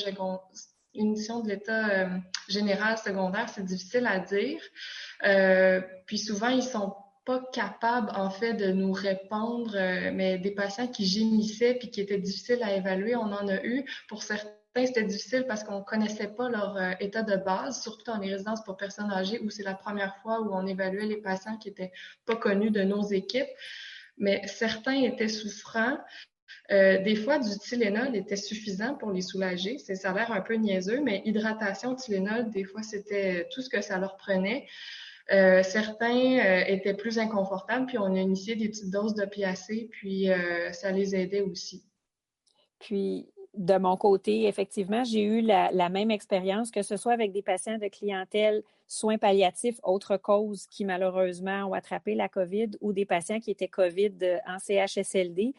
une 0.95 1.11
mission 1.11 1.41
de 1.41 1.49
l'état 1.49 1.89
euh, 1.89 2.17
général 2.47 2.97
secondaire, 2.97 3.49
c'est 3.49 3.65
difficile 3.65 4.07
à 4.07 4.19
dire. 4.19 4.61
Euh, 5.25 5.81
puis 6.05 6.17
souvent, 6.17 6.49
ils 6.49 6.63
sont 6.63 6.95
pas 7.25 7.41
capables, 7.53 8.11
en 8.15 8.29
fait, 8.29 8.53
de 8.53 8.71
nous 8.71 8.91
répondre, 8.91 9.75
euh, 9.75 10.11
mais 10.13 10.37
des 10.37 10.51
patients 10.51 10.87
qui 10.87 11.05
gémissaient 11.05 11.75
puis 11.75 11.89
qui 11.89 12.01
étaient 12.01 12.19
difficiles 12.19 12.61
à 12.63 12.75
évaluer, 12.75 13.15
on 13.15 13.21
en 13.31 13.47
a 13.47 13.63
eu. 13.63 13.85
Pour 14.07 14.23
certains 14.23 14.49
c'était 14.75 15.03
difficile 15.03 15.45
parce 15.47 15.63
qu'on 15.63 15.83
connaissait 15.83 16.29
pas 16.29 16.49
leur 16.49 16.75
état 16.99 17.21
de 17.21 17.35
base, 17.35 17.83
surtout 17.83 18.05
dans 18.05 18.17
les 18.17 18.31
résidences 18.31 18.63
pour 18.63 18.75
personnes 18.75 19.11
âgées 19.11 19.39
où 19.39 19.51
c'est 19.51 19.61
la 19.61 19.75
première 19.75 20.17
fois 20.23 20.41
où 20.41 20.51
on 20.51 20.65
évaluait 20.65 21.05
les 21.05 21.17
patients 21.17 21.57
qui 21.57 21.69
n'étaient 21.69 21.91
pas 22.25 22.35
connus 22.35 22.71
de 22.71 22.81
nos 22.81 23.03
équipes. 23.03 23.51
Mais 24.17 24.41
certains 24.47 25.03
étaient 25.03 25.27
souffrants. 25.27 25.99
Euh, 26.71 27.01
des 27.01 27.15
fois, 27.15 27.39
du 27.39 27.49
Tylenol 27.59 28.15
était 28.15 28.35
suffisant 28.35 28.95
pour 28.95 29.11
les 29.11 29.21
soulager. 29.21 29.77
Ça 29.77 30.11
a 30.11 30.13
l'air 30.13 30.31
un 30.31 30.41
peu 30.41 30.55
niaiseux, 30.55 31.01
mais 31.01 31.21
hydratation, 31.25 31.95
Tylenol, 31.95 32.49
des 32.49 32.63
fois, 32.63 32.81
c'était 32.83 33.47
tout 33.51 33.61
ce 33.61 33.69
que 33.69 33.81
ça 33.81 33.97
leur 33.97 34.15
prenait. 34.17 34.65
Euh, 35.31 35.63
certains 35.63 36.39
euh, 36.39 36.63
étaient 36.67 36.93
plus 36.93 37.19
inconfortables, 37.19 37.85
puis 37.85 37.97
on 37.97 38.13
a 38.15 38.19
initié 38.19 38.55
des 38.55 38.69
petites 38.69 38.91
doses 38.91 39.13
d'opiacés, 39.13 39.89
puis 39.91 40.27
ça 40.71 40.91
les 40.91 41.15
aidait 41.15 41.41
aussi. 41.41 41.83
Puis, 42.79 43.27
de 43.53 43.77
mon 43.77 43.95
côté, 43.97 44.47
effectivement, 44.47 45.03
j'ai 45.03 45.23
eu 45.23 45.41
la, 45.41 45.89
même 45.89 46.11
expérience, 46.11 46.71
que 46.71 46.81
ce 46.81 46.97
soit 46.97 47.13
avec 47.13 47.31
des 47.31 47.43
patients 47.43 47.77
de 47.77 47.87
clientèle 47.87 48.63
soins 48.87 49.17
palliatifs, 49.17 49.79
autre 49.83 50.17
cause 50.17 50.67
qui 50.67 50.85
malheureusement 50.85 51.65
ont 51.65 51.73
attrapé 51.73 52.15
la 52.15 52.27
COVID, 52.29 52.71
ou 52.81 52.93
des 52.93 53.05
patients 53.05 53.39
qui 53.39 53.51
étaient 53.51 53.67
COVID 53.67 54.39
en 54.47 54.59
CHSLD. 54.59 55.53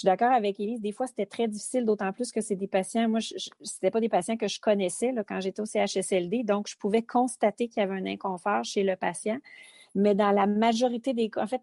Je 0.00 0.06
suis 0.06 0.16
d'accord 0.16 0.32
avec 0.32 0.58
Élise. 0.58 0.80
Des 0.80 0.92
fois, 0.92 1.06
c'était 1.06 1.26
très 1.26 1.46
difficile, 1.46 1.84
d'autant 1.84 2.10
plus 2.14 2.32
que 2.32 2.40
c'est 2.40 2.56
des 2.56 2.66
patients. 2.66 3.06
Moi, 3.06 3.20
ce 3.20 3.86
pas 3.90 4.00
des 4.00 4.08
patients 4.08 4.38
que 4.38 4.48
je 4.48 4.58
connaissais 4.58 5.12
quand 5.28 5.40
j'étais 5.42 5.60
au 5.60 5.66
CHSLD. 5.66 6.42
Donc, 6.42 6.68
je 6.68 6.76
pouvais 6.78 7.02
constater 7.02 7.68
qu'il 7.68 7.82
y 7.82 7.84
avait 7.84 8.00
un 8.00 8.06
inconfort 8.06 8.64
chez 8.64 8.82
le 8.82 8.96
patient. 8.96 9.36
Mais 9.94 10.14
dans 10.14 10.30
la 10.30 10.46
majorité 10.46 11.12
des 11.12 11.28
cas, 11.28 11.42
en 11.42 11.46
fait, 11.46 11.60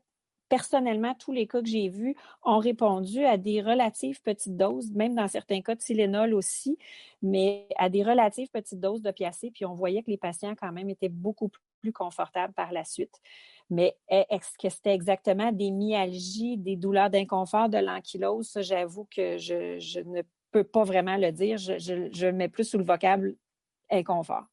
personnellement, 0.50 1.16
tous 1.16 1.32
les 1.32 1.48
cas 1.48 1.64
que 1.64 1.68
j'ai 1.68 1.90
vus 1.90 2.16
ont 2.44 2.60
répondu 2.60 3.26
à 3.26 3.38
des 3.38 3.60
relatives 3.60 4.22
petites 4.22 4.56
doses, 4.56 4.92
même 4.92 5.16
dans 5.16 5.28
certains 5.28 5.62
cas 5.62 5.74
de 5.74 5.80
Tylenol 5.80 6.36
aussi, 6.36 6.78
mais 7.24 7.66
à 7.80 7.90
des 7.90 8.04
relatives 8.04 8.52
petites 8.52 8.80
doses 8.80 9.02
d'opiacés. 9.02 9.50
Puis 9.50 9.66
on 9.66 9.74
voyait 9.74 10.04
que 10.04 10.12
les 10.12 10.18
patients, 10.18 10.54
quand 10.54 10.72
même, 10.72 10.92
étaient 10.92 11.10
beaucoup 11.10 11.50
plus 11.82 11.94
confortables 11.94 12.54
par 12.54 12.72
la 12.72 12.84
suite. 12.84 13.22
Mais 13.70 13.98
est-ce 14.08 14.58
que 14.58 14.70
c'était 14.70 14.94
exactement 14.94 15.52
des 15.52 15.72
myalgies, 15.72 16.58
des 16.58 16.78
douleurs 16.78 17.10
d'inconfort, 17.10 17.68
de 17.68 17.78
l'ankylose? 17.78 18.58
J'avoue 18.62 19.08
que 19.14 19.38
je, 19.38 20.00
ne 20.00 20.22
peux 20.52 20.64
pas 20.64 20.84
vraiment 20.84 21.18
le 21.18 21.32
dire. 21.32 21.58
Je, 21.58 21.78
je, 21.78 22.28
mets 22.28 22.48
plus 22.48 22.64
sous 22.64 22.78
le 22.78 22.86
vocable 22.86 23.36
inconfort. 23.90 24.46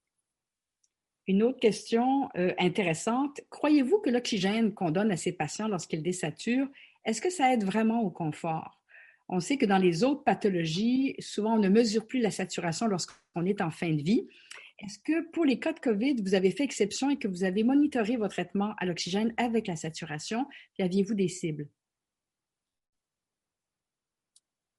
Une 1.26 1.42
autre 1.42 1.60
question 1.60 2.28
euh, 2.36 2.52
intéressante. 2.58 3.40
Croyez-vous 3.50 3.98
que 4.00 4.10
l'oxygène 4.10 4.74
qu'on 4.74 4.90
donne 4.90 5.10
à 5.10 5.16
ces 5.16 5.32
patients 5.32 5.68
lorsqu'ils 5.68 6.02
désaturent, 6.02 6.68
est-ce 7.04 7.20
que 7.20 7.30
ça 7.30 7.52
aide 7.52 7.64
vraiment 7.64 8.02
au 8.02 8.10
confort? 8.10 8.80
On 9.28 9.40
sait 9.40 9.56
que 9.56 9.64
dans 9.64 9.78
les 9.78 10.04
autres 10.04 10.22
pathologies, 10.22 11.14
souvent 11.18 11.54
on 11.54 11.58
ne 11.58 11.68
mesure 11.68 12.06
plus 12.06 12.20
la 12.20 12.30
saturation 12.30 12.86
lorsqu'on 12.86 13.46
est 13.46 13.62
en 13.62 13.70
fin 13.70 13.90
de 13.90 14.02
vie. 14.02 14.28
Est-ce 14.80 14.98
que 14.98 15.30
pour 15.30 15.44
les 15.44 15.58
cas 15.58 15.72
de 15.72 15.80
COVID, 15.80 16.22
vous 16.22 16.34
avez 16.34 16.50
fait 16.50 16.64
exception 16.64 17.10
et 17.10 17.16
que 17.16 17.28
vous 17.28 17.44
avez 17.44 17.62
monitoré 17.62 18.16
vos 18.16 18.28
traitements 18.28 18.74
à 18.78 18.86
l'oxygène 18.86 19.32
avec 19.36 19.66
la 19.66 19.76
saturation? 19.76 20.46
Puis 20.74 20.82
aviez-vous 20.82 21.14
des 21.14 21.28
cibles? 21.28 21.68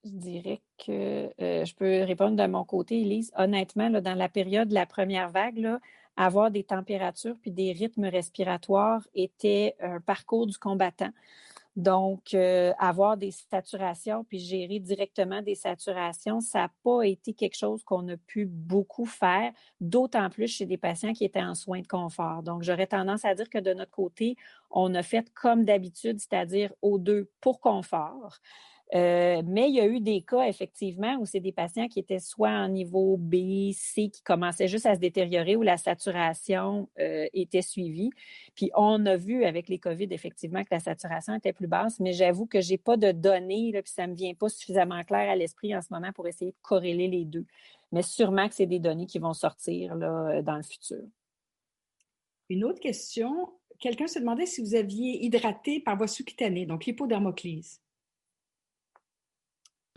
Je 0.04 0.12
dirais 0.12 0.62
que 0.78 1.32
euh, 1.42 1.66
je 1.66 1.74
peux 1.74 2.04
répondre 2.04 2.36
de 2.36 2.46
mon 2.48 2.64
côté, 2.64 3.02
Elise. 3.02 3.32
Honnêtement, 3.36 3.90
dans 3.90 4.14
la 4.14 4.30
période 4.30 4.70
de 4.70 4.74
la 4.76 4.86
première 4.86 5.30
vague, 5.30 5.80
avoir 6.16 6.52
des 6.52 6.64
températures 6.64 7.36
puis 7.42 7.52
des 7.52 7.72
rythmes 7.72 8.06
respiratoires 8.06 9.08
était 9.16 9.76
un 9.80 10.00
parcours 10.00 10.46
du 10.46 10.58
combattant. 10.58 11.12
Donc, 11.76 12.34
euh, 12.34 12.72
avoir 12.80 13.18
des 13.18 13.32
saturations 13.32 14.24
puis 14.24 14.40
gérer 14.40 14.80
directement 14.80 15.42
des 15.42 15.56
saturations, 15.56 16.40
ça 16.40 16.60
n'a 16.60 16.72
pas 16.84 17.04
été 17.04 17.34
quelque 17.34 17.58
chose 17.58 17.84
qu'on 17.84 18.08
a 18.08 18.16
pu 18.16 18.46
beaucoup 18.46 19.06
faire, 19.06 19.52
d'autant 19.82 20.30
plus 20.30 20.48
chez 20.48 20.66
des 20.66 20.78
patients 20.78 21.12
qui 21.12 21.26
étaient 21.26 21.44
en 21.44 21.54
soins 21.54 21.82
de 21.82 21.88
confort. 21.88 22.44
Donc, 22.44 22.64
j'aurais 22.64 22.88
tendance 22.88 23.26
à 23.26 23.36
dire 23.36 23.50
que 23.50 23.58
de 23.58 23.74
notre 23.74 23.92
côté, 23.92 24.38
on 24.72 24.96
a 24.96 25.04
fait 25.04 25.30
comme 25.34 25.66
d'habitude, 25.66 26.20
c'est-à-dire 26.20 26.74
aux 26.82 26.98
deux 26.98 27.30
pour 27.42 27.60
confort. 27.60 28.40
Euh, 28.94 29.42
mais 29.46 29.68
il 29.70 29.76
y 29.76 29.80
a 29.80 29.88
eu 29.88 30.00
des 30.00 30.22
cas, 30.22 30.48
effectivement, 30.48 31.18
où 31.20 31.26
c'est 31.26 31.40
des 31.40 31.52
patients 31.52 31.88
qui 31.88 32.00
étaient 32.00 32.20
soit 32.20 32.52
en 32.52 32.68
niveau 32.68 33.18
B, 33.18 33.72
C, 33.74 34.10
qui 34.10 34.22
commençaient 34.22 34.68
juste 34.68 34.86
à 34.86 34.94
se 34.94 35.00
détériorer, 35.00 35.56
où 35.56 35.64
la 35.64 35.78
saturation 35.78 36.88
euh, 37.00 37.28
était 37.34 37.64
suivie. 37.64 38.12
Puis 38.54 38.70
on 38.76 39.06
a 39.08 39.18
vu 39.18 39.44
avec 39.44 39.70
les 39.70 39.80
COVID, 39.80 40.08
effectivement, 40.12 40.64
que 40.64 40.70
la 40.72 40.80
saturation 40.80 41.34
était 41.34 41.54
plus 41.54 41.68
basse, 41.68 42.00
mais 42.00 42.14
j'avoue 42.14 42.46
que 42.46 42.62
je 42.62 42.72
n'ai 42.72 42.78
pas 42.78 42.96
de 42.96 43.12
données, 43.12 43.72
là, 43.72 43.82
puis 43.82 43.92
ça 43.92 44.06
ne 44.06 44.12
me 44.12 44.18
vient 44.18 44.34
pas 44.36 44.50
suffisamment 44.50 45.04
clair 45.04 45.30
à 45.30 45.36
l'esprit 45.36 45.76
en 45.76 45.82
ce 45.82 45.88
moment 45.92 46.12
pour 46.14 46.28
essayer 46.28 46.52
de 46.52 46.58
corréler 46.62 47.08
les 47.08 47.26
deux. 47.26 47.46
Mais 47.92 48.04
sûrement 48.04 48.48
que 48.48 48.56
c'est 48.56 48.66
des 48.66 48.80
données 48.80 49.08
qui 49.08 49.20
vont 49.20 49.34
sortir 49.34 49.96
là, 49.96 50.42
dans 50.42 50.58
le 50.58 50.64
futur. 50.64 51.02
Une 52.50 52.64
autre 52.64 52.80
question. 52.80 53.50
Quelqu'un 53.80 54.08
se 54.08 54.20
demandait 54.20 54.46
si 54.46 54.62
vous 54.62 54.76
aviez 54.76 55.26
hydraté 55.26 55.80
par 55.80 55.98
voie 55.98 56.08
sous-cutanée, 56.08 56.66
donc 56.66 56.86
l'hypodermoclise. 56.86 57.82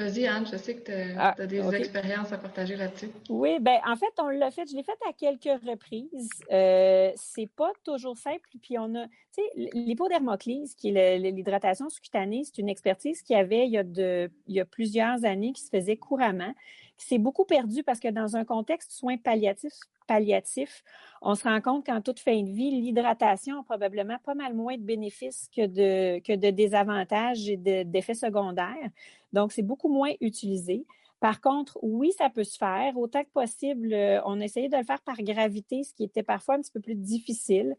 Vas-y, 0.01 0.29
Anne, 0.29 0.47
je 0.47 0.57
sais 0.57 0.77
que 0.77 0.85
tu 0.85 0.93
as, 0.93 1.35
ah, 1.37 1.47
des 1.47 1.75
expériences 1.75 2.33
à 2.33 2.39
partager 2.39 2.77
là-dessus. 2.77 3.11
Oui, 3.29 3.59
ben 3.61 3.79
en 3.85 3.97
fait, 3.97 4.13
on 4.19 4.29
l'a 4.29 4.53
fait, 4.53 4.63
je 4.71 4.77
l'ai 4.77 4.85
fait 4.85 4.97
à 5.09 5.13
quelques 5.13 5.61
reprises. 5.65 6.31
Euh, 6.53 7.11
c'est 7.17 7.49
pas 7.49 7.73
toujours 7.83 8.17
simple. 8.17 8.49
Puis 8.63 8.79
on 8.79 8.95
a, 8.95 9.09
tu 9.09 9.43
sais, 9.43 9.71
l'hypodermoclise, 9.75 10.77
qui 10.77 10.91
est 10.91 11.19
l'hydratation 11.19 11.89
sous-cutanée, 11.89 12.45
c'est 12.45 12.59
une 12.59 12.69
expertise 12.69 13.23
qui 13.23 13.35
avait 13.35 13.67
il 13.67 13.73
y, 13.73 13.79
a 13.79 13.83
de, 13.83 14.31
il 14.47 14.55
y 14.55 14.61
a 14.61 14.65
plusieurs 14.65 15.25
années, 15.25 15.53
qui 15.53 15.63
se 15.63 15.71
faisait 15.71 15.97
couramment, 15.97 16.55
s'est 16.99 17.19
beaucoup 17.19 17.45
perdu 17.45 17.83
parce 17.83 18.01
que 18.01 18.09
dans 18.09 18.37
un 18.37 18.45
contexte 18.45 18.93
soins 18.93 19.17
palliatifs, 19.17 19.81
palliatif, 20.07 20.83
on 21.23 21.35
se 21.35 21.45
rend 21.45 21.61
compte 21.61 21.87
qu'en 21.87 22.01
toute 22.01 22.19
fin 22.19 22.43
de 22.43 22.51
vie, 22.51 22.71
l'hydratation 22.71 23.61
a 23.61 23.63
probablement 23.63 24.17
pas 24.25 24.35
mal 24.35 24.55
moins 24.55 24.77
de 24.77 24.83
bénéfices 24.83 25.49
que 25.55 25.67
de, 25.67 26.19
que 26.21 26.35
de 26.35 26.51
désavantages 26.51 27.49
et 27.49 27.57
d'effets 27.57 28.15
secondaires. 28.15 28.91
Donc, 29.33 29.53
c'est 29.53 29.63
beaucoup 29.63 29.89
moins 29.89 30.13
utilisé. 30.21 30.87
Par 31.21 31.41
contre, 31.41 31.77
oui, 31.83 32.13
ça 32.17 32.31
peut 32.31 32.45
se 32.45 32.57
faire. 32.57 32.97
Autant 32.97 33.25
que 33.25 33.31
possible, 33.31 33.93
euh, 33.93 34.21
on 34.25 34.41
essayait 34.41 34.69
de 34.69 34.77
le 34.77 34.85
faire 34.85 35.01
par 35.01 35.17
gravité, 35.17 35.83
ce 35.83 35.93
qui 35.93 36.05
était 36.05 36.23
parfois 36.23 36.55
un 36.55 36.61
petit 36.61 36.71
peu 36.71 36.81
plus 36.81 36.95
difficile. 36.95 37.75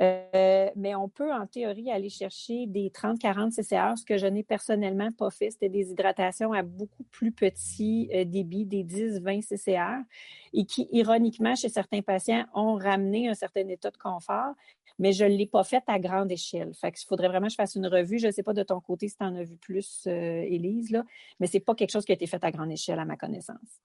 Euh, 0.00 0.68
mais 0.76 0.94
on 0.94 1.08
peut, 1.08 1.32
en 1.32 1.46
théorie, 1.46 1.90
aller 1.90 2.10
chercher 2.10 2.66
des 2.66 2.90
30-40 2.90 3.50
CCR, 3.52 3.96
ce 3.96 4.04
que 4.04 4.18
je 4.18 4.26
n'ai 4.26 4.42
personnellement 4.42 5.10
pas 5.10 5.30
fait. 5.30 5.50
C'était 5.50 5.70
des 5.70 5.90
hydratations 5.90 6.52
à 6.52 6.62
beaucoup 6.62 7.04
plus 7.04 7.32
petit 7.32 8.10
euh, 8.14 8.24
débit, 8.24 8.66
des 8.66 8.84
10-20 8.84 9.40
CCR, 9.40 10.02
et 10.52 10.66
qui, 10.66 10.86
ironiquement, 10.92 11.54
chez 11.54 11.70
certains 11.70 12.02
patients, 12.02 12.44
ont 12.54 12.74
ramené 12.74 13.28
un 13.30 13.34
certain 13.34 13.66
état 13.68 13.90
de 13.90 13.96
confort 13.96 14.52
mais 15.02 15.12
je 15.12 15.24
ne 15.24 15.30
l'ai 15.30 15.48
pas 15.48 15.64
faite 15.64 15.82
à 15.88 15.98
grande 15.98 16.30
échelle. 16.30 16.72
Fait 16.74 16.92
qu'il 16.92 17.08
faudrait 17.08 17.26
vraiment 17.26 17.48
que 17.48 17.50
je 17.50 17.56
fasse 17.56 17.74
une 17.74 17.88
revue. 17.88 18.20
Je 18.20 18.28
ne 18.28 18.30
sais 18.30 18.44
pas 18.44 18.52
de 18.52 18.62
ton 18.62 18.80
côté 18.80 19.08
si 19.08 19.16
tu 19.16 19.24
en 19.24 19.34
as 19.34 19.42
vu 19.42 19.56
plus, 19.56 20.04
euh, 20.06 20.42
Élise, 20.42 20.92
là, 20.92 21.02
mais 21.40 21.48
ce 21.48 21.54
n'est 21.54 21.60
pas 21.60 21.74
quelque 21.74 21.90
chose 21.90 22.04
qui 22.04 22.12
a 22.12 22.14
été 22.14 22.28
fait 22.28 22.42
à 22.44 22.52
grande 22.52 22.70
échelle, 22.70 23.00
à 23.00 23.04
ma 23.04 23.16
connaissance. 23.16 23.80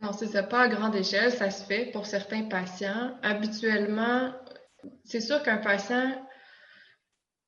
Non, 0.00 0.12
c'est 0.14 0.48
pas 0.48 0.62
à 0.62 0.68
grande 0.68 0.94
échelle, 0.94 1.30
ça 1.30 1.50
se 1.50 1.62
fait 1.62 1.90
pour 1.92 2.06
certains 2.06 2.44
patients. 2.44 3.12
Habituellement, 3.22 4.32
c'est 5.04 5.20
sûr 5.20 5.42
qu'un 5.42 5.58
patient 5.58 6.10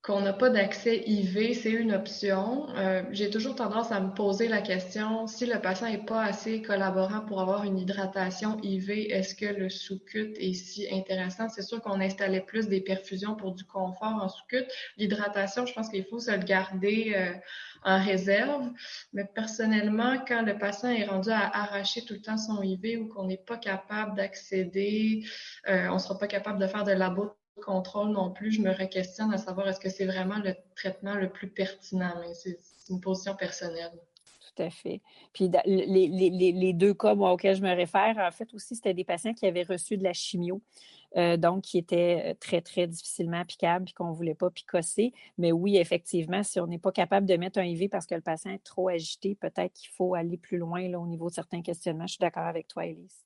qu'on 0.05 0.21
n'a 0.21 0.33
pas 0.33 0.51
d'accès 0.51 1.03
IV, 1.07 1.55
c'est 1.55 1.71
une 1.71 1.91
option. 1.91 2.69
Euh, 2.77 3.01
j'ai 3.11 3.31
toujours 3.31 3.55
tendance 3.55 3.91
à 3.91 3.99
me 3.99 4.13
poser 4.13 4.47
la 4.47 4.61
question, 4.61 5.25
si 5.25 5.47
le 5.47 5.59
patient 5.59 5.89
n'est 5.89 6.05
pas 6.05 6.21
assez 6.23 6.61
collaborant 6.61 7.21
pour 7.21 7.41
avoir 7.41 7.63
une 7.63 7.79
hydratation 7.79 8.59
IV, 8.61 8.91
est-ce 8.91 9.33
que 9.33 9.47
le 9.47 9.67
sous-cut 9.67 10.33
est 10.37 10.53
si 10.53 10.87
intéressant? 10.93 11.49
C'est 11.49 11.63
sûr 11.63 11.81
qu'on 11.81 11.99
installait 11.99 12.41
plus 12.41 12.67
des 12.67 12.81
perfusions 12.81 13.35
pour 13.35 13.53
du 13.53 13.63
confort 13.63 14.19
en 14.21 14.29
sous-cut. 14.29 14.65
L'hydratation, 14.97 15.65
je 15.65 15.73
pense 15.73 15.89
qu'il 15.89 16.05
faut 16.05 16.19
se 16.19 16.29
le 16.29 16.43
garder 16.43 17.13
euh, 17.15 17.33
en 17.83 17.99
réserve. 17.99 18.69
Mais 19.11 19.25
personnellement, 19.25 20.23
quand 20.27 20.43
le 20.43 20.55
patient 20.55 20.89
est 20.89 21.05
rendu 21.05 21.31
à 21.31 21.49
arracher 21.49 22.05
tout 22.05 22.13
le 22.13 22.21
temps 22.21 22.37
son 22.37 22.61
IV 22.61 23.01
ou 23.01 23.07
qu'on 23.07 23.25
n'est 23.25 23.37
pas 23.37 23.57
capable 23.57 24.15
d'accéder, 24.15 25.25
euh, 25.67 25.87
on 25.87 25.95
ne 25.95 25.99
sera 25.99 26.15
pas 26.19 26.27
capable 26.27 26.59
de 26.59 26.67
faire 26.67 26.83
de 26.83 26.91
labo 26.91 27.35
contrôle 27.61 28.09
non 28.09 28.31
plus, 28.31 28.51
je 28.51 28.61
me 28.61 28.71
re-questionne 28.71 29.33
à 29.33 29.37
savoir 29.37 29.67
est-ce 29.67 29.79
que 29.79 29.89
c'est 29.89 30.05
vraiment 30.05 30.39
le 30.39 30.55
traitement 30.75 31.15
le 31.15 31.29
plus 31.29 31.47
pertinent. 31.47 32.13
C'est 32.33 32.57
une 32.89 33.01
position 33.01 33.35
personnelle. 33.35 33.91
Tout 34.55 34.63
à 34.63 34.69
fait. 34.69 35.01
Puis 35.33 35.51
les, 35.65 36.73
deux 36.73 36.93
cas 36.93 37.13
auxquels 37.13 37.55
je 37.55 37.61
me 37.61 37.75
réfère, 37.75 38.17
en 38.17 38.31
fait 38.31 38.53
aussi, 38.53 38.75
c'était 38.75 38.93
des 38.93 39.03
patients 39.03 39.33
qui 39.33 39.45
avaient 39.45 39.63
reçu 39.63 39.97
de 39.97 40.03
la 40.03 40.13
chimio. 40.13 40.61
Euh, 41.17 41.37
donc 41.37 41.63
qui 41.63 41.77
étaient 41.77 42.23
euh, 42.25 42.33
très, 42.37 42.59
très 42.59 42.87
difficilement 42.87 43.39
applicables 43.39 43.87
et 43.87 43.93
qu'on 43.93 44.09
ne 44.09 44.15
voulait 44.15 44.35
pas 44.35 44.49
picosser. 44.49 45.13
Mais 45.37 45.53
oui, 45.53 45.77
effectivement, 45.77 46.43
si 46.43 46.59
on 46.59 46.67
n'est 46.67 46.79
pas 46.79 46.91
capable 46.91 47.25
de 47.25 47.37
mettre 47.37 47.57
un 47.57 47.63
IV 47.63 47.87
parce 47.89 48.05
que 48.05 48.15
le 48.15 48.21
patient 48.21 48.51
est 48.51 48.63
trop 48.63 48.89
agité, 48.89 49.33
peut-être 49.33 49.71
qu'il 49.71 49.91
faut 49.91 50.13
aller 50.13 50.35
plus 50.35 50.57
loin 50.57 50.83
au 50.95 51.07
niveau 51.07 51.29
de 51.29 51.33
certains 51.33 51.61
questionnements. 51.61 52.05
Je 52.05 52.13
suis 52.13 52.19
d'accord 52.19 52.43
avec 52.43 52.67
toi, 52.67 52.85
Elise 52.85 53.25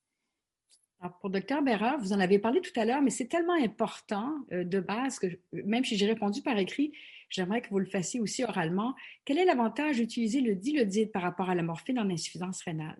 pour 1.21 1.29
Dr 1.29 1.61
Bérard, 1.61 1.97
vous 1.99 2.11
en 2.13 2.19
avez 2.19 2.39
parlé 2.39 2.59
tout 2.61 2.77
à 2.77 2.83
l'heure, 2.83 3.01
mais 3.01 3.09
c'est 3.09 3.27
tellement 3.27 3.53
important 3.53 4.35
euh, 4.51 4.63
de 4.63 4.79
base 4.79 5.17
que 5.19 5.27
même 5.53 5.85
si 5.85 5.97
j'ai 5.97 6.05
répondu 6.05 6.41
par 6.41 6.57
écrit, 6.57 6.91
j'aimerais 7.29 7.61
que 7.61 7.69
vous 7.69 7.79
le 7.79 7.85
fassiez 7.85 8.19
aussi 8.19 8.43
oralement. 8.43 8.95
Quel 9.23 9.37
est 9.37 9.45
l'avantage 9.45 9.97
d'utiliser 9.97 10.41
le 10.41 10.55
dilodide 10.55 11.11
par 11.11 11.21
rapport 11.21 11.49
à 11.49 11.55
la 11.55 11.63
morphine 11.63 11.99
en 11.99 12.09
insuffisance 12.09 12.61
rénale? 12.63 12.99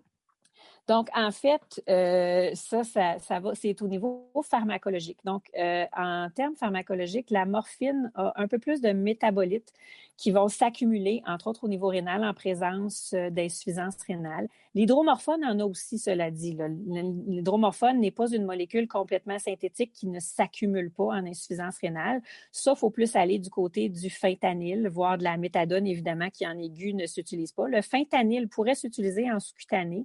Donc, 0.90 1.08
en 1.14 1.30
fait, 1.30 1.80
euh, 1.88 2.50
ça, 2.54 2.82
ça, 2.82 3.38
va, 3.38 3.54
c'est 3.54 3.80
au 3.80 3.86
niveau 3.86 4.28
pharmacologique. 4.42 5.18
Donc, 5.24 5.44
euh, 5.56 5.84
en 5.96 6.28
termes 6.34 6.56
pharmacologiques, 6.56 7.30
la 7.30 7.46
morphine 7.46 8.10
a 8.16 8.32
un 8.34 8.48
peu 8.48 8.58
plus 8.58 8.80
de 8.80 8.90
métabolites 8.90 9.72
qui 10.16 10.32
vont 10.32 10.48
s'accumuler, 10.48 11.22
entre 11.28 11.46
autres 11.46 11.62
au 11.62 11.68
niveau 11.68 11.86
rénal, 11.86 12.24
en 12.24 12.34
présence 12.34 13.12
euh, 13.14 13.30
d'insuffisance 13.30 14.02
rénale. 14.04 14.48
L'hydromorphone 14.74 15.44
en 15.44 15.60
a 15.60 15.64
aussi, 15.64 15.96
cela 15.96 16.32
dit. 16.32 16.58
L'hydromorphone 16.58 18.00
n'est 18.00 18.10
pas 18.10 18.28
une 18.28 18.44
molécule 18.44 18.88
complètement 18.88 19.38
synthétique 19.38 19.92
qui 19.92 20.08
ne 20.08 20.18
s'accumule 20.18 20.90
pas 20.90 21.04
en 21.04 21.24
insuffisance 21.24 21.78
rénale. 21.78 22.20
Ça, 22.50 22.74
faut 22.74 22.90
plus 22.90 23.14
aller 23.14 23.38
du 23.38 23.48
côté 23.48 23.88
du 23.88 24.10
fentanyl, 24.10 24.88
voire 24.88 25.18
de 25.18 25.22
la 25.24 25.36
méthadone, 25.36 25.86
évidemment, 25.86 26.30
qui 26.30 26.44
en 26.48 26.58
aigu 26.58 26.94
ne 26.94 27.06
s'utilise 27.06 27.52
pas. 27.52 27.68
Le 27.68 27.80
fentanyl 27.80 28.48
pourrait 28.48 28.74
s'utiliser 28.74 29.30
en 29.30 29.38
sous-cutané. 29.38 30.04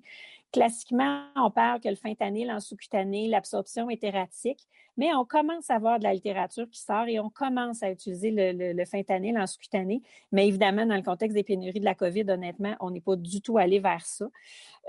Classiquement, 0.55 1.25
on 1.35 1.51
parle 1.51 1.81
que 1.81 1.89
le 1.89 1.97
fentanyl 1.97 2.49
en 2.49 2.61
sous-cutané, 2.61 3.27
l'absorption 3.27 3.89
est 3.89 4.01
erratique, 4.05 4.61
mais 4.95 5.13
on 5.13 5.25
commence 5.25 5.69
à 5.69 5.79
voir 5.79 5.99
de 5.99 6.05
la 6.05 6.13
littérature 6.13 6.65
qui 6.69 6.79
sort 6.79 7.09
et 7.09 7.19
on 7.19 7.29
commence 7.29 7.83
à 7.83 7.91
utiliser 7.91 8.31
le, 8.31 8.85
fentanyl 8.85 9.37
en 9.37 9.47
sous-cutané. 9.47 10.01
Mais 10.31 10.47
évidemment, 10.47 10.85
dans 10.85 10.95
le 10.95 11.01
contexte 11.01 11.35
des 11.35 11.43
pénuries 11.43 11.81
de 11.81 11.85
la 11.85 11.93
COVID, 11.93 12.23
honnêtement, 12.29 12.73
on 12.79 12.89
n'est 12.91 13.01
pas 13.01 13.17
du 13.17 13.41
tout 13.41 13.57
allé 13.57 13.79
vers 13.79 14.05
ça. 14.05 14.27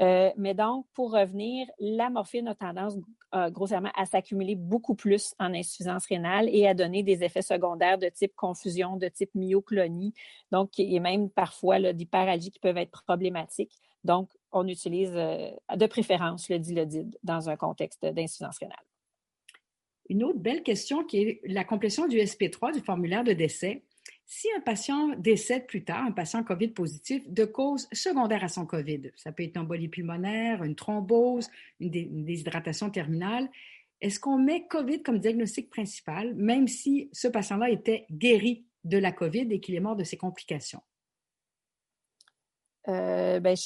Euh, 0.00 0.30
mais 0.36 0.54
donc, 0.54 0.86
pour 0.94 1.10
revenir, 1.10 1.66
la 1.80 2.10
morphine 2.10 2.46
a 2.46 2.54
tendance 2.54 2.94
euh, 3.34 3.50
grossièrement 3.50 3.90
à 3.96 4.06
s'accumuler 4.06 4.54
beaucoup 4.54 4.94
plus 4.94 5.34
en 5.40 5.52
insuffisance 5.52 6.06
rénale 6.06 6.48
et 6.48 6.68
à 6.68 6.74
donner 6.74 7.02
des 7.02 7.24
effets 7.24 7.42
secondaires 7.42 7.98
de 7.98 8.08
type 8.08 8.36
confusion, 8.36 8.96
de 8.96 9.08
type 9.08 9.34
myoclonie, 9.34 10.14
donc 10.52 10.78
et 10.78 11.00
même 11.00 11.28
parfois 11.28 11.92
d'hyperalgie 11.92 12.52
qui 12.52 12.60
peuvent 12.60 12.78
être 12.78 13.02
problématiques. 13.02 13.80
Donc, 14.04 14.28
on 14.56 14.66
utilise 14.66 15.12
euh, 15.14 15.50
de 15.74 15.86
préférence 15.86 16.48
le 16.48 16.58
dilodide 16.58 17.16
dans 17.22 17.48
un 17.48 17.56
contexte 17.56 18.04
d'insuffisance 18.04 18.58
rénale. 18.58 18.76
Une 20.08 20.24
autre 20.24 20.38
belle 20.38 20.62
question 20.62 21.04
qui 21.04 21.18
est 21.18 21.40
la 21.44 21.64
complétion 21.64 22.06
du 22.06 22.16
SP3 22.16 22.72
du 22.72 22.80
formulaire 22.80 23.24
de 23.24 23.32
décès. 23.32 23.82
Si 24.24 24.48
un 24.56 24.60
patient 24.60 25.10
décède 25.18 25.66
plus 25.66 25.84
tard, 25.84 26.04
un 26.04 26.12
patient 26.12 26.42
COVID 26.42 26.68
positif, 26.68 27.28
de 27.28 27.44
cause 27.44 27.88
secondaire 27.92 28.42
à 28.42 28.48
son 28.48 28.66
COVID, 28.66 29.10
ça 29.16 29.32
peut 29.32 29.42
être 29.42 29.56
une 29.56 29.62
embolie 29.62 29.88
pulmonaire, 29.88 30.62
une 30.64 30.74
thrombose, 30.74 31.48
une, 31.80 31.90
déshydratation 31.90 32.90
terminale, 32.90 33.48
est-ce 34.00 34.20
qu'on 34.20 34.38
met 34.38 34.66
COVID 34.66 35.02
comme 35.02 35.18
diagnostic 35.18 35.70
principal, 35.70 36.34
même 36.34 36.68
si 36.68 37.08
ce 37.12 37.28
patient-là 37.28 37.70
était 37.70 38.06
guéri 38.10 38.64
de 38.84 38.98
la 38.98 39.10
COVID 39.10 39.48
et 39.50 39.60
qu'il 39.60 39.74
est 39.74 39.80
mort 39.80 39.96
de 39.96 40.04
ses 40.04 40.16
complications? 40.16 40.82
Euh, 42.88 43.40
ben, 43.40 43.56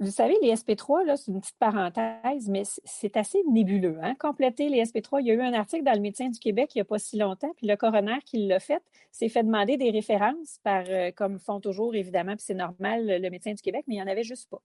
vous 0.00 0.10
savez, 0.10 0.34
les 0.40 0.54
SP3, 0.54 1.04
là, 1.04 1.16
c'est 1.18 1.30
une 1.30 1.40
petite 1.40 1.58
parenthèse, 1.58 2.48
mais 2.48 2.62
c'est 2.64 3.18
assez 3.18 3.42
nébuleux. 3.50 3.98
Hein? 4.02 4.14
Compléter 4.18 4.70
les 4.70 4.82
SP3, 4.82 5.20
il 5.20 5.26
y 5.26 5.30
a 5.30 5.34
eu 5.34 5.42
un 5.42 5.52
article 5.52 5.84
dans 5.84 5.92
le 5.92 6.00
Médecin 6.00 6.30
du 6.30 6.38
Québec 6.38 6.70
il 6.74 6.78
n'y 6.78 6.82
a 6.82 6.86
pas 6.86 6.98
si 6.98 7.18
longtemps, 7.18 7.52
puis 7.56 7.66
le 7.66 7.76
coroner 7.76 8.18
qui 8.24 8.46
l'a 8.46 8.60
fait 8.60 8.82
s'est 9.12 9.28
fait 9.28 9.44
demander 9.44 9.76
des 9.76 9.90
références, 9.90 10.58
par, 10.62 10.84
euh, 10.88 11.10
comme 11.10 11.38
font 11.38 11.60
toujours, 11.60 11.94
évidemment, 11.94 12.32
puis 12.32 12.44
c'est 12.46 12.54
normal, 12.54 13.06
le 13.06 13.30
Médecin 13.30 13.52
du 13.52 13.60
Québec, 13.60 13.84
mais 13.88 13.96
il 13.96 13.98
n'y 13.98 14.02
en 14.02 14.06
avait 14.06 14.22
juste 14.22 14.48
pas. 14.48 14.62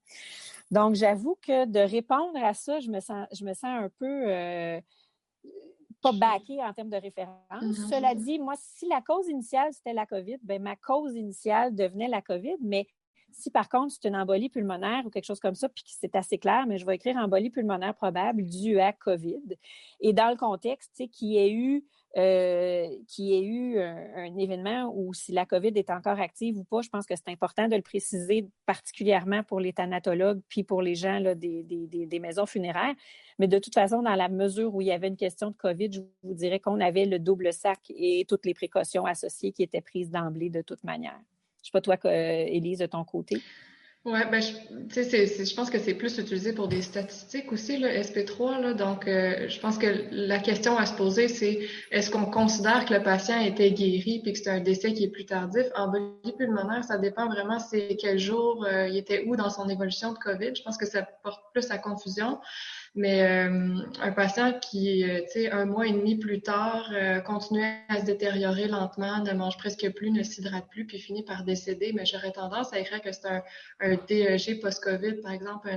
Donc, 0.72 0.96
j'avoue 0.96 1.38
que 1.42 1.66
de 1.66 1.80
répondre 1.80 2.42
à 2.42 2.54
ça, 2.54 2.80
je 2.80 2.90
me 2.90 3.02
sens, 3.02 3.28
je 3.34 3.44
me 3.44 3.54
sens 3.54 3.66
un 3.66 3.90
peu... 4.00 4.32
Euh, 4.32 4.80
pas 6.02 6.12
baqué 6.12 6.64
en 6.64 6.72
termes 6.72 6.90
de 6.90 6.98
référence. 6.98 7.76
Cela 7.90 8.14
dit, 8.14 8.38
moi, 8.38 8.54
si 8.58 8.88
la 8.88 9.02
cause 9.02 9.28
initiale, 9.28 9.74
c'était 9.74 9.94
la 9.94 10.06
COVID, 10.06 10.38
ben 10.44 10.62
ma 10.62 10.76
cause 10.76 11.16
initiale 11.16 11.74
devenait 11.74 12.08
la 12.08 12.22
COVID, 12.22 12.58
mais 12.62 12.88
si 13.38 13.52
par 13.52 13.70
contre 13.70 13.94
c'est 13.94 14.08
une 14.08 14.16
embolie 14.16 14.50
pulmonaire 14.50 15.06
ou 15.06 15.10
quelque 15.10 15.26
chose 15.26 15.40
comme 15.40 15.56
ça, 15.56 15.68
puis 15.70 15.84
c'est 15.88 16.16
assez 16.16 16.38
clair, 16.38 16.66
mais 16.68 16.78
je 16.78 16.86
vais 16.86 16.96
écrire 16.96 17.18
embolie 17.18 17.50
pulmonaire 17.50 17.94
probable 17.94 18.44
due 18.44 18.80
à 18.80 18.94
COVID. 18.94 19.58
Et 20.00 20.14
dans 20.14 20.30
le 20.30 20.38
contexte, 20.38 20.92
tu 20.96 21.04
sais, 21.04 21.10
qu'il 21.10 21.30
y 21.30 21.38
ait 21.38 21.52
eu, 21.52 21.84
euh, 22.18 22.88
un, 24.16 24.38
événement 24.38 24.90
où 24.96 25.14
si 25.14 25.34
la 25.34 25.46
COVID 25.46 25.74
est 25.76 25.90
encore 25.90 26.20
active 26.20 26.58
ou 26.58 26.64
pas, 26.64 26.82
je 26.82 26.88
pense 26.88 27.06
que 27.06 27.14
c'est 27.16 27.30
important 27.30 27.68
de 27.68 27.76
le 27.76 27.82
préciser, 27.82 28.48
particulièrement 28.66 29.44
pour 29.44 29.60
les 29.60 29.74
thanatologues 29.74 30.42
puis 30.48 30.64
pour 30.64 30.82
les 30.82 30.96
gens 30.96 31.20
des, 31.36 31.64
des, 31.64 32.20
maisons 32.20 32.46
funéraires. 32.46 32.96
Mais 33.38 33.50
de 33.50 33.60
toute 33.60 33.74
façon, 33.74 34.02
dans 34.02 34.16
la 34.16 34.30
mesure 34.30 34.74
où 34.74 34.82
il 34.82 34.88
y 34.88 34.92
avait 34.92 35.10
une 35.10 35.18
question 35.18 35.52
de 35.52 35.58
COVID, 35.58 35.92
je 35.92 36.02
vous 36.24 36.34
dirais 36.34 36.62
qu'on 36.62 36.80
avait 36.80 37.06
le 37.06 37.20
double 37.20 37.52
sac 37.52 37.80
et 37.90 38.26
toutes 38.30 38.46
les 38.46 38.54
précautions 38.54 39.06
associées 39.06 39.52
qui 39.52 39.64
étaient 39.64 39.82
prises 39.82 40.10
d'emblée 40.10 40.50
de 40.50 40.62
toute 40.62 40.86
manière. 40.86 41.20
Je 41.66 41.70
sais 41.70 41.72
pas 41.72 41.82
toi, 41.82 41.98
Élise, 42.06 42.78
de 42.78 42.86
ton 42.86 43.04
côté. 43.04 43.42
Oui, 44.06 44.20
ben, 44.32 44.40
je, 44.40 45.56
pense 45.56 45.72
que 45.72 45.80
c'est 45.80 45.96
plus 45.96 46.20
utilisé 46.20 46.54
pour 46.54 46.68
des 46.68 46.84
statistiques 46.84 47.52
aussi, 47.52 47.78
le 47.78 47.88
SP3. 47.88 48.62
Là, 48.62 48.74
donc, 48.76 49.08
euh, 49.08 49.50
je 49.50 49.60
pense 49.60 49.80
que 49.80 49.88
la 50.12 50.38
question 50.38 50.78
à 50.78 50.86
se 50.86 50.94
poser, 50.94 51.28
c'est 51.28 51.68
est-ce 51.90 52.12
qu'on 52.12 52.26
considère 52.26 52.86
que 52.86 52.94
le 52.94 53.02
patient 53.02 53.42
était 53.42 53.72
guéri 53.72 54.20
puis 54.22 54.34
que 54.34 54.38
c'est 54.38 54.52
un 54.52 54.60
décès 54.60 54.94
qui 54.94 55.06
est 55.06 55.10
plus 55.10 55.26
tardif? 55.26 55.66
En 55.74 55.88
Embolie 55.88 56.38
pulmonaire, 56.38 56.84
ça 56.84 57.00
dépend 57.00 57.28
vraiment 57.28 57.58
c'est 57.58 57.98
quel 58.00 58.20
jour 58.20 58.64
euh, 58.66 58.88
il 58.88 58.96
était 58.96 59.24
où 59.26 59.36
dans 59.36 59.50
son 59.50 59.68
évolution 59.70 60.14
de 60.14 60.20
COVID. 60.20 60.56
Je 60.56 60.62
pense 60.62 60.78
que 60.78 60.86
ça 60.86 61.02
porte 61.24 61.42
plus 61.52 61.72
à 61.72 61.80
confusion. 61.80 62.38
Mais 62.98 63.24
euh, 63.24 63.76
un 64.00 64.12
patient 64.14 64.58
qui, 64.58 65.04
euh, 65.04 65.20
tu 65.24 65.42
sais, 65.42 65.52
un 65.52 65.66
mois 65.66 65.86
et 65.86 65.92
demi 65.92 66.16
plus 66.16 66.42
tard, 66.42 66.90
euh, 66.94 67.20
continuait 67.20 67.80
à 67.90 68.00
se 68.00 68.06
détériorer 68.06 68.70
lentement, 68.70 69.22
ne 69.22 69.34
mange 69.34 69.58
presque 69.58 69.90
plus, 69.94 70.12
ne 70.12 70.24
s'hydrate 70.24 70.70
plus, 70.70 70.88
puis 70.88 71.00
finit 71.00 71.24
par 71.24 71.44
décéder, 71.44 71.92
mais 71.94 72.06
j'aurais 72.06 72.32
tendance 72.32 72.72
à 72.72 72.80
écrire 72.80 73.02
que 73.02 73.12
c'est 73.12 73.28
un, 73.28 73.44
DEG 74.08 74.62
post-COVID, 74.62 75.16
par 75.22 75.34
exemple, 75.34 75.70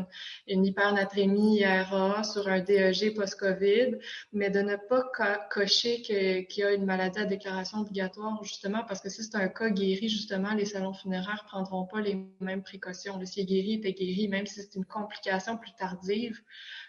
une, 0.47 0.65
hypernatrémie 0.65 1.59
IRA 1.59 2.23
sur 2.23 2.47
un 2.47 2.61
DEG 2.61 3.17
post-COVID, 3.17 3.99
mais 4.33 4.51
de 4.51 4.61
ne 4.61 4.77
pas 4.77 5.03
cocher 5.51 6.03
qu'il 6.03 6.47
y 6.57 6.63
a 6.63 6.73
une 6.73 6.87
maladie 6.87 7.19
à 7.19 7.25
déclaration 7.25 7.81
obligatoire, 7.81 8.45
justement, 8.45 8.85
parce 8.87 9.01
que 9.01 9.09
si 9.09 9.25
c'est 9.25 9.35
un 9.35 9.49
cas 9.49 9.71
guéri, 9.71 10.09
justement, 10.09 10.55
les 10.55 10.67
salons 10.67 10.95
funéraires 10.95 11.45
prendront 11.49 11.85
pas 11.85 12.01
les 12.01 12.17
mêmes 12.39 12.63
précautions. 12.63 13.19
S'il 13.25 13.43
est 13.43 13.47
guéri, 13.47 13.69
il 13.71 13.79
était 13.79 13.93
guéri, 13.93 14.29
même 14.29 14.47
si 14.47 14.63
c'est 14.63 14.77
une 14.77 14.85
complication 14.85 15.57
plus 15.57 15.73
tardive. 15.77 16.41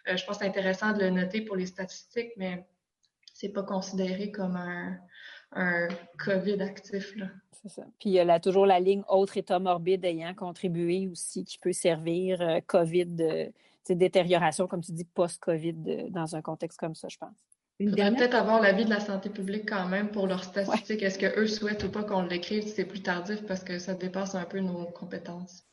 Euh, 0.07 0.18
je 0.19 0.25
pense 0.25 0.37
que 0.37 0.43
c'est 0.43 0.49
intéressant 0.49 0.93
de 0.93 0.99
le 0.99 1.09
noter 1.09 1.41
pour 1.41 1.55
les 1.55 1.65
statistiques, 1.65 2.31
mais 2.37 2.65
c'est 3.33 3.49
pas 3.49 3.63
considéré 3.63 4.31
comme 4.31 4.55
un, 4.55 4.97
COVID 6.23 6.61
actif. 6.61 7.15
C'est 7.51 7.69
ça. 7.69 7.83
Puis 7.99 8.11
il 8.11 8.13
y 8.13 8.19
a 8.19 8.39
toujours 8.39 8.65
la 8.65 8.79
ligne 8.79 9.03
autre 9.07 9.37
état 9.37 9.59
morbide 9.59 10.05
ayant 10.05 10.33
contribué 10.35 11.07
aussi 11.07 11.43
qui 11.43 11.57
peut 11.57 11.73
servir 11.73 12.39
euh, 12.41 12.59
COVID, 12.67 13.05
de, 13.07 13.51
détérioration, 13.89 14.67
comme 14.67 14.81
tu 14.81 14.91
dis, 14.91 15.05
post-COVID 15.05 16.09
dans 16.11 16.35
un 16.35 16.43
contexte 16.43 16.79
comme 16.79 16.93
ça, 16.93 17.07
je 17.09 17.17
pense. 17.17 17.35
Il 17.79 17.89
faudrait 17.89 18.13
peut-être 18.13 18.35
avoir 18.35 18.61
l'avis 18.61 18.85
de 18.85 18.89
la 18.89 18.99
santé 18.99 19.29
publique 19.29 19.67
quand 19.67 19.87
même 19.87 20.11
pour 20.11 20.27
leurs 20.27 20.43
statistiques. 20.43 21.01
Est-ce 21.01 21.17
qu'eux 21.17 21.47
souhaitent 21.47 21.85
ou 21.85 21.89
pas 21.89 22.03
qu'on 22.03 22.23
l'écrive 22.23 22.63
si 22.63 22.69
c'est 22.69 22.85
plus 22.85 23.01
tardif 23.01 23.45
parce 23.47 23.63
que 23.63 23.79
ça 23.79 23.95
dépasse 23.95 24.35
un 24.35 24.43
peu 24.43 24.59
nos 24.59 24.85
compétences? 24.85 25.68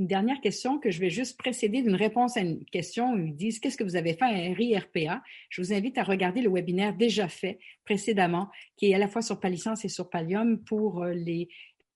Une 0.00 0.08
dernière 0.08 0.40
question 0.40 0.80
que 0.80 0.90
je 0.90 0.98
vais 0.98 1.10
juste 1.10 1.38
précéder 1.38 1.80
d'une 1.80 1.94
réponse 1.94 2.36
à 2.36 2.40
une 2.40 2.64
question 2.64 3.12
où 3.12 3.18
ils 3.18 3.36
disent 3.36 3.60
Qu'est-ce 3.60 3.76
que 3.76 3.84
vous 3.84 3.94
avez 3.94 4.14
fait 4.14 4.24
à 4.24 4.52
RIRPA 4.52 5.22
Je 5.50 5.62
vous 5.62 5.72
invite 5.72 5.98
à 5.98 6.02
regarder 6.02 6.42
le 6.42 6.50
webinaire 6.50 6.96
déjà 6.96 7.28
fait 7.28 7.60
précédemment, 7.84 8.48
qui 8.76 8.90
est 8.90 8.94
à 8.94 8.98
la 8.98 9.06
fois 9.06 9.22
sur 9.22 9.38
Paliscience 9.38 9.84
et 9.84 9.88
sur 9.88 10.10
Pallium 10.10 10.58
pour 10.64 11.04
euh, 11.04 11.14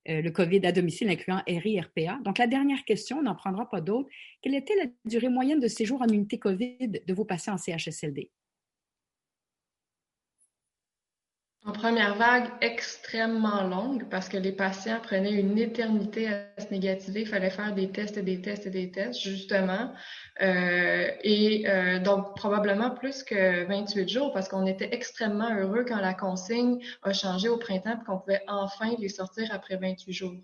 euh, 0.09 0.23
le 0.23 0.31
COVID 0.31 0.65
à 0.65 0.71
domicile, 0.71 1.09
incluant 1.09 1.43
RIRPA. 1.49 2.21
Donc, 2.25 2.39
la 2.39 2.47
dernière 2.47 2.85
question, 2.85 3.19
on 3.19 3.23
n'en 3.23 3.35
prendra 3.35 3.69
pas 3.69 3.81
d'autres. 3.81 4.09
Quelle 4.43 4.55
était 4.55 4.77
la 4.77 4.87
durée 5.05 5.29
moyenne 5.29 5.59
de 5.59 5.69
séjour 5.69 6.01
en 6.01 6.07
unité 6.07 6.39
COVID 6.39 7.03
de 7.05 7.15
vos 7.15 7.25
patients 7.25 7.55
en 7.55 7.59
CHSLD 7.59 8.31
En 11.69 11.73
première 11.73 12.15
vague, 12.15 12.47
extrêmement 12.63 13.63
longue 13.63 14.09
parce 14.09 14.31
que 14.31 14.39
les 14.39 14.53
patients 14.53 15.01
prenaient 15.03 15.35
une 15.35 15.59
éternité 15.59 16.27
à 16.29 16.63
se 16.63 16.71
négativer. 16.71 17.21
Il 17.21 17.27
fallait 17.27 17.51
faire 17.51 17.75
des 17.75 17.91
tests 17.91 18.17
et 18.17 18.23
des 18.23 18.41
tests 18.41 18.67
et 18.67 18.71
des 18.71 18.91
tests, 18.91 19.21
justement. 19.21 19.93
Euh, 20.41 21.11
et 21.23 21.69
euh, 21.69 21.99
donc, 21.99 22.35
probablement 22.37 22.91
plus 22.91 23.23
que 23.23 23.67
28 23.67 24.09
jours 24.09 24.33
parce 24.33 24.49
qu'on 24.49 24.65
était 24.65 24.89
extrêmement 24.93 25.55
heureux 25.55 25.85
quand 25.87 26.01
la 26.01 26.15
consigne 26.15 26.79
a 27.03 27.13
changé 27.13 27.51
au 27.51 27.59
printemps 27.59 27.99
et 28.01 28.05
qu'on 28.07 28.19
pouvait 28.19 28.43
enfin 28.49 28.95
les 28.99 29.11
sortir 29.11 29.51
après 29.53 29.77
28 29.77 30.11
jours. 30.11 30.41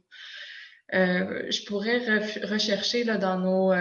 Euh, 0.92 1.50
je 1.50 1.64
pourrais 1.64 2.00
rechercher 2.44 3.02
là, 3.02 3.16
dans 3.16 3.38
nos, 3.38 3.72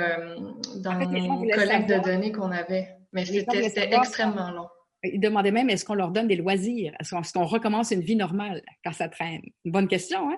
dans 0.78 0.94
nos 0.94 1.52
collègues 1.52 1.88
de 1.88 2.02
données 2.02 2.32
qu'on 2.32 2.54
avait, 2.54 2.88
mais 3.12 3.26
c'était 3.26 3.94
extrêmement 3.94 4.50
long. 4.52 4.70
Il 5.04 5.20
demandait 5.20 5.52
même 5.52 5.70
est-ce 5.70 5.86
qu'on 5.86 5.96
leur 5.96 6.12
donne 6.12 6.28
des 6.28 6.36
loisirs? 6.36 6.94
Est-ce 7.00 7.34
qu'on 7.34 7.46
recommence 7.46 7.92
une 7.92 8.02
vie 8.02 8.16
normale 8.16 8.62
quand 8.84 8.94
ça 8.94 9.10
traîne? 9.10 9.42
Bonne 9.66 9.88
question, 9.88 10.30
hein? 10.30 10.38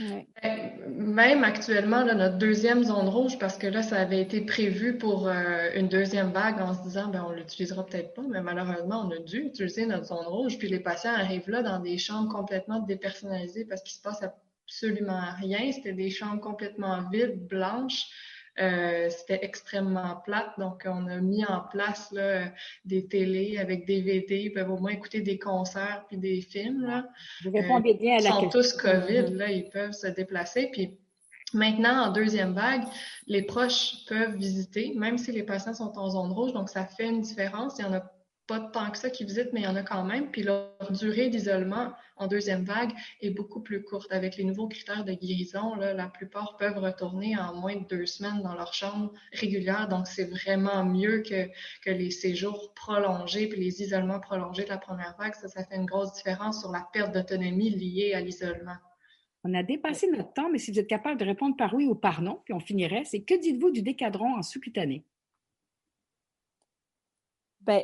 Ben, 0.00 0.72
même 0.88 1.44
actuellement, 1.44 2.04
notre 2.04 2.38
deuxième 2.38 2.82
zone 2.82 3.08
rouge, 3.08 3.38
parce 3.38 3.56
que 3.56 3.68
là, 3.68 3.82
ça 3.82 4.00
avait 4.00 4.20
été 4.20 4.40
prévu 4.40 4.98
pour 4.98 5.28
euh, 5.28 5.70
une 5.76 5.88
deuxième 5.88 6.32
vague 6.32 6.60
en 6.60 6.74
se 6.74 6.82
disant, 6.82 7.08
ben, 7.08 7.24
on 7.28 7.32
l'utilisera 7.32 7.86
peut-être 7.86 8.14
pas, 8.14 8.22
mais 8.28 8.42
malheureusement, 8.42 9.06
on 9.06 9.10
a 9.12 9.18
dû 9.20 9.42
utiliser 9.46 9.86
notre 9.86 10.06
zone 10.06 10.26
rouge. 10.26 10.58
Puis 10.58 10.68
les 10.68 10.80
patients 10.80 11.12
arrivent 11.14 11.48
là 11.48 11.62
dans 11.62 11.78
des 11.78 11.98
chambres 11.98 12.32
complètement 12.32 12.80
dépersonnalisées 12.80 13.66
parce 13.66 13.82
qu'il 13.82 13.94
se 13.94 14.02
passe 14.02 14.22
absolument 14.22 15.22
rien. 15.40 15.70
C'était 15.70 15.92
des 15.92 16.10
chambres 16.10 16.40
complètement 16.40 17.08
vides, 17.10 17.46
blanches. 17.46 18.06
Euh, 18.60 19.08
c'était 19.10 19.40
extrêmement 19.42 20.16
plate. 20.24 20.58
Donc, 20.58 20.82
on 20.86 21.06
a 21.06 21.20
mis 21.20 21.44
en 21.44 21.60
place 21.60 22.12
là, 22.12 22.46
des 22.84 23.06
télés 23.06 23.58
avec 23.58 23.86
des 23.86 24.02
DVD. 24.02 24.42
Ils 24.44 24.52
peuvent 24.52 24.70
au 24.70 24.78
moins 24.78 24.92
écouter 24.92 25.20
des 25.20 25.38
concerts 25.38 26.04
puis 26.08 26.18
des 26.18 26.40
films. 26.40 26.82
Là. 26.82 27.06
Vous 27.44 27.50
répondez 27.52 27.94
bien 27.94 28.18
à 28.18 28.22
la 28.22 28.28
ils 28.28 28.32
sont 28.32 28.48
tous 28.48 28.72
COVID, 28.74 29.14
Mm-hmm. 29.14 29.36
là, 29.36 29.50
ils 29.50 29.70
peuvent 29.70 29.92
se 29.92 30.06
déplacer. 30.08 30.68
Puis 30.72 30.98
Maintenant, 31.54 32.08
en 32.08 32.12
deuxième 32.12 32.52
vague, 32.52 32.82
les 33.28 33.42
proches 33.42 34.04
peuvent 34.08 34.34
visiter, 34.34 34.92
même 34.96 35.18
si 35.18 35.30
les 35.30 35.44
patients 35.44 35.72
sont 35.72 35.96
en 35.96 36.10
zone 36.10 36.32
rouge, 36.32 36.52
donc 36.52 36.68
ça 36.68 36.84
fait 36.84 37.08
une 37.08 37.20
différence. 37.20 37.78
Il 37.78 37.84
n'y 37.84 37.90
en 37.92 37.94
a 37.94 38.02
pas 38.46 38.60
tant 38.60 38.90
que 38.90 38.98
ça 38.98 39.10
qui 39.10 39.24
visitent, 39.24 39.52
mais 39.52 39.60
il 39.60 39.64
y 39.64 39.68
en 39.68 39.76
a 39.76 39.82
quand 39.82 40.04
même. 40.04 40.30
Puis 40.30 40.42
leur 40.42 40.74
durée 40.90 41.28
d'isolement 41.28 41.92
en 42.16 42.26
deuxième 42.26 42.64
vague 42.64 42.92
est 43.20 43.30
beaucoup 43.30 43.60
plus 43.60 43.82
courte. 43.82 44.12
Avec 44.12 44.36
les 44.36 44.44
nouveaux 44.44 44.68
critères 44.68 45.04
de 45.04 45.12
guérison, 45.12 45.74
là, 45.74 45.94
la 45.94 46.08
plupart 46.08 46.56
peuvent 46.58 46.78
retourner 46.78 47.36
en 47.38 47.54
moins 47.54 47.76
de 47.76 47.86
deux 47.86 48.06
semaines 48.06 48.42
dans 48.42 48.54
leur 48.54 48.74
chambre 48.74 49.12
régulière. 49.32 49.88
Donc, 49.88 50.06
c'est 50.06 50.30
vraiment 50.30 50.84
mieux 50.84 51.22
que, 51.22 51.46
que 51.84 51.90
les 51.90 52.10
séjours 52.10 52.72
prolongés 52.74 53.48
puis 53.48 53.60
les 53.60 53.82
isolements 53.82 54.20
prolongés 54.20 54.64
de 54.64 54.68
la 54.68 54.78
première 54.78 55.16
vague. 55.18 55.34
Ça, 55.34 55.48
ça 55.48 55.64
fait 55.64 55.76
une 55.76 55.86
grosse 55.86 56.12
différence 56.14 56.60
sur 56.60 56.70
la 56.70 56.86
perte 56.92 57.14
d'autonomie 57.14 57.70
liée 57.70 58.12
à 58.14 58.20
l'isolement. 58.20 58.76
On 59.46 59.52
a 59.52 59.62
dépassé 59.62 60.10
notre 60.10 60.32
temps, 60.32 60.48
mais 60.50 60.58
si 60.58 60.72
vous 60.72 60.78
êtes 60.78 60.86
capable 60.86 61.20
de 61.20 61.24
répondre 61.24 61.54
par 61.56 61.74
oui 61.74 61.86
ou 61.86 61.94
par 61.94 62.22
non, 62.22 62.40
puis 62.44 62.54
on 62.54 62.60
finirait, 62.60 63.04
c'est 63.04 63.22
que 63.22 63.38
dites-vous 63.38 63.70
du 63.70 63.82
décadron 63.82 64.36
en 64.36 64.42
sous-cutané? 64.42 65.04
Bien, 67.60 67.82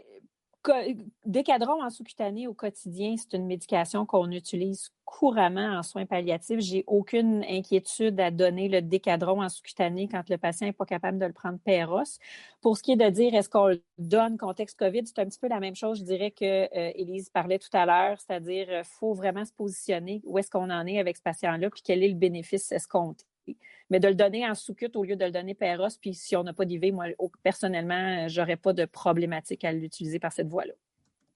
Décadron 1.25 1.83
en 1.83 1.89
sous-cutané 1.89 2.47
au 2.47 2.53
quotidien, 2.53 3.15
c'est 3.17 3.37
une 3.37 3.47
médication 3.47 4.05
qu'on 4.05 4.31
utilise 4.31 4.93
couramment 5.05 5.79
en 5.79 5.83
soins 5.83 6.07
palliatifs. 6.07 6.61
J'ai 6.61 6.85
aucune 6.87 7.45
inquiétude 7.45 8.21
à 8.21 8.31
donner 8.31 8.69
le 8.69 8.83
décadron 8.83 9.43
en 9.43 9.49
sous-cutané 9.49 10.07
quand 10.09 10.29
le 10.29 10.37
patient 10.37 10.67
n'est 10.67 10.73
pas 10.73 10.85
capable 10.85 11.19
de 11.19 11.27
le 11.27 11.33
prendre 11.33 11.59
péros. 11.59 12.19
Pour 12.61 12.77
ce 12.77 12.83
qui 12.83 12.93
est 12.93 12.97
de 12.97 13.09
dire 13.09 13.35
est-ce 13.35 13.49
qu'on 13.49 13.69
le 13.69 13.83
donne 13.99 14.37
contexte 14.37 14.79
COVID, 14.79 15.07
c'est 15.07 15.19
un 15.19 15.27
petit 15.27 15.39
peu 15.39 15.49
la 15.49 15.61
même 15.61 15.75
chose, 15.75 15.99
je 16.01 16.05
dirais 16.05 16.31
que 16.31 16.45
euh, 16.45 16.93
Élise 16.95 17.31
parlait 17.31 17.59
tout 17.59 17.75
à 17.75 17.87
l'heure, 17.87 18.21
c'est-à-dire 18.21 18.67
il 18.71 18.85
faut 18.85 19.15
vraiment 19.15 19.45
se 19.45 19.53
positionner 19.53 20.21
où 20.25 20.39
est-ce 20.39 20.51
qu'on 20.51 20.71
en 20.71 20.87
est 20.87 20.99
avec 20.99 21.17
ce 21.17 21.23
patient-là, 21.23 21.71
puis 21.71 21.83
quel 21.83 22.03
est 22.03 22.09
le 22.09 22.15
bénéfice 22.15 22.71
escompté. 22.71 23.25
Mais 23.91 23.99
de 23.99 24.09
le 24.09 24.15
donner 24.15 24.47
en 24.47 24.55
sous-cut 24.55 24.91
au 24.95 25.05
lieu 25.05 25.17
de 25.17 25.25
le 25.25 25.33
donner 25.33 25.55
péros, 25.55 25.89
puis 26.01 26.15
si 26.15 26.37
on 26.37 26.45
n'a 26.45 26.53
pas 26.53 26.65
d'IV, 26.65 26.93
moi, 26.93 27.07
personnellement, 27.43 28.29
j'aurais 28.29 28.57
pas 28.57 28.73
de 28.73 28.85
problématique 28.85 29.65
à 29.65 29.73
l'utiliser 29.73 30.19
par 30.19 30.33
cette 30.33 30.49
voie-là. 30.49 30.75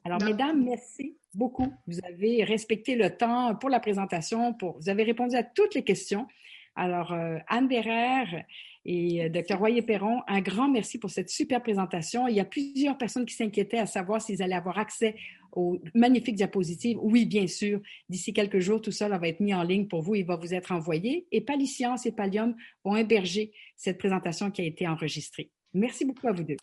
Alors, 0.04 0.20
non. 0.20 0.26
mesdames, 0.26 0.62
merci 0.62 1.16
beaucoup. 1.34 1.72
Vous 1.86 1.98
avez 2.04 2.44
respecté 2.44 2.94
le 2.94 3.16
temps 3.16 3.54
pour 3.56 3.70
la 3.70 3.80
présentation, 3.80 4.52
pour, 4.52 4.78
vous 4.78 4.88
avez 4.88 5.02
répondu 5.02 5.34
à 5.34 5.42
toutes 5.42 5.74
les 5.74 5.82
questions. 5.82 6.28
Alors, 6.76 7.12
euh, 7.12 7.38
Anne 7.48 7.68
Bérère 7.68 8.44
et 8.84 9.24
euh, 9.24 9.28
Dr. 9.28 9.58
Royer-Perron, 9.58 10.20
un 10.26 10.40
grand 10.40 10.68
merci 10.68 10.98
pour 10.98 11.10
cette 11.10 11.30
super 11.30 11.62
présentation. 11.62 12.28
Il 12.28 12.34
y 12.34 12.40
a 12.40 12.44
plusieurs 12.44 12.98
personnes 12.98 13.24
qui 13.24 13.34
s'inquiétaient 13.34 13.78
à 13.78 13.86
savoir 13.86 14.20
s'ils 14.20 14.42
allaient 14.42 14.54
avoir 14.54 14.78
accès 14.78 15.16
aux 15.52 15.78
magnifiques 15.94 16.34
diapositives. 16.34 16.98
Oui, 17.00 17.24
bien 17.24 17.46
sûr. 17.46 17.80
D'ici 18.08 18.32
quelques 18.32 18.58
jours, 18.58 18.80
tout 18.80 18.90
ça 18.90 19.08
là, 19.08 19.18
va 19.18 19.28
être 19.28 19.40
mis 19.40 19.54
en 19.54 19.62
ligne 19.62 19.86
pour 19.86 20.02
vous. 20.02 20.16
Il 20.16 20.26
va 20.26 20.36
vous 20.36 20.52
être 20.52 20.72
envoyé. 20.72 21.26
Et 21.32 21.40
Paliscience 21.40 22.04
et 22.06 22.12
Pallium 22.12 22.54
vont 22.84 22.96
héberger 22.96 23.52
cette 23.76 23.98
présentation 23.98 24.50
qui 24.50 24.62
a 24.62 24.64
été 24.64 24.86
enregistrée. 24.86 25.50
Merci 25.72 26.04
beaucoup 26.04 26.28
à 26.28 26.32
vous 26.32 26.44
deux. 26.44 26.56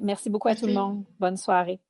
Merci 0.00 0.30
beaucoup 0.30 0.48
à 0.48 0.52
merci. 0.52 0.62
tout 0.62 0.68
le 0.68 0.74
monde. 0.74 1.04
Bonne 1.18 1.36
soirée. 1.36 1.80